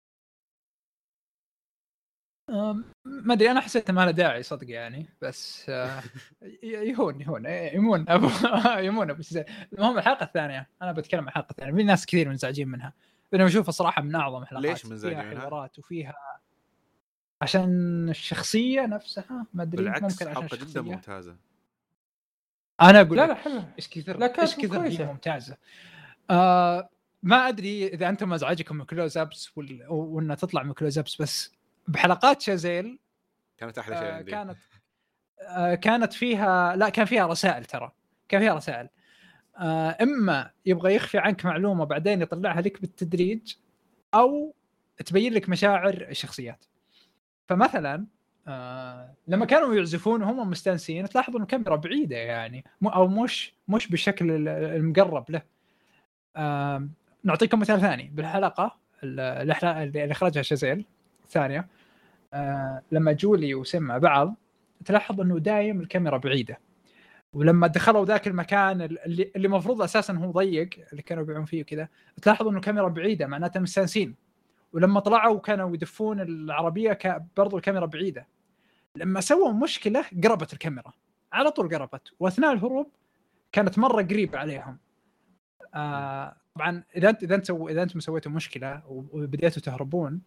ما 2.50 3.34
أدري 3.34 3.52
أنا 3.52 3.62
حسيت 3.62 3.92
ما 3.92 4.06
له 4.06 4.12
داعي 4.12 4.44
صدق 4.44 4.70
يعني 4.70 5.06
بس 5.22 5.66
آه، 5.70 6.04
يهون 6.64 7.22
يهون 7.22 7.46
إيه، 7.46 7.76
يمون 7.76 8.06
أبو 8.10 8.30
يمون 8.88 9.10
أبو 9.10 9.22
شزيل 9.22 9.44
المهم 9.74 9.98
الحلقة 9.98 10.24
الثانية 10.24 10.70
أنا 10.82 10.92
بتكلم 10.92 11.20
عن 11.22 11.28
الحلقة 11.28 11.52
الثانية 11.52 11.74
في 11.74 11.84
ناس 11.84 12.06
كثير 12.06 12.30
منزعجين 12.30 12.68
منها 12.68 12.94
أنا 13.34 13.46
اشوفها 13.46 13.72
صراحة 13.72 14.02
من 14.02 14.16
أعظم 14.16 14.42
الحلقات 14.42 14.64
ليش 14.66 14.86
منزعجين 14.86 15.22
فيها؟ 15.22 15.40
حوارات 15.40 15.80
وفيها 15.80 16.14
عشان 17.42 18.10
الشخصية 18.10 18.86
نفسها 18.86 19.46
ما 19.54 19.64
أدري 19.64 19.84
بالعكس 19.84 20.02
ممكن 20.04 20.28
عشان 20.28 20.44
حلقة 20.50 20.58
جدا. 20.58 20.82
ممتازة 20.82 21.36
أنا 22.82 23.02
أقول 23.02 23.18
لا 23.18 23.24
لك 23.24 23.30
لا 23.30 23.36
حلو 23.36 23.62
إيش 23.78 23.90
كثر 23.90 24.18
لا، 24.18 24.42
إيش 24.42 24.56
كثر. 24.56 24.82
هي 24.88 25.06
ممتازة 25.06 25.58
آه 26.30 26.90
ما 27.24 27.48
أدري 27.48 27.88
إذا 27.88 28.10
أنتم 28.10 28.34
ازعجكم 28.34 28.76
من 28.76 28.86
close 28.86 29.18
ups 29.18 29.58
وال- 29.58 29.88
وانها 29.90 30.36
تطلع 30.36 30.64
من 30.64 30.74
close 30.74 31.00
ups 31.00 31.22
بس 31.22 31.52
بحلقات 31.92 32.42
شازيل 32.42 33.00
كانت 33.58 33.78
أحلى 33.78 33.96
شيء 33.96 34.06
آه، 34.08 34.14
عندي. 34.14 34.32
كانت 34.32 34.58
آه، 35.42 35.76
كانت 35.76 36.14
فيها 36.14 36.76
لا 36.76 36.90
كان 36.90 37.06
فيها 37.06 37.28
رسائل 37.28 37.66
ترى 37.66 37.92
كان 38.30 38.42
فيها 38.42 38.54
رسائل. 38.54 38.90
آه، 39.58 39.98
إما 40.02 40.52
يبغى 40.66 40.96
يخفي 40.96 41.18
عنك 41.18 41.46
معلومة 41.46 41.84
بعدين 41.86 42.22
يطلعها 42.22 42.62
لك 42.62 42.82
بالتدريج 42.82 43.54
أو 44.14 44.56
تبين 45.06 45.34
لك 45.34 45.50
مشاعر 45.50 45.94
الشخصيات. 46.10 46.66
فمثلا 47.48 48.06
آه 48.48 49.14
لما 49.28 49.46
كانوا 49.46 49.76
يعزفون 49.76 50.24
وهم 50.24 50.50
مستانسين 50.50 51.10
تلاحظوا 51.10 51.38
ان 51.38 51.44
الكاميرا 51.44 51.76
بعيدة 51.76 52.16
يعني 52.18 52.66
أو 52.84 53.08
مش 53.08 53.54
مش 53.68 53.88
بالشكل 53.88 54.32
ال- 54.32 54.48
المقرب 54.48 55.32
له. 55.32 55.42
آه 56.36 56.88
نعطيكم 57.24 57.60
مثال 57.60 57.82
ثاني. 57.82 58.04
بالحلقة 58.14 58.78
اللي 59.04 60.12
اخرجها 60.12 60.42
شازيل 60.42 60.86
الثانية 61.24 61.68
آه 62.34 62.82
لما 62.92 63.12
جولي 63.12 63.56
وسم 63.56 63.84
مع 63.84 63.98
بعض 63.98 64.36
تلاحظ 64.86 65.22
إنه 65.22 65.40
دايم 65.40 65.82
الكاميرا 65.82 66.18
بعيدة. 66.18 66.60
ولما 67.34 67.68
دخلوا 67.68 68.06
ذاك 68.06 68.28
المكان 68.28 68.82
اللي 68.82 69.32
اللي 69.36 69.48
المفروض 69.48 69.82
أساسا 69.82 70.14
هو 70.14 70.32
ضيق 70.32 70.70
اللي 70.92 71.02
كانوا 71.02 71.24
يبيعون 71.24 71.46
فيه 71.46 71.64
كذا 71.64 71.88
تلاحظ 72.22 72.48
إنه 72.48 72.58
الكاميرا 72.58 72.88
بعيدة 72.88 73.28
معناته 73.28 73.60
مستانسين. 73.60 74.16
ولما 74.74 75.00
طلعوا 75.00 75.40
كانوا 75.40 75.74
يدفون 75.74 76.22
العربية. 76.22 77.00
برضو 77.38 77.58
الكاميرا 77.58 77.86
بعيدة. 77.86 78.28
لما 78.96 79.22
سووا 79.22 79.54
مشكلة 79.54 80.06
قربت 80.24 80.54
الكاميرا. 80.54 80.94
على 81.34 81.52
طول 81.52 81.76
قربت. 81.76 82.14
وأثناء 82.20 82.54
الهروب 82.54 82.92
كانت 83.52 83.80
مرة 83.80 84.02
قريبة 84.04 84.40
عليهم. 84.40 84.78
آه 85.76 86.36
طبعا 86.56 86.84
إذا 86.96 87.10
انت 87.10 87.24
إذا 87.24 87.36
انت. 87.36 87.52
إذا 87.52 87.84
أنتم 87.84 88.00
سويتوا 88.00 88.32
مشكلة 88.32 88.84
وبديتوا 88.88 89.62
تهربون 89.62 90.22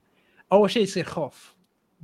أول 0.53 0.71
شيء 0.71 0.83
يصير 0.83 1.05
خوف. 1.05 1.54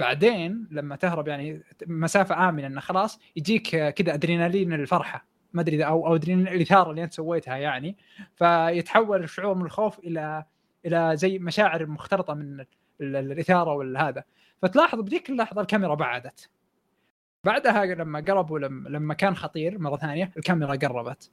بعدين 0.01 0.69
لما 0.71 0.97
تهرب 0.97 1.29
يعني 1.29 1.63
مسافة 1.87 2.49
آمنة 2.49 2.67
إنه 2.67 2.81
خلاص 2.81 3.21
يجيك 3.37 3.69
كذا 3.89 4.15
ادرينالين 4.15 4.73
الفرحه 4.73 5.27
ما 5.53 5.61
أدري 5.63 5.85
أو 5.87 6.07
أو 6.07 6.15
ادرينالين 6.15 6.55
الإثارة 6.55 6.91
اللي 6.91 7.05
أنت 7.05 7.13
سويتها 7.13 7.57
يعني. 7.57 7.97
فيتحول 8.37 9.23
الشعور 9.23 9.55
من 9.55 9.65
الخوف 9.65 9.99
إلى 9.99 10.45
إلى 10.87 11.13
زي 11.17 11.39
مشاعر 11.39 11.87
مختلطة 11.87 12.35
من 12.35 12.61
ال- 12.61 12.67
ال- 13.01 13.17
الإثارة 13.33 13.75
والهذا 13.75 14.25
فتلاحظ 14.63 15.01
بذيك 15.01 15.31
اللحظة 15.31 15.61
الكاميرا 15.61 15.95
بعدت. 15.95 16.51
بعدها 17.47 17.85
لما 17.85 18.21
قربوا 18.21 18.59
لما 18.59 19.15
كان 19.15 19.37
خطير 19.37 19.79
مرة 19.79 19.97
ثانية 19.97 20.31
الكاميرا 20.37 20.75
قربت. 20.75 21.31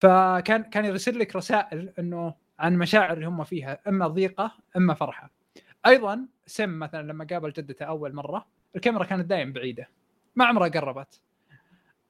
فكان 0.00 0.62
كان 0.62 0.84
يرسل 0.84 1.18
لك 1.18 1.36
رسائل 1.36 1.92
إنه 1.98 2.34
عن 2.58 2.76
مشاعر 2.78 3.12
اللي 3.12 3.26
هم 3.26 3.44
فيها 3.44 3.78
إما 3.88 4.06
ضيقة 4.06 4.52
إما 4.76 4.94
فرحة. 4.94 5.30
أيضا 5.86 6.26
سم 6.52 6.78
مثلا 6.78 7.02
لما 7.02 7.26
قابل 7.30 7.52
جدته 7.52 7.84
أول 7.84 8.14
مرة 8.14 8.46
الكاميرا 8.76 9.04
كانت 9.04 9.26
دايم 9.26 9.52
بعيدة 9.52 9.88
ما 10.36 10.44
عمرها 10.44 10.68
قربت. 10.68 11.20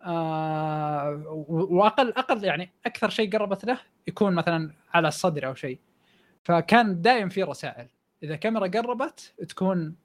آه 0.02 1.24
وأقل 1.48 2.08
أقل 2.08 2.44
يعني 2.44 2.70
أكثر 2.86 3.08
شيء 3.08 3.32
قربت 3.32 3.64
له 3.64 3.80
يكون 4.08 4.34
مثلا 4.34 4.74
على 4.94 5.08
الصدر 5.08 5.46
أو 5.46 5.54
شيء. 5.54 5.78
فكان 6.44 7.02
دايم 7.02 7.28
في 7.28 7.42
رسائل. 7.42 7.88
إذا 8.22 8.36
كاميرا 8.36 8.66
قربت 8.66 9.34
تكون 9.48 9.96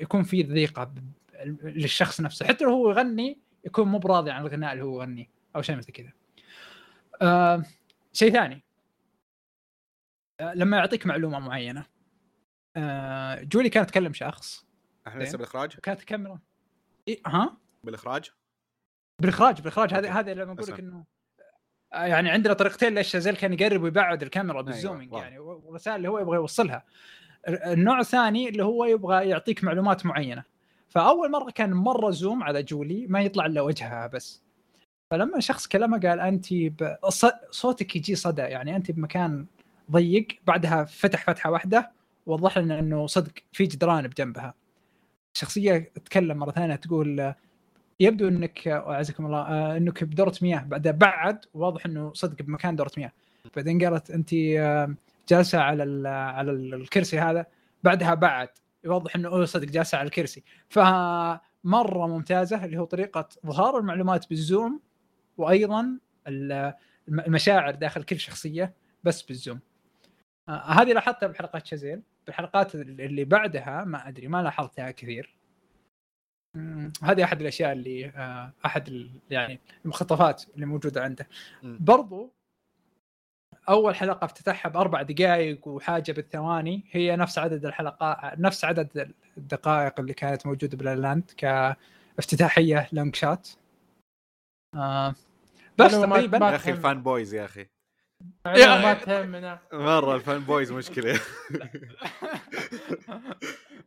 يكون 0.00 0.22
في 0.22 0.42
ضيقة 0.42 0.84
ب- 0.84 1.12
للشخص 1.62 2.20
نفسه. 2.20 2.46
حتى 2.46 2.64
لو 2.64 2.70
هو 2.70 2.90
يغني 2.90 3.38
يكون 3.64 3.88
مو 3.88 3.98
براضي 3.98 4.30
عن 4.30 4.42
الغناء 4.42 4.72
اللي 4.72 4.84
هو 4.84 5.00
يغنيه 5.02 5.28
أو 5.56 5.62
شيء 5.62 5.76
مثل 5.76 5.92
كذا. 5.92 6.12
آه 7.22 7.62
شيء 8.12 8.32
ثاني. 8.32 8.64
آه 10.40 10.54
لما 10.54 10.76
يعطيك 10.76 11.06
معلومة 11.06 11.38
معينة. 11.38 11.95
آه 12.76 13.42
جولي 13.42 13.68
كانت 13.68 13.90
تكلم 13.90 14.12
شخص 14.12 14.66
إحنا 15.06 15.22
لسه. 15.24 15.38
بالإخراج 15.38 15.74
كانت 15.74 16.00
الكاميرا 16.00 16.38
إيه 17.08 17.20
ها 17.26 17.56
بالإخراج 17.84 18.30
بالإخراج 19.20 19.58
بالإخراج 19.60 19.94
هذا. 19.94 20.10
هذا 20.10 20.34
لما 20.34 20.52
أقول 20.52 20.66
لك. 20.72 20.78
إنه 20.80 21.04
آه، 21.92 22.04
يعني 22.04 22.30
عندنا 22.30 22.54
طريقتين 22.54 22.94
ليش 22.94 23.08
شازيل 23.08 23.36
كان 23.36 23.52
يقرب 23.52 23.82
ويبعد 23.82 24.22
الكاميرا 24.22 24.62
بال 24.62 24.73
zooming 24.73 25.12
واضح. 25.12 25.24
يعني 25.24 25.38
والرسائل 25.38 25.96
اللي 25.96 26.08
هو 26.08 26.18
يبغى 26.18 26.36
يوصلها 26.36 26.84
ال- 27.48 27.62
النوع 27.62 28.00
الثاني 28.00 28.48
اللي 28.48 28.64
هو 28.64 28.84
يبغى 28.84 29.28
يعطيك 29.28 29.64
معلومات 29.64 30.06
معينة 30.06 30.44
فأول 30.88 31.30
مرة 31.30 31.50
كان 31.50 31.72
مرة 31.72 32.10
zoom 32.10 32.42
على 32.42 32.62
جولي 32.62 33.06
ما 33.06 33.20
يطلع 33.20 33.46
إلا 33.46 33.60
وجهها 33.60 34.06
بس 34.06 34.42
فلما 35.10 35.40
شخص 35.40 35.66
كلمه 35.66 36.00
قال 36.00 36.20
انت 36.20 36.54
ب... 36.54 36.96
صوتك 37.50 37.96
يجي 37.96 38.14
صدى 38.14 38.42
يعني 38.42 38.76
انت 38.76 38.90
بمكان 38.90 39.46
ضيق 39.90 40.26
بعدها 40.46 40.84
فتح 40.84 41.24
فتحة 41.24 41.50
واحدة 41.50 41.90
ووضح 42.26 42.58
لنا 42.58 42.78
إنه 42.78 43.06
صدق 43.06 43.32
في 43.52 43.64
جدران 43.64 44.08
بجنبها. 44.08 44.54
الشخصيه 45.34 45.78
تتكلم 45.94 46.36
مرة 46.36 46.50
ثانية 46.50 46.74
تقول 46.76 47.34
يبدو 48.00 48.28
إنك 48.28 48.68
أعزكم 48.68 49.26
الله 49.26 49.38
آه، 49.40 49.76
إنك 49.76 50.04
بدورة 50.04 50.32
مياه. 50.42 50.58
بعدها 50.60 50.92
بعد 50.92 51.44
واضح 51.54 51.86
إنه 51.86 52.12
صدق 52.14 52.42
بمكان 52.42 52.76
دورة 52.76 52.90
مياه. 52.98 53.12
بعدين 53.56 53.84
قالت 53.84 54.10
أنت 54.10 54.30
آه، 54.34 54.94
جالسة 55.28 55.58
على 55.58 56.08
على 56.08 56.50
ال- 56.50 56.74
الكرسي 56.74 57.18
هذا. 57.18 57.46
بعدها 57.84 58.14
بعد 58.14 58.48
يوضح 58.84 59.16
إنه 59.16 59.28
أوه 59.28 59.44
صدق 59.44 59.68
جالسة 59.68 59.98
على 59.98 60.06
الكرسي. 60.06 60.42
فمرة 60.68 62.06
ممتازة 62.06 62.64
اللي 62.64 62.78
هو 62.78 62.84
طريقة 62.84 63.28
اظهار 63.44 63.78
المعلومات 63.78 64.28
بالزوم 64.28 64.80
وأيضا 65.38 65.98
ال- 66.26 66.72
الم- 67.08 67.20
المشاعر 67.20 67.74
داخل 67.74 68.02
كل 68.02 68.18
شخصية 68.20 68.72
بس 69.04 69.22
بالزوم. 69.22 69.60
آه، 70.48 70.52
هذه 70.52 70.92
لاحظتها 70.92 71.26
بحلقات 71.26 71.66
شازيل. 71.66 72.02
بالحلقات 72.26 72.74
اللي 72.74 73.24
بعدها 73.24 73.84
ما 73.84 74.08
أدري 74.08 74.28
ما 74.28 74.42
لاحظتها 74.42 74.90
كثير 74.90 75.36
هذه 77.02 77.24
أحد 77.24 77.40
الأشياء 77.40 77.72
اللي 77.72 78.06
آه، 78.08 78.52
أحد 78.66 79.10
يعني 79.30 79.60
المخططات 79.84 80.44
اللي 80.54 80.66
موجودة 80.66 81.02
عنده. 81.02 81.28
برضو 81.62 82.32
أول 83.68 83.94
حلقة 83.94 84.24
افتتحها 84.24 84.70
بأربع 84.70 85.02
دقائق 85.02 85.68
وحاجة 85.68 86.12
بالثواني 86.12 86.84
هي 86.90 87.16
نفس 87.16 87.38
عدد 87.38 87.66
الحلقات 87.66 88.38
نفس 88.38 88.64
عدد 88.64 89.14
الدقائق 89.38 90.00
اللي 90.00 90.14
كانت 90.14 90.46
موجودة 90.46 90.76
بلالاند 90.76 91.30
كافتتاحية 91.36 92.88
لونج 92.92 93.16
شات 93.16 93.48
آه 94.74 95.14
بس 95.78 95.92
تقريبا 95.92 96.38
ما 96.38 96.50
يا 96.50 96.56
أخي. 96.56 96.70
ال 96.70 96.78
fan 96.78 97.02
boys 97.02 97.34
يا 97.34 97.44
أخي 97.44 97.66
ما 98.46 98.94
تهمنا. 98.94 99.60
مرة 99.72 100.14
ال 100.14 100.20
fan 100.20 100.38
boys 100.40 100.72
مشكلة. 100.72 101.20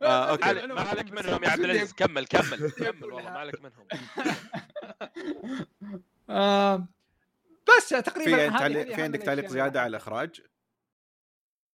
آه، 0.02 0.30
أوكي. 0.30 0.66
ما 0.66 0.80
عليك 0.80 1.12
منهم 1.12 1.44
يا 1.44 1.48
عبد 1.50 1.64
العزيز. 1.64 1.92
كمل 1.92 2.26
كمل 2.26 2.70
كمل 2.70 3.04
والله 3.12 3.30
ما 3.30 3.38
عليك 3.38 3.62
منهم. 3.62 3.86
آه 6.30 6.88
بس 7.68 7.88
تقريبا 7.88 8.50
في 8.50 8.58
تعليق 8.58 8.94
في 8.94 9.02
عندك 9.02 9.20
تعليق. 9.22 9.46
زيادة 9.46 9.80
على 9.80 9.90
الإخراج؟ 9.90 10.40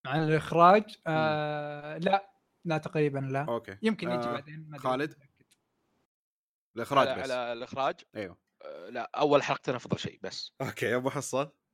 عن 0.06 0.24
الإخراج؟ 0.24 0.96
آه 1.08 1.98
لا 1.98 2.30
لا 2.66 2.78
تقريبا 2.78 3.20
لا. 3.20 3.46
أوكي. 3.50 3.78
يمكن 3.82 4.12
يجي 4.12 4.28
آه، 4.28 4.32
بعدين. 4.32 4.78
خالد؟ 4.78 5.16
الإخراج 6.76 7.08
على, 7.08 7.22
بس. 7.24 7.32
على 7.32 7.54
الإخراج؟ 7.54 7.96
أيوه. 8.16 8.38
آه، 8.62 8.90
لا 8.90 9.10
أول 9.18 9.44
حلقتين 9.44 9.76
أفضل 9.76 10.00
شيء 10.00 10.20
بس. 10.24 10.54
أوكي 10.62 10.86
يا 10.86 10.96
أبو 10.96 11.10
حصة. 11.10 11.65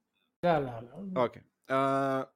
لا 0.43 0.59
لا 0.59 0.81
لا 0.81 1.21
أوكي. 1.21 1.41
آه... 1.69 2.33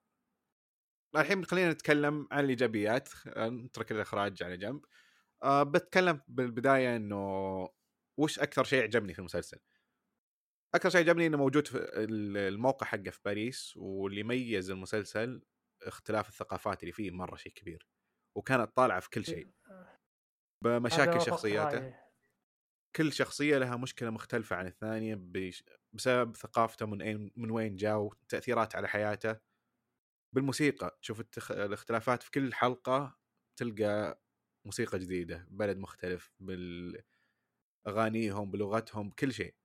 الحين 1.15 1.45
خلينا 1.45 1.71
نتكلم 1.71 2.27
عن 2.31 2.43
الإيجابيات 2.43 3.09
آه، 3.27 3.49
نترك 3.49 3.91
الإخراج 3.91 4.43
على 4.43 4.57
جنب. 4.57 4.85
آه 5.43 5.63
بتكلم 5.63 6.21
بالبداية 6.27 6.95
إنه 6.95 7.69
وش 8.19 8.39
أكثر 8.39 8.63
شيء 8.63 8.83
عجبني 8.83 9.13
في 9.13 9.19
المسلسل؟ 9.19 9.59
أكثر 10.75 10.89
شيء 10.89 11.01
عجبني 11.01 11.27
إنه 11.27 11.37
موجود 11.37 11.67
في 11.67 11.77
ال- 11.77 12.37
الموقع 12.37 12.87
حقه 12.87 13.09
في 13.09 13.19
باريس 13.25 13.73
واللي 13.77 14.23
ميز 14.23 14.71
المسلسل 14.71 15.41
اختلاف 15.83 16.29
الثقافات 16.29 16.83
اللي 16.83 16.91
فيه 16.91 17.11
مرة 17.11 17.35
شيء 17.35 17.51
كبير 17.53 17.87
وكانت 18.37 18.75
طالعة 18.75 18.99
في 18.99 19.09
كل 19.09 19.25
شيء. 19.25 19.49
هذا 19.67 19.99
بمشاكل 20.63 21.21
شخصياته. 21.21 22.04
كل 22.95 23.13
شخصية 23.13 23.57
لها 23.57 23.75
مشكلة 23.77 24.09
مختلفة 24.09 24.55
عن 24.55 24.67
الثانية. 24.67 25.15
بسبب 25.93 26.35
ثقافته 26.37 26.85
من 26.85 27.01
أين 27.01 27.31
من 27.35 27.51
وين 27.51 27.75
جاء 27.75 27.97
وتأثيرات 27.99 28.75
على 28.75 28.87
حياته. 28.87 29.35
بالموسيقى 30.33 30.99
تشوف 31.01 31.19
التخ... 31.19 31.51
الاختلافات 31.51 32.23
في 32.23 32.31
كل 32.31 32.53
حلقة 32.53 33.17
تلقى 33.57 34.21
موسيقى 34.65 34.99
جديدة 34.99 35.47
بلد 35.51 35.77
مختلف 35.77 36.31
باغانيهم 37.85 38.51
بلغتهم 38.51 39.09
كل 39.11 39.33
شيء. 39.33 39.55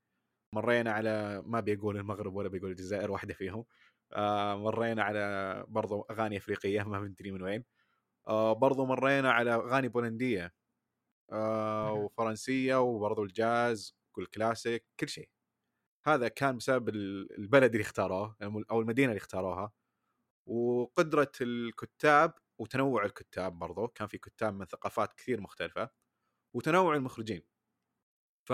مرينا 0.55 0.93
على 0.93 1.43
ما 1.47 1.61
بيقول 1.61 1.97
المغرب 1.97 2.35
ولا 2.35 2.49
بيقول 2.49 2.71
الجزائر 2.71 3.11
واحدة 3.11 3.35
فيهم. 3.35 3.65
آه 4.13 4.57
مرينا 4.57 5.03
على 5.05 5.65
برضو 5.69 6.03
أغاني 6.03 6.37
أفريقية 6.37 6.83
ما 6.89 7.01
بندري 7.01 7.31
من 7.33 7.43
وين. 7.43 7.65
آه 8.29 8.53
برضو 8.55 8.87
مرينا 8.87 9.33
على 9.33 9.55
أغاني 9.55 9.89
بولندية. 9.89 10.55
آه. 11.33 11.93
وفرنسية 11.93 12.81
وبرضو 12.81 13.23
الجاز 13.25 13.97
والكلاسيك 14.17 14.87
كل 15.01 15.09
شيء. 15.09 15.31
هذا 16.07 16.29
كان 16.29 16.57
بسبب 16.57 16.89
ال- 16.89 17.39
البلد 17.39 17.73
اللي 17.73 17.83
اختاروه 17.83 18.37
أو 18.71 18.81
المدينة 18.81 19.09
اللي 19.13 19.19
اختاروها. 19.21 19.73
وقدرة 20.49 21.33
الكتاب 21.41 22.35
وتنوع 22.61 23.05
الكتاب 23.05 23.59
برضو. 23.59 23.89
كان 23.89 24.09
في 24.09 24.19
كتاب 24.19 24.55
من 24.55 24.67
ثقافات 24.67 25.13
كثير 25.15 25.41
مختلفة. 25.41 25.91
وتنوع 26.57 26.95
المخرجين. 26.97 27.43
ف 28.49 28.53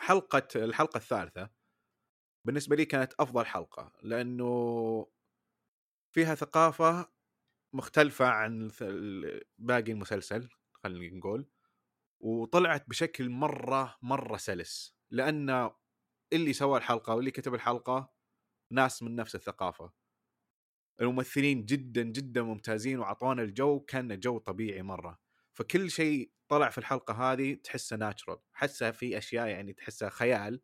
حلقة 0.00 0.48
الحلقة 0.56 0.96
الثالثة 0.98 1.50
بالنسبة 2.46 2.76
لي 2.76 2.84
كانت 2.84 3.12
أفضل 3.20 3.46
حلقة. 3.46 3.92
لأنه 4.02 4.46
فيها 6.14 6.34
ثقافة 6.34 7.12
مختلفة 7.74 8.26
عن 8.26 8.70
باقي 9.58 9.92
المسلسل. 9.92 10.48
خلينا 10.84 11.16
نقول 11.18 11.46
وطلعت 12.20 12.88
بشكل 12.88 13.30
مرة 13.30 13.98
مرة 14.02 14.36
سلس. 14.36 14.96
لأن 15.10 15.70
اللي 16.32 16.52
سوى 16.52 16.78
الحلقة 16.78 17.14
واللي 17.14 17.30
كتب 17.30 17.54
الحلقة 17.54 18.12
ناس 18.72 19.02
من 19.02 19.16
نفس 19.16 19.34
الثقافة. 19.34 19.92
الممثلين 21.00 21.64
جدا 21.64 22.02
جدا 22.02 22.42
ممتازين 22.42 22.98
وعطونا 22.98 23.42
الجو 23.42 23.80
كان 23.80 24.20
جو 24.20 24.38
طبيعي 24.38 24.82
مرة. 24.82 25.18
فكل 25.54 25.90
شيء 25.90 26.32
طلع 26.48 26.70
في 26.70 26.78
الحلقة 26.78 27.14
هذه 27.32 27.54
تحسه 27.54 27.96
ناتشرال 27.96 28.38
حسها 28.52 28.90
في 28.90 29.18
أشياء 29.18 29.48
يعني 29.48 29.72
تحسها 29.72 30.08
خيال 30.08 30.60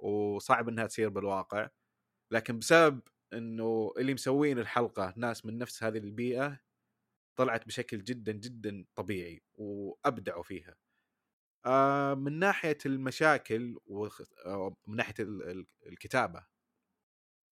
وصعب 0.00 0.68
إنها 0.68 0.86
تصير 0.86 1.08
بالواقع. 1.08 1.68
لكن 2.32 2.58
بسبب 2.58 3.00
إنه 3.32 3.92
اللي 3.98 4.14
مسوين 4.14 4.58
الحلقة 4.58 5.14
ناس 5.16 5.46
من 5.46 5.58
نفس 5.58 5.82
هذه 5.84 5.98
البيئة 5.98 6.60
طلعت 7.40 7.66
بشكل 7.66 8.04
جدا 8.04 8.32
جدا 8.32 8.84
طبيعي 8.94 9.42
وابدعوا 9.54 10.42
فيها. 10.42 10.76
آه 11.66 12.14
من 12.14 12.38
ناحية 12.38 12.78
المشاكل 12.86 13.76
ومن 13.86 14.96
ناحية 14.96 15.14
ال- 15.20 15.42
ال- 15.42 15.66
الكتابة 15.86 16.46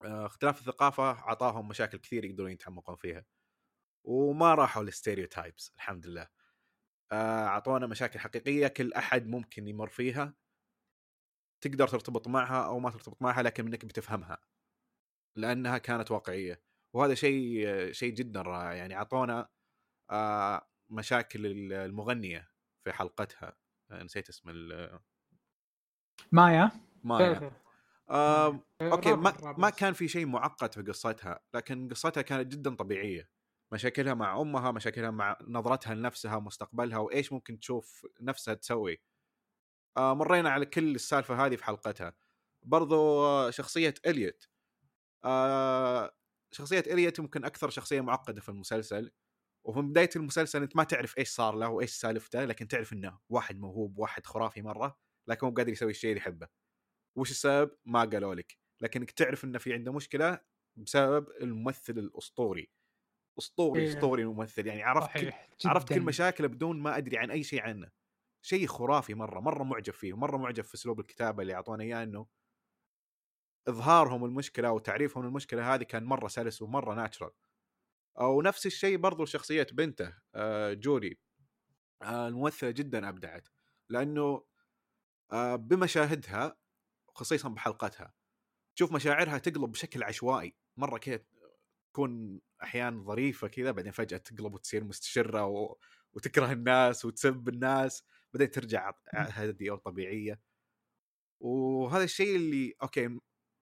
آه 0.04 0.26
اختلاف 0.26 0.60
الثقافة 0.60 1.10
أعطاهم 1.10 1.68
مشاكل 1.68 1.98
كثير 1.98 2.24
يقدرون 2.24 2.50
يتعمقون 2.50 2.96
فيها 2.96 3.24
وما 4.04 4.54
راحوا 4.54 4.82
لل 4.82 4.96
stereotypes 4.96 5.72
الحمد 5.76 6.06
لله. 6.06 6.28
آه، 7.12 7.46
أعطونا 7.46 7.86
مشاكل 7.86 8.18
حقيقية 8.18 8.68
كل 8.68 8.92
أحد 8.92 9.26
ممكن 9.26 9.68
يمر 9.68 9.88
فيها. 9.88 10.34
تقدر 11.64 11.88
ترتبط 11.88 12.28
معها 12.28 12.66
أو 12.66 12.78
ما 12.78 12.90
ترتبط 12.90 13.22
معها 13.22 13.42
لكن 13.42 13.66
إنك 13.66 13.84
بتفهمها 13.84 14.38
لأنها 15.36 15.78
كانت 15.78 16.10
واقعية. 16.10 16.62
وهذا 16.94 17.14
شيء 17.14 17.66
شيء 17.92 18.14
جدا 18.14 18.42
رائع. 18.42 18.72
يعني 18.74 18.96
أعطونا 18.96 19.40
آه، 19.40 19.48
مشاكل 20.90 21.46
المغنية 21.72 22.50
في 22.84 22.92
حلقتها. 22.92 23.56
آه، 23.90 24.02
نسيت 24.02 24.28
اسم 24.28 24.48
ال- 24.50 25.00
مايا؟ 26.32 26.70
مايا. 27.04 27.52
آه، 28.10 28.60
أوكي 28.82 29.12
ما. 29.12 29.54
ما 29.58 29.70
كان 29.70 29.92
في 29.92 30.08
شيء 30.08 30.26
معقد 30.26 30.74
في 30.74 30.82
قصتها 30.82 31.40
لكن 31.54 31.88
قصتها 31.88 32.22
كانت 32.22 32.52
جدا 32.52 32.74
طبيعية. 32.74 33.30
مشاكلها 33.72 34.14
مع 34.14 34.40
أمها 34.40 34.70
مشاكلها 34.70 35.10
مع 35.10 35.36
نظرتها 35.40 35.94
لنفسها 35.94 36.38
مستقبلها 36.38 36.98
وإيش 36.98 37.32
ممكن 37.32 37.60
تشوف 37.60 38.06
نفسها 38.20 38.54
تسوي. 38.54 39.00
آه 39.96 40.14
مرينا 40.14 40.50
على 40.50 40.66
كل 40.66 40.94
السالفة 40.94 41.46
هذه 41.46 41.56
في 41.56 41.64
حلقتها. 41.64 42.14
برضو 42.62 43.24
آه، 43.26 43.50
شخصية 43.50 43.94
إليوت. 44.06 44.48
آه 45.24 46.14
شخصية 46.52 46.80
إليوت 46.86 47.18
يمكن 47.18 47.44
أكثر 47.44 47.70
شخصية 47.70 48.00
معقدة 48.00 48.40
في 48.40 48.48
المسلسل. 48.48 49.10
وفي 49.68 49.80
بداية 49.80 50.10
المسلسل 50.16 50.62
أنت 50.62 50.76
ما 50.76 50.84
تعرف 50.84 51.18
إيش 51.18 51.28
صار 51.28 51.54
له 51.54 51.68
وإيش 51.68 51.90
سالفته 51.90 52.44
لكن 52.44 52.68
تعرف 52.68 52.92
إنه 52.92 53.18
واحد 53.28 53.58
موهوب 53.58 53.98
واحد 53.98 54.26
خرافي 54.26 54.62
مرة 54.62 54.98
لكن 55.28 55.46
مو 55.46 55.52
قادر 55.52 55.72
يسوي 55.72 55.90
الشيء 55.90 56.10
اللي 56.10 56.20
يحبه. 56.20 56.48
وش 57.18 57.30
السبب؟ 57.30 57.70
ما 57.84 58.00
قالوا 58.00 58.34
لك. 58.34 58.58
لكنك 58.80 59.10
تعرف 59.10 59.44
إنه 59.44 59.58
في 59.58 59.72
عنده 59.72 59.92
مشكلة 59.92 60.40
بسبب 60.76 61.28
الممثل 61.40 61.98
الأسطوري. 61.98 62.70
أسطوري 63.38 63.80
إيه. 63.80 63.88
أسطوري 63.88 64.22
الممثل 64.22 64.66
يعني 64.66 64.82
عرفت 64.82 65.18
كل 65.18 65.32
عرفت 65.64 65.92
كل. 65.92 66.00
مشاكله 66.00 66.48
بدون 66.48 66.80
ما 66.80 66.96
أدري 66.96 67.18
عن 67.18 67.30
أي 67.30 67.42
شيء 67.42 67.62
عنه. 67.62 67.90
شيء 68.42 68.66
خرافي 68.66 69.14
مرة 69.14 69.40
مرة 69.40 69.64
معجب 69.64 69.92
فيه 69.92 70.16
مرة 70.16 70.36
معجب 70.36 70.64
في 70.64 70.74
أسلوب 70.74 71.00
الكتابة 71.00 71.42
اللي 71.42 71.54
أعطونا 71.54 71.84
إياه 71.84 72.02
إنه 72.02 72.26
إظهارهم 73.68 74.24
المشكلة 74.24 74.72
وتعريفهم 74.72 75.26
المشكلة 75.26 75.74
هذه 75.74 75.82
كان 75.82 76.04
مرة 76.04 76.28
سلس 76.28 76.62
ومرة 76.62 76.94
ناتشرال 76.94 77.30
ونفس 78.16 78.66
الشيء 78.66 78.96
برضو 78.96 79.24
شخصيه 79.24 79.66
بنته 79.72 80.14
آه، 80.34 80.72
جولي 80.72 81.18
آه، 82.02 82.28
الممثلة 82.28 82.70
جدا 82.70 83.08
أبدعت 83.08 83.48
لأنه 83.88 84.44
آه، 85.32 85.56
بمشاهدها 85.56 86.56
خصيصا 87.08 87.48
بحلقتها 87.48 88.14
تشوف 88.76 88.92
مشاعرها 88.92 89.38
تقلب 89.38 89.72
بشكل 89.72 90.02
عشوائي 90.02 90.54
مرة 90.76 90.98
كذا 90.98 91.20
تكون 91.92 92.40
أحيانا 92.62 93.02
ظريفة 93.02 93.48
كذا 93.48 93.70
بعدين 93.70 93.92
فجأة 93.92 94.18
تقلب 94.18 94.54
وتصير 94.54 94.84
مستشرة 94.84 95.46
و... 95.46 95.76
وتكره 96.12 96.52
الناس 96.52 97.04
وتسب 97.04 97.48
الناس 97.48 98.04
بعدين 98.34 98.50
ترجع 98.50 98.92
هادية 99.14 99.70
وطبيعية. 99.70 100.40
وهذا 101.40 102.04
الشيء 102.04 102.36
اللي 102.36 102.74
أوكي 102.82 103.18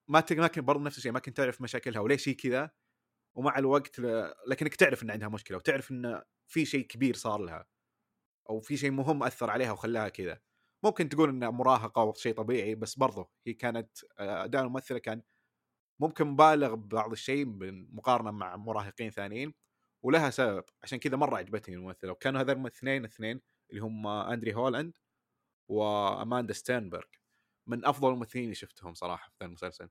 ما 0.07 0.19
ت... 0.19 0.33
ما 0.33 0.47
كنت 0.47 0.59
برضه 0.59 0.83
نفس 0.83 0.97
الشيء 0.97 1.11
ما 1.11 1.19
كنت 1.19 1.37
تعرف 1.37 1.61
مشاكلها 1.61 2.01
وليش 2.01 2.29
هي 2.29 2.33
كذا 2.33 2.71
ومع 3.37 3.57
الوقت 3.57 3.99
ل... 3.99 4.33
لكنك 4.47 4.75
تعرف 4.75 5.03
إن 5.03 5.11
عندها 5.11 5.29
مشكلة 5.29 5.57
وتعرف 5.57 5.91
إن 5.91 6.21
في 6.47 6.65
شيء 6.65 6.85
كبير 6.87 7.15
صار 7.15 7.39
لها 7.41 7.67
أو 8.49 8.59
في 8.59 8.77
شيء 8.77 8.91
مهم 8.91 9.23
أثر 9.23 9.49
عليها 9.49 9.71
وخلاها 9.71 10.09
كذا. 10.09 10.39
ممكن 10.83 11.09
تقول 11.09 11.29
إنها 11.29 11.49
مراهقة 11.49 12.03
وشيء 12.03 12.33
طبيعي 12.35 12.75
بس 12.75 12.95
برضه 12.95 13.29
هي 13.47 13.53
كانت 13.53 13.89
آه، 14.19 14.43
اداء 14.43 14.63
الممثلة 14.63 14.99
كان 14.99 15.21
ممكن 16.01 16.27
مبالغ 16.27 16.75
ببعض 16.75 17.11
الشيء 17.11 17.45
مقارنة 17.93 18.31
مع 18.31 18.55
مراهقين 18.57 19.11
ثانيين 19.11 19.53
ولها 20.03 20.29
سبب. 20.29 20.63
عشان 20.83 20.99
كذا 20.99 21.17
مرة 21.17 21.37
عجبتني 21.37 21.75
الممثلة 21.75 22.11
وكانوا 22.11 22.41
هذول 22.41 22.71
الاثنين 22.83 23.41
اللي 23.69 23.81
هم 23.81 24.07
أندري 24.07 24.55
هولاند 24.55 24.97
وأماندا 25.69 26.53
ستيرنبرغ 26.53 27.05
من 27.69 27.85
أفضل 27.85 28.09
الممثلين 28.13 28.43
اللي 28.43 28.55
شفتهم 28.55 28.93
صراحة 28.93 29.31
في 29.39 29.45
المسلسل. 29.45 29.89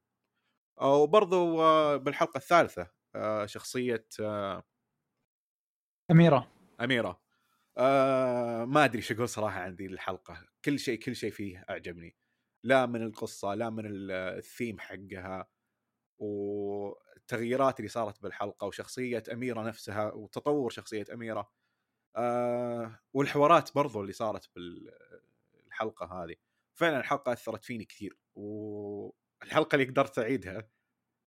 وبرضو 0.82 1.62
آه، 1.62 1.96
بالحلقة 1.96 2.38
الثالثة 2.38 2.95
شخصية 3.46 4.06
آه، 4.20 4.64
أميرة. 6.10 6.50
أميرة. 6.80 7.20
آه 7.78 8.64
ما 8.64 8.84
أدري 8.84 8.98
إيش 8.98 9.12
أقول 9.12 9.28
صراحة 9.28 9.60
عن 9.60 9.74
ذي 9.74 9.86
الحلقة. 9.86 10.46
كل 10.64 10.78
شيء 10.78 10.98
كل 11.00 11.16
شيء 11.16 11.30
فيه 11.30 11.64
أعجبني. 11.70 12.16
لا 12.64 12.86
من 12.86 13.02
القصة 13.02 13.54
لا 13.54 13.70
من 13.70 13.86
ال- 13.86 14.10
الثيم 14.12 14.78
حقها 14.80 15.48
والتغييرات 16.18 17.80
اللي 17.80 17.88
صارت 17.88 18.22
بالحلقة 18.22 18.66
وشخصية 18.66 19.22
أميرة 19.32 19.62
نفسها 19.62 20.12
وتطور 20.12 20.70
شخصية 20.70 21.04
أميرة. 21.14 21.52
آه 22.16 23.00
والحوارات 23.14 23.74
برضو 23.74 24.00
اللي 24.02 24.12
صارت 24.12 24.50
بالحلقة 24.56 26.06
هذه. 26.24 26.36
فعلا 26.74 27.00
الحلقة 27.00 27.32
أثرت 27.32 27.64
فيني 27.64 27.84
كثير 27.84 28.18
والحلقة 28.36 29.74
اللي 29.76 29.86
قدرت 29.86 30.18
أعيدها 30.18 30.70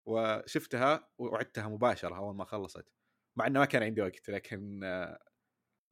وشفتها 0.10 1.10
وعدتها 1.18 1.68
مباشرة 1.68 2.16
أول 2.18 2.36
ما 2.36 2.46
خلصت 2.46 2.86
مع 3.36 3.48
إنه 3.48 3.60
ما 3.60 3.66
كان 3.66 3.84
عندي 3.84 4.02
وقت 4.02 4.30
لكن 4.30 4.80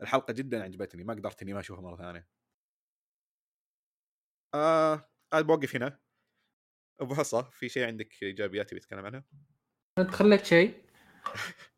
الحلقة 0.01 0.33
جدا 0.33 0.63
عجبتني 0.63 1.03
ما 1.03 1.13
قدرت 1.13 1.41
إني 1.41 1.53
ما 1.53 1.59
أشوفها 1.59 1.81
مرة 1.81 1.95
ثانية 1.97 2.27
آه 4.55 5.09
بوقف 5.33 5.75
هنا 5.75 5.99
أبو 7.01 7.15
حصه 7.15 7.41
في 7.41 7.69
شيء 7.69 7.87
عندك 7.87 8.23
إيجابيات 8.23 8.69
تبي 8.69 8.79
تتكلم 8.79 9.05
عنها؟ 9.05 9.23
أنت 9.97 10.09
خليت 10.11 10.45
شيء 10.45 10.81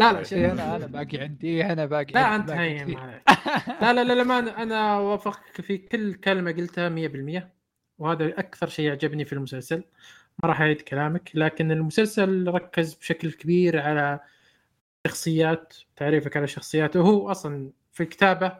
لا 0.00 0.12
لا 0.12 0.16
طيب. 0.16 0.22
شيء 0.22 0.52
أنا 0.52 0.76
أنا 0.76 0.86
باقي 0.96 1.18
عندي 1.18 1.64
أنا 1.64 1.86
باقي 1.86 2.12
لا 2.12 2.24
عندي 2.26 2.52
أنت 2.52 2.60
باقي 2.60 2.80
هين. 2.80 2.98
لا 3.82 3.92
لا 3.92 4.04
لا 4.04 4.12
لا 4.12 4.22
ما 4.22 4.40
أنا- 4.40 4.58
أنا 4.58 4.98
وافقك 4.98 5.60
في 5.60 5.78
كل 5.78 6.14
كلمة 6.14 6.52
قلتها 6.52 6.88
100% 6.88 7.54
وهذا 7.98 8.38
أكثر 8.40 8.68
شيء 8.68 8.90
عجبني 8.90 9.24
في 9.24 9.32
المسلسل 9.32 9.84
ما 10.42 10.48
راح 10.48 10.60
أعيد 10.60 10.80
كلامك 10.80 11.30
لكن 11.34 11.72
المسلسل 11.72 12.48
ركز 12.48 12.94
بشكل 12.94 13.32
كبير 13.32 13.80
على 13.80 14.20
شخصيات 15.06 15.76
تعريفك 15.96 16.36
على 16.36 16.44
الشخصيات 16.44 16.96
وهو 16.96 17.30
أصلا 17.30 17.70
في 17.92 18.02
الكتابة 18.02 18.58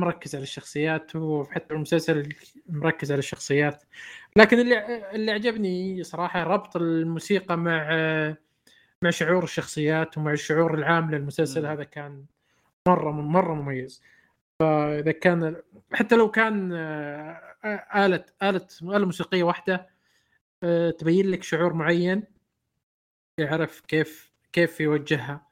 مركز 0.00 0.34
على 0.34 0.42
الشخصيات 0.42 1.16
وحتى 1.16 1.74
المسلسل 1.74 2.28
مركز 2.68 3.12
على 3.12 3.18
الشخصيات. 3.18 3.82
لكن 4.36 4.58
اللي 4.58 5.10
اللي 5.14 5.32
عجبني 5.32 6.02
صراحة 6.02 6.42
ربط 6.42 6.76
الموسيقى 6.76 7.56
مع 7.56 7.88
مع 9.02 9.10
شعور 9.10 9.44
الشخصيات 9.44 10.18
ومع 10.18 10.32
الشعور 10.32 10.74
العام 10.74 11.10
للمسلسل. 11.10 11.66
هذا 11.66 11.84
كان 11.84 12.24
مرة 12.88 13.10
مرة 13.10 13.54
مميز. 13.54 14.02
فإذا 14.60 15.12
كان 15.12 15.56
حتى 15.92 16.16
لو 16.16 16.30
كان 16.30 16.72
آلة 17.94 18.24
آلة 18.42 18.66
آلة 18.82 19.06
موسيقية 19.06 19.42
واحدة 19.42 19.88
تبين 20.98 21.30
لك 21.30 21.42
شعور 21.42 21.72
معين 21.72 22.22
يعرف 23.40 23.80
كيف 23.80 24.32
كيف 24.52 24.80
يوجهها. 24.80 25.46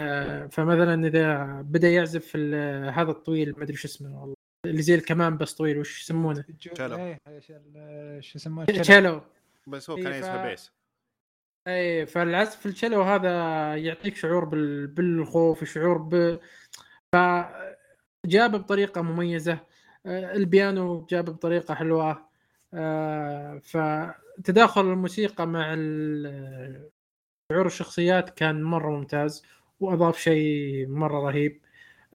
آه، 0.00 0.46
فمثلا 0.46 1.06
إذا 1.08 1.44
بدأ 1.62 1.90
يعزف 1.90 2.36
هذا 2.96 3.10
الطويل 3.10 3.54
ما 3.56 3.62
أدري 3.62 3.76
شو 3.76 3.88
اسمه 3.88 4.20
والله 4.20 4.34
اللي 4.66 4.82
زي 4.82 4.94
الكمان 4.94 5.36
بس 5.36 5.54
طويل 5.54 5.78
وش 5.78 6.02
يسمونه؟ 6.02 6.44
جو- 6.60 6.74
تشيلو. 6.74 6.96
إيه، 6.96 7.18
ال- 7.50 8.24
شو 8.24 8.38
يسمونه. 8.38 8.66
تشيلو 8.82 9.22
بس 9.66 9.90
هو 9.90 9.96
إيه، 9.96 10.02
كان 10.04 10.12
ف- 10.12 10.16
يسمى 10.16 10.48
bass 10.50 10.72
اي 11.68 12.06
فالعزف 12.06 12.60
في 12.60 12.66
التشيلو 12.66 13.02
هذا 13.02 13.30
يعطيك 13.76 14.16
شعور 14.16 14.44
بال... 14.44 14.86
بالخوف 14.86 15.64
شعور 15.64 15.98
ب 15.98 16.38
فجابه 17.12 18.58
بطريقة 18.58 19.02
مميزة. 19.02 19.58
آه، 20.06 20.32
البيانو 20.34 21.06
جابه 21.06 21.32
بطريقة 21.32 21.74
حلوة. 21.74 22.28
آه، 22.74 23.58
فتداخل 24.38 24.80
الموسيقى 24.80 25.46
مع 25.46 25.74
شعور 27.52 27.66
الشخصيات 27.66 28.30
كان 28.30 28.62
مرة 28.62 28.90
ممتاز 28.90 29.42
وأضاف 29.80 30.18
شيء 30.18 30.86
مرة 30.88 31.30
رهيب. 31.30 31.60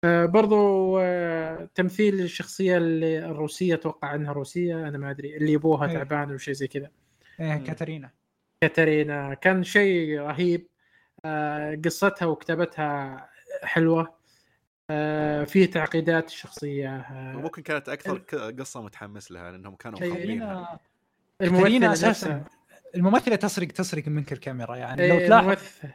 آه 0.04 0.26
برضو 0.26 0.98
آه 1.00 1.70
تمثيل 1.76 2.22
الشخصية 2.22 2.78
الروسية 2.78 3.74
أتوقع 3.76 4.16
إنها 4.16 4.34
روسية 4.34 4.88
أنا 4.88 4.98
ما 4.98 5.12
أدري 5.12 5.38
اللي 5.38 5.56
أبوها 5.56 5.88
إيه. 5.88 5.94
تعبان 5.94 6.32
وشيء 6.34 6.54
زي 6.54 6.68
كذا. 6.68 6.90
مم. 7.40 7.64
كاترينا. 7.64 8.12
كاترينا. 8.62 9.34
كان 9.34 9.64
شيء 9.64 10.20
رهيب. 10.20 10.68
آه 11.26 11.80
قصتها 11.86 12.26
وكتابتها 12.26 13.30
حلوة. 13.64 14.18
فيه 15.46 15.66
تعقيدات 15.72 16.28
الشخصيه 16.28 17.06
وممكن 17.36 17.62
كانت 17.62 17.90
أكثر 17.90 18.18
ك- 18.18 18.36
قصة 18.36 18.82
متحمس 18.82 19.32
لها 19.32 19.52
لأنهم 19.52 19.76
كانوا 19.76 20.02
إيه. 20.02 20.10
مخبينها 20.12 20.80
الممثلة 21.42 21.94
أساسا. 21.94 22.44
الممثلة 22.96 23.36
تسرق 23.36 23.68
تسرق 23.68 24.08
منك 24.08 24.34
الكاميرا 24.34 24.76
يعني. 24.76 25.08
لو 25.08 25.18
إيه، 25.18 25.28
تلاحظ 25.28 25.46
الممثل 25.46 25.90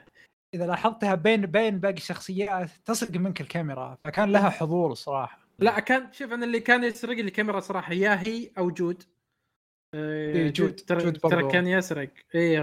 إذا 0.54 0.66
لاحظتها 0.66 1.14
بين 1.14 1.46
بين 1.46 1.78
باقي 1.78 1.94
الشخصيات 1.94 2.70
تسرق 2.84 3.10
منك 3.10 3.40
الكاميرا. 3.40 3.98
فكان 4.04 4.32
لها 4.32 4.50
حضور 4.50 4.94
صراحة. 4.94 5.38
لا 5.58 5.80
كان 5.80 6.12
شوف 6.12 6.32
أنا 6.32 6.44
اللي 6.44 6.60
كان 6.60 6.84
يسرق 6.84 7.16
لي 7.16 7.20
الكاميرا 7.20 7.60
صراحة 7.60 7.92
يا 7.92 8.22
هي 8.26 8.50
أو 8.58 8.70
جود. 8.70 9.02
آه، 9.94 10.32
إيه، 10.32 10.52
جود. 10.52 10.74
ترى 10.74 11.12
برضو. 11.24 11.48
كان 11.48 11.66
يسرق. 11.66 12.10
اي 12.34 12.60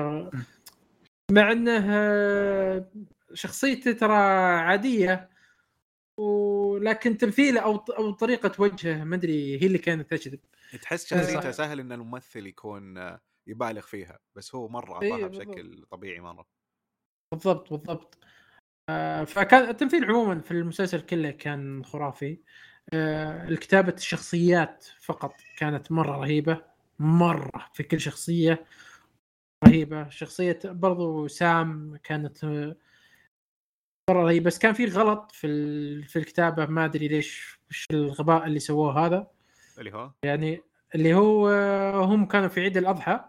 مع 1.32 1.52
انه 1.52 2.86
شخصيته 3.34 3.92
ترى 3.92 4.16
عادية. 4.58 5.30
ولكن 6.20 7.18
تمثيله 7.18 7.62
أو 7.62 7.76
أو 7.76 8.12
طريقة 8.12 8.52
وجهه 8.60 9.04
ما 9.04 9.16
أدري 9.16 9.62
هي 9.62 9.68
اللي 9.68 9.78
كانت 9.78 10.12
تجذب. 10.14 10.40
تحس 10.82 11.14
إيه. 11.14 11.22
شخصيته 11.22 11.52
سهل 11.52 11.80
إن 11.80 11.92
الممثل 11.92 12.48
يكون 12.48 12.98
آه، 12.98 13.22
يبالغ 13.48 13.82
فيها 13.82 14.20
بس 14.36 14.56
هو 14.56 14.68
مرة 14.68 15.02
إيه، 15.02 15.14
اعطاها 15.14 15.28
بالضبط. 15.28 15.48
بشكل 15.48 15.86
طبيعي 15.92 16.20
مرة. 16.20 16.46
بالضبط 17.34 17.74
بالضبط. 17.74 18.18
آه، 18.90 19.24
فكان 19.24 19.70
التمثيل 19.70 20.06
عموما 20.06 20.40
في 20.42 20.52
المسلسل 20.52 21.02
كله 21.02 21.32
كان 21.32 21.86
خرافي. 21.86 22.40
آه، 22.94 23.48
الكتابة 23.48 23.94
الشخصيات 23.94 24.86
فقط 25.02 25.36
كانت 25.58 25.92
مرة 25.92 26.18
رهيبة 26.18 26.62
مرة 27.00 27.70
في 27.74 27.84
كل 27.84 28.00
شخصية 28.00 28.66
رهيبة. 29.68 30.10
شخصية 30.10 30.60
برضو 30.66 31.28
سام 31.28 31.98
كانت 32.04 32.46
مرة 34.10 34.24
رهيبة 34.24 34.46
بس 34.46 34.60
كان 34.60 34.74
في 34.74 34.86
غلط 34.86 35.32
في 35.32 35.48
ال- 35.48 36.04
في 36.04 36.20
الكتابة 36.20 36.66
ما 36.66 36.86
أدري 36.86 37.08
ليش 37.08 37.60
وش 37.70 37.86
الغباء 37.92 38.46
اللي 38.46 38.60
سووه 38.60 39.06
هذا. 39.06 39.28
اللي 39.80 39.94
هو؟ 39.94 40.12
يعني 40.24 40.62
اللي 40.96 41.14
هو 41.14 41.50
هم 42.04 42.26
كانوا 42.26 42.48
في 42.48 42.62
عيد 42.62 42.78
الأضحى. 42.78 43.20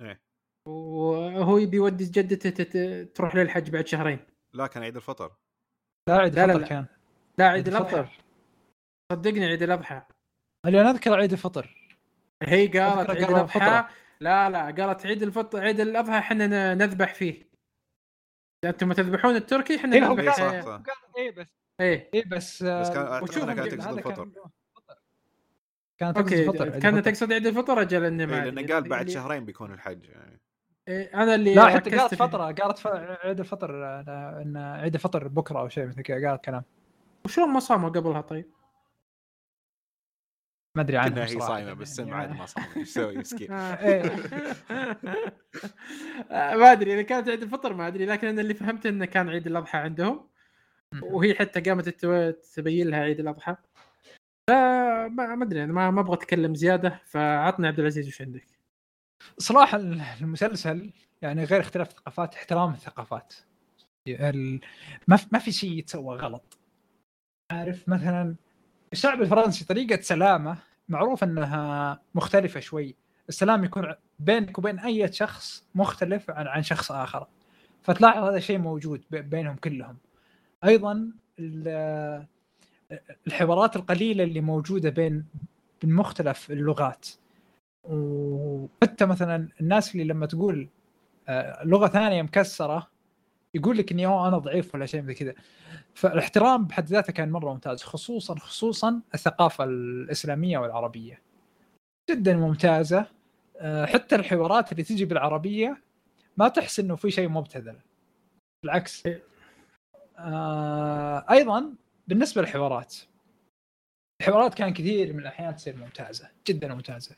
إيه. 0.00 0.20
وهو 0.68 1.58
يبي 1.58 1.76
يودي 1.76 2.04
جدته 2.04 2.50
تت- 2.50 3.16
تروح 3.16 3.36
للحج 3.36 3.70
بعد 3.70 3.86
شهرين. 3.86 4.18
لا 4.52 4.66
كان 4.66 4.82
عيد 4.82 4.96
الفطر. 4.96 5.32
لا 6.08 6.16
عيد 6.16 6.34
لا، 6.34 6.46
لا، 6.46 6.52
الفطر 6.52 6.60
لا. 6.60 6.66
كان. 6.68 6.86
لا 7.38 7.48
عيد 7.48 7.68
الأضحى. 7.68 8.00
الفطر. 8.00 8.12
صدقني 9.12 9.46
عيد 9.46 9.62
الأضحى. 9.62 10.02
اللي 10.66 10.80
أنا 10.80 10.90
أذكر 10.90 11.14
عيد 11.14 11.32
الفطر. 11.32 11.94
هي 12.42 12.66
قالت 12.66 13.10
عيد 13.10 13.30
الأضحى. 13.30 13.84
لا 14.20 14.50
لا 14.50 14.64
قالت 14.86 15.06
عيد 15.06 15.22
الفطر 15.22 15.60
عيد 15.60 15.80
الأضحى 15.80 16.18
إحنا 16.18 16.46
ن- 16.46 16.78
نذبح 16.78 17.14
فيه. 17.14 17.49
أنتم 18.64 18.92
تذبحون 18.92 19.36
التركي 19.36 19.76
إحنا 19.76 19.94
إيه، 19.96 20.00
نذبح 20.00 20.18
إيه، 20.20 20.30
كان- 20.30 20.62
صح 20.62 20.66
صح 20.66 20.82
كان 20.82 20.94
إيه 21.18 21.30
بس 21.34 21.46
إيه 21.80 22.10
إيه 22.14 22.24
بس 22.28 22.62
بس 22.62 22.90
كان 22.90 23.06
آه، 23.06 23.22
وشوف 23.22 23.42
أنها 23.44 23.54
كانت 23.54 23.74
تقصد 23.74 23.86
كان 23.88 23.98
الفطر. 23.98 24.28
كانت 25.98 26.16
أوكي 26.18 26.30
تقصد 26.44 26.48
الفطر 26.48 26.72
عيد 26.72 26.82
كانت 26.82 26.96
الفطر. 26.96 27.10
تقصد 27.10 27.32
عيد 27.32 27.46
الفطر 27.46 27.80
أجل 27.80 28.04
إني 28.04 28.26
ما 28.26 28.44
إيه،. 28.44 28.50
لأنه 28.50 28.74
قال 28.74 28.88
بعد 28.88 29.00
اللي- 29.00 29.12
شهرين 29.12 29.44
بيكون 29.44 29.72
الحج 29.72 30.04
يعني 30.08 30.40
إيه، 30.88 31.22
أنا 31.22 31.34
اللي 31.34 31.54
لا 31.54 31.68
حتى 31.68 31.90
قالت 31.96 32.14
فيه. 32.14 32.24
فتره 32.26 32.42
قالت 32.52 32.78
ف- 32.78 32.86
عيد 33.24 33.40
الفطر 33.40 33.84
آه، 33.84 34.42
إن 34.46 34.56
عيد 34.56 34.94
الفطر 34.94 35.28
بكرة 35.28 35.60
أو 35.60 35.68
شيء 35.68 35.86
مثل 35.86 36.02
كذا 36.02 36.28
قالت 36.30 36.44
كلام 36.44 36.62
وشلون 37.24 37.48
ما 37.48 37.60
صاموا 37.60 37.88
قبلها 37.90 38.20
طيب؟ 38.20 38.46
ما 40.76 40.82
أدري 40.82 40.96
عنها 40.96 41.24
هي. 41.24 41.40
صايمة 41.40 41.72
بس 41.72 41.98
يعني 41.98 42.12
عاد 42.12 42.30
ما 42.30 42.46
صام 42.46 42.64
إيش 42.76 42.88
يسوي 42.88 43.18
مسكين 43.18 43.52
إيه. 43.52 44.02
آه، 46.30 46.56
ما 46.60 46.72
أدري 46.72 46.94
إذا 46.94 47.02
كانت 47.02 47.28
عيد 47.28 47.42
الفطر 47.42 47.74
ما 47.74 47.86
أدري 47.86 48.06
لكن 48.06 48.26
أنا 48.28 48.40
اللي 48.40 48.54
فهمت 48.54 48.86
إنه 48.86 49.04
كان 49.04 49.28
عيد 49.28 49.46
الأضحى 49.46 49.78
عندهم. 49.78 50.30
وهي 51.02 51.34
حتى 51.34 51.60
قامت 51.60 51.88
تبين 52.54 52.88
لها 52.88 53.00
عيد 53.00 53.20
الأضحى. 53.20 53.56
فما 54.50 55.34
ما 55.34 55.44
أدري 55.44 55.64
أنا 55.64 55.72
ما 55.72 55.90
ما 55.90 56.00
أبغى 56.00 56.14
أتكلم 56.14 56.54
زيادة 56.54 57.00
فعطني 57.06 57.66
عبد 57.66 57.80
العزيز 57.80 58.08
وش 58.08 58.22
عندك؟ 58.22 58.46
صراحة 59.38 59.78
المسلسل 60.20 60.92
يعني 61.22 61.44
غير 61.44 61.60
اختلاف 61.60 61.90
الثقافات 61.90 62.34
احترام 62.34 62.72
الثقافات. 62.72 63.34
ما 65.08 65.18
ما 65.32 65.38
في 65.38 65.52
شيء 65.52 65.72
يتسوى 65.72 66.16
غلط. 66.16 66.58
عارف 67.52 67.88
مثلا 67.88 68.36
الشعب 68.92 69.22
الفرنسي 69.22 69.64
طريقة 69.64 70.00
سلامه 70.02 70.56
معروف 70.88 71.24
أنها 71.24 72.00
مختلفة 72.14 72.60
شوي. 72.60 72.94
السلام 73.28 73.64
يكون 73.64 73.94
بينك 74.18 74.58
وبين 74.58 74.78
أي 74.78 75.12
شخص 75.12 75.64
مختلف 75.74 76.30
عن 76.30 76.46
عن 76.46 76.62
شخص 76.62 76.92
آخر. 76.92 77.26
فتلاحظ 77.82 78.22
هذا 78.24 78.36
الشيء 78.36 78.58
موجود 78.58 79.02
بي- 79.10 79.22
بينهم 79.22 79.56
كلهم. 79.56 79.96
أيضا 80.64 81.10
ال- 81.38 82.26
الحوارات 83.26 83.76
القليلة 83.76 84.24
اللي 84.24 84.40
موجودة 84.40 84.90
بين 84.90 85.24
بين 85.82 85.92
مختلف 85.94 86.50
اللغات. 86.50 87.06
وحتى 87.84 89.06
مثلا 89.06 89.48
الناس 89.60 89.92
اللي 89.94 90.04
لما 90.04 90.26
تقول 90.26 90.68
آه، 91.28 91.64
لغة 91.64 91.86
ثانية 91.88 92.22
مكسرة 92.22 92.88
يقول 93.56 93.78
لك 93.78 93.92
إني 93.92 94.06
أنا 94.06 94.38
ضعيف 94.38 94.74
ولا 94.74 94.86
شيء 94.86 95.02
زي 95.02 95.14
كذا. 95.14 95.34
فالاحترام 95.94 96.64
بحد 96.64 96.86
ذاته 96.86 97.12
كان 97.12 97.30
مرة 97.30 97.52
ممتاز 97.52 97.82
خصوصا 97.82 98.38
خصوصا 98.38 99.00
الثقافة 99.14 99.64
الإسلامية 99.64 100.58
والعربية. 100.58 101.22
جدا 102.10 102.36
ممتازة. 102.36 103.06
آه، 103.56 103.86
حتى 103.86 104.16
الحوارات 104.16 104.72
اللي 104.72 104.82
تجي 104.82 105.04
بالعربية 105.04 105.82
ما 106.36 106.48
تحس 106.48 106.80
إنه 106.80 106.96
في 106.96 107.10
شيء 107.10 107.28
مبتذل. 107.28 107.76
بالعكس. 108.64 109.08
آه، 110.18 111.26
أيضا 111.30 111.74
بالنسبة 112.08 112.42
للحوارات. 112.42 112.96
الحوارات 114.20 114.54
كان 114.54 114.72
كثير 114.72 115.12
من 115.12 115.18
الأحيان 115.18 115.56
تصير 115.56 115.76
ممتازة 115.76 116.30
جدا 116.48 116.74
ممتازة. 116.74 117.16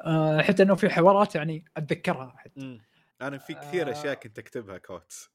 آه، 0.00 0.42
حتى 0.42 0.62
إنه 0.62 0.74
في 0.74 0.90
حوارات 0.90 1.34
يعني 1.34 1.64
أتذكرها 1.76 2.34
حتى. 2.36 2.80
أنا 3.22 3.38
في 3.38 3.54
كثير. 3.54 3.92
أشياء 3.92 4.14
كنت 4.14 4.38
اكتبها 4.38 4.78
كوتس. 4.78 5.30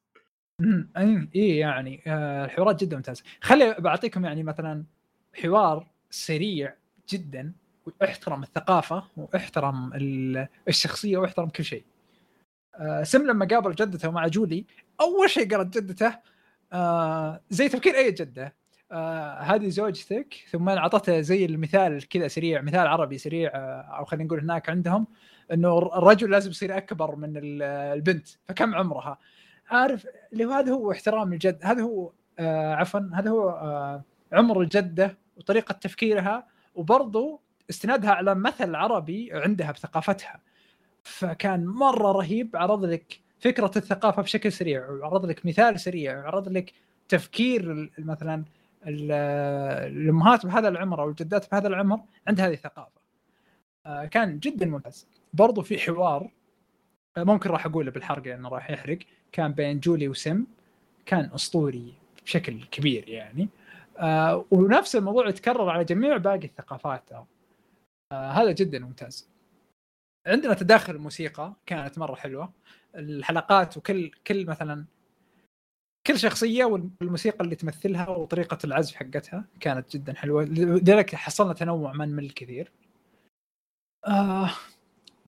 امم 0.64 1.30
اي 1.36 1.58
يعني 1.58 2.02
آه، 2.08 2.46
الحوارات 2.46 2.82
جدا 2.84 2.96
ممتازة. 2.98 3.24
خلي 3.42 3.76
بعطيكم 3.80 4.26
يعني 4.26 4.44
مثلا 4.44 4.84
حوار 5.42 5.88
سريع 6.10 6.74
جدا 7.10 7.54
واحترم 8.02 8.44
الثقافة 8.44 9.04
واحترم 9.18 9.94
ال- 9.94 10.48
الشخصية 10.68 11.18
واحترم 11.18 11.50
كل 11.50 11.64
شيء. 11.64 11.84
آه، 12.76 13.04
سم 13.04 13.28
لما 13.28 13.46
قابل 13.48 13.76
جدته 13.76 14.12
مع 14.12 14.28
جولي 14.28 14.66
أول 15.02 15.30
شيء 15.30 15.56
قالت 15.56 15.78
جدته 15.78 16.16
آه، 16.74 17.42
زي 17.50 17.70
تفكير 17.70 17.96
أي 17.96 18.12
جدة 18.12 18.54
آه، 18.92 19.40
هذه 19.40 19.70
زوجتك 19.70 20.36
ثم 20.52 20.70
أعطته 20.70 21.22
زي 21.22 21.46
المثال 21.46 22.08
كذا 22.10 22.28
سريع 22.28 22.62
مثال 22.62 22.88
عربي 22.88 23.18
سريع 23.18 23.52
آه، 23.56 23.82
أو 24.00 24.06
خلينا 24.06 24.26
نقول 24.26 24.40
هناك 24.40 24.70
عندهم 24.70 25.08
إنه 25.54 25.78
الرجل 25.78 26.30
لازم 26.32 26.50
يصير 26.52 26.78
أكبر 26.78 27.16
من 27.16 27.38
ال- 27.38 27.62
البنت 27.64 28.28
فكم 28.48 28.76
عمرها؟ 28.76 29.18
عارف 29.70 30.08
اللي 30.34 30.46
هو 30.46 30.52
هذا 30.52 30.72
هو 30.72 30.92
احترام 30.92 31.34
الجد 31.34 31.60
هذا 31.64 31.82
هو 31.82 32.12
آه 32.40 32.74
عفوا 32.76 33.00
هذا 33.14 33.30
هو 33.30 33.50
آه 33.50 34.04
عمر 34.34 34.62
الجدة 34.62 35.18
وطريقة 35.38 35.74
تفكيرها 35.74 36.48
وبرضو 36.76 37.42
استنادها 37.70 38.12
على 38.12 38.36
مثل 38.36 38.76
عربي 38.76 39.30
عندها 39.34 39.72
بثقافتها. 39.72 40.40
فكان 41.04 41.66
مرة 41.66 42.12
رهيب 42.12 42.56
عرض 42.56 42.86
لك 42.86 43.20
فكرة 43.40 43.72
الثقافة 43.76 44.22
بشكل 44.22 44.52
سريع 44.52 44.90
وعرض 44.90 45.26
لك 45.26 45.46
مثال 45.46 45.80
سريع 45.80 46.20
وعرض 46.20 46.50
لك 46.50 46.74
تفكير 47.10 47.92
مثلا 47.98 48.44
ال- 48.88 49.12
الأمهات 49.92 50.46
بهذا 50.46 50.68
العمر 50.68 51.02
أو 51.02 51.10
الجدات 51.10 51.52
بهذا 51.52 51.68
العمر 51.68 52.00
عندها 52.28 52.48
هذه 52.48 52.54
الثقافة. 52.54 53.02
آه 53.86 54.06
كان 54.06 54.40
جدا 54.40 54.66
ممتاز. 54.66 55.08
برضو 55.34 55.62
في 55.62 55.80
حوار 55.80 56.30
آه، 57.18 57.24
ممكن 57.24 57.50
راح 57.50 57.66
أقوله 57.66 57.92
بالحرق 57.92 58.24
لأنه 58.28 58.50
راح 58.50 58.70
يحرق. 58.72 59.00
كان 59.34 59.52
بين 59.52 59.80
جولي 59.80 60.08
وسم 60.08 60.46
كان 61.06 61.30
أسطوري 61.36 61.94
بشكل 62.26 62.64
كبير 62.64 63.10
يعني. 63.10 63.50
آه 63.98 64.46
ونفس 64.52 64.96
الموضوع 64.96 65.30
يتكرر 65.30 65.70
على 65.70 65.84
جميع 65.84 66.18
باقي 66.18 66.46
الثقافات 66.46 67.12
آه 67.12 67.28
هذا 68.12 68.52
جدا 68.52 68.80
ممتاز. 68.80 69.30
عندنا 70.28 70.54
تداخل 70.54 70.96
الموسيقى 70.96 71.54
كانت 71.66 72.00
مرة 72.00 72.16
حلوة. 72.16 72.54
الحلقات 72.96 73.78
وكل 73.78 74.12
كل 74.28 74.46
مثلا 74.46 74.86
كل 76.08 76.20
شخصية 76.20 76.66
والموسيقى 76.66 77.44
اللي 77.44 77.56
تمثلها 77.56 78.10
وطريقة 78.10 78.58
العزف 78.64 78.96
حقتها 78.96 79.46
كانت 79.60 79.98
جدا 79.98 80.14
حلوة. 80.14 80.44
لذلك 80.44 81.16
حصلنا 81.16 81.54
تنوع 81.54 81.94
ما 81.94 82.06
نمل 82.06 82.32
كثير. 82.32 82.72
آه 84.08 84.50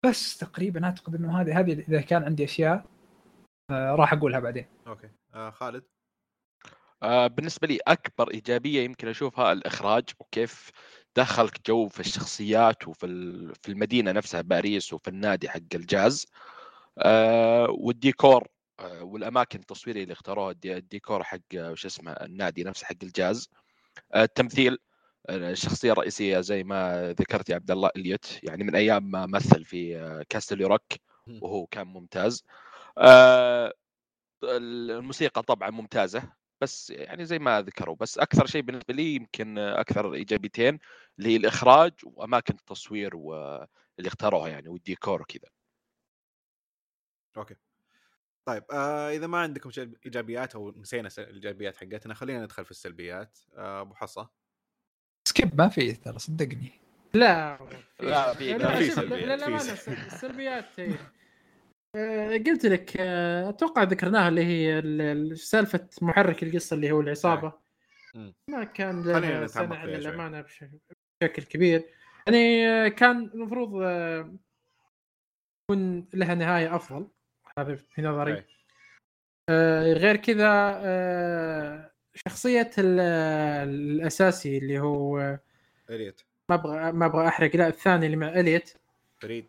بس 0.04 0.38
تقريبا 0.38 0.86
أعتقد 0.86 1.16
إنه 1.16 1.42
هذه 1.42 1.60
هذه 1.60 1.74
إذا 1.74 2.02
كان 2.02 2.24
عندي 2.24 2.44
أشياء 2.44 2.86
راح 3.72 4.14
أقولها 4.14 4.40
بعدين. 4.40 4.66
أوكي. 4.88 5.10
آه 5.34 5.50
خالد؟ 5.50 5.84
آه، 7.04 7.28
بالنسبة 7.28 7.68
لي 7.68 7.80
أكبر 7.88 8.32
إيجابية 8.32 8.82
يمكن 8.84 9.08
أشوفها 9.08 9.52
الإخراج 9.52 10.04
وكيف 10.20 10.72
دخلك 11.16 11.68
جو 11.68 11.88
في 11.88 12.00
الشخصيات 12.00 12.88
وفي 12.88 13.06
ال- 13.06 13.56
في 13.56 13.70
المدينة 13.70 14.12
نفسها 14.12 14.42
باريس 14.42 14.94
وفي 14.94 15.08
النادي 15.08 15.50
حق 15.50 15.60
الجاز. 15.76 16.28
آه، 17.00 17.68
والديكور 17.70 18.48
آه، 18.80 19.04
والأماكن 19.04 19.60
التصويرية 19.60 20.04
اللي 20.04 20.14
اختاروها 20.14 20.52
الدي- 20.52 20.78
الديكور 20.78 21.24
حق 21.24 21.40
وش 21.56 21.86
اسمه 21.86 22.12
النادي 22.12 22.64
نفسه 22.64 22.86
حق 22.86 22.96
الجاز. 23.04 23.50
آه، 24.14 24.24
التمثيل 24.24 24.78
آه، 25.30 25.52
الشخصية 25.52 25.92
الرئيسية 25.92 26.40
زي 26.42 26.64
ما 26.64 27.12
ذكرت 27.20 27.50
يا 27.50 27.56
عبد 27.56 27.72
الله 27.72 27.90
إليوت 27.96 28.40
يعني 28.44 28.64
من 28.64 28.76
أيام 28.76 29.12
ما 29.12 29.26
مثل 29.26 29.64
في 29.66 30.26
كاستل 30.30 30.62
روك. 30.62 30.82
وهو 31.42 31.66
كان 31.66 31.88
ممتاز. 31.88 32.44
آه، 32.98 33.74
الموسيقى 34.44 35.44
طبعا 35.44 35.70
ممتازة 35.70 36.34
بس 36.62 36.90
يعني 36.90 37.26
زي 37.26 37.40
ما 37.40 37.62
ذكروا 37.62 37.96
بس 37.96 38.18
أكثر 38.18 38.46
شيء 38.46 38.62
بالنسبة 38.62 38.94
لي 38.94 39.16
يمكن 39.16 39.58
أكثر 39.58 40.14
إيجابيتين 40.14 40.80
اللي 41.20 41.30
هي 41.30 41.36
الإخراج 41.36 41.94
وأماكن 42.04 42.54
التصوير 42.54 43.16
واللي 43.16 44.08
اختاروها 44.08 44.48
يعني 44.48 44.70
والديكور 44.70 45.22
وكذا. 45.22 45.50
أوكي. 47.38 47.56
طيب 48.48 48.64
آه 48.72 49.10
إذا 49.12 49.28
ما 49.28 49.38
عندكم 49.38 49.72
شيء 49.72 49.98
إيجابيات 50.06 50.56
أو 50.56 50.72
نسينا 50.72 51.10
الإيجابيات 51.18 51.78
حقتنا 51.78 52.14
خلينا 52.14 52.44
ندخل 52.44 52.66
في 52.66 52.72
السلبيات. 52.72 53.40
آه، 53.56 53.82
أبو 53.82 53.94
حصة. 53.94 54.30
skip 55.28 55.58
ما 55.62 55.68
في 55.70 55.94
ترى 55.94 56.20
صدقني. 56.20 56.72
لا 57.14 57.58
لا، 58.00 58.34
في- 58.34 58.54
لا، 58.54 58.76
في 58.76 58.86
شوف، 58.88 58.96
سلبيات، 58.96 59.40
لا 59.40 59.50
لا 59.50 59.56
السلبيات 59.58 60.66
قلت 62.48 62.66
لك 62.66 62.94
آه، 63.00 63.50
أتوقع 63.50 63.84
ذكرناها 63.84 64.28
اللي 64.30 64.46
هي 64.46 64.80
ال- 64.80 65.02
ال- 65.02 65.38
سالفة 65.40 65.88
محرك 66.02 66.44
القصة 66.44 66.76
اللي 66.76 66.92
هو 66.92 67.02
العصابة. 67.02 67.54
مم. 68.16 68.34
ما 68.50 68.64
كان. 68.64 69.02
للأمانة 69.04 70.42
بش- 70.42 70.66
بشكل 71.22 71.44
كبير. 71.44 71.84
يعني 72.28 72.68
آه، 72.68 72.88
كان 72.88 73.18
المفروض 73.34 73.82
آه، 73.84 74.34
يكون 75.72 76.08
لها 76.14 76.36
نهاية 76.36 76.76
أفضل. 76.76 77.08
هذا 77.60 77.76
في 77.76 78.02
نظري. 78.02 78.44
آه، 79.50 79.94
غير 79.94 80.16
كذا 80.16 80.82
آه، 80.84 81.92
شخصية 82.16 82.72
ال- 82.78 83.00
الأساسي 83.70 84.58
اللي 84.58 84.80
هو 84.80 85.20
آه، 85.20 85.40
إليت. 85.90 86.22
ما 86.50 86.56
أبغى 86.56 86.92
ما 86.92 87.06
أبغى 87.06 87.28
أحرق 87.28 87.56
لا 87.56 87.68
الثاني 87.68 88.06
اللي 88.06 88.18
مع 88.18 88.30
إليت. 88.30 88.74
فريد 89.22 89.46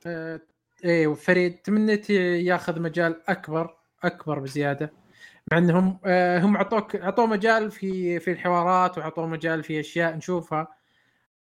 إيه 0.85 1.07
وفريد 1.07 1.59
تمنيت 1.59 2.11
ياخذ 2.11 2.81
مجال 2.81 3.23
أكبر 3.28 3.77
أكبر 4.05 4.39
بزيادة. 4.39 4.93
مع 5.53 5.59
إنهم 5.59 6.01
آه، 6.05 6.39
هم 6.40 6.57
اعطوك 6.57 6.97
اعطوه 6.97 7.27
مجال 7.27 7.70
في 7.70 8.20
في 8.20 8.32
الحوارات 8.32 8.98
واعطوه 8.98 9.27
مجال 9.27 9.62
في 9.65 9.81
أشياء 9.81 10.16
نشوفها. 10.16 10.69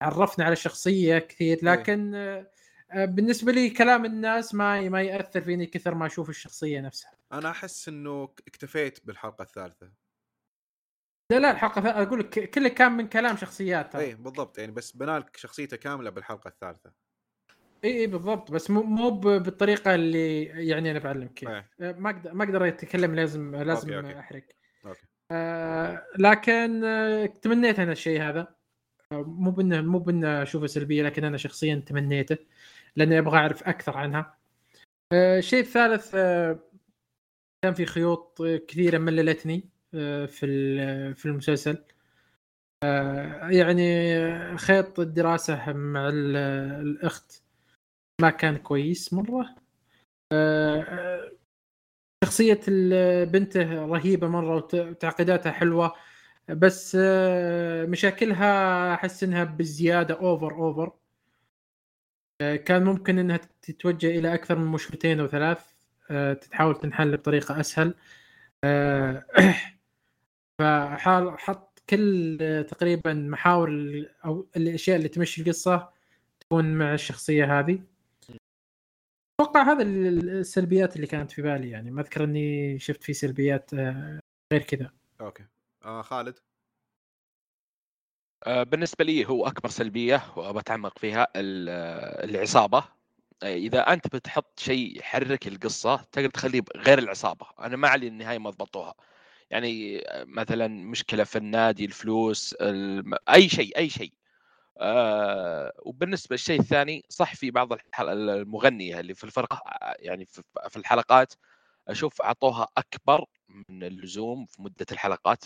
عرفنا 0.02 0.45
على 0.45 0.53
الشخصية 0.53 1.20
كثير 1.20 1.60
لكن 1.64 2.16
آه، 2.16 2.52
آه، 2.91 3.06
بالنسبة 3.06 3.52
لي 3.52 3.70
كلام 3.70 4.06
الناس 4.06 4.53
ما 4.56 4.90
ما 4.90 5.02
يأثر 5.02 5.41
فيني 5.41 5.66
كثر 5.66 5.95
ما 5.95 6.06
أشوف 6.06 6.30
الشخصية 6.30 6.82
نفسها. 6.82 7.12
أنا 7.32 7.49
أحس 7.49 7.88
إنه 7.88 8.24
اكتفيت 8.48 9.06
بالحلقة 9.06 9.41
الثالثة. 9.41 9.91
لا 11.32 11.40
لا 11.40 11.52
الحلقة 11.52 11.90
أقول 11.90 12.20
لك 12.20 12.49
كله 12.49 12.70
كان 12.70 12.91
من 12.91 13.07
كلام 13.07 13.38
شخصيات. 13.38 13.95
اي 13.95 14.16
بالضبط 14.16 14.57
يعني 14.57 14.72
بس 14.72 14.91
بنالك 14.91 15.38
شخصيته 15.38 15.78
كاملة 15.78 16.10
بالحلقة 16.10 16.48
الثالثة. 16.48 17.05
إي 17.84 17.99
إي 17.99 18.07
بالضبط. 18.07 18.52
بس 18.52 18.72
مو 18.72 18.84
مو 18.84 19.10
بالطريقة 19.10 19.95
اللي 19.95 20.43
يعني 20.43 20.91
أنا 20.91 20.99
بعلمك 20.99 21.34
كيف. 21.34 21.49
إيه. 21.49 21.69
آه، 21.81 21.91
ما 21.91 22.10
أقدر 22.10 22.34
ما 22.34 22.43
أقدر 22.43 22.68
أتكلم 22.68 23.15
لازم 23.15 23.56
لازم 23.56 23.93
okay، 23.94 24.07
okay. 24.07 24.19
أحرق. 24.19 24.43
okay. 24.86 25.02
آه 25.31 26.03
لكن 26.18 26.84
آه 26.84 27.26
تمنيت 27.26 27.80
أنا 27.80 27.91
الشيء 27.91 28.22
هذا. 28.22 28.56
آه 29.11 29.23
مو 29.23 29.52
بانه 29.52 29.81
مو 29.81 29.99
بانه 29.99 30.41
اشوفه 30.43 30.68
سلبية 30.68 31.03
لكن 31.03 31.23
أنا 31.23 31.38
شخصيا 31.38 31.84
تمنيته 31.85 32.38
لأني 32.95 33.19
أبغى 33.19 33.38
أعرف 33.38 33.64
أكثر 33.64 33.97
عنها. 33.97 34.38
آه 35.14 35.38
الشيء 35.39 35.60
الثالث 35.60 36.11
آه 36.15 36.60
كان 37.64 37.73
في 37.73 37.85
خيوط 37.85 38.41
آه، 38.41 38.57
كثيرة 38.57 38.97
مللتني 38.97 39.69
آه 39.93 40.26
في 40.26 40.45
في 41.15 41.26
المسلسل. 41.26 41.84
آه 42.84 43.49
يعني 43.49 44.57
خيط 44.57 44.99
الدراسة 44.99 45.73
مع 45.73 46.10
ال- 46.10 46.35
الأخت. 46.81 47.44
ما 48.22 48.30
كان 48.30 48.58
كويس 48.58 49.14
مرة. 49.14 49.56
آه، 50.32 50.82
آه، 50.82 51.32
شخصية 52.26 52.60
ال- 52.68 53.26
بنته 53.26 53.86
رهيبة 53.86 54.28
مرة 54.28 54.56
وت- 54.56 54.76
وتعقيداتها 54.76 55.52
حلوة. 55.52 55.94
بس 56.50 56.98
آه، 57.02 57.86
مشاكلها 57.86 58.94
أحس 58.94 59.24
إنها 59.24 59.44
بزيادة 59.44 60.16
over 60.19 60.53
over 60.56 60.91
كان 62.40 62.84
ممكن 62.84 63.20
إنها 63.20 63.40
تتوجه 63.62 64.08
إلى 64.20 64.34
أكثر 64.34 64.58
من 64.60 64.66
مشكلتين 64.68 65.20
أو 65.20 65.28
ثلاث. 65.28 65.60
تتحاول 66.42 66.76
تنحل 66.80 67.18
بطريقة 67.18 67.60
أسهل. 67.60 67.94
فحال 70.60 71.40
حط 71.40 71.80
كل 71.90 72.38
تقريبا 72.70 73.14
محاور 73.14 73.70
أو 74.26 74.48
الأشياء 74.58 74.98
اللي 74.98 75.08
تمشي 75.10 75.42
القصة 75.42 75.90
تكون 76.40 76.74
مع 76.78 76.94
الشخصية 76.94 77.60
هذه. 77.60 77.80
أتوقع 79.41 79.64
هذا 79.72 79.84
ال- 79.84 80.30
السلبيات 80.30 80.95
اللي 80.95 81.07
كانت 81.07 81.32
في 81.32 81.41
بالي 81.41 81.70
يعني. 81.70 81.91
ما 81.91 82.02
أذكر 82.02 82.24
إني 82.24 82.80
شفت 82.80 83.03
في 83.03 83.14
سلبيات 83.14 83.74
آه، 83.74 84.20
غير 84.53 84.62
كذا. 84.64 84.91
أوكي. 85.22 85.45
آه 85.86 86.02
خالد؟ 86.02 86.40
آه، 88.48 88.64
بالنسبة 88.64 89.06
لي 89.06 89.26
هو 89.28 89.48
أكبر 89.48 89.70
سلبية 89.70 90.24
وبتعمق 90.38 90.99
فيها 90.99 91.28
ال- 91.36 91.70
آه، 91.70 92.26
العصابة. 92.26 92.84
إذا 93.44 93.80
أنت 93.94 94.16
بتحط 94.16 94.60
شيء 94.60 94.99
يحرك 94.99 95.48
القصة 95.48 95.95
تقدر 96.12 96.30
تخليه 96.30 96.62
غير 96.78 96.99
العصابة. 96.99 97.45
أنا 97.60 97.76
ما 97.78 97.88
علي 97.88 98.07
النهاية 98.07 98.38
ما 98.38 98.49
ضبطوها. 98.49 98.94
يعني 99.49 100.03
مثلا 100.12 100.68
مشكلة 100.68 101.24
في 101.24 101.36
النادي 101.38 101.86
الفلوس 101.86 102.53
الم... 102.53 103.14
أي 103.30 103.49
شيء 103.49 103.78
أي 103.78 103.90
شيء. 103.90 104.14
آه 104.77 105.73
وبالنسبة 105.80 106.34
للشيء 106.34 106.60
الثاني 106.60 107.03
صح 107.10 107.35
في 107.35 107.52
بعض. 107.52 107.69
المغنية 107.99 108.99
اللي 108.99 109.14
في 109.14 109.23
الفرقه 109.23 109.56
آه، 109.68 109.95
يعني 109.99 110.26
في 110.69 110.77
الحلقات 110.77 111.34
أشوف 111.88 112.22
أعطوها 112.22 112.68
أكبر 112.77 113.26
من 113.69 113.84
اللزوم 113.84 114.45
في 114.45 114.61
مدة 114.61 114.85
الحلقات 114.91 115.43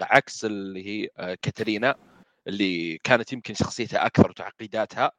عكس 0.00 0.44
اللي 0.44 0.86
هي 0.86 1.08
آه، 1.16 1.38
كاترينا 1.42 1.94
اللي 2.46 2.98
كانت 2.98 3.32
يمكن 3.32 3.54
شخصيتها 3.54 4.06
أكثر 4.06 4.30
وتعقيداتها 4.30 5.12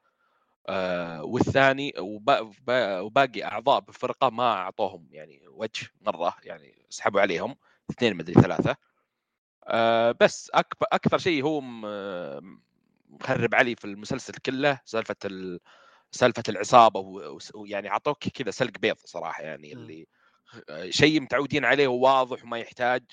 آه، 0.70 1.24
والثاني 1.24 1.94
وبا- 2.00 2.40
وبا- 2.40 3.00
وباقي 3.00 3.44
أعضاء 3.44 3.80
بالفرقه 3.80 4.30
ما 4.30 4.52
أعطوهم 4.54 5.08
يعني 5.12 5.42
وجه 5.48 5.88
مرة 6.02 6.36
يعني 6.44 6.86
سحبوا 6.90 7.22
عليهم 7.22 7.56
اثنين 7.92 8.16
مدري 8.18 8.34
ثلاثة 8.34 8.76
آه، 9.68 10.16
بس 10.22 10.52
اكبر 10.54 10.88
أكثر 10.92 11.18
شيء 11.18 11.44
هو 11.44 11.62
مخرب 13.10 13.56
علي 13.56 13.76
في 13.76 13.86
المسلسل 13.86 14.34
كله 14.34 14.80
سالفة 14.86 15.16
ال... 15.26 15.60
سالفة 16.12 16.44
العصابة 16.50 17.00
و- 17.00 17.38
ويعني 17.56 17.90
أعطوك 17.90 18.18
كذا 18.28 18.52
سلق 18.52 18.78
بيض 18.80 18.96
صراحة 19.06 19.44
يعني. 19.44 19.74
اللي 19.74 20.08
شيء 20.90 21.22
متعودين 21.22 21.66
عليه 21.66 21.88
وواضح 21.88 22.44
وما 22.44 22.58
يحتاج 22.60 23.04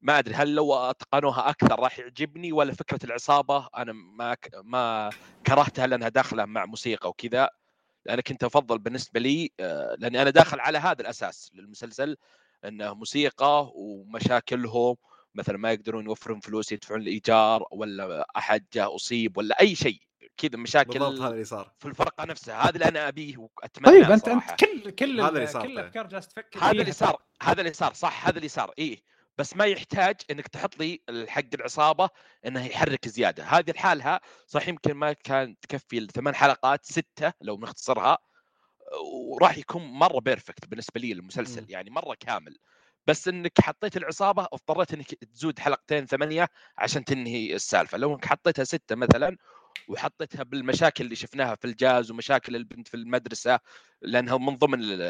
ما 0.00 0.18
أدري 0.18 0.34
هل 0.34 0.54
لو 0.54 0.74
أتقنوها 0.74 1.50
أكثر 1.50 1.80
راح 1.80 1.98
يعجبني 1.98 2.52
ولا 2.52 2.72
فكرة 2.72 2.98
العصابة 3.04 3.68
أنا 3.76 3.92
ما 3.92 4.34
ك... 4.34 4.50
ما 4.64 5.10
كرهتها 5.46 5.86
لأنها 5.86 6.08
داخلة 6.08 6.44
مع 6.44 6.66
موسيقى 6.66 7.08
وكذا 7.08 7.50
أنا 8.08 8.22
كنت 8.22 8.44
أفضل 8.44 8.78
بالنسبة 8.78 9.20
لي 9.20 9.50
آه، 9.60 9.96
لأني 9.98 10.22
أنا 10.22 10.30
داخل 10.30 10.60
على 10.60 10.78
هذا 10.78 11.02
الأساس 11.02 11.50
للمسلسل 11.54 12.16
إنه 12.64 12.94
موسيقى 12.94 13.70
ومشاكلهم 13.74 14.96
مثلا 15.36 15.58
ما 15.58 15.72
يقدرون 15.72 16.04
يوفرون 16.04 16.40
فلوس 16.40 16.72
يدفعون 16.72 17.00
الإيجار 17.00 17.64
ولا 17.70 18.26
أحد 18.36 18.66
جاء 18.72 18.94
أصيب 18.96 19.38
ولا 19.38 19.60
أي 19.60 19.74
شيء. 19.74 20.00
كذا 20.36 20.56
مشاكل 20.58 20.98
بالضبط 20.98 21.20
هذا 21.20 21.32
اللي 21.32 21.44
صار. 21.44 21.72
في 21.78 21.88
الفرقة 21.88 22.24
نفسها. 22.24 22.62
هذا 22.62 22.70
اللي 22.70 22.84
أنا 22.84 23.08
أبيه 23.08 23.36
وأتمناه 23.38 23.90
طيب 23.90 24.10
أنت 24.10 24.24
صراحة. 24.26 24.50
انت 24.50 24.60
كل 24.64 24.90
كل 24.90 25.20
هذا 25.20 25.28
اللي 25.28 25.42
ال- 25.42 25.48
صار 25.48 25.62
كل. 25.62 25.72
الأفكار 25.72 26.06
جالس 26.06 26.28
تفكر 26.28 26.58
هذا 26.64 26.70
اللي 26.70 26.92
صار 26.92 27.22
هذا 27.42 27.60
اللي 27.60 27.72
صار 27.72 27.92
صح 27.94 28.26
هذا 28.28 28.36
اللي 28.36 28.48
صار 28.48 28.72
إيه. 28.78 29.02
بس 29.38 29.56
ما 29.56 29.64
يحتاج 29.64 30.16
إنك 30.30 30.48
تحط 30.48 30.78
لي 30.78 31.00
حق 31.28 31.42
العصابة 31.54 32.08
إنه 32.46 32.66
يحرك 32.66 33.08
زيادة. 33.08 33.44
هذه 33.44 33.70
لحالها 33.70 34.20
صح 34.46 34.68
يمكن 34.68 34.94
ما 34.94 35.12
كان 35.12 35.60
تكفي 35.60 35.98
الثمان 35.98 36.34
حلقات 36.34 36.84
ستة 36.84 37.32
لو 37.40 37.58
نختصرها 37.58 38.18
وراح 39.12 39.58
يكون 39.58 39.82
مرة 39.82 40.20
perfect 40.20 40.66
بالنسبة 40.68 41.00
لي 41.00 41.12
المسلسل. 41.12 41.66
يعني 41.68 41.90
مرة 41.90 42.16
كامل. 42.20 42.56
بس 43.06 43.28
إنك 43.28 43.60
حطيت 43.60 43.96
العصابة 43.96 44.42
اضطريت 44.52 44.94
إنك 44.94 45.14
تزود 45.14 45.58
حلقتين 45.58 46.06
ثمانية 46.06 46.48
عشان 46.78 47.04
تنهي 47.04 47.54
السالفة. 47.54 47.98
لو 47.98 48.14
إنك 48.14 48.24
حطيتها 48.24 48.64
ستة 48.64 48.94
مثلا 48.96 49.36
وحطيتها 49.88 50.42
بالمشاكل 50.42 51.04
اللي 51.04 51.16
شفناها 51.16 51.54
في 51.54 51.64
الجاز 51.64 52.10
ومشاكل 52.10 52.56
البنت 52.56 52.88
في 52.88 52.94
المدرسة 52.96 53.60
لأنها 54.02 54.38
من 54.38 54.56
ضمن 54.56 54.80
ال- 54.82 55.02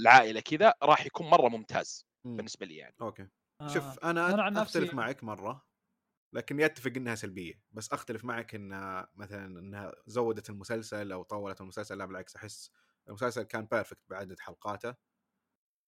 العائلة 0.00 0.40
كذا 0.40 0.74
راح 0.82 1.06
يكون 1.06 1.26
مرة 1.30 1.48
ممتاز 1.48 2.06
مم. 2.24 2.36
بالنسبة 2.36 2.66
لي 2.66 2.76
يعني. 2.76 2.94
okay. 3.00 3.28
شوف 3.66 3.84
آه، 4.04 4.10
أنا, 4.10 4.34
أنا 4.34 4.42
عن 4.42 4.56
أختلف 4.56 4.84
نفسي- 4.84 4.96
معك 4.96 5.24
مرة 5.24 5.66
لكني 6.32 6.64
أتفق 6.64 6.92
إنها 6.96 7.14
سلبية. 7.14 7.62
بس 7.72 7.92
أختلف 7.92 8.24
معك 8.24 8.54
انها 8.54 9.08
مثلا 9.14 9.46
إنها 9.60 9.92
زودت 10.06 10.50
المسلسل 10.50 11.12
أو 11.12 11.22
طولت 11.22 11.60
المسلسل 11.60 11.98
لا 11.98 12.04
بالعكس 12.04 12.36
أحس 12.36 12.70
المسلسل 13.08 13.42
كان 13.42 13.64
بيرفكت 13.70 14.00
بعدد 14.08 14.40
حلقاته. 14.40 14.94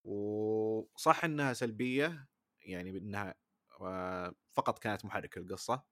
وصح 0.04 1.24
إنها 1.24 1.52
سلبية 1.52 2.28
يعني 2.60 2.92
بإنها 2.92 3.34
آه، 3.80 4.34
فقط 4.52 4.78
كانت 4.78 5.04
محرك 5.04 5.36
القصة 5.36 5.82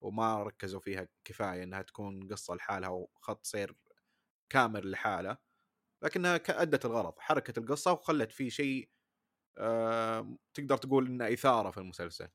وما 0.00 0.42
ركزوا 0.42 0.80
فيها 0.80 1.08
كفاية 1.24 1.62
إنها 1.62 1.82
تكون 1.82 2.28
قصة 2.28 2.54
لحالها 2.54 2.88
وخط 2.88 3.46
سير 3.46 3.76
كامل 4.50 4.90
لحاله 4.90 5.38
لكنها 6.02 6.40
أدت 6.48 6.84
الغرض 6.84 7.18
حركت 7.18 7.58
القصة 7.58 7.92
وخلت 7.92 8.32
في 8.32 8.50
شيء 8.50 8.90
آه، 9.58 10.36
تقدر 10.54 10.76
تقول 10.76 11.06
إنه 11.06 11.32
إثارة 11.32 11.70
في 11.70 11.78
المسلسل 11.78 12.28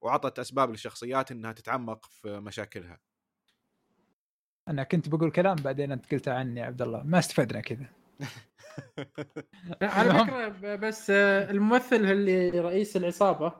وعطت 0.00 0.38
أسباب 0.38 0.70
للشخصيات 0.70 1.30
إنها 1.30 1.52
تتعمق 1.52 2.06
في 2.06 2.40
مشاكلها. 2.40 3.00
أنا 4.68 4.82
كنت 4.82 5.08
بقول 5.08 5.30
كلام 5.30 5.56
بعدين 5.56 5.92
أنت 5.92 6.14
قلته 6.14 6.32
عني 6.32 6.60
يا 6.60 6.64
عبد 6.66 6.82
الله 6.82 7.02
ما 7.02 7.18
استفدنا 7.18 7.60
كذا. 7.60 7.97
على 9.82 10.08
نعم. 10.12 10.26
فكرة 10.26 10.74
بس 10.76 11.10
آه، 11.10 11.50
الممثل 11.50 11.96
اللي 11.96 12.50
رئيس 12.50 12.96
العصابة 12.96 13.52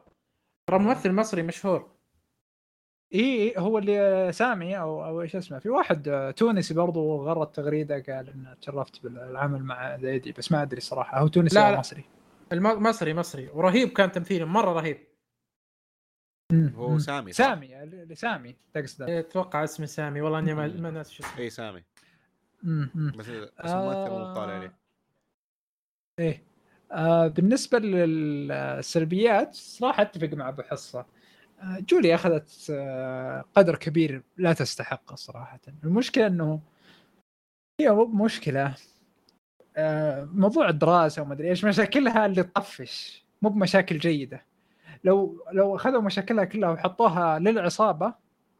ترى 0.70 0.78
ممثل 0.78 1.12
مصري 1.12 1.43
مشهور 1.43 1.90
إي 3.14 3.55
هو 3.59 3.78
اللي 3.78 4.30
سامي 4.32 4.78
أو 4.78 5.05
أو 5.05 5.22
إيش 5.22 5.36
اسمه 5.36 5.59
في 5.59 5.68
واحد 5.68 6.09
آه، 6.09 6.30
تونسي 6.30 6.74
برضو 6.74 7.16
غرد 7.22 7.52
تغريدة 7.52 7.94
قال 8.09 8.28
انه 8.30 8.55
تشرفت 8.55 9.02
بالعمل 9.02 9.62
مع 9.62 9.97
زيدي 9.97 10.32
بس 10.32 10.52
ما 10.52 10.62
أدري 10.62 10.80
صراحة 10.80 11.18
هو 11.20 11.28
تونسي 11.28 11.55
لا، 11.59 11.66
أو 11.68 11.72
لا. 11.72 11.78
مصري 11.78 12.05
الم- 12.52 12.82
مصري 12.82 13.14
مصري 13.14 13.48
ورهيب 13.48 13.89
كان 13.89 14.12
تمثيله 14.12 14.47
مرة 14.47 14.72
رهيب. 14.72 15.09
هو. 16.74 16.98
سامي 16.98 17.32
صح؟ 17.32 17.44
سامي 17.44 18.14
سامي 18.14 18.56
تقصد 18.74 19.02
أتوقع 19.10 19.64
اسمه 19.64 19.86
سامي 19.86 20.20
والله 20.20 20.39
إني 20.39 20.55
ما 20.55 20.66
ما 20.66 20.90
ناسي 20.90 21.14
شو 21.14 21.22
اسمه 21.24 21.39
إي 21.39 21.51
سامي 21.51 21.85
بس 22.64 23.26
طالع 24.35 24.52
عليه. 24.52 24.78
إيه. 26.18 26.43
آه 26.93 27.26
بالنسبة 27.28 27.78
للسلبيات 27.78 29.55
صراحة 29.55 30.02
أتفق 30.02 30.28
مع 30.28 30.48
أبو 30.48 30.62
حصة. 30.62 31.06
آه 31.60 31.78
جولي 31.78 32.14
أخذت 32.14 32.66
آه 32.70 33.44
قدر 33.55 33.76
كبير 33.76 34.22
لا 34.36 34.52
تستحقه 34.52 35.14
صراحة. 35.14 35.60
المشكلة 35.85 36.26
إنه 36.26 36.60
هي 37.80 37.90
مو 37.90 38.05
مشكلة. 38.05 38.74
آه 39.76 40.24
موضوع 40.24 40.68
الدراسة 40.68 41.22
وما 41.22 41.35
أدري 41.35 41.48
إيش 41.51 41.64
مشاكلها 41.64 42.26
اللي 42.26 42.43
تطفش 42.43 43.24
مو 43.43 43.51
بمشاكل 43.51 43.98
جيدة. 43.98 44.44
لو 45.05 45.44
لو 45.52 45.76
أخذوا 45.76 46.01
مشاكلها 46.01 46.44
كلها 46.44 46.70
وحطوها 46.70 47.39
للعصابة 47.39 48.14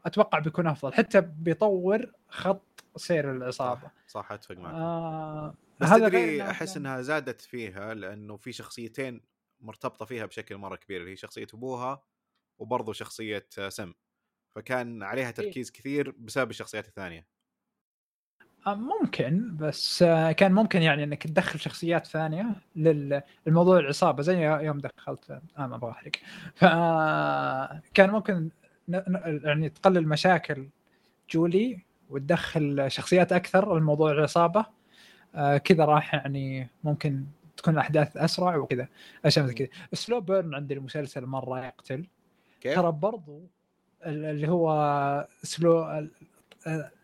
أتوقع 0.07 0.39
بيكون 0.39 0.67
أفضل. 0.67 0.95
حتى 0.95 1.21
بيطور 1.21 2.13
خط 2.29 2.68
سير 2.99 3.31
العصابه 3.33 3.91
صح, 4.07 4.33
أتفق 4.33 4.57
معك. 4.57 4.75
آه 4.75 5.55
بس 5.81 5.91
تدري 5.91 6.43
أحس 6.43 6.77
إنها 6.77 7.03
زادت 7.03 7.41
فيها 7.41 7.95
لأنه 7.95 8.37
في 8.37 8.53
شخصيتين 8.53 9.21
مرتبطة 9.61 10.05
فيها 10.05 10.27
بشكل 10.27 10.57
مرة 10.57 10.77
كبير 10.77 11.01
اللي 11.01 11.13
هي 11.13 11.17
شخصية 11.17 11.47
أبوها 11.55 12.03
وبرضه 12.59 12.93
شخصية 12.93 13.47
آه، 13.59 13.69
سم. 13.69 13.93
فكان 14.55 15.03
عليها 15.03 15.31
تركيز 15.31 15.71
كثير 15.71 16.11
بسبب 16.19 16.51
الشخصيات 16.51 16.89
الثانية. 16.89 17.27
آه، 18.67 18.75
ممكن 18.75 19.57
بس 19.57 20.03
آه، 20.03 20.33
كان 20.33 20.53
ممكن 20.53 20.83
يعني 20.83 21.05
إنك 21.05 21.23
تدخل 21.23 21.61
شخصيات 21.61 22.07
ثانية 22.07 22.47
للموضوع 22.77 23.79
العصابه 23.79 24.23
زي 24.23 24.43
يوم 24.43 24.79
دخلت 24.79 25.31
آه 25.31 25.67
ما 25.67 25.77
أبغى 25.77 25.91
احرق 25.91 26.13
فكان 26.55 28.11
ممكن 28.11 28.51
يعني 29.45 29.69
تقلل 29.69 30.09
مشاكل 30.09 30.69
جولي 31.31 31.88
وتدخل 32.11 32.85
شخصيات 32.91 33.33
أكثر 33.33 33.79
لموضوع 33.79 34.11
العصابه 34.11 34.67
آه، 35.35 35.57
كذا 35.57 35.85
راح 35.85 36.15
يعني 36.15 36.69
ممكن 36.85 37.25
تكون 37.57 37.75
الأحداث 37.75 38.17
أسرع 38.17 38.57
وكذا. 38.57 38.89
أشياء 39.25 39.45
مثل 39.45 39.55
كذا. 39.55 39.69
سلو 39.93 40.21
بيرن 40.21 40.55
عند 40.55 40.73
المسلسل 40.73 41.27
مرة 41.27 41.65
يقتل. 41.67 42.07
كيف؟ 42.61 42.75
ترى 42.75 42.93
برضو 42.93 43.43
ال- 44.07 44.25
اللي 44.25 44.49
هو 44.49 45.29
سلو 45.43 45.83
آه، 45.83 46.09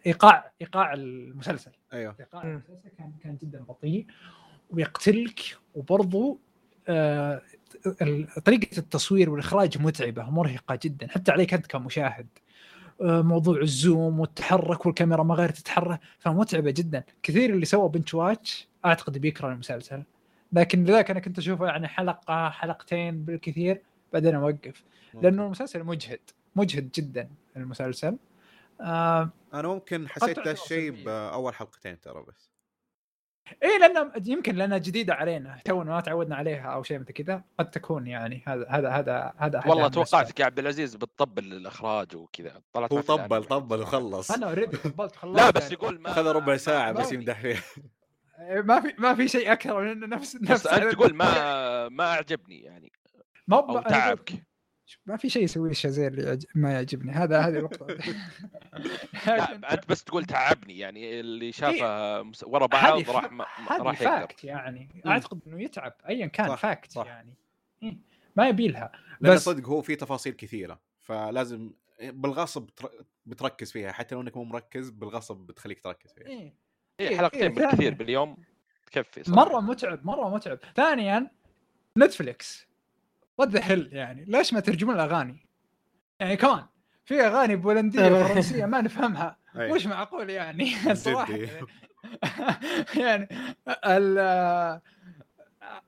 ايقاع 0.06 0.50
إيقاع 0.60 0.92
المسلسل. 0.94 1.70
أيوه. 1.92 2.16
إيقاع. 2.20 2.42
المسلسل 2.42 2.88
كان 2.98 3.12
كان 3.22 3.36
جدا 3.42 3.62
بطيء 3.62 4.06
ويقتلك. 4.70 5.40
وبرضو 5.74 6.38
آه، 6.88 7.42
طريقة 8.44 8.78
التصوير 8.78 9.30
والإخراج 9.30 9.78
متعبة 9.82 10.28
ومرهقة 10.28 10.78
جدا. 10.82 11.08
حتى 11.08 11.32
عليك 11.32 11.54
أنت 11.54 11.66
كمشاهد. 11.66 12.26
موضوع 13.00 13.60
الزوم 13.60 14.20
والتحرك 14.20 14.86
والكاميرا 14.86 15.22
ما 15.22 15.34
غير 15.34 15.48
تتحرك. 15.48 16.00
فمتعبه 16.18 16.70
جدا. 16.70 17.04
كثير 17.22 17.50
اللي 17.50 17.66
سوى 17.66 17.88
بنش 17.88 18.14
واتش 18.14 18.68
أعتقد 18.84 19.18
بيكره 19.18 19.52
المسلسل. 19.52 20.02
لكن 20.52 20.84
لذلك 20.84 21.10
أنا 21.10 21.20
كنت 21.20 21.38
أشوفه 21.38 21.66
يعني 21.66 21.88
حلقة 21.88 22.50
حلقتين 22.50 23.24
بالكثير 23.24 23.82
بعدين 24.12 24.34
أوقف. 24.34 24.84
لأنه 25.22 25.44
المسلسل 25.44 25.84
مجهد 25.84 26.20
مجهد 26.56 26.90
جدا 26.94 27.28
المسلسل. 27.56 28.16
آه 28.80 29.30
أنا 29.54 29.68
ممكن 29.68 30.08
حسيت 30.08 30.28
ذا 30.28 30.34
تعتبر 30.34 30.50
الشيء 30.50 30.90
سلبية. 30.90 31.04
بأول 31.04 31.54
حلقتين 31.54 32.00
ترى 32.00 32.24
بس. 32.28 32.53
إيه 33.62 33.78
لأن 33.78 34.12
يمكن 34.26 34.54
لأنها 34.56 34.78
جديدة 34.78 35.14
علينا. 35.14 35.58
تونا 35.64 35.90
ما 35.90 36.00
تعودنا 36.00 36.36
عليها 36.36 36.66
أو 36.74 36.82
شيء 36.82 36.98
مثل 36.98 37.12
كذا 37.12 37.42
قد 37.58 37.70
تكون 37.70 38.06
يعني. 38.06 38.42
هذا 38.46 38.66
هذا 38.68 38.90
هذا 38.90 39.32
هذا 39.36 39.62
والله. 39.66 39.88
توقعتك 39.88 40.40
يا 40.40 40.44
عبد 40.44 40.58
العزيز 40.58 40.94
بتطبل 40.94 41.44
الإخراج 41.52 42.16
وكذا. 42.16 42.62
طلعت 42.72 42.92
هو. 42.92 43.00
طبل 43.00 43.44
طبل 43.44 43.80
وخلص. 43.80 44.30
أنا 44.30 44.46
أوريدي 44.46 44.76
قبلت 44.76 45.16
خلصت 45.16 45.40
لا 45.40 45.50
بس 45.50 45.62
يعني. 45.62 45.74
يقول 45.74 46.00
ما 46.00 46.10
أخذ 46.10 46.26
ربع 46.26 46.56
ساعة 46.56 46.92
ما- 46.92 47.00
بس 47.00 47.12
يمدح 47.12 47.40
فيها. 47.40 47.62
إيه، 48.40 48.60
ما 48.60 48.80
في 48.80 48.94
ما 48.98 49.14
في 49.14 49.28
شيء 49.28 49.52
أكثر 49.52 49.80
من 49.80 49.88
انه 49.90 50.06
نفس 50.06 50.36
بس 50.36 50.50
نفس 50.50 50.66
أنت 50.66 50.92
تقول 50.94 51.14
ما 51.14 51.88
ما 51.88 52.04
أعجبني 52.04 52.60
يعني. 52.62 52.92
ما 53.48 53.82
تعبك. 53.88 54.32
ما 55.06 55.16
في 55.16 55.28
شيء 55.30 55.42
يسويه 55.42 55.72
شازيل 55.72 56.12
اللي 56.12 56.38
ما 56.54 56.72
يعجبني. 56.72 57.12
هذا 57.12 57.40
هذه 57.40 57.58
النقطة. 57.58 57.86
لا 59.26 59.52
انت 59.74 59.88
بس 59.88 60.04
تقول 60.04 60.24
تعبني 60.24 60.78
يعني 60.78 61.20
اللي 61.20 61.52
شافه 61.52 62.22
مس- 62.22 62.44
ورا 62.44 62.66
بعض 62.66 63.10
راح 63.10 63.32
ما 63.32 63.44
راح 63.70 64.00
يقدر. 64.02 64.20
fact 64.20 64.44
يعني. 64.44 65.02
أعتقد 65.06 65.40
إنه 65.46 65.62
يتعب 65.62 65.92
ايا 66.08 66.26
كان 66.26 66.48
صح، 66.48 66.54
fact 66.58 66.90
صح. 66.92 67.06
يعني. 67.06 67.34
إيه، 67.82 67.96
ما 68.36 68.48
يبي 68.48 68.68
لها. 68.68 68.92
لأن 69.20 69.34
بس- 69.34 69.44
صدق 69.44 69.68
هو 69.68 69.82
في 69.82 69.96
تفاصيل 69.96 70.32
كثيرة 70.32 70.80
فلازم 71.00 71.72
بالغصب 72.02 72.70
تر- 72.76 73.04
بتركز 73.26 73.72
فيها 73.72 73.92
حتى 73.92 74.14
لو 74.14 74.20
إنك 74.20 74.36
مو 74.36 74.44
مركز 74.44 74.90
بالغصب 74.90 75.36
بتخليك 75.36 75.80
تركز 75.80 76.12
فيها. 76.12 76.26
إيه. 76.26 76.54
هي 77.00 77.08
إيه، 77.08 77.16
حلقتين 77.16 77.42
إيه، 77.42 77.48
بالكثير. 77.48 77.94
باليوم 77.94 78.36
تكفي 78.86 79.22
صراحة. 79.24 79.44
مرة 79.48 79.60
متعب 79.60 80.06
مرة 80.06 80.28
متعب. 80.34 80.58
ثانيا 80.76 81.30
نتفليكس 81.98 82.66
what 83.38 83.48
the 83.48 83.60
hell 83.64 83.88
يعني؟ 83.92 84.24
ليش 84.28 84.52
ما 84.54 84.60
ترجمون 84.60 84.94
الأغاني؟ 84.94 85.46
يعني 86.20 86.36
كمان 86.36 86.64
في 87.04 87.20
أغاني 87.20 87.56
بولندية 87.56 88.08
فرنسيه 88.08 88.66
ما 88.66 88.80
نفهمها. 88.80 89.38
وش 89.70 89.86
معقول 89.86 90.30
يعني؟ 90.30 90.70
صراحة. 90.94 91.38
يعني 92.96 93.28
ال 93.86 94.18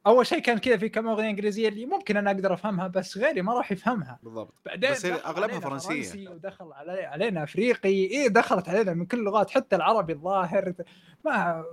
أول 0.07 0.27
شيء 0.27 0.39
كان 0.39 0.59
كذا 0.59 0.77
في 0.77 0.89
كم 0.89 1.09
أغنية 1.09 1.31
إنجليزية 1.31 1.69
اللي 1.69 1.87
ممكن 1.87 2.17
أنا 2.17 2.31
أقدر 2.31 2.55
أفهمها 2.55 2.87
بس 2.87 3.19
غيري 3.19 3.43
ما 3.43 3.55
راح 3.55 3.73
يفهمها. 3.73 4.19
بالضبط. 4.23 4.55
بعدين 4.67 4.91
بس 4.91 5.05
علينا 5.07 5.61
فرنسية. 5.61 5.89
فرنسي 5.89 6.29
ودخل 6.29 6.73
علي 6.73 7.05
علينا 7.05 7.43
أفريقي. 7.43 7.89
إيه 7.89 8.29
دخلت 8.29 8.69
علينا 8.69 8.95
من 8.95 9.07
كل 9.07 9.19
اللغات 9.19 9.51
حتى 9.51 9.77
العربي 9.77 10.13
الظاهر. 10.13 10.73
ما 11.25 11.65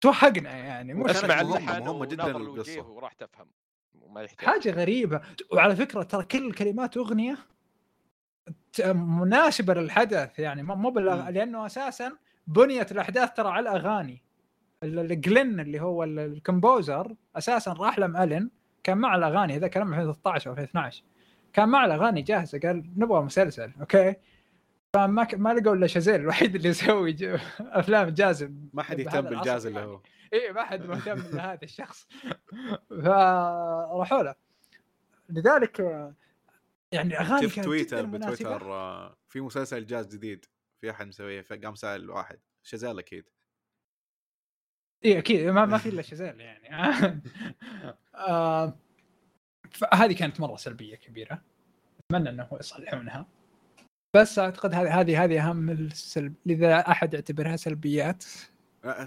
توهقنا 0.00 0.50
يعني. 0.56 0.94
مش 0.94 1.10
أسمع 1.10 1.36
مهمة- 1.36 1.40
اللحن 1.40 1.82
مهمة 1.82 2.06
جداً. 2.06 2.26
الوجيه 2.26 2.80
وراح 2.82 3.12
تفهم. 3.12 3.46
وما 4.12 4.22
يحتاج 4.22 4.46
حاجة 4.46 4.70
غريبة. 4.70 5.20
وعلى 5.52 5.76
فكرة 5.76 6.02
ترى 6.02 6.24
كل 6.24 6.46
الكلمات 6.46 6.96
أغنية 6.96 7.38
مناسبة 8.94 9.74
للحدث 9.74 10.38
يعني 10.38 10.62
مو 10.62 10.90
بالأغ... 10.90 11.30
لأنه 11.30 11.66
أساسا 11.66 12.12
بنيت 12.46 12.92
الأحداث 12.92 13.32
ترى 13.32 13.48
على 13.48 13.70
الأغاني. 13.70 14.22
ال- 14.82 14.98
ال- 14.98 15.20
جلين 15.20 15.60
اللي 15.60 15.80
هو 15.80 16.04
ال- 16.04 16.18
الكمبوزر 16.18 17.14
أساسا 17.36 17.72
راح 17.72 17.98
لم 17.98 18.16
الن 18.16 18.50
كان 18.84 18.98
مع 18.98 19.14
الأغاني 19.14 19.56
هذا 19.56 19.68
كلام 19.68 19.88
2013 19.94 20.50
أو 20.50 20.52
2012 20.52 21.02
كان 21.52 21.68
مع 21.68 21.84
الأغاني 21.84 22.22
جاهزة 22.22 22.58
قال 22.58 22.84
نبغى 22.96 23.20
مسلسل 23.22 23.70
أوكي؟ 23.80 24.14
فما 24.96 25.24
ك... 25.24 25.34
ما 25.34 25.54
لقوا 25.54 25.74
إلا 25.74 25.86
شازيل 25.86 26.14
الوحيد 26.14 26.54
اللي 26.54 26.68
يسوي 26.74 27.12
ج... 27.12 27.38
أفلام 27.60 28.08
جازم. 28.08 28.68
ما 28.72 28.82
حد 28.82 28.98
يهتم 28.98 29.20
بالجاز 29.20 29.66
اللي. 29.66 29.80
هو. 29.80 30.00
إيه 30.32 30.52
ما 30.52 30.64
حد 30.64 30.86
مهتم 30.86 31.36
لهذا 31.36 31.58
الشخص. 31.68 32.08
فراحوا 32.88 34.22
له. 34.22 34.34
لذلك 35.28 35.80
يعني 36.92 37.20
أغاني 37.20 37.48
شفت 37.48 37.60
تويتر. 37.60 38.06
بتويتر 38.06 38.72
آه، 38.72 39.16
في 39.28 39.40
مسلسل 39.40 39.86
جاز 39.86 40.06
جديد. 40.14 40.44
في 40.80 40.90
أحد 40.90 41.06
مسويه 41.06 41.42
فقام 41.42 41.74
سأل 41.74 42.10
واحد. 42.10 42.38
شزال 42.62 42.98
أكيد. 42.98 43.28
إيه 45.04 45.18
أكيد. 45.18 45.48
ما, 45.48 45.66
ما 45.66 45.78
في 45.78 45.88
إلا 45.88 46.02
شازيل 46.02 46.40
يعني. 46.40 46.76
آه 48.14 48.78
فهذه 49.70 50.12
كانت 50.12 50.40
مرة 50.40 50.56
سلبية 50.56 50.96
كبيرة. 50.96 51.42
أتمنى 52.00 52.28
إنه 52.28 52.48
يصلحونها. 52.60 53.26
بس 54.14 54.38
أعتقد 54.38 54.74
هذه 54.74 55.00
هذه 55.00 55.24
هذه 55.24 55.48
أهم 55.50 55.70
السلب 55.70 56.34
اذا 56.46 56.78
أحد 56.90 57.14
يعتبرها 57.14 57.56
سلبيات 57.56 58.22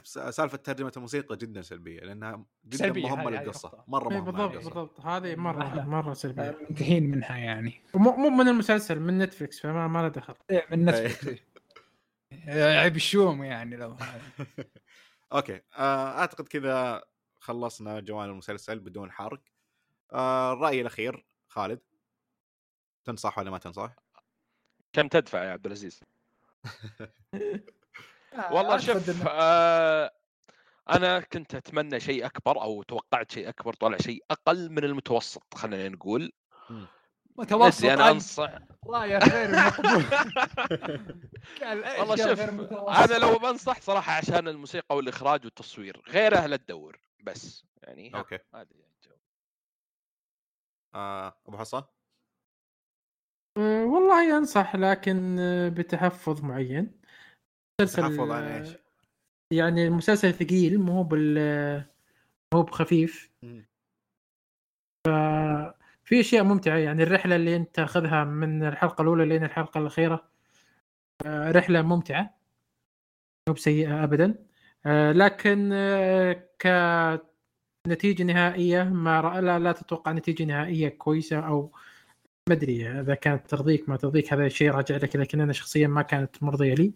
س- 0.03 0.19
سالفة 0.19 0.57
ترجمة 0.57 0.91
الموسيقى 0.97 1.37
جدا 1.37 1.61
سلبية 1.61 1.99
لأنها 1.99 2.45
جدا 2.65 2.77
سلبية، 2.77 3.01
مهمة 3.09 3.29
للقصة. 3.31 3.83
مرة 3.87 4.11
إيه 4.11 4.19
مهمة 4.19 4.31
بالضبط. 4.31 4.55
بالضبط 4.63 4.99
هذه 5.01 5.35
مره. 5.35 5.85
مرة 5.85 6.13
سلبية 6.13 6.57
منتهين 6.69 7.03
منها 7.11 7.37
يعني 7.37 7.81
مو 7.95 8.11
مو 8.15 8.29
من 8.29 8.47
المسلسل 8.47 8.99
من 8.99 9.17
نتفلكس 9.17 9.59
فما 9.59 9.87
ما 9.87 10.01
له 10.01 10.07
دخل 10.07 10.33
إيه، 10.51 10.65
من 10.71 10.85
نتفلكس 10.85 11.27
إيه. 11.27 11.45
عيب 12.81 12.95
الشوم 12.95 13.43
يعني 13.43 13.75
لو 13.75 13.97
okay 15.33 15.61
أعتقد 15.79 16.47
كذا 16.47 17.03
خلصنا 17.39 17.99
جوانب 17.99 18.31
المسلسل 18.31 18.79
بدون 18.79 19.11
حرق 19.11 19.41
الرأي 20.13 20.81
الأخير 20.81 21.25
خالد 21.47 21.79
تنصح 23.05 23.37
ولا 23.37 23.51
ما 23.51 23.57
تنصح؟ 23.57 23.95
كم 24.95 25.07
تدفع 25.07 25.43
يا 25.43 25.51
عبد 25.51 25.65
العزيز؟ 25.65 26.03
والله 28.51 28.77
شوف 28.77 29.27
آه 29.27 30.11
أنا 30.89 31.19
كنت 31.19 31.55
أتمنى 31.55 31.99
شيء 31.99 32.25
أكبر 32.25 32.61
أو 32.61 32.83
توقعت 32.83 33.31
شيء 33.31 33.49
أكبر 33.49 33.73
طلع 33.73 33.97
شيء 33.97 34.23
أقل 34.31 34.69
من 34.69 34.83
المتوسط 34.83 35.53
خلينا 35.53 35.89
نقول 35.89 36.33
متوسط 37.37 37.85
أنا 37.85 38.11
أنصح 38.11 38.51
رايه 38.87 39.17
غير 39.17 39.51
مقبول 39.51 40.05
والله 41.99 42.15
شوف؟ 42.15 42.39
أنا 42.89 43.17
لو 43.17 43.39
بنصح 43.39 43.81
صراحة 43.81 44.13
عشان 44.13 44.47
الموسيقى 44.47 44.95
والإخراج 44.95 45.45
والتصوير 45.45 46.01
غيرها 46.09 46.47
لا 46.47 46.57
تدور 46.57 46.99
بس 47.23 47.65
يعني 47.83 48.15
أوكي 48.15 48.39
هذا 48.53 48.61
الجو. 48.61 49.15
آه، 50.95 51.37
أبو 51.47 51.57
حصان 51.57 51.83
والله 53.57 54.37
أنصح 54.37 54.75
لكن 54.75 55.39
أه، 55.39 55.69
بتحفظ 55.69 56.43
معين 56.43 56.91
مسلسل 57.81 58.01
تحفظ 58.01 58.31
عن 58.31 58.43
أه، 58.43 58.59
إيش؟ 58.59 58.77
يعني 59.53 59.87
المسلسل 59.87 60.33
ثقيل 60.33 60.79
مو 60.79 61.03
بال 61.03 61.85
مو 62.53 62.61
بخفيف. 62.61 63.31
في 66.05 66.19
أشياء 66.19 66.43
ممتعة 66.43 66.77
يعني 66.77 67.03
الرحلة 67.03 67.35
اللي 67.35 67.55
أنت 67.55 67.75
تأخذها 67.75 68.23
من 68.23 68.63
الحلقة 68.63 69.01
الأولى 69.01 69.25
لين 69.25 69.43
الحلقة 69.43 69.79
الأخيرة 69.79 70.29
أه، 71.25 71.51
رحلة 71.51 71.81
ممتعة 71.81 72.37
مو 73.49 73.53
بسيئة 73.53 74.03
ابدا 74.03 74.45
أه، 74.85 75.11
لكن 75.11 75.69
أه، 75.73 76.49
كنتيجة 77.87 78.23
نهائية 78.23 78.83
ما. 78.83 79.41
لا, 79.41 79.59
لا 79.59 79.71
تتوقع 79.71 80.11
نتيجة 80.11 80.43
نهائية 80.43 80.89
كويسة 80.89 81.39
أو 81.39 81.71
ما 82.49 82.55
أدري 82.55 82.99
إذا 82.99 83.15
كانت 83.15 83.47
ترضيك 83.49 83.89
ما 83.89 83.97
ترضيك 83.97 84.33
هذا 84.33 84.45
الشيء 84.45 84.71
راجع 84.71 84.95
لك 84.97 85.15
لكن 85.15 85.41
أنا 85.41 85.53
شخصيا 85.53 85.87
ما 85.87 86.01
كانت 86.01 86.43
مرضية 86.43 86.73
لي. 86.73 86.93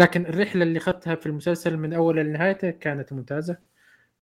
لكن 0.00 0.26
الرحلة 0.26 0.62
اللي 0.62 0.78
أخذتها 0.78 1.14
في 1.14 1.26
المسلسل 1.26 1.76
من 1.76 1.92
اوله 1.92 2.22
لنهايته 2.22 2.70
كانت 2.70 3.12
ممتازة 3.12 3.58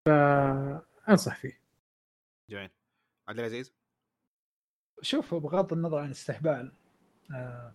فأنصح 0.06 1.36
فيه. 1.36 1.60
جميل. 2.50 2.70
عبد 3.28 3.40
العزيز؟ 3.40 3.74
شوف 5.02 5.36
بغض 5.36 5.74
النظر 5.74 5.98
عن 5.98 6.06
الاستهبال 6.06 6.72
آه، 7.36 7.74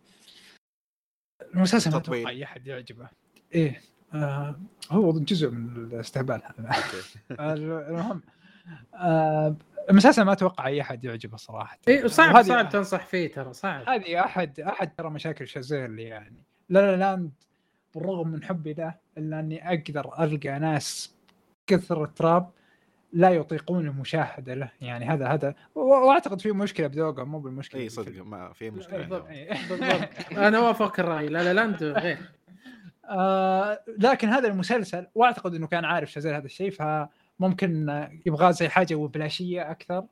المسلسل 1.54 1.90
ما. 1.90 1.96
أتوقع 1.96 2.28
أي 2.28 2.44
أحد 2.44 2.66
يعجبه. 2.66 3.08
إيه 3.54 3.80
آه 4.14 4.60
هو 4.90 5.18
جزء 5.18 5.50
من 5.50 5.76
الاستهبال 5.76 6.42
هذا. 6.44 6.74
المهم 7.54 8.22
آه 8.94 9.56
المسلسل 9.90 10.22
ما 10.22 10.32
أتوقع 10.32 10.66
أي 10.66 10.80
أحد 10.80 11.04
يعجبه 11.04 11.36
صراحة. 11.36 11.78
إي 11.88 12.08
صعب 12.08 12.42
صعب 12.42 12.68
تنصح 12.68 13.06
فيه 13.06 13.32
ترى 13.32 13.52
صعب. 13.52 13.88
هذه 13.88 14.20
أحد 14.24 14.60
أحد 14.60 14.94
ترى 14.94 15.10
مشاكل 15.10 15.48
شازيل 15.48 15.98
يعني. 15.98 16.44
لا 16.68 16.80
لا 16.80 16.96
لاند 16.96 17.30
بالرغم 17.94 18.28
من 18.28 18.44
حبي 18.44 18.72
له 18.72 18.94
إلا 19.18 19.40
أني 19.40 19.68
أقدر 19.68 20.24
ألقى 20.24 20.58
ناس 20.58 21.14
كثر 21.66 22.04
التراب 22.04 22.50
لا 23.12 23.30
يطيقون 23.30 23.86
المشاهدة 23.86 24.54
له. 24.54 24.70
يعني 24.80 25.04
هذا 25.04 25.28
هذا 25.28 25.54
وأعتقد 25.74 26.40
في 26.40 26.52
مشكلة 26.52 26.86
بذوقه 26.86 27.24
مو 27.24 27.38
بالمشكلة. 27.38 27.80
إي. 27.80 27.88
صدق 27.88 28.24
ما 28.24 28.52
في 28.52 28.70
مشكلة 28.70 28.98
بالضبط. 28.98 29.26
أنا 30.32 30.60
وافقك 30.60 31.00
الرأي. 31.00 31.28
La 31.28 31.42
La 31.42 31.54
Land 31.54 31.82
غير. 31.82 32.18
آه 33.10 33.80
لكن 33.98 34.28
هذا 34.28 34.48
المسلسل 34.48 35.06
وأعتقد 35.14 35.54
إنه 35.54 35.66
كان 35.66 35.84
عارف 35.84 36.10
شازيل 36.10 36.34
هذا 36.34 36.46
الشيء 36.46 36.70
فممكن 36.70 37.08
آه، 37.42 38.12
يبغى 38.26 38.52
زي 38.52 38.68
حاجة 38.68 38.94
Whiplash 38.94 39.55
ية 39.55 39.70
أكثر 39.70 40.04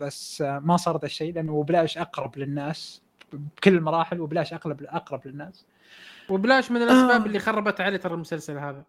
بس 0.00 0.40
ما 0.40 0.76
صار 0.76 0.98
ذا 0.98 1.06
الشيء 1.06 1.34
لأنه 1.34 1.52
Whiplash 1.52 1.98
أقرب 1.98 2.38
للناس 2.38 3.02
بكل 3.32 3.74
المراحل 3.74 4.20
Whiplash 4.20 4.52
اقرب 4.52 4.82
أقرب 4.82 5.26
للناس. 5.26 5.66
Whiplash 6.28 6.70
من 6.70 6.82
الأسباب 6.82 7.22
آه. 7.22 7.26
اللي 7.26 7.38
خربت 7.38 7.80
عليه 7.80 7.96
ترى 7.96 8.14
المسلسل 8.14 8.58
هذا. 8.58 8.84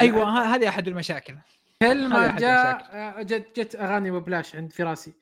أيوه 0.00 0.54
هذه 0.54 0.68
أحد 0.68 0.88
المشاكل. 0.88 1.34
كل 1.82 2.08
ما 2.08 2.38
جاء 2.38 2.88
آه، 2.92 3.22
جت 3.22 3.60
جت 3.60 3.76
أغاني 3.76 4.10
ببلاش 4.10 4.56
عند 4.56 4.72
فراسي 4.72 5.14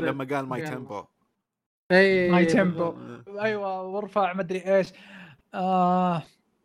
لما 0.00 0.24
قال 0.24 0.46
ماي. 0.46 0.62
تيمبو 0.62 1.04
اي 1.92 2.30
ماي 2.30 2.46
تيمبو 2.46 2.94
أيوه 3.40 3.82
وارفع 3.82 4.32
مدري 4.32 4.76
إيش. 4.76 4.92
آه 5.54 6.22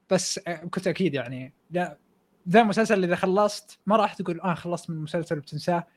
بس 0.10 0.40
آه، 0.48 0.64
بكل 0.64 0.82
تاكيد 0.82 1.14
يعني 1.14 1.54
لا 1.72 1.98
ذا 2.50 2.62
المسلسل 2.62 3.04
إذا 3.04 3.16
خلصت 3.16 3.80
ما 3.86 3.96
راح 3.96 4.14
تقول 4.14 4.42
آه 4.42 4.54
خلصت 4.54 4.90
من 4.90 4.96
المسلسل 4.98 5.38
وبتنساه. 5.38 5.88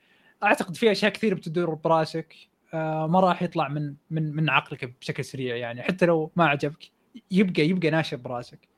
أعتقد 0.43 0.77
في 0.77 0.93
أشياء 0.93 1.13
كثير 1.13 1.35
بتدور 1.35 1.75
براسك 1.75 2.35
آه 2.75 3.07
ما 3.07 3.21
راح 3.21 3.43
يطلع 3.43 3.69
من 3.69 3.95
من 4.11 4.37
من 4.37 4.51
عقلك 4.51 4.85
بشكل 5.01 5.25
سريع 5.25 5.57
يعني. 5.57 5.83
حتى 5.83 6.07
لو 6.07 6.33
ما 6.37 6.47
عجبك 6.47 6.91
يبقى 7.31 7.63
يبقى 7.63 7.91
ناشئ 7.91 8.17
براسك. 8.17 8.69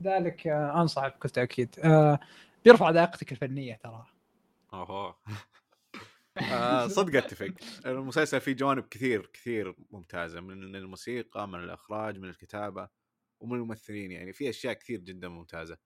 لذلك 0.00 0.46
آه 0.46 0.80
انصح 0.80 1.08
بكل 1.08 1.28
تأكيد. 1.28 1.74
آه 1.84 2.20
بيرفع 2.64 2.90
ذائقتك 2.90 3.32
الفنية 3.32 3.80
ترى. 3.82 4.06
اوه 4.72 5.18
صدق 6.88 7.16
أتفق. 7.16 7.50
المسلسل 7.86 8.40
فيه 8.40 8.52
جوانب 8.52 8.84
كثير 8.88 9.30
كثير 9.32 9.74
ممتازة 9.90 10.40
من 10.40 10.76
الموسيقى 10.76 11.48
من 11.48 11.58
الإخراج 11.58 12.18
من 12.18 12.28
الكتابة 12.28 12.88
ومن 13.40 13.58
الممثلين 13.58 14.12
يعني. 14.12 14.32
في 14.32 14.50
أشياء 14.50 14.72
كثير 14.74 15.00
جدا 15.00 15.28
ممتازة. 15.28 15.76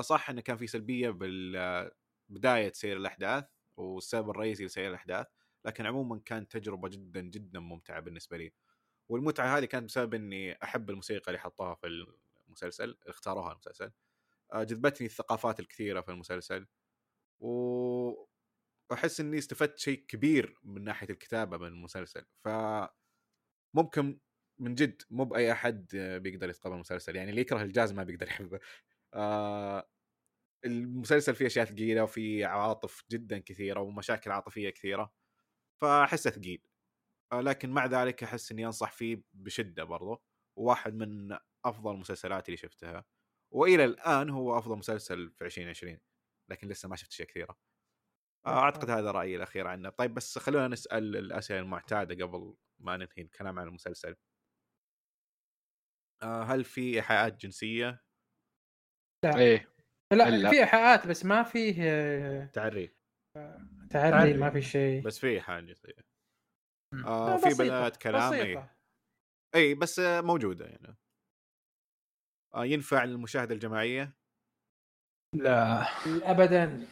صح 0.00 0.30
إنه 0.30 0.40
كان 0.40 0.56
في 0.56 0.66
سلبية 0.66 1.10
بالبدايه 1.10 2.72
سير 2.72 2.96
الأحداث 2.96 3.44
والسبب 3.76 4.30
الرئيسي 4.30 4.64
لسير 4.64 4.88
الأحداث 4.88 5.26
لكن 5.64 5.86
عموما 5.86 6.20
كانت 6.24 6.52
تجربة 6.52 6.88
جدا 6.88 7.20
جدا 7.20 7.60
ممتعة 7.60 8.00
بالنسبة 8.00 8.36
لي. 8.36 8.52
والمتعة 9.08 9.58
هذه 9.58 9.64
كانت 9.64 9.84
بسبب 9.84 10.14
إني 10.14 10.62
أحب 10.62 10.90
الموسيقى 10.90 11.28
اللي 11.28 11.38
حطوها 11.40 11.74
في 11.74 11.86
المسلسل 12.48 12.98
اختاروها 13.06 13.52
المسلسل. 13.52 13.92
آه، 14.52 14.64
جذبتني 14.64 15.06
الثقافات 15.06 15.60
الكثيرة 15.60 16.00
في 16.00 16.10
المسلسل. 16.10 16.66
وأحس 17.40 19.20
إني 19.20 19.38
استفدت 19.38 19.78
شيء 19.78 20.04
كبير 20.08 20.58
من 20.64 20.84
ناحية 20.84 21.10
الكتابة 21.10 21.58
من 21.58 21.66
المسلسل. 21.66 22.26
ف 22.44 22.48
ممكن 23.74 24.18
من 24.58 24.74
جد 24.74 25.02
مو 25.10 25.24
بأي 25.24 25.52
أحد 25.52 25.86
بيقدر 26.22 26.48
يتقبل 26.50 26.74
المسلسل. 26.74 27.16
يعني 27.16 27.30
اللي 27.30 27.40
يكره 27.40 27.62
الجاز 27.62 27.92
ما 27.92 28.02
بيقدر 28.04 28.26
يحبه 28.26 28.60
آه 29.14 29.88
المسلسل 30.64 31.34
فيه 31.34 31.46
أشياء 31.46 31.64
ثقيله 31.66 32.02
وفيه 32.04 32.46
عواطف 32.46 33.04
جدا 33.10 33.38
كثيرة 33.38 33.80
ومشاكل 33.80 34.30
عاطفية 34.30 34.70
كثيرة 34.70 35.12
فأحسه 35.82 36.30
ثقيل. 36.30 36.62
آه 37.32 37.40
لكن 37.40 37.70
مع 37.70 37.86
ذلك 37.86 38.22
أحس 38.22 38.52
إني 38.52 38.66
أنصح 38.66 38.92
فيه 38.92 39.22
بشدة 39.34 39.84
برضو 39.84 40.22
وواحد 40.58 40.94
من 40.94 41.38
أفضل 41.64 41.94
المسلسلات 41.94 42.48
اللي 42.48 42.56
شفتها. 42.56 43.04
وإلى 43.54 43.84
الآن 43.84 44.30
هو 44.30 44.58
أفضل 44.58 44.76
مسلسل 44.78 45.32
في 45.38 45.44
2020 45.44 46.00
لكن 46.50 46.68
لسه 46.68 46.88
ما 46.88 46.96
شفت 46.96 47.10
أشياء 47.12 47.28
كثيرة. 47.28 47.58
آه، 48.46 48.58
أعتقد 48.60 48.90
هذا 48.90 49.10
رأيي 49.10 49.36
الأخير 49.36 49.66
عنه. 49.66 49.88
طيب 49.90 50.14
بس 50.14 50.38
خلونا 50.38 50.68
نسأل 50.68 51.16
الأسئلة 51.16 51.60
المعتادة 51.60 52.24
قبل 52.26 52.56
ما 52.80 52.96
ننهي 52.96 53.08
الكلام 53.18 53.58
عن 53.58 53.68
المسلسل. 53.68 54.16
آه، 56.22 56.42
هل 56.42 56.64
في 56.64 56.94
إيحاءات 56.94 57.36
جنسية؟ 57.40 58.04
إيه. 59.24 59.68
لا 60.12 60.30
لا. 60.30 60.50
في 60.50 60.58
إيحاءات 60.58 61.06
بس 61.06 61.24
ما 61.24 61.42
فيه 61.42 61.72
تعري. 62.44 62.94
تعري 63.90 64.10
تعري. 64.10 64.34
ما 64.34 64.50
في 64.50 64.62
شيء. 64.62 65.02
بس 65.02 65.18
في 65.18 65.28
إيحاء 65.28 65.60
جنسيه 65.60 65.92
مم. 66.92 67.06
آه 67.06 67.30
لا، 67.30 67.36
في 67.50 67.62
بنات 67.62 67.96
كلام 67.96 68.32
اي 68.32 68.40
بسيطة. 68.42 68.70
إي 69.54 69.74
بس 69.74 70.00
موجودة 70.00 70.66
يعني. 70.66 70.96
آه 72.54 72.64
ينفع 72.64 73.04
للمشاهده 73.04 73.54
الجماعية؟ 73.54 74.16
لا 75.34 75.82
ابدا. 76.30 76.86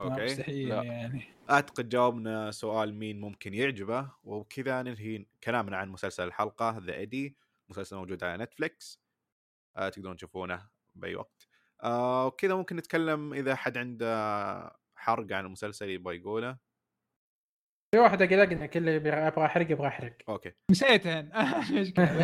أوكي. 0.00 0.24
مستحيل 0.24 0.68
لا. 0.68 0.82
يعني. 0.82 1.24
أعتقد 1.50 1.88
جاوبنا 1.88 2.50
سؤال 2.50 2.94
مين 2.94 3.20
ممكن 3.20 3.54
يعجبه 3.54 4.10
وبكذا 4.24 4.82
ننهي 4.82 5.26
كلامنا 5.44 5.76
عن 5.76 5.88
مسلسل 5.88 6.24
الحلقة 6.24 6.78
The 6.78 6.94
Eddy 6.94 7.36
مسلسل 7.68 7.96
موجود 7.96 8.24
على 8.24 8.44
نتفليكس 8.44 9.02
آه 9.76 9.88
تقدرون 9.88 10.16
تشوفونه 10.16 10.68
بأي 10.94 11.14
وقت. 11.14 11.48
آه 11.82 12.26
وكذا 12.26 12.54
ممكن 12.54 12.76
نتكلم 12.76 13.34
إذا 13.34 13.54
حد 13.54 13.78
عنده 13.78 14.82
حرق 14.96 15.32
عن 15.32 15.44
المسلسل 15.44 15.90
يبغى 15.90 16.16
يقوله 16.16 16.58
في 17.94 17.98
واحد 17.98 18.22
قلقنا 18.22 18.66
كله 18.66 18.90
يبغى 18.90 19.12
أبغى 19.12 19.44
احرق 19.44 19.70
يبغى 19.70 19.88
احرق 19.88 20.16
okay 20.28 20.52
مشكلة 20.70 21.28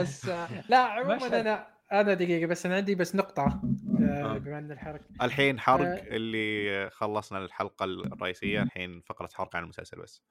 بس 0.00 0.28
آه، 0.28 0.48
لا 0.68 0.78
عموما. 0.78 1.40
أنا 1.40 1.78
أنا 1.92 2.14
دقيقة 2.14 2.46
بس 2.46 2.66
أنا 2.66 2.76
عندي 2.76 2.94
بس 2.94 3.16
نقطة 3.16 3.62
آه،. 4.00 4.38
بما 4.38 4.58
إن 4.58 4.72
الحرق 4.72 5.00
الحين 5.22 5.60
حرق 5.60 5.86
آه. 5.86 6.16
اللي 6.16 6.90
خلصنا 6.90 7.38
الحلقة 7.38 7.84
الرئيسية 7.84 8.62
الحين 8.62 9.00
فقرة 9.00 9.28
حرق 9.34 9.56
عن 9.56 9.62
المسلسل 9.62 9.98
بس 10.02 10.22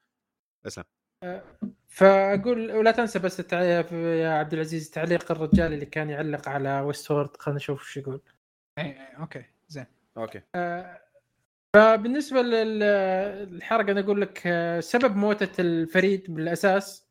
اسلم 0.66 0.84
فأقول 1.88 2.72
ولا 2.72 2.90
تنسى 2.90 3.18
بس. 3.18 3.52
يا 3.52 4.30
عبد 4.30 4.54
العزيز 4.54 4.90
تعليق 4.90 5.32
الرجال 5.32 5.72
اللي 5.72 5.86
كان 5.86 6.10
يعلق 6.10 6.48
على 6.48 6.80
Westworld 6.80 7.36
خلينا 7.36 7.56
نشوف 7.56 7.80
إيش 7.80 7.96
يقول 7.96 8.20
إيه، 8.80 8.86
إيه، 8.86 9.16
okay 9.20 9.44
زين 9.68 9.86
okay 10.16 10.40
آه، 10.54 11.00
فبالنسبة 11.76 12.42
للحرق 12.42 13.90
أنا 13.90 14.00
أقول 14.00 14.20
لك 14.20 14.42
آه، 14.46 14.80
سبب 14.80 15.16
موتة 15.16 15.60
فريد 15.60 16.34
بالاساس 16.34 17.08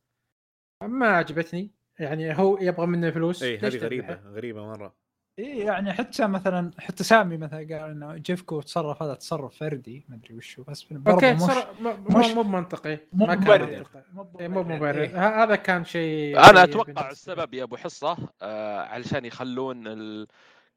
ما 0.83 1.07
عجبتني 1.07 1.71
يعني 1.99 2.37
هو 2.37 2.57
يبغى 2.61 2.85
منه 2.87 3.11
فلوس 3.11 3.43
اي 3.43 3.57
هذه؟ 3.57 3.77
غريبة 3.77 4.13
غريبة 4.13 4.67
مرة 4.67 5.07
إيه 5.39 5.65
يعني 5.65 5.93
حتى 5.93 6.27
مثلا 6.27 6.71
حتى 6.79 7.03
سامي 7.03 7.37
مثلا 7.37 7.57
قال 7.57 7.91
إنه 7.91 8.15
زيفكو 8.15 8.61
تصرف 8.61 9.03
هذا 9.03 9.13
تصرف 9.13 9.57
فردي 9.57 10.05
ما 10.09 10.15
أدري 10.15 10.35
وشو 10.35 10.63
بس 10.63 10.83
برضه 10.83 11.11
okay 11.11 11.33
مش 11.33 12.25
مو 12.27 12.33
مو 12.35 12.43
بمنطقي 12.43 12.99
مو 13.13 13.25
ما 13.25 13.35
كان 13.35 13.43
مبرر. 13.43 13.77
منطقي. 13.77 14.03
مو 14.13 14.39
إيه، 14.39 14.47
مو 14.47 14.63
مبرر 14.63 15.01
إيه. 15.01 15.43
هذا 15.43 15.55
كان 15.55 15.85
شيء 15.85 16.39
أنا 16.49 16.63
أتوقع. 16.63 17.11
السبب 17.11 17.53
يا 17.53 17.63
أبو 17.63 17.77
حصة 17.77 18.17
آه 18.41 18.79
علشان 18.79 19.25
يخلون 19.25 19.87
ال... 19.87 20.27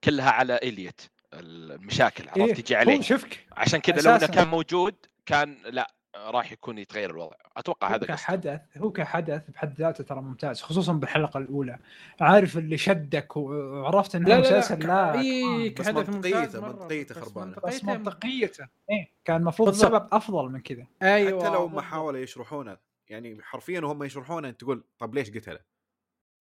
كلها 0.04 0.30
على 0.30 0.56
إليت 0.56 1.00
المشاكل 1.34 2.28
عرفت 2.28 2.38
إيه، 2.40 2.54
تجي 2.54 2.76
عليه 2.76 3.00
شفك 3.00 3.46
عشان 3.52 3.80
كذا 3.80 4.10
لو 4.10 4.16
إنه. 4.16 4.26
كان 4.26 4.48
موجود 4.48 4.94
كان 5.26 5.56
لا 5.64 5.94
راح 6.16 6.52
يكون 6.52 6.78
يتغير 6.78 7.10
الوضع 7.10 7.36
أتوقع 7.56 7.88
هو 7.88 7.92
هذا. 7.94 8.06
كحدث 8.06 8.60
هو 8.76 8.92
كحدث 8.92 9.50
بحد 9.50 9.74
ذاته 9.78 10.04
ترى 10.04 10.20
ممتاز 10.22 10.62
خصوصا 10.62 10.92
بالحلقة 10.92 11.38
الأولى 11.38 11.78
عارف 12.20 12.58
اللي 12.58 12.78
شدك 12.78 13.36
وعرفت 13.36 14.14
انه 14.14 14.28
لا 14.28 14.34
لا 14.34 14.40
لا 14.50 14.58
مسلسل 14.58 14.86
لا 14.86 15.20
اي 15.20 15.68
بس 15.70 15.86
كهدف 15.86 16.10
منطقيته- 16.10 16.10
ممتاز 16.36 16.56
مرة، 16.56 16.72
منطقيته 16.72 17.14
بس 17.14 17.20
خربانة. 17.20 17.56
بس 17.66 17.84
منطقيته- 17.84 18.68
إيه 18.90 19.10
كان 19.24 19.36
المفروض. 19.36 19.72
سبب 19.74 20.08
أفضل 20.12 20.48
من 20.48 20.60
كذا 20.60 20.86
أيوه 21.02 21.40
حتى 21.44 21.52
لو 21.54 21.68
ما. 21.68 21.82
حاولوا 21.82 22.20
يشرحونه 22.20 22.76
يعني 23.08 23.38
حرفيا 23.42 23.80
وهم 23.80 24.02
يشرحونه 24.02 24.50
تقول 24.50 24.84
طب 24.98 25.14
ليش 25.14 25.30
قتله؟ 25.30 25.60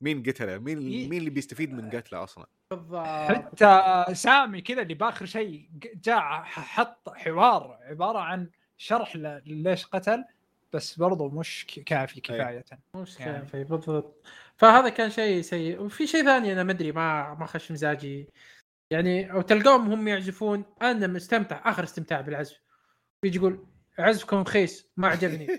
مين 0.01 0.23
قتله؟ 0.23 0.57
مين 0.57 0.79
إيه. 0.79 1.09
مين 1.09 1.19
اللي 1.19 1.29
بيستفيد 1.29 1.73
من 1.73 1.89
قتله 1.89 2.23
أصلا؟ 2.23 2.45
بالضبط. 2.71 3.07
حتى 3.07 4.05
سامي 4.15 4.61
كذا 4.61 4.81
اللي 4.81 4.93
بآخر 4.93 5.25
شيء 5.25 5.69
جاء 6.03 6.43
حط 6.43 7.09
حوار 7.09 7.79
عبارة 7.81 8.19
عن 8.19 8.49
شرح 8.77 9.15
ليش 9.45 9.85
قتل 9.85 10.25
بس 10.73 10.99
برضو 10.99 11.29
مش 11.29 11.65
كافي 11.85 12.21
كفاية. 12.21 12.63
مش 12.95 13.19
يعني. 13.19 13.39
كافي 13.39 13.63
بالضبط. 13.63 14.27
فهذا 14.57 14.89
كان 14.89 15.09
شيء 15.09 15.41
سيء. 15.41 15.81
وفي 15.81 16.07
شيء 16.07 16.23
ثاني 16.23 16.53
أنا 16.53 16.63
ما 16.63 16.71
أدري 16.71 16.91
ما 16.91 17.33
ما 17.33 17.45
خش 17.45 17.71
مزاجي. 17.71 18.29
يعني 18.91 19.31
أو 19.31 19.41
تلقاهم 19.41 19.91
هم 19.91 20.07
يعزفون 20.07 20.65
أنا 20.81 21.07
مستمتع 21.07 21.61
آخر 21.65 21.83
استمتاع 21.83 22.21
بالعزف. 22.21 22.61
يجي 23.23 23.37
يقول 23.37 23.65
عزفكم 23.99 24.43
خيس 24.43 24.87
ما 24.97 25.07
عجبني. 25.07 25.47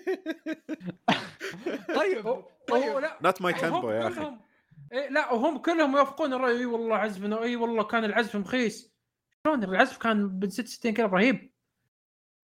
طيب 2.00 2.44
طيب. 2.68 2.96
لا. 2.98 3.18
not 3.22 3.42
my 3.42 3.52
tempo 3.52 3.90
يا 3.90 4.08
أخي. 4.08 4.49
إيه 4.92 5.08
لا 5.08 5.32
وهم 5.32 5.58
كلهم 5.58 5.96
يوافقون 5.96 6.32
الرأي. 6.32 6.58
إي 6.58 6.64
والله 6.66 6.96
عزفنا 6.96 7.42
إي 7.42 7.56
والله 7.56 7.82
كان 7.84 8.04
العزف 8.04 8.36
مخيس 8.36 8.92
شلون؟ 9.46 9.64
العزف 9.64 9.98
كان 9.98 10.28
ب 10.38 10.48
66 10.48 10.94
كلام 10.94 11.14
رهيب. 11.14 11.52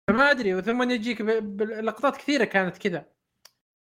فما 0.08 0.30
أدري 0.30 0.54
وثم 0.54 0.90
يجيك 0.90 1.22
باللقطات 1.22 2.16
كثيرة 2.16 2.44
كانت 2.44 2.78
كذا. 2.78 3.06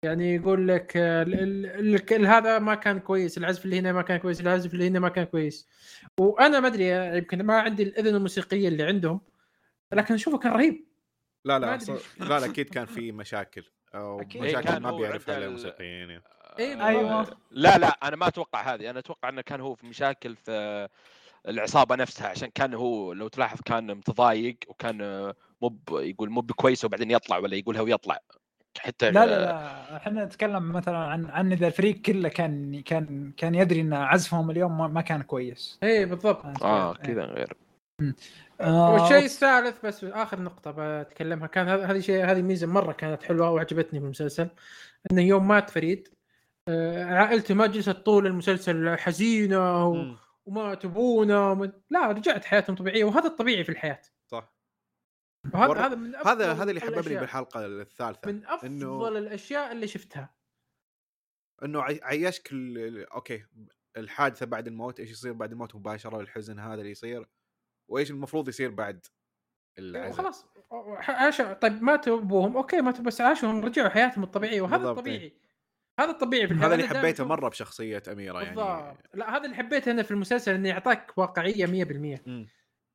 يعني 0.03 0.35
يقول 0.35 0.67
لك 0.67 0.97
ال- 0.97 1.33
ال- 1.33 2.11
ال- 2.13 2.25
هذا 2.25 2.59
ما 2.59 2.75
كان 2.75 2.99
كويس 2.99 3.37
العزف 3.37 3.65
اللي 3.65 3.79
هنا 3.79 3.91
ما 3.91 4.01
كان 4.01 4.17
كويس 4.19 4.41
العزف 4.41 4.73
اللي 4.73 4.87
هنا 4.87 4.99
ما 4.99 5.09
كان 5.09 5.23
كويس. 5.23 5.67
وأنا 6.19 6.59
ما 6.59 6.67
أدري 6.67 6.87
يمكن 7.17 7.43
ما 7.43 7.59
عندي 7.61 7.83
الإذن 7.83 8.15
الموسيقية 8.15 8.67
اللي 8.67 8.83
عندهم 8.83 9.21
لكن 9.93 10.13
أشوفه 10.13 10.37
كان 10.37 10.51
رهيب. 10.51 10.87
لا 11.45 11.59
لا 11.59 11.77
لا 12.19 12.39
لا 12.39 12.45
أكيد 12.45 12.69
كان 12.69 12.85
في 12.85 13.11
مشاكل 13.11 13.63
أو 13.95 14.17
مشاكل 14.17 14.79
ما 14.79 14.91
بيعرفها 14.97 15.37
الموسيقيين 15.37 16.09
يعني. 16.09 16.23
إيه، 16.59 16.88
أيوة. 16.88 17.21
آه، 17.21 17.25
لا 17.51 17.77
لا 17.77 17.88
أنا 17.88 18.15
ما 18.15 18.27
أتوقع 18.27 18.73
هذه. 18.73 18.89
أنا 18.89 18.99
أتوقع 18.99 19.29
إنه 19.29 19.41
كان 19.41 19.61
هو 19.61 19.75
في 19.75 19.88
مشاكل 19.88 20.35
في 20.35 20.88
العصابة 21.47 21.95
نفسها 21.95 22.27
عشان 22.27 22.49
كان 22.55 22.73
هو 22.73 23.13
لو 23.13 23.27
تلاحظ 23.27 23.59
كان 23.65 23.88
متضايق 23.88 24.57
وكان 24.67 24.97
مو 25.61 25.77
يقول 25.91 26.29
مو 26.29 26.41
بكويس 26.41 26.85
وبعدين 26.85 27.11
يطلع 27.11 27.38
ولا 27.38 27.55
يقولها 27.55 27.81
ويطلع. 27.81 28.19
حتى 28.79 29.11
لا 29.11 29.25
لا 29.25 29.39
لا 29.39 29.97
إحنا 29.97 30.25
نتكلم 30.25 30.71
مثلا 30.71 30.97
عن 30.97 31.25
عن 31.25 31.51
إذا 31.51 31.67
الفريق 31.67 32.01
كله 32.01 32.29
كان 32.29 32.81
كان 32.81 33.31
كان 33.38 33.55
يدري 33.55 33.81
إن 33.81 33.93
عزفهم 33.93 34.51
اليوم 34.51 34.77
ما, 34.77 34.88
ما 34.88 35.01
كان 35.01 35.21
كويس. 35.21 35.79
اي 35.84 36.05
بالضبط. 36.05 36.63
آه 36.63 36.93
كذا 36.93 37.23
غير. 37.23 37.53
آه 38.61 38.93
والشيء 38.93 39.25
الثالث 39.25 39.85
بس 39.85 40.03
آخر 40.03 40.41
نقطة 40.41 40.73
بتكلمها 40.77 41.47
كان 41.47 41.67
هذا- 41.69 41.85
هذه 41.85 41.99
شيء 41.99 42.25
هذه 42.25 42.41
ميزة 42.41 42.67
مرة 42.67 42.91
كانت 42.91 43.23
حلوة 43.23 43.49
وعجبتني 43.49 43.99
في 43.99 44.05
المسلسل 44.05 44.49
إنه 45.11 45.21
يوم 45.21 45.47
مات 45.47 45.69
فريد 45.69 46.07
آه، 46.69 47.03
عائلته 47.03 47.53
ما 47.53 47.68
جلست 47.68 47.89
طول 47.89 48.27
المسلسل 48.27 48.98
حزينة 48.98 49.88
و-. 49.88 50.15
وما 50.45 50.76
تبونا 50.76 51.49
وما... 51.52 51.72
لا 51.89 52.07
رجعت 52.11 52.45
حياتهم 52.45 52.76
طبيعية 52.76 53.03
وهذا 53.03 53.27
الطبيعي 53.27 53.64
في 53.64 53.69
الحياة. 53.72 54.02
صح. 54.31 54.53
وهذا 55.53 55.68
ور- 55.69 55.80
هذا 55.80 55.95
من 55.95 56.15
هذا 56.15 56.22
أفضل 56.22 56.44
هذا 56.45 56.69
اللي 56.69 56.81
حببني. 56.81 57.19
بالحلقة 57.19 57.65
الثالثة 57.65 58.31
من 58.31 58.45
أفضل 58.45 58.69
إنه- 59.14 59.18
الأشياء 59.18 59.72
اللي 59.72 59.88
شفتها. 59.88 60.35
إنه 61.64 61.81
عي- 61.81 61.99
عيشك 62.03 62.49
ال- 62.52 63.10
okay 63.09 63.45
الحادثة 63.98 64.45
بعد 64.45 64.68
الموت 64.68 64.99
إيش 64.99 65.11
يصير 65.11 65.34
بعد 65.34 65.52
الموت؟ 65.52 65.76
مباشرة 65.76 66.19
الحزن 66.19 66.60
هذا 66.60 66.73
اللي 66.73 66.91
يصير 66.91 67.27
وإيش 67.89 68.11
المفروض 68.11 68.48
يصير 68.49 68.69
بعد 68.72 69.06
العزاء. 69.80 70.10
وخلاص 70.10 70.45
عاشوا 70.99 71.53
طيب 71.53 71.84
ماتوا 71.84 72.18
أبوهم 72.19 72.57
okay 72.57 72.81
ماتوا 72.81 73.03
بس 73.03 73.22
عاشوا 73.22 73.52
رجعوا 73.52 73.89
حياتهم 73.89 74.23
الطبيعية 74.23 74.61
وهذا 74.61 74.77
بالضبط، 74.77 74.98
الطبيعي. 74.98 75.34
هذا 75.99 76.11
الطبيعي 76.11 76.47
في 76.47 76.53
هذا 76.53 76.75
اللي 76.75 76.87
حبيته 76.87 77.25
مرة 77.25 77.49
بشخصية 77.49 78.03
أميرة 78.11 78.41
يعني 78.41 78.55
بالضبط 78.55 78.97
لا 79.13 79.37
هذا 79.37 79.45
اللي 79.45 79.55
حبيته 79.55 79.91
أنا 79.91 80.03
في 80.03 80.11
المسلسل 80.11 80.53
إنه 80.53 80.69
يعطاك 80.69 81.17
واقعية 81.17 81.65
100% 81.65 82.19
مم. 82.27 82.47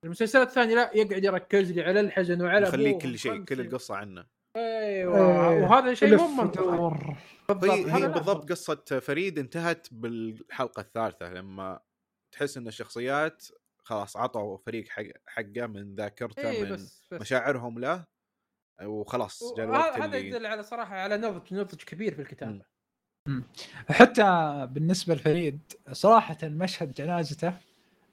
المسلسلات 0.05 0.49
الثانية 0.49 0.75
لا 0.75 0.91
يقعد 0.95 1.25
يركز 1.25 1.73
لي 1.73 1.83
على 1.83 2.01
الحزن 2.01 2.43
وعلى 2.43 2.69
يخليك 2.69 2.89
أبوه 2.89 3.01
كل 3.01 3.19
شيء 3.19 3.45
كل. 3.45 3.61
القصة 3.61 3.95
عنه 3.95 4.27
أيوه 4.57 5.51
إيه. 5.51 5.63
وهذا 5.63 5.95
شيء 5.95 6.17
مو 6.17 6.29
منطقي. 6.29 7.17
بالضبط 7.49 7.65
هي 7.65 8.05
هي. 8.05 8.09
بالضبط 8.09 8.51
قصة 8.51 8.85
فريد 9.03 9.39
انتهت 9.39 9.89
بالحلقة 9.91 10.81
الثالثة 10.81 11.33
لما 11.33 11.81
تحس 12.35 12.57
إن 12.57 12.69
الشخصيات 12.69 13.47
خلاص 13.85 14.17
عطوا 14.17 14.59
فريق 14.59 14.89
حق 14.89 15.05
حقه 15.27 15.67
من 15.67 15.95
ذاكرته 15.95 16.51
اي 16.51 16.63
من 16.63 16.73
بس, 16.73 17.09
بس. 17.11 17.21
مشاعرهم 17.21 17.79
له 17.79 18.05
وخلاص 18.83 19.55
جاء 19.57 19.67
الوقت 19.67 20.01
هذا 20.01 20.05
اللي 20.05 20.29
يدل 20.29 20.47
على 20.47 20.63
صراحة 20.63 20.97
على 20.97 21.17
نضج 21.17 21.55
نضج 21.55 21.83
كبير 21.83 22.15
في 22.15 22.23
الكتابة. 22.23 22.72
حتى 23.91 24.69
بالنسبة 24.71 25.15
لفريد 25.15 25.59
صراحة 25.93 26.37
مشهد 26.43 26.93
جنازته 26.95 27.53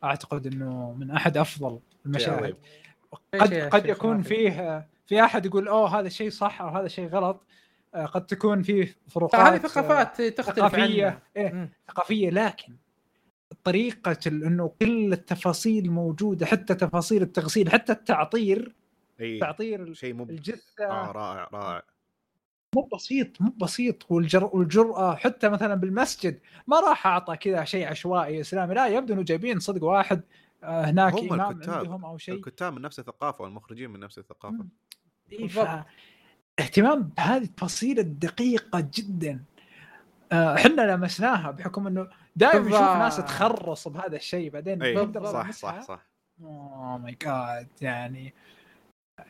أعتقد 0.04 0.48
إنه 0.48 0.94
من 0.94 1.12
أحد 1.12 1.38
أفضل 1.38 1.80
المشاهد. 2.06 2.56
قد 3.34 3.54
قد 3.54 3.86
يكون. 3.86 4.22
فيه 4.22 4.88
في 5.08 5.24
أحد 5.24 5.46
يقول 5.46 5.68
أوه 5.68 6.00
هذا 6.00 6.10
شيء 6.10 6.30
صح 6.30 6.62
أو 6.62 6.68
هذا 6.70 6.88
شيء 6.88 7.08
غلط. 7.08 7.42
آه، 7.96 8.06
قد 8.06 8.26
تكون 8.26 8.64
فيه 8.64 8.96
فروقات 9.08 9.42
هذه 9.42 9.56
آه، 9.56 9.68
ثقافات 9.68 10.22
تختلف 10.22 10.56
ثقافية 10.56 11.06
عنها. 11.06 11.22
إيه. 11.38 11.70
ثقافية 11.88 12.30
لكن 12.30 12.74
طريقة 13.64 14.18
ال- 14.28 14.44
إنه 14.44 14.72
كل 14.82 15.14
التفاصيل 15.14 15.92
موجودة 15.92 16.46
حتى 16.46 16.76
تفاصيل 16.76 17.22
التغسيل 17.22 17.70
حتى 17.72 17.92
التعطير 17.92 18.76
اي 19.22 19.40
تعطير 19.40 19.94
شيء 19.94 20.14
مو 20.14 20.24
الجثة. 20.24 20.86
آه 20.86 21.12
رائع 21.12 21.50
رائع. 21.54 21.82
مو 22.76 22.82
بسيط 22.94 23.42
مو 23.42 23.50
بسيط 23.62 24.12
والجر 24.12 24.50
والجرأة 24.54 25.16
حتى 25.16 25.50
مثلا 25.50 25.76
بالمسجد 25.76 26.40
ما 26.68 26.80
راح 26.80 27.08
أعطى 27.08 27.38
كذا 27.38 27.64
شيء 27.64 27.88
عشوائي 27.88 28.42
إسلامي 28.42 28.74
لا 28.74 28.88
يبدو 28.88 29.14
إنه 29.14 29.24
جايبين 29.24 29.60
صدق 29.60 29.84
واحد 29.84 30.22
آه، 30.64 30.86
هناك 30.86 31.14
هم 31.14 31.34
إمام 31.34 31.52
الكتاب. 31.58 31.74
عندهم 31.78 32.06
أو 32.06 32.18
شيء 32.18 32.36
الكتاب 32.36 32.74
من 32.74 32.82
نفس 32.82 33.00
الثقافة 33.00 33.44
والمخرجين 33.44 33.90
من 33.90 34.00
نفس 34.00 34.18
الثقافة. 34.18 34.66
إيه، 35.32 35.40
بالضبط. 35.42 35.68
ف- 35.68 35.84
اهتمام 36.60 37.04
بهذه 37.04 37.44
التفاصيل 37.44 38.00
الدقيقة 38.00 38.90
جدا 38.94 39.44
آه، 40.32 40.56
إحنا 40.56 40.82
لمسناها 40.96 41.52
بحكم 41.52 41.88
إنه 41.88 42.08
دائما 42.36 42.60
نشوف. 42.68 42.80
ناس 42.82 43.18
تخرص 43.18 43.88
بهذا 43.88 44.16
الشيء 44.16 44.50
بعدين 44.50 44.80
بالضبط. 44.80 45.26
صح. 45.26 45.52
صح 45.52 45.82
صح 45.82 46.06
اوه 46.42 46.98
ماي 46.98 47.18
جاد 47.22 47.68
يعني 47.82 48.34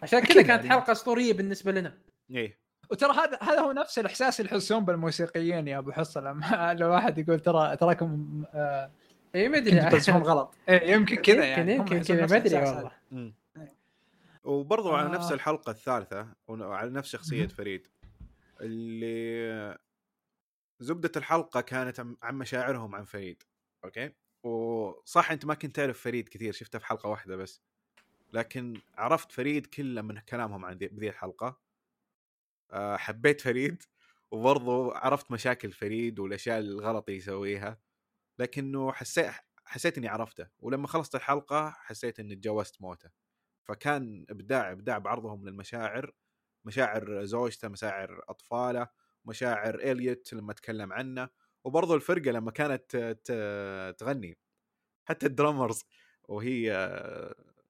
عشان 0.03 0.19
كذا 0.19 0.41
كانت 0.41 0.65
يعني. 0.65 0.69
حلقة 0.69 0.91
أسطورية 0.91 1.33
بالنسبة 1.33 1.71
لنا 1.71 1.93
اي 2.35 2.57
وترى 2.89 3.11
هذا 3.11 3.39
هذا 3.41 3.59
هو 3.59 3.71
نفس 3.71 3.99
الإحساس 3.99 4.39
اللي 4.39 4.51
يحسون 4.51 4.85
بالموسيقيين 4.85 5.67
يا 5.67 5.77
أبو 5.77 5.91
حصه 5.91 6.21
لما 6.21 6.73
لو 6.79 6.89
واحد 6.89 7.17
يقول 7.17 7.39
ترى 7.39 7.75
تراكم 7.75 8.43
آه، 8.53 8.91
اي 9.35 9.49
ما 9.49 9.57
أدري. 9.57 9.79
غلط. 10.09 10.55
إيه، 10.69 10.91
يمكن 10.91 11.15
كذا 11.15 11.45
يعني. 11.45 11.75
يمكن 11.75 12.01
كذا 12.01 12.25
ما 12.25 12.37
أدري 12.37 12.55
والله. 12.55 12.91
مم. 13.11 13.33
وبرضو 14.43 14.95
على 14.95 15.09
نفس 15.09 15.31
آه. 15.31 15.35
الحلقة 15.35 15.69
الثالثة 15.69 16.27
وعلى 16.47 16.89
نفس 16.89 17.09
شخصية. 17.09 17.47
فريد 17.47 17.87
اللي 18.61 19.77
زبدة 20.79 21.11
الحلقة 21.15 21.61
كانت 21.61 21.99
عن 22.23 22.35
مشاعرهم 22.35 22.95
عن 22.95 23.05
فريد 23.05 23.43
okay؟ 23.85 24.11
وصح 24.43 25.31
أنت 25.31 25.45
ما 25.45 25.53
كنت 25.53 25.75
تعرف 25.75 26.01
فريد 26.01 26.29
كثير 26.29 26.53
شفته 26.53 26.79
في 26.79 26.85
حلقة 26.85 27.09
واحدة 27.09 27.35
بس. 27.35 27.61
لكن 28.33 28.81
عرفت 28.97 29.31
فريد 29.31 29.65
كله 29.65 30.01
من 30.01 30.19
كلامهم 30.19 30.65
عن 30.65 30.77
بذي 30.77 31.09
الحلقة. 31.09 31.47
آه، 31.47 31.68
حبيت 32.73 33.41
فريد 33.41 33.83
وبرضو 34.31 34.91
عرفت 34.91 35.31
مشاكل 35.31 35.71
فريد 35.71 36.19
والأشياء 36.19 36.59
الغلط 36.59 37.05
اللي 37.09 37.17
يسويها 37.17 37.81
لكنه 38.39 38.91
حسيت 38.93 39.31
حسيت 39.65 39.97
إني 39.97 40.07
عرفته 40.07 40.47
ولما 40.59 40.87
خلصت 40.87 41.15
الحلقة 41.15 41.69
حسيت 41.71 42.19
إني 42.19 42.35
تجاوزت 42.35 42.81
موته. 42.81 43.09
فكان 43.65 44.25
إبداع 44.29 44.71
إبداع 44.71 44.97
بعرضهم 44.97 45.45
للمشاعر 45.45 46.11
مشاعر 46.65 47.25
زوجته 47.25 47.67
مشاعر 47.67 48.21
أطفاله 48.29 48.87
مشاعر 49.25 49.75
اليوت 49.75 50.33
لما 50.33 50.53
تكلم 50.53 50.93
عنه 50.93 51.29
وبرضو 51.63 51.95
الفرقة 51.95 52.31
لما 52.31 52.51
كانت 52.51 52.97
تغني. 53.99 54.37
حتى 55.05 55.25
الدرامرز 55.25 55.85
وهي 56.29 56.71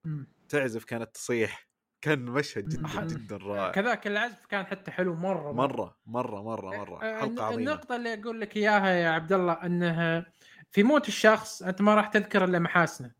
مم. 0.05 0.27
تعزف 0.49 0.85
كانت 0.85 1.15
تصيح. 1.15 1.68
كان 2.01 2.19
مشهد 2.19 2.69
جدا. 2.69 3.03
جدا 3.05 3.37
رائع. 3.37 3.71
كذاك 3.71 4.07
العزف 4.07 4.45
كان 4.45 4.65
حتى 4.65 4.91
حلو 4.91 5.15
مرة 5.15 5.51
مرة. 5.51 5.97
مرة 6.05 6.41
مرة 6.43 6.77
مرة 6.77 7.03
آه، 7.03 7.19
حلقة 7.21 7.43
عظيمة. 7.43 7.59
النقطة 7.61 7.95
اللي 7.95 8.13
أقول 8.13 8.41
لك 8.41 8.57
إياها 8.57 8.89
يا 8.89 9.09
عبد 9.09 9.33
الله 9.33 9.53
انها 9.53 10.25
في 10.71 10.83
موت 10.83 11.07
الشخص 11.07 11.63
أنت 11.63 11.81
ما 11.81 11.95
راح 11.95 12.07
تذكر 12.07 12.43
إلا 12.43 12.59
محاسنه. 12.59 13.11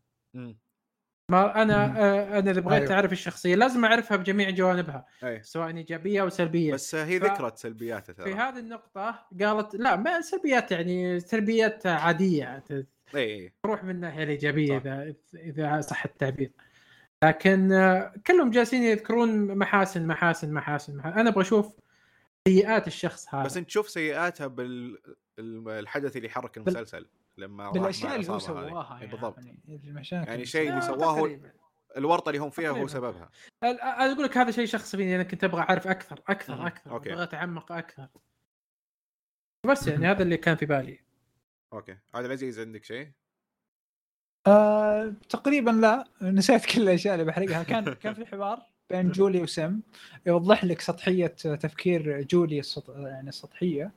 ما 1.30 1.62
أنا 1.62 1.86
مم. 1.86 1.96
أنا 1.96 2.38
إذا 2.38 2.60
بغيت 2.60 2.82
أيوه. 2.82 2.94
اعرف 2.94 3.12
الشخصية 3.12 3.54
لازم 3.54 3.84
أعرفها 3.84 4.16
بجميع 4.16 4.50
جوانبها 4.50 5.06
اي 5.24 5.42
سواء 5.42 5.76
إيجابية 5.76 6.22
أو 6.22 6.28
سلبية. 6.28 6.72
بس 6.74 6.94
هي 6.94 7.20
ف- 7.20 7.24
ذكرت 7.24 7.58
سلبياته 7.58 8.12
في 8.12 8.22
ترى 8.22 8.32
هذه 8.34 8.58
النقطة 8.58 9.26
قالت 9.40 9.74
لا 9.74 9.96
ما 9.96 10.20
سلبيات 10.20 10.72
يعني 10.72 11.20
سلبيات 11.20 11.82
ت- 11.82 11.86
اي 11.86 12.60
اي 13.14 13.52
تروح 13.62 13.84
من 13.84 13.90
الناحية 13.90 14.22
الإيجابية 14.22 14.78
صح. 14.78 14.84
إذا 14.86 15.14
إذا 15.34 15.80
صح 15.80 16.04
التعبير. 16.04 16.50
لكن 17.24 17.72
آه، 17.72 18.14
كلهم 18.26 18.50
جالسين 18.50 18.82
يذكرون 18.82 19.58
محاسن 19.58 20.06
محاسن 20.06 20.52
محاسن, 20.52 20.96
محاسن. 20.96 21.18
أنا 21.18 21.30
أبغى 21.30 21.42
أشوف 21.42 21.76
سيئات 22.48 22.86
الشخص 22.86 23.34
هذا 23.34 23.44
بس 23.44 23.56
انت 23.56 23.66
تشوف 23.66 23.90
سيئاتها 23.90 24.46
بالحدث 25.38 26.16
اللي 26.16 26.28
حرك 26.28 26.56
المسلسل 26.56 27.08
لما 27.38 27.70
بالأشياء 27.70 28.16
اللي 28.16 28.28
هو. 28.32 28.38
سواها 28.38 28.94
إي 28.94 29.00
يعني 29.00 29.12
بالضبط 29.12 29.38
يعني 29.38 29.60
يعني 30.12 30.44
شيء 30.44 30.70
اللي 30.70 30.80
سواه 30.80 31.18
تقريباً. 31.18 31.52
الورطة 31.96 32.28
اللي 32.28 32.38
هم 32.40 32.50
فيها 32.50 32.70
هو. 32.70 32.86
سببها 32.86 33.30
أنا 33.62 34.12
أقول 34.12 34.24
لك 34.24 34.36
هذا 34.36 34.50
شيء 34.50 34.66
شخصي 34.66 34.96
فيني 34.96 35.14
أنا 35.14 35.22
كنت 35.22 35.44
أبغى 35.44 35.60
أعرف 35.60 35.86
أكثر 35.86 36.22
أكثر 36.28 36.56
مم. 36.56 36.66
أكثر. 36.66 36.96
أبغى 36.96 37.22
أتعمق 37.22 37.72
أكثر 37.72 38.08
بس 39.66 39.86
يعني 39.86 40.06
هذا 40.06 40.22
اللي 40.22 40.36
كان 40.36 40.56
في 40.56 40.66
بالي 40.66 41.00
أوكي 41.72 41.96
عبد 42.14 42.24
العزيز 42.24 42.60
عندك 42.60 42.84
شيء؟ 42.84 43.10
آه، 44.46 45.12
تقريبا 45.28 45.70
لا 45.70 46.04
نسيت 46.22 46.66
كل 46.66 46.82
الأشياء 46.82 47.14
اللي 47.14 47.24
بحرقها. 47.24 47.62
كان 47.62 47.84
كان 48.02 48.14
في 48.14 48.26
حوار 48.26 48.62
بين 48.90 49.10
جولي 49.10 49.42
وسم 49.42 49.80
يوضح 50.26 50.64
لك 50.64 50.80
سطحية 50.80 51.26
تفكير 51.26 52.22
جولي 52.22 52.58
السط... 52.58 52.90
يعني 52.90 53.28
السطحية 53.28 53.92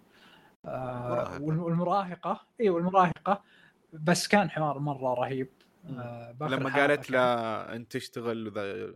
آه 0.65 1.41
والمراهقة. 1.41 2.41
إي 2.61 2.69
والمراهقة. 2.69 3.43
بس 3.93 4.27
كان 4.27 4.49
حوار 4.49 4.79
مرة 4.79 5.13
رهيب. 5.13 5.49
آه 5.89 6.35
لما 6.41 6.73
قالت. 6.75 7.11
له 7.11 7.19
أنت 7.75 7.91
تشتغل 7.91 8.47
وذا 8.47 8.93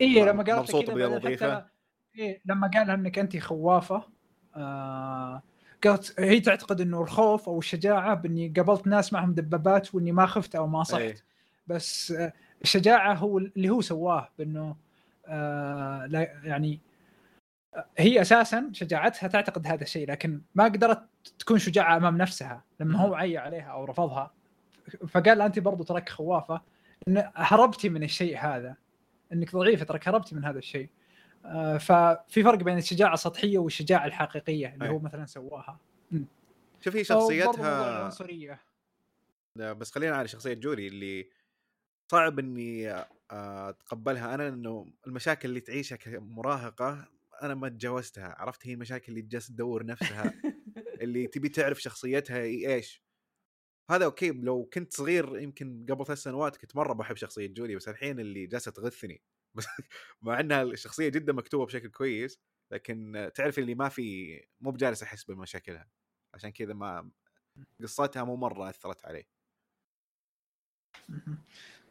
إي 0.00 0.24
لما 0.24 0.42
قالت 0.42 0.74
بعدين 0.74 1.00
الوظيفة؟ 1.02 1.56
حتى 1.56 1.68
إيه 2.18 2.40
لما 2.44 2.70
قال 2.74 2.90
إنك 2.90 3.18
أنت 3.18 3.36
خوافة 3.36 4.02
آه 4.56 5.42
قالت 5.84 6.20
هي 6.20 6.40
تعتقد 6.40 6.80
إنه 6.80 7.02
الخوف 7.02 7.48
أو 7.48 7.58
الشجاعة 7.58 8.14
بإني 8.14 8.52
قابلت 8.56 8.86
ناس 8.86 9.12
معهم 9.12 9.34
دبابات 9.34 9.94
وإني 9.94 10.12
ما 10.12 10.26
خفت 10.26 10.54
أو 10.54 10.66
ما 10.66 10.82
صحت. 10.82 11.00
إيه. 11.00 11.16
بس 11.66 12.12
آه، 12.12 12.32
الشجاعة 12.62 13.14
هو 13.14 13.38
اللي 13.38 13.70
هو 13.70 13.80
سواه 13.80 14.28
بإنه 14.38 14.76
آه 15.26 16.06
لا 16.06 16.20
يعني 16.44 16.80
آه، 17.74 17.86
هي 17.98 18.20
أساسا 18.20 18.70
شجاعتها 18.72 19.28
تعتقد 19.28 19.66
هذا 19.66 19.82
الشيء 19.82 20.10
لكن 20.10 20.40
ما 20.54 20.64
قدرت 20.64 21.02
تكون 21.38 21.58
شجاعة 21.58 21.96
أمام 21.96 22.18
نفسها 22.18 22.62
لما 22.80 22.98
هو 22.98 23.14
عي 23.14 23.38
عليها 23.38 23.70
أو 23.70 23.84
رفضها. 23.84 24.30
فقال 25.08 25.40
أنت 25.40 25.58
برضو 25.58 25.84
ترك 25.84 26.08
خوافة. 26.08 26.60
إن 27.08 27.30
هربتي 27.34 27.88
من 27.88 28.02
الشيء 28.02 28.38
هذا 28.38 28.76
إنك 29.32 29.56
ضعيفة 29.56 29.84
ترك 29.84 30.08
هربتي 30.08 30.34
من 30.34 30.44
هذا 30.44 30.58
الشيء. 30.58 30.88
ففي 31.78 32.42
فرق 32.42 32.58
بين 32.58 32.78
الشجاعة 32.78 33.14
السطحية 33.14 33.58
والشجاعة 33.58 34.06
الحقيقية 34.06 34.74
اللي. 34.74 34.88
هو 34.88 34.98
مثلا 34.98 35.26
سواها. 35.26 35.80
شوف 36.80 36.96
هي 36.96 37.04
شخصيتها 37.04 37.98
العنصرية. 37.98 38.60
لا، 39.56 39.72
بس 39.72 39.90
خلينا 39.90 40.16
على 40.16 40.28
شخصية 40.28 40.54
جوري 40.54 40.88
اللي 40.88 41.28
صعب 42.12 42.38
إني 42.38 42.90
آه، 42.90 43.06
أتقبلها. 43.30 44.34
أنا 44.34 44.48
إنه 44.48 44.86
المشاكل 45.06 45.48
اللي 45.48 45.60
تعيشها 45.60 45.96
كمراهقة 45.96 47.08
أنا 47.42 47.54
ما 47.54 47.68
تجاوزتها. 47.68 48.34
عرفت؟ 48.38 48.66
هي 48.66 48.72
المشاكل 48.74 49.12
اللي 49.12 49.22
جالسة 49.22 49.54
تدور 49.54 49.86
نفسها. 49.86 50.34
اللي 51.02 51.26
تبي 51.26 51.48
تعرف 51.48 51.82
شخصيتها 51.82 52.42
إيش؟ 52.42 53.02
هذا 53.90 54.04
أوكي 54.04 54.30
لو 54.30 54.64
كنت 54.64 54.92
صغير 54.92 55.38
يمكن 55.38 55.86
قبل 55.90 56.06
ثلاث 56.06 56.18
سنوات 56.18 56.56
كنت 56.56 56.76
مرة 56.76 56.92
بحب 56.92 57.16
شخصية 57.16 57.46
جولي 57.46 57.76
بس 57.76 57.88
الحين 57.88 58.20
اللي 58.20 58.46
جالسة 58.46 58.70
تغثني. 58.70 59.22
بس 59.54 59.66
مع 60.22 60.40
إنها 60.40 60.62
الشخصية 60.62 61.08
جدا 61.08 61.32
مكتوبة 61.32 61.66
بشكل 61.66 61.88
كويس 61.88 62.40
لكن 62.70 63.30
تعرف 63.34 63.58
اللي 63.58 63.74
ما 63.74 63.88
في 63.88 64.40
مو 64.60 64.70
بجالس 64.70 65.02
أحس 65.02 65.24
بمشاكلها 65.24 65.88
عشان 66.34 66.50
كذا 66.50 66.74
ما 66.74 67.10
قصتها 67.82 68.24
مو 68.24 68.36
مرة 68.36 68.68
أثرت 68.68 69.04
علي 69.06 69.26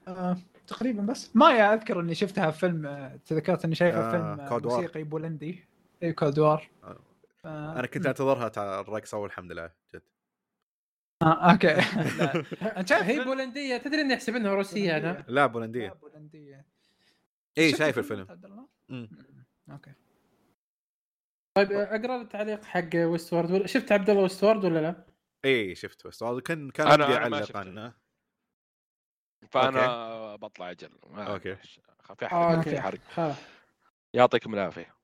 آه، 0.08 0.38
تقريبا 0.68 1.02
بس. 1.02 1.36
ما 1.36 1.74
أذكر 1.74 2.00
إني 2.00 2.16
شفتها 2.16 2.52
في 2.52 2.60
فيلم 2.60 2.86
آه، 2.86 3.16
تذكرت 3.16 3.66
إني 3.66 3.76
شايفها 3.76 4.08
آه، 4.08 4.36
في 4.36 4.50
فيلم. 4.50 4.74
موسيقي 4.74 5.04
بولندي. 5.04 5.66
اي 6.04 6.14
Cold 6.14 6.40
War 6.40 6.70
آه. 6.84 7.00
آه، 7.46 7.80
أنا 7.80 7.88
كنت 7.88 8.06
أنتظرها 8.06 8.82
الرقصه 8.82 9.18
والحمد 9.18 9.52
لله 9.52 9.72
جد. 9.94 10.02
آه، 11.22 11.52
okay. 11.52 11.68
لا. 11.68 12.44
أنت 12.80 12.88
شايف 12.90 13.04
هي؟ 13.04 13.24
بولندية 13.24 13.78
تدري 13.78 14.02
إني 14.02 14.14
أحسب 14.14 14.36
إنها 14.36 14.56
روسية 14.56 14.98
أنا؟ 14.98 15.12
لا 15.12 15.26
لا، 15.28 15.46
بولنديه 15.46 15.90
بولندية. 15.90 16.66
اي 17.58 17.72
شايف 17.76 17.98
الفيلم. 17.98 18.28
عبد 18.30 18.46
الله؟ 18.46 18.68
مم. 18.90 19.10
okay. 19.72 19.94
طيب 21.58 21.72
أقرأ 21.72 22.22
التعليق 22.22 22.64
حق 22.64 22.90
Westworld 22.96 23.66
شفت 23.66 23.92
عبد 23.92 24.10
الله 24.10 24.22
Westworld 24.22 24.66
ولا 24.66 24.80
لا؟ 24.80 25.06
اي 25.46 25.76
شفت 25.76 26.08
بس 26.08 26.24
هذا 26.24 26.40
كان 26.40 26.70
كان 26.70 27.00
ما 27.00 27.18
أعلق 27.18 27.42
شفته. 27.42 27.60
عنه 27.60 27.94
فأنا 29.50 30.36
بطلع 30.36 30.72
أجل. 30.72 30.90
okay. 31.04 31.56
في 31.56 32.26
آه، 32.26 32.28
حرق 32.28 32.34
okay. 32.34 32.70
في 32.70 32.82
حرق 32.82 33.36
يعطيكم 34.14 34.54
العافية. 34.54 34.96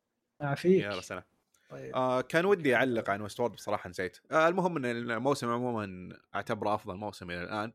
يعافيك. 0.42 0.84
يا 0.84 1.02
سلام 1.02 1.24
طيب. 1.70 1.96
آه 1.96 2.22
كان 2.22 2.46
ودي 2.46 2.76
أعلق 2.76 3.10
عن 3.10 3.22
Westworld 3.22 3.54
بصراحة 3.54 3.90
نسيت. 3.90 4.18
آه 4.32 4.48
المهم 4.48 4.78
إن 4.78 4.86
الموسم 4.86 5.50
عموما 5.50 6.18
أعتبره 6.36 6.76
أفضل 6.76 6.96
موسم 6.96 7.32
إلى 7.32 7.44
الآن. 7.44 7.74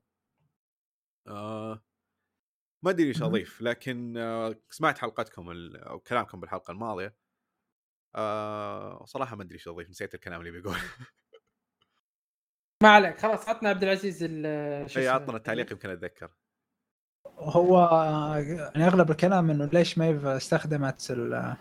آه 1.28 1.82
ما 2.84 2.90
أدري 2.90 3.08
إيش. 3.08 3.22
أضيف 3.22 3.62
لكن 3.62 4.16
آه 4.16 4.56
سمعت 4.70 4.98
حلقتكم 4.98 5.50
ال- 5.50 5.76
أو 5.84 6.00
كلامكم 6.00 6.40
بالحلقة 6.40 6.70
الماضية. 6.70 7.16
آه 8.14 9.04
صراحة 9.04 9.36
ما 9.36 9.42
أدري 9.42 9.54
إيش 9.54 9.68
أضيف 9.68 9.90
نسيت 9.90 10.14
الكلام 10.14 10.40
اللي 10.40 10.50
بيقول 10.50 10.76
ما 12.82 12.88
عليك 12.88 13.18
خلاص 13.18 13.48
عطنا 13.48 13.68
عبد 13.68 13.82
العزيز 13.82 14.22
إي 14.22 14.84
اسمه. 14.86 15.08
عطنا 15.10 15.36
التعليق 15.36 15.72
يمكن 15.72 15.90
أتذكر. 15.90 16.30
هو 17.38 17.78
يعني 18.74 18.86
أغلب 18.86 19.10
الكلام 19.10 19.50
إنه 19.50 19.64
ليش 19.72 19.98
مايف 19.98 20.24
استخدمت 20.24 21.10
ال- 21.10 21.56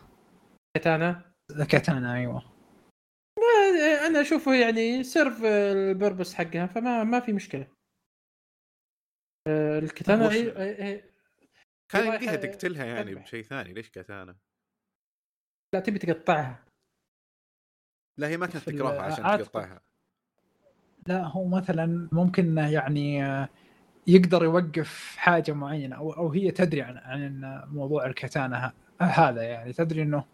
katana. 0.77 1.33
ال 1.51 1.60
katana 1.60 2.15
أيوه. 2.15 2.51
آه، 3.37 4.07
أنا 4.07 4.21
أشوفه 4.21 4.53
يعني 4.55 5.03
serve 5.03 5.43
ال 5.43 5.54
purpose 5.55 6.33
حقها 6.33 6.67
فما 6.67 7.03
ما 7.03 7.19
في 7.19 7.33
مشكلة. 7.33 7.67
آه، 9.47 9.79
الكاتانا 9.79 10.27
وش- 10.27 10.33
هي 10.33 10.83
هي- 10.83 11.11
كان 11.91 12.13
يمديها 12.13 12.35
تقتلها 12.35 12.85
يعني. 12.85 13.15
بشيء 13.15 13.43
ثاني 13.43 13.73
ليش 13.73 13.89
كاتانا؟ 13.89 14.35
لا 15.73 15.79
تبي 15.79 15.99
تقطعها 15.99 16.63
لا 18.17 18.27
هي 18.27 18.37
ما 18.37 18.47
كانت 18.47 18.69
تكرهها 18.69 19.01
عشان 19.01 19.23
تقطعها 19.23 19.81
لا 21.07 21.27
هو 21.27 21.47
مثلا 21.47 22.09
ممكن 22.11 22.57
يعني 22.57 23.25
آه، 23.25 23.49
يقدر 24.07 24.43
يوقف 24.43 25.15
حاجة 25.17 25.51
معينة 25.51 25.95
أو 25.95 26.13
أو 26.13 26.29
هي 26.29 26.51
تدري 26.51 26.81
عن 26.81 26.97
عن 26.97 27.41
موضوع 27.71 28.05
الكتانة 28.05 28.71
هذا 29.01 29.43
يعني 29.43 29.73
تدري 29.73 30.01
إنه 30.01 30.25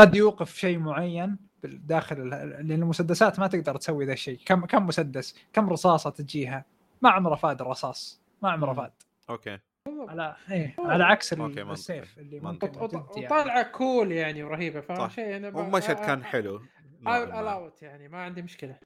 قد 0.00 0.14
يوقف 0.14 0.56
شيء 0.56 0.78
معين 0.78 1.36
داخل 1.64 2.28
لأن 2.28 2.72
المسدسات 2.72 3.38
ما 3.38 3.46
تقدر 3.46 3.76
تسوي 3.76 4.06
ذا 4.06 4.12
الشيء 4.12 4.38
كم 4.46 4.66
كم 4.66 4.86
مسدس 4.86 5.38
كم 5.52 5.70
رصاصة 5.70 6.10
تجيها 6.10 6.64
ما 7.02 7.10
عمره 7.10 7.34
فاد 7.34 7.60
الرصاص 7.60 8.20
ما 8.42 8.50
عمره. 8.50 8.72
فاد 8.72 8.92
أوكي 9.30 9.58
على 9.88 10.36
إيه 10.50 10.74
على 10.78 11.04
عكس. 11.04 11.32
السيف 11.32 12.18
اللي 12.18 12.36
يعني. 12.36 13.26
وطالعه 13.26 13.62
كول 13.62 14.12
يعني 14.12 14.42
ورهيبه 14.42 14.80
فاهم 14.80 14.98
صح. 14.98 15.10
شيء 15.14 15.36
أنا 15.36 15.48
والمشهد 15.56 15.96
كان 15.96 16.24
حلو 16.24 16.62
نوعاً 17.00 17.24
ما. 17.24 17.40
الاوت 17.40 17.82
يعني 17.82 18.08
ما 18.08 18.22
عندي 18.22 18.42
مشكلة 18.42 18.78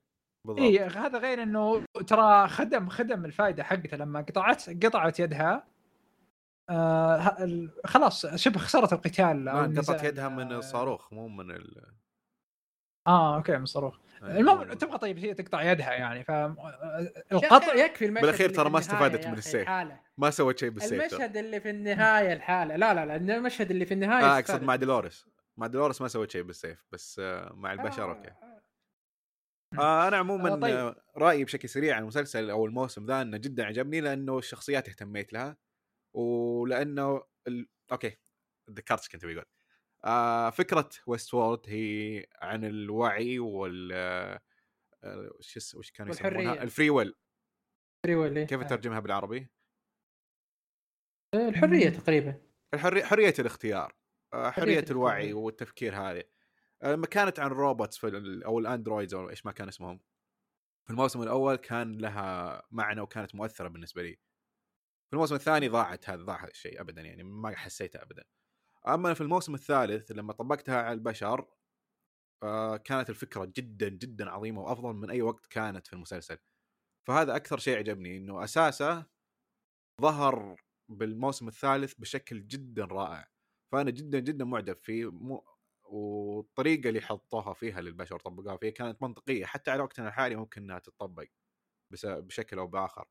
بالضبط 0.47 0.63
اي 0.65 0.79
هذا 0.79 1.19
غير 1.19 1.43
إنه 1.43 1.85
ترى 2.07 2.49
خدم 2.49 2.89
خدم 2.89 3.25
الفائده 3.25 3.65
حقته 3.65 3.97
لما 3.97 4.21
قطعت 4.21 4.71
قطعت 4.85 5.21
يدها 5.21 5.67
آه 6.71 7.69
خلاص 7.87 8.27
شبه 8.27 8.59
خسرت 8.59 8.93
القتال 8.93 9.45
ما 9.45 9.81
قطعت. 9.81 10.05
يدها 10.05 10.29
من 10.29 10.53
آه، 10.53 10.59
الصاروخ 10.59 11.13
مو 11.13 11.29
من 11.29 11.51
ال 11.51 11.83
آه 13.07 13.37
أوكي 13.37 13.57
من 13.57 13.63
الصاروخ 13.63 13.99
يعني 13.99 14.08
المهم 14.23 14.73
تبغى 14.73 14.99
طيب 14.99 15.19
هي 15.19 15.35
تقطع 15.35 15.63
يدها 15.63 15.93
يعني 15.93 16.25
ف 16.25 16.29
يا 16.29 16.57
القطع 17.33 17.57
أخي 17.57 17.85
يكفي 17.85 18.05
المشهد 18.05 18.25
بالأخير 18.25 18.47
اللي 18.47 18.57
ترى 18.57 18.71
ما 18.71 18.79
استفادت 18.79 19.25
يا 19.25 19.31
من 19.31 19.39
السيف. 19.39 19.69
ما 20.19 20.31
سوت 20.31 20.59
شيء 20.59 20.71
بالسيف 20.71 20.91
ترى. 20.91 21.07
المشهد 21.07 21.37
اللي 21.37 21.61
في 21.61 21.71
النهاية 21.71 22.33
الحالة 22.33 22.77
لا 22.77 22.95
لا 22.95 23.07
لا 23.07 23.37
المشهد 23.37 23.71
اللي 23.71 23.87
في 23.87 23.95
النهاية 23.95 24.25
آه. 24.25 24.39
أقصد 24.39 24.63
مع 24.63 24.77
دولوريس 24.77 25.27
مع 25.59 25.67
دولوريس 25.67 26.01
ما 26.01 26.09
سوت 26.09 26.31
شيء 26.31 26.43
بالسيف 26.43 26.85
بس 26.93 27.19
آه، 27.19 27.53
مع 27.55 27.73
البشر 27.73 28.11
okay 28.11 28.31
آه. 28.31 28.59
آه 29.79 30.09
أنا 30.09 30.17
عموما 30.17 30.49
آه، 30.49 30.53
آه 30.53 30.57
طيب. 30.57 30.95
رأيي 31.17 31.45
بشكل 31.45 31.69
سريع 31.69 31.97
عن 31.97 32.03
المسلسل 32.03 32.51
أو 32.51 32.67
الموسم 32.67 33.07
ذا 33.07 33.23
إنه 33.23 33.37
جدا 33.37 33.65
عجبني 33.65 34.01
لأنه 34.01 34.39
الشخصيات 34.39 34.89
اهتميت 34.89 35.33
لها 35.33 35.57
ولأنه 36.15 37.23
ال... 37.49 37.69
okay 37.93 38.17
تذكرت 38.67 39.01
إيش 39.01 39.09
كنت 39.09 39.25
بقول 39.25 39.45
آه 40.05 40.51
فكرة 40.51 40.89
Westworld 41.07 41.61
هي 41.67 42.27
عن 42.43 42.65
الوعي 42.65 43.39
وال 43.39 43.91
آه، 43.93 44.41
آه، 45.05 45.31
وش 45.39 45.75
وش 45.75 45.91
كانوا 45.91 46.13
يسمونها. 46.13 46.63
ال 46.63 46.69
free 46.69 46.91
will 46.91 47.15
free 48.07 48.15
will، 48.15 48.39
إيه. 48.39 48.47
كيف 48.47 48.61
اترجمها 48.61 49.01
بالعربي؟ 49.01 49.49
الحرية 51.35 51.89
تقريبا 51.89 52.41
الحرية 52.75 53.05
حرية 53.05 53.35
الاختيار 53.39 53.95
آه، 54.35 54.51
حرية. 54.51 54.85
الوعي 54.91 55.33
والتفكير 55.33 55.95
هذه 55.97 56.25
آه، 56.83 56.93
لما 56.93 57.07
كانت 57.07 57.41
عن 57.41 57.51
ال 57.51 57.58
robots 57.58 57.99
في 57.99 58.43
أو 58.45 58.59
ال 58.59 58.65
androids 58.65 59.15
أو 59.15 59.31
إيش 59.31 59.47
ما 59.47 59.53
كان 59.53 59.69
اسمهم 59.69 60.01
في 60.85 60.91
الموسم 60.91 61.23
الأول 61.23 61.57
كان 61.57 61.99
لها 61.99 62.63
معنى 62.71 63.01
وكانت 63.01 63.35
مؤثرة 63.35 63.69
بالنسبة 63.69 64.03
لي 64.03 64.13
في 65.09 65.13
الموسم 65.13 65.35
الثاني 65.35 65.69
ضاعت 65.69 66.11
هذا 66.11 66.23
ضاع 66.23 66.45
الشيء 66.45 66.81
ابدا 66.81 67.03
يعني 67.03 67.23
ما 67.23 67.57
حسيته 67.57 68.03
ابدا 68.03 68.25
أما 68.87 69.15
في 69.15 69.21
الموسم 69.21 69.55
الثالث 69.55 70.11
لما 70.13 70.33
طبقتها 70.33 70.83
على 70.83 70.93
البشر 70.93 71.47
آه، 72.43 72.77
كانت 72.77 73.11
الفكرة 73.11 73.45
جدا 73.57 73.89
جدا 73.89 74.31
عظيمة 74.31 74.63
وأفضل 74.63 74.95
من 74.95 75.11
أي 75.11 75.23
وقت 75.23 75.47
كانت 75.47 75.87
في 75.87 75.93
المسلسل. 75.93 76.39
فهذا 77.09 77.37
أكثر 77.37 77.59
شيء 77.59 77.79
عجبني 77.79 78.17
إنه 78.19 78.45
اساسه 78.45 79.07
ظهر 80.03 80.57
بالموسم 80.89 81.49
الثالث 81.49 81.95
بشكل 81.95 82.47
جدا 82.49 82.85
رائع. 82.85 83.29
فأنا 83.73 83.91
جدا 83.91 84.19
جدا 84.21 84.45
معجب 84.45 84.77
فيه 84.83 85.11
مو 85.13 85.45
والطريقة 85.85 86.89
اللي 86.89 87.01
حطوها 87.01 87.55
فيها 87.55 87.81
للبشر 87.81 88.19
طبقوها 88.21 88.57
فيها 88.57 88.71
كانت 88.71 89.03
منطقية. 89.03 89.47
حتى 89.47 89.71
على 89.71 89.83
وقتنا 89.83 90.09
الحالي 90.09 90.37
ممكن 90.37 90.63
إنها 90.63 90.79
تطبق 90.79 91.27
بس 91.93 92.07
بشكل 92.07 92.59
أو 92.59 92.67
بآخر 92.67 93.09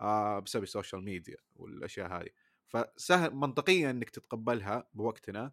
آه 0.00 0.38
بسبب 0.40 0.62
ال 0.62 0.68
social 0.68 1.04
media 1.04 1.36
والأشياء 1.56 2.12
هذه. 2.12 2.30
فسهل 2.70 3.34
منطقيا 3.34 3.90
إنك 3.90 4.10
تتقبلها 4.10 4.88
بوقتنا 4.94 5.52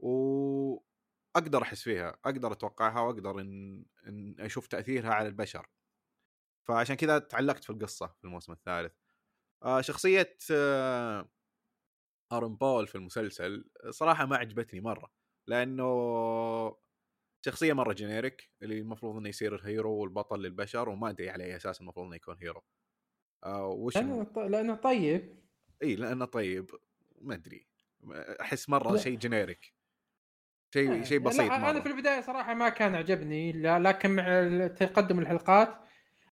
وأقدر 0.00 1.62
أحس 1.62 1.82
فيها 1.82 2.18
أقدر 2.24 2.52
أتوقعها 2.52 3.00
وأقدر 3.00 3.40
إن, 3.40 3.84
إن 4.06 4.36
أشوف 4.40 4.66
تأثيرها 4.66 5.10
على 5.14 5.28
البشر. 5.28 5.66
فعشان 6.68 6.96
كذا 6.96 7.18
تعلقت 7.18 7.64
في 7.64 7.70
القصة 7.70 8.06
في 8.06 8.24
الموسم 8.24 8.52
الثالث. 8.52 8.92
آه 9.64 9.80
شخصية 9.80 10.36
آه 10.52 11.28
أرون 12.32 12.56
بول 12.56 12.86
في 12.86 12.94
المسلسل 12.94 13.70
صراحة 13.90 14.26
ما 14.26 14.36
عجبتني 14.36 14.80
مرة 14.80 15.10
لأنه 15.48 15.84
شخصية 17.46 17.72
مرة 17.72 17.92
generic 17.92 18.50
اللي 18.62 18.78
المفروض 18.78 19.16
إنه 19.16 19.28
يصير 19.28 19.54
ال 19.54 19.62
hero 19.62 19.92
والبطل 19.92 20.40
للبشر 20.42 20.88
وما 20.88 21.10
أدري 21.10 21.30
على 21.30 21.44
أي 21.44 21.56
أساس 21.56 21.80
المفروض 21.80 22.06
إنه 22.06 22.16
يكون 22.16 22.36
hero. 22.42 22.62
آه 23.44 23.66
وش 23.66 23.96
لأنه 23.96 24.22
لأنه 24.36 24.74
طيب. 24.74 25.40
إي 25.82 25.96
لأنه 25.96 26.24
طيب 26.24 26.70
ما 27.20 27.34
أدري 27.34 27.66
أحس 28.40 28.68
مرة. 28.68 28.96
شيء 28.96 29.18
generic 29.18 29.72
شيء 30.74 31.00
آه، 31.00 31.04
شيء 31.04 31.18
بسيط 31.18 31.40
مرة 31.40 31.70
أنا 31.70 31.80
في 31.80 31.88
البداية 31.88 32.20
صراحة 32.20 32.54
ما 32.54 32.68
كان 32.68 32.94
عجبني 32.94 33.52
لا 33.52 33.78
لكن 33.78 34.10
مع 34.10 34.66
تقدم 34.66 35.18
الحلقات 35.18 35.74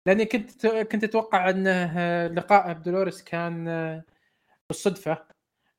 لأني 0.06 0.26
كنت 0.26 0.68
كنت 0.68 1.04
أتوقع 1.04 1.50
أنه 1.50 2.28
لقاء 2.28 2.74
بدولوريس 2.74 3.24
كان 3.24 3.66
بالصدفة 4.70 5.26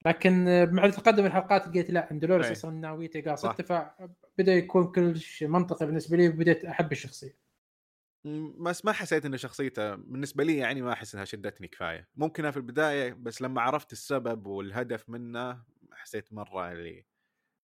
لكن 0.06 0.44
مع 0.72 0.90
تقدم 0.90 1.26
الحلقات 1.26 1.68
لقيت 1.68 1.90
لا 1.90 2.10
إن 2.10 2.18
دولوريس. 2.18 2.50
أصلا 2.50 2.70
ناويته. 2.70 3.20
قاصدته 3.20 3.64
فبدا 3.64 4.54
يكون 4.54 4.92
كل 4.92 5.16
شيء 5.18 5.48
منطقي 5.48 5.86
بالنسبة 5.86 6.16
لي 6.16 6.28
وبديت 6.28 6.64
أحب 6.64 6.92
الشخصية 6.92 7.45
بس 8.60 8.84
ما 8.84 8.92
حسيت 8.92 9.24
إن 9.26 9.36
شخصيته 9.36 9.94
بالنسبة 9.94 10.44
لي 10.44 10.56
يعني 10.56 10.82
ما 10.82 10.92
أحس 10.92 11.14
إنها 11.14 11.24
شدتني 11.24 11.68
كفاية. 11.68 12.08
ممكنها 12.16 12.50
في 12.50 12.56
البداية 12.56 13.12
بس 13.12 13.42
لما 13.42 13.60
عرفت 13.62 13.92
السبب 13.92 14.46
والهدف 14.46 15.08
منه 15.08 15.64
حسيت 15.92 16.32
مرة 16.32 16.72
اللي 16.72 17.06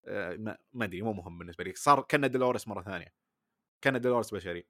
آه، 0.07 0.57
ما 0.73 0.85
أدري 0.85 1.01
مو 1.01 1.13
مهم 1.13 1.39
بالنسبة 1.39 1.63
لي. 1.63 1.73
صار 1.75 2.01
كان 2.01 2.31
دولوريس 2.31 2.67
مرة 2.67 2.83
ثانية. 2.83 3.13
كان 3.81 4.01
دولوريس 4.01 4.35
بشري. 4.35 4.67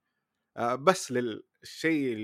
آه، 0.58 0.76
بس 0.76 1.12
للشيء 1.12 2.18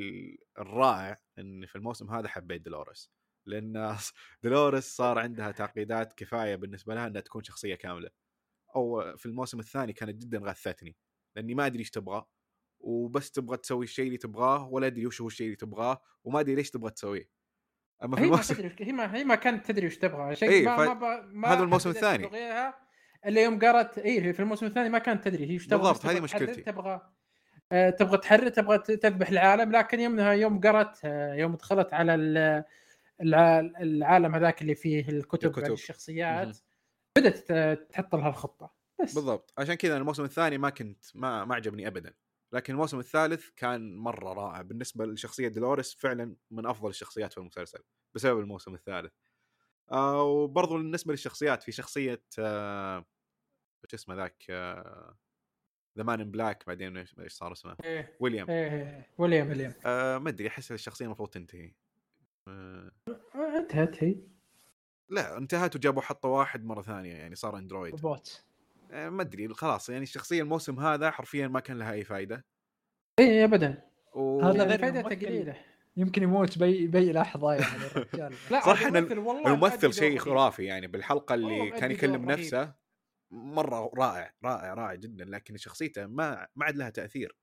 الرائع 0.59 1.21
إن 1.39 1.65
في 1.65 1.75
الموسم 1.77 2.11
هذا 2.11 2.27
حبيت 2.29 2.61
دولوريس 2.61 3.11
لأن 3.47 3.97
دولوريس 4.43 4.85
صار 4.97 5.19
عندها 5.19 5.51
تعقيدات 5.51 6.13
كفاية 6.13 6.55
بالنسبة 6.55 6.95
لها 6.95 7.07
إنها 7.07 7.21
تكون 7.21 7.43
شخصية 7.43 7.75
كاملة. 7.75 8.09
أو 8.75 9.17
في 9.17 9.25
الموسم 9.25 9.59
الثاني 9.59 9.93
كانت 9.93 10.15
جدا 10.23 10.39
غثتني. 10.39 10.97
لأني 11.37 11.55
ما 11.55 11.65
أدري 11.65 11.79
إيش 11.79 11.91
تبغى. 11.91 12.25
وبس 12.79 13.31
تبغى 13.31 13.57
تسوي 13.57 13.85
الشيء 13.85 14.05
اللي 14.07 14.17
تبغاه 14.17 14.67
ولا 14.67 14.87
أدري 14.87 15.07
وش 15.07 15.21
هو 15.21 15.27
الشيء 15.27 15.45
اللي 15.45 15.55
تبغاه 15.55 16.01
وما 16.23 16.39
أدري 16.39 16.55
ليش 16.55 16.69
تبغى 16.71 16.91
تسويه 16.91 17.29
أما 18.03 18.15
في 18.15 18.21
هي 18.21 18.25
ما 18.27 18.31
الموسم 18.33 18.53
تدري 18.53 18.75
هي 18.79 18.91
ما 18.91 19.15
هي 19.15 19.23
ما 19.23 19.35
كانت 19.35 19.65
تدري 19.65 19.87
وش 19.87 19.97
تبغى 19.97 20.35
شيء 20.35 20.49
إيه، 20.49 20.65
ما, 20.65 20.75
ف- 20.77 20.79
ما, 20.79 20.93
ما, 20.93 21.21
ما 21.25 21.47
هذا 21.53 21.63
الموسم 21.63 21.89
الثاني. 21.89 22.27
إلا 23.25 23.43
يوم 23.43 23.59
قرأت 23.59 23.97
اي 23.97 24.33
في 24.33 24.39
الموسم 24.39 24.65
الثاني 24.65 24.89
ما 24.89 24.99
كانت 24.99 25.23
تدري 25.23 25.51
هي 25.51 25.55
وش 25.55 25.67
تبغى 25.67 25.77
بالضبط، 25.91 26.05
هذه 26.05 26.19
مشكلتي. 26.19 26.61
تبغى 26.61 27.01
آه، 27.71 27.89
تبغى 27.89 28.17
تحرر 28.17 28.49
تبغى 28.49 28.77
تذبح 28.77 29.29
العالم 29.29 29.71
لكن 29.71 29.99
يومها 29.99 30.31
يوم 30.33 30.59
قرأت 30.61 30.99
آه، 31.03 31.33
يوم 31.33 31.55
دخلت 31.55 31.93
على 31.93 32.15
ال- 32.15 32.63
الع- 33.21 33.59
العالم 33.59 34.35
هذاك 34.35 34.61
اللي 34.61 34.75
فيه 34.75 35.09
الكتب, 35.09 35.57
الكتب. 35.57 35.73
الشخصيات. 35.73 36.57
بدأت 37.17 37.51
تحط 37.91 38.15
لها 38.15 38.29
الخطة 38.29 38.73
بس 39.03 39.13
بالضبط 39.15 39.53
عشان 39.57 39.75
كذا 39.75 39.97
الموسم 39.97 40.23
الثاني 40.23 40.57
ما 40.57 40.69
كنت 40.69 41.05
ما 41.15 41.45
ما 41.45 41.55
عجبني 41.55 41.87
ابدا 41.87 42.13
لكن 42.53 42.73
الموسم 42.73 42.99
الثالث 42.99 43.49
كان 43.55 43.95
مرة 43.95 44.33
رائع. 44.33 44.61
بالنسبة 44.61 45.05
لشخصية 45.05 45.47
دولوريس 45.47 45.95
فعلا 45.95 46.35
من 46.51 46.65
أفضل 46.65 46.89
الشخصيات 46.89 47.33
في 47.33 47.37
المسلسل 47.37 47.79
بسبب 48.15 48.39
الموسم 48.39 48.73
الثالث. 48.73 49.13
آه 49.91 50.23
وبرضو 50.23 50.77
بالنسبة 50.77 51.11
للشخصيات 51.13 51.63
في 51.63 51.71
شخصية 51.71 52.23
آه 52.39 53.05
وش 53.83 53.93
اسمه 53.93 54.15
ذاك 54.15 54.43
the 55.97 56.03
man 56.03 56.21
in 56.21 56.31
black 56.31 56.63
بعدين 56.67 56.97
إيش 56.97 57.15
صار 57.27 57.51
اسمه؟ 57.51 57.77
إيه 57.83 58.17
ويليام 58.19 58.49
إيه 58.49 59.09
ويليام 59.17 59.47
ويليام 59.47 59.73
آه 59.85 60.17
ما 60.17 60.29
أدري 60.29 60.47
أحس 60.47 60.71
الشخصية 60.71 61.05
المفروض 61.05 61.29
تنتهي. 61.29 61.73
آه 62.47 62.91
آه، 63.35 63.57
انتهت 63.57 64.03
هي؟ 64.03 64.15
لا 65.09 65.37
انتهت 65.37 65.75
وجابوا 65.75 66.01
حطوا 66.01 66.37
واحد 66.37 66.65
مرة 66.65 66.81
ثانية 66.81 67.13
يعني 67.13 67.35
صار 67.35 67.57
android 67.57 67.93
روبوت 67.93 68.45
آه 68.91 69.09
ما 69.09 69.21
أدري 69.21 69.53
خلاص 69.53 69.89
يعني 69.89 70.03
الشخصيه 70.03 70.41
الموسم 70.41 70.79
هذا 70.79 71.11
حرفيا 71.11 71.47
ما 71.47 71.59
كان 71.59 71.79
لها 71.79 71.91
أي 71.93 72.03
فائده 72.03 72.45
إي 73.19 73.43
ابدا. 73.43 73.89
و... 74.15 74.41
هذا 74.41 74.57
يعني 74.57 74.69
غير 74.69 74.79
فائدتها 74.79 74.99
الممثل. 75.01 75.25
قليله 75.25 75.57
يمكن 75.97 76.23
يموت 76.23 76.57
bye 76.57 76.87
bye 76.87 77.13
لحظه 77.13 77.53
يعني 77.53 77.85
الرجال. 77.95 78.33
لا 78.51 78.59
صح 78.59 78.81
إن 78.81 78.95
الممثل 78.95 79.17
والله 79.19 79.53
الممثل 79.53 79.87
مؤدي 79.87 79.91
شيء 79.99 80.17
خرافي 80.17 80.63
يعني 80.63 80.87
بالحلقة 80.87 81.35
اللي 81.35 81.71
كان 81.71 81.91
يكلم. 81.91 82.31
نفسه 82.31 82.73
مرة 83.31 83.91
رائع 83.97 84.33
رائع 84.43 84.73
رائع 84.73 84.95
جدا 84.95 85.25
لكن 85.25 85.57
شخصيته 85.57 86.05
ما 86.05 86.47
ما 86.55 86.65
عاد 86.65 86.75
لها 86.77 86.89
تأثير. 86.89 87.35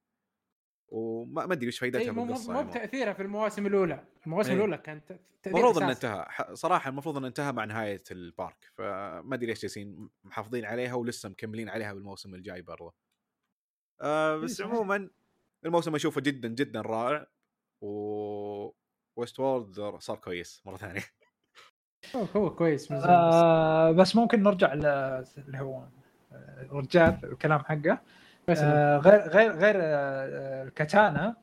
وما 0.89 1.47
ما 1.47 1.53
أدري 1.55 1.67
إيش 1.67 1.83
إيه، 1.85 1.91
فائدتها 1.91 2.13
مو 2.13 2.21
مو 2.21 2.27
بالقصة 2.27 2.53
مو 2.53 2.59
يعني. 2.59 2.71
بتأثيرها 2.71 3.13
في 3.13 3.23
المواسم 3.23 3.67
الأولى 3.67 4.05
المواسم 4.27 4.51
إيه. 4.51 4.57
الأولى 4.57 4.79
كانت 4.79 5.19
المفروض 5.47 5.79
إنه. 5.79 5.91
انتهى 5.93 6.25
ح- 6.29 6.53
صراحة 6.53 6.91
المفروض 6.91 7.17
إنه 7.17 7.27
انتهى 7.27 7.53
مع 7.53 7.65
نهاية 7.65 8.03
البارك 8.11 8.71
فما 8.75 9.35
أدري 9.35 9.47
ليش 9.47 9.63
جالسين 9.63 10.09
محافظين 10.25 10.65
عليها 10.65 10.95
ولسه 10.95 11.29
مكملين 11.29 11.69
عليها 11.69 11.93
بالموسم 11.93 12.35
الجاي 12.35 12.63
برضه 12.63 12.95
آه 14.01 14.37
بس 14.37 14.51
صحيح. 14.51 14.71
عموما 14.71 15.11
الموسم 15.65 15.95
أشوفه 15.95 16.21
جدا 16.21 16.49
جدا 16.49 16.81
رائع 16.81 17.27
و 17.81 18.71
ويست 19.17 19.41
وورد 19.41 19.97
صار 19.99 20.17
كويس 20.17 20.63
مرة 20.67 20.77
ثانية 20.77 21.03
هو 22.37 22.55
كويس 22.55 22.91
من 22.91 22.97
آه 22.99 23.93
بس 23.93 24.17
ممكن 24.17 24.43
نرجع 24.43 24.75
ل- 24.75 24.87
اللي 25.39 25.59
هو 25.61 25.89
آه، 26.33 26.63
الرجال 26.63 27.21
الكلام 27.25 27.59
حقه 27.61 27.79
بس 27.79 27.99
آه 28.49 28.99
غير 28.99 29.29
غير 29.29 29.53
غير 29.53 29.75
آه 29.79 30.63
الكاتانا 30.63 31.37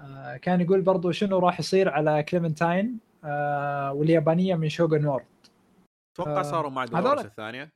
آه 0.00 0.36
كان 0.36 0.60
يقول 0.60 0.80
برضو 0.80 1.10
شنو 1.10 1.38
راح 1.38 1.60
يصير 1.60 1.88
على 1.88 2.22
كليمنتاين 2.22 2.98
آه 3.24 3.92
واليابانية 3.92 4.54
من 4.54 4.68
Shogun 4.68 5.06
World. 5.06 5.24
أتوقع 6.14 6.40
آه، 6.40 6.42
صاروا 6.42 6.70
مع 6.70 6.84
دولورس 6.84 7.24
الثانية. 7.24 7.72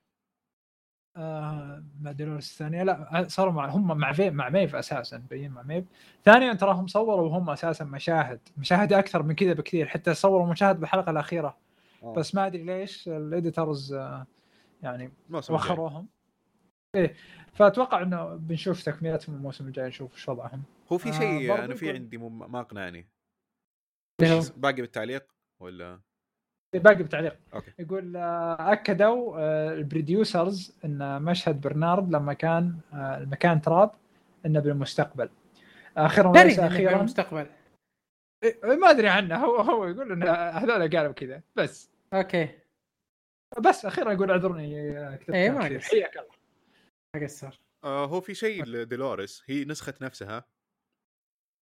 آه 1.17 1.85
مع 2.01 2.13
دولورس 2.13 2.53
الثانية؟ 2.53 2.83
لا 2.83 3.27
صاروا 3.29 3.53
مع 3.53 3.67
هم 3.69 3.99
مع 3.99 4.13
في 4.13 4.31
مع 4.31 4.49
ميف 4.49 4.77
أساسا 4.77 5.19
مبين 5.19 5.51
مع 5.51 5.63
ميف. 5.63 5.85
ثانيا 6.25 6.55
تراهم 6.55 6.87
صوروا 6.87 7.29
وهم 7.29 7.51
أساسا 7.51 7.85
مشاهد 7.85 8.41
مشاهد 8.57 8.93
أكثر 8.93 9.23
من 9.23 9.35
كذا 9.35 9.53
بكثير 9.53 9.87
حتى 9.87 10.15
صوروا 10.15 10.47
مشاهد 10.47 10.81
بالحلقة 10.81 11.11
الأخيرة. 11.11 11.57
آه. 12.03 12.15
بس 12.15 12.35
ما 12.35 12.47
أدري 12.47 12.63
ليش 12.63 13.09
ال 13.09 13.19
editors 13.19 13.93
آه 13.93 14.27
يعني. 14.83 15.13
وخروهم. 15.31 16.09
إيه 16.97 17.15
فأتوقع 17.53 18.03
إنه 18.03 18.35
بنشوف 18.37 18.83
تكملتهم 18.83 19.35
الموسم 19.37 19.67
الجاي 19.67 19.89
نشوف 19.89 20.15
إيش 20.15 20.29
وضعهم. 20.29 20.63
هو 20.93 20.99
في 20.99 21.09
آه، 21.09 21.13
شيء 21.13 21.49
برضو 21.49 21.63
أنا 21.65 21.75
في 21.75 21.91
عندي 21.91 22.17
مو- 22.19 22.29
ما 22.29 22.61
أقنعني. 22.61 23.07
باقي 24.57 24.81
بالتعليق 24.83 25.27
ولا؟ 25.61 26.01
باقي 26.75 26.95
بالتعليق. 26.97 27.37
okay. 27.55 27.73
يقول 27.79 28.17
آه، 28.17 28.73
أكدوا 28.73 29.39
آه، 29.39 29.73
ال 29.75 29.85
producers 29.85 30.79
إن 30.85 31.23
مشهد 31.23 31.61
برنارد 31.61 32.13
لما 32.13 32.33
كان 32.33 32.79
آه، 32.93 33.19
المكان 33.19 33.63
تراب 33.63 33.91
إنه 34.47 34.61
بالمستقبل. 34.61 35.31
أخيرا 35.97 36.33
في 36.33 36.67
أخيرا. 36.67 36.97
المستقبل 37.01 37.47
إيه، 38.43 38.61
ما 38.65 38.91
أدري 38.91 39.09
عنه. 39.09 39.37
هو 39.45 39.57
هو 39.57 39.87
يقول 39.87 40.13
إن 40.13 40.23
هذول 40.29 40.97
قالوا 40.97 41.13
كذا 41.13 41.43
بس. 41.57 41.91
okay. 42.15 42.49
بس 43.69 43.87
أخيرا 43.87 44.13
يقول 44.13 44.31
أعذرني 44.31 44.99
آه، 44.99 45.17
كتبت 45.17 45.31
إيه، 45.35 45.49
كلام 45.51 45.73
ما. 45.73 45.81
حياك 45.81 46.17
الله. 46.17 46.36
ما 47.17 47.25
قصر 47.25 47.63
آه 47.85 48.07
هو 48.07 48.21
في 48.21 48.35
شيء 48.35 48.65
لدولوريس 48.65 49.43
هي 49.47 49.65
نسخت 49.65 50.03
نفسها. 50.03 50.49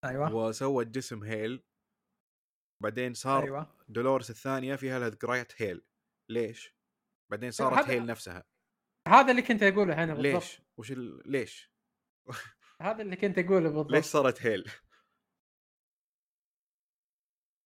أيوه. 0.05 0.35
وسوت 0.35 0.87
جسم 0.87 1.25
هيل. 1.25 1.63
بعدين 2.83 3.15
صار 3.15 3.45
أيوه. 3.45 3.77
دولوريس 3.89 4.31
الثانية 4.31 4.77
فيها 4.77 4.99
لها 4.99 5.09
ذكريات 5.09 5.63
هيل. 5.63 5.87
ليش؟ 6.31 6.75
بعدين 7.31 7.51
صارت 7.51 7.79
هذا- 7.79 7.91
هيل 7.91 8.07
نفسها. 8.07 8.45
هذا 9.09 9.31
اللي 9.31 9.43
كنت 9.43 9.63
أقوله 9.63 10.05
أنا 10.05 10.15
بالضبط. 10.15 10.43
ليش؟ 10.43 10.63
وش 10.79 10.93
ال... 10.93 11.31
ليش؟ 11.31 11.73
هذا 12.81 13.03
اللي 13.03 13.17
كنت 13.17 13.39
أقوله 13.39 13.69
بالضبط. 13.69 13.91
ليش 13.91 14.05
صارت 14.05 14.43
هيل؟ 14.43 14.71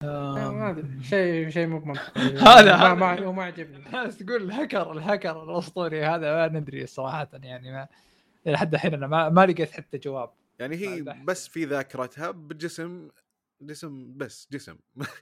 آه، 0.08 0.50
ما 0.50 0.70
أدري. 0.70 1.02
شيء 1.04 1.50
شيء 1.50 1.66
مو 1.66 1.78
بمنطقي 1.78 2.20
هذا- 2.20 2.76
ما 2.76 2.94
ما 2.94 3.30
ما 3.32 3.44
عجبني 3.44 3.76
الناس 3.76 4.18
تقول 4.18 4.42
الهكر 4.42 4.92
الهكر 4.92 5.42
الأسطوري 5.42 6.04
هذا 6.04 6.48
ما 6.48 6.58
ندري 6.60 6.86
صراحة 6.86 7.28
يعني 7.32 7.72
ما 7.72 7.88
لحد 8.46 8.74
الحين 8.74 8.94
أنا 8.94 9.06
ما, 9.06 9.28
ما 9.28 9.46
لقيت 9.46 9.70
حتى 9.70 9.98
جواب. 9.98 10.30
يعني 10.58 10.76
هي 10.76 11.02
بس 11.24 11.48
في 11.48 11.64
ذاكرتها 11.64 12.30
بجسم 12.30 13.08
جسم 13.62 14.12
بس 14.16 14.48
جسم. 14.52 14.76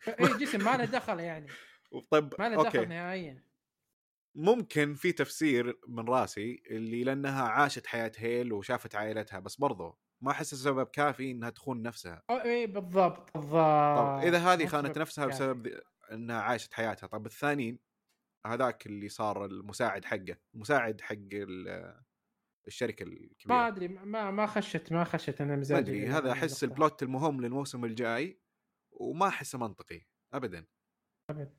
اي 0.09 0.39
جسم 0.41 0.65
ما 0.65 0.77
له 0.77 0.85
دخل 0.85 1.21
يعني. 1.21 1.47
طيب 2.11 2.35
ما 2.39 2.49
له 2.49 2.57
دخل 2.63 2.79
okay 2.79 2.85
نهائيا. 2.89 3.43
ممكن 4.35 4.95
في 4.95 5.13
تفسير 5.13 5.79
من 5.89 6.09
راسي 6.09 6.63
اللي 6.71 7.05
لأنها 7.05 7.43
عاشت 7.43 7.87
حياة 7.87 8.13
هيل 8.17 8.53
وشافت 8.53 8.95
عائلتها 8.95 9.39
بس 9.39 9.57
برضو 9.57 9.99
ما 10.27 10.33
أحس 10.33 10.55
سبب 10.55 10.87
كافي 10.87 11.31
إنها 11.31 11.51
تخون 11.51 11.83
نفسها. 11.83 12.23
اي 12.31 12.67
بالضبط 12.67 13.37
بالضبط 13.37 14.25
إذا 14.25 14.39
هذه 14.39 14.67
خانت 14.67 14.99
نفسها. 14.99 15.27
بسبب 15.27 15.81
إنها 16.13 16.41
عاشت 16.41 16.73
حياتها. 16.75 17.07
طب 17.07 17.27
الثانيين 17.27 17.79
هذاك 18.47 18.87
اللي 18.87 19.09
صار 19.09 19.45
المساعد 19.45 20.05
حقه 20.05 20.37
المساعد 20.55 21.01
حق 21.01 21.15
ال- 21.33 22.03
الشركة 22.67 23.05
ما 23.05 23.13
الكبيرة. 23.13 23.67
أدري 23.69 23.89
ما 23.89 24.31
ما 24.31 24.47
خشت 24.47 24.93
ما 24.93 25.05
خشت 25.05 25.41
أنا 25.41 25.51
ما 25.55 25.61
مزاجي 25.61 25.81
أدري 25.81 26.07
هذا 26.07 26.33
أحس 26.33 26.65
ال 26.65 26.72
plot 26.72 27.03
المهم 27.03 27.41
للموسم 27.41 27.85
الجاي 27.85 28.41
وما 28.93 29.29
أحسه 29.29 29.59
منطقي 29.59 30.01
ابدا. 30.33 30.67
أبد. 31.31 31.57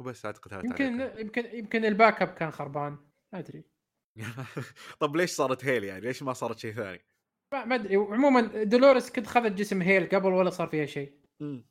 وبس 0.00 0.26
اعتقد 0.26 0.54
هذا 0.54 0.64
يمكن. 0.66 1.00
يمكن 1.20 1.44
يمكن 1.56 1.84
ال 1.84 2.22
backup 2.22 2.28
كان 2.28 2.50
خربان 2.50 2.92
ما 3.32 3.38
أدري. 3.38 3.64
طب 5.00 5.16
ليش 5.16 5.30
صارت 5.30 5.64
هيل 5.64 5.84
يعني؟ 5.84 6.00
ليش 6.00 6.22
ما 6.22 6.32
صارت 6.32 6.58
شيء 6.58 6.74
ثاني؟ 6.74 7.04
ما 7.52 7.74
أدري. 7.74 7.96
عموما 7.96 8.64
دولوريس 8.64 9.10
كنت 9.10 9.26
خذت 9.26 9.52
جسم 9.52 9.82
هيل 9.82 10.08
قبل 10.08 10.32
ولا 10.32 10.50
صار 10.50 10.68
فيها 10.68 10.86
شيء. 10.86 11.14
مم. 11.40 11.66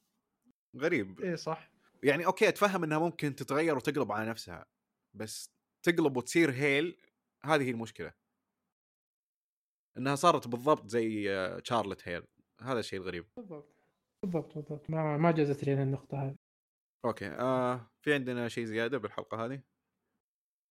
غريب. 0.78 1.22
اي 1.22 1.38
صح. 1.38 1.72
يعني 2.04 2.26
أوكي 2.26 2.48
أتفهم 2.48 2.84
إنها 2.84 3.00
ممكن 3.00 3.36
تتغير 3.36 3.76
وتقلب 3.76 4.12
على 4.12 4.30
نفسها 4.30 4.66
بس 5.14 5.52
تقلب 5.84 6.18
وتصير 6.18 6.52
هيل 6.52 6.98
هذه 7.44 7.64
هي 7.64 7.70
المشكلة. 7.70 8.14
إنها 9.98 10.16
صارت 10.16 10.48
بالضبط 10.48 10.88
زي 10.88 11.32
آه، 11.32 11.62
شارلت 11.64 12.08
هيل. 12.08 12.24
هذا 12.62 12.80
الشيء 12.80 13.00
الغريب. 13.00 13.26
بالضبط. 13.38 13.76
بالضبط 14.24 14.56
بالضبط. 14.56 14.90
ما 14.90 15.18
ما 15.18 15.32
جازت 15.32 15.64
لي 15.64 15.74
النقطة 15.74 16.24
هذه. 16.24 16.36
okay 17.06 17.28
آه 17.28 17.92
في 18.02 18.14
عندنا 18.14 18.48
شيء 18.48 18.66
زيادة 18.66 18.98
بالحلقة 18.98 19.46
هذه؟ 19.46 19.62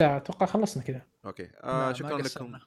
لا 0.00 0.16
أتوقع 0.16 0.46
خلصنا 0.46 0.82
كذا. 0.82 1.02
okay. 1.24 1.50
آه 1.62 1.86
ما 1.86 1.92
شكرا 1.92 2.18
لكم. 2.18 2.58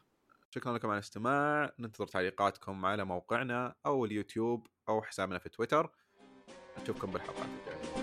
شكرا 0.49 0.73
لكم 0.73 0.87
على 0.87 0.97
الاستماع. 0.97 1.71
ننتظر 1.79 2.07
تعليقاتكم 2.07 2.85
على 2.85 3.05
موقعنا 3.05 3.75
أو 3.85 4.05
اليوتيوب 4.05 4.67
أو 4.89 5.01
حسابنا 5.01 5.39
في 5.39 5.49
تويتر. 5.49 5.91
نشوفكم 6.81 7.11
بالحلقات 7.11 7.45
الجاية. 7.45 7.98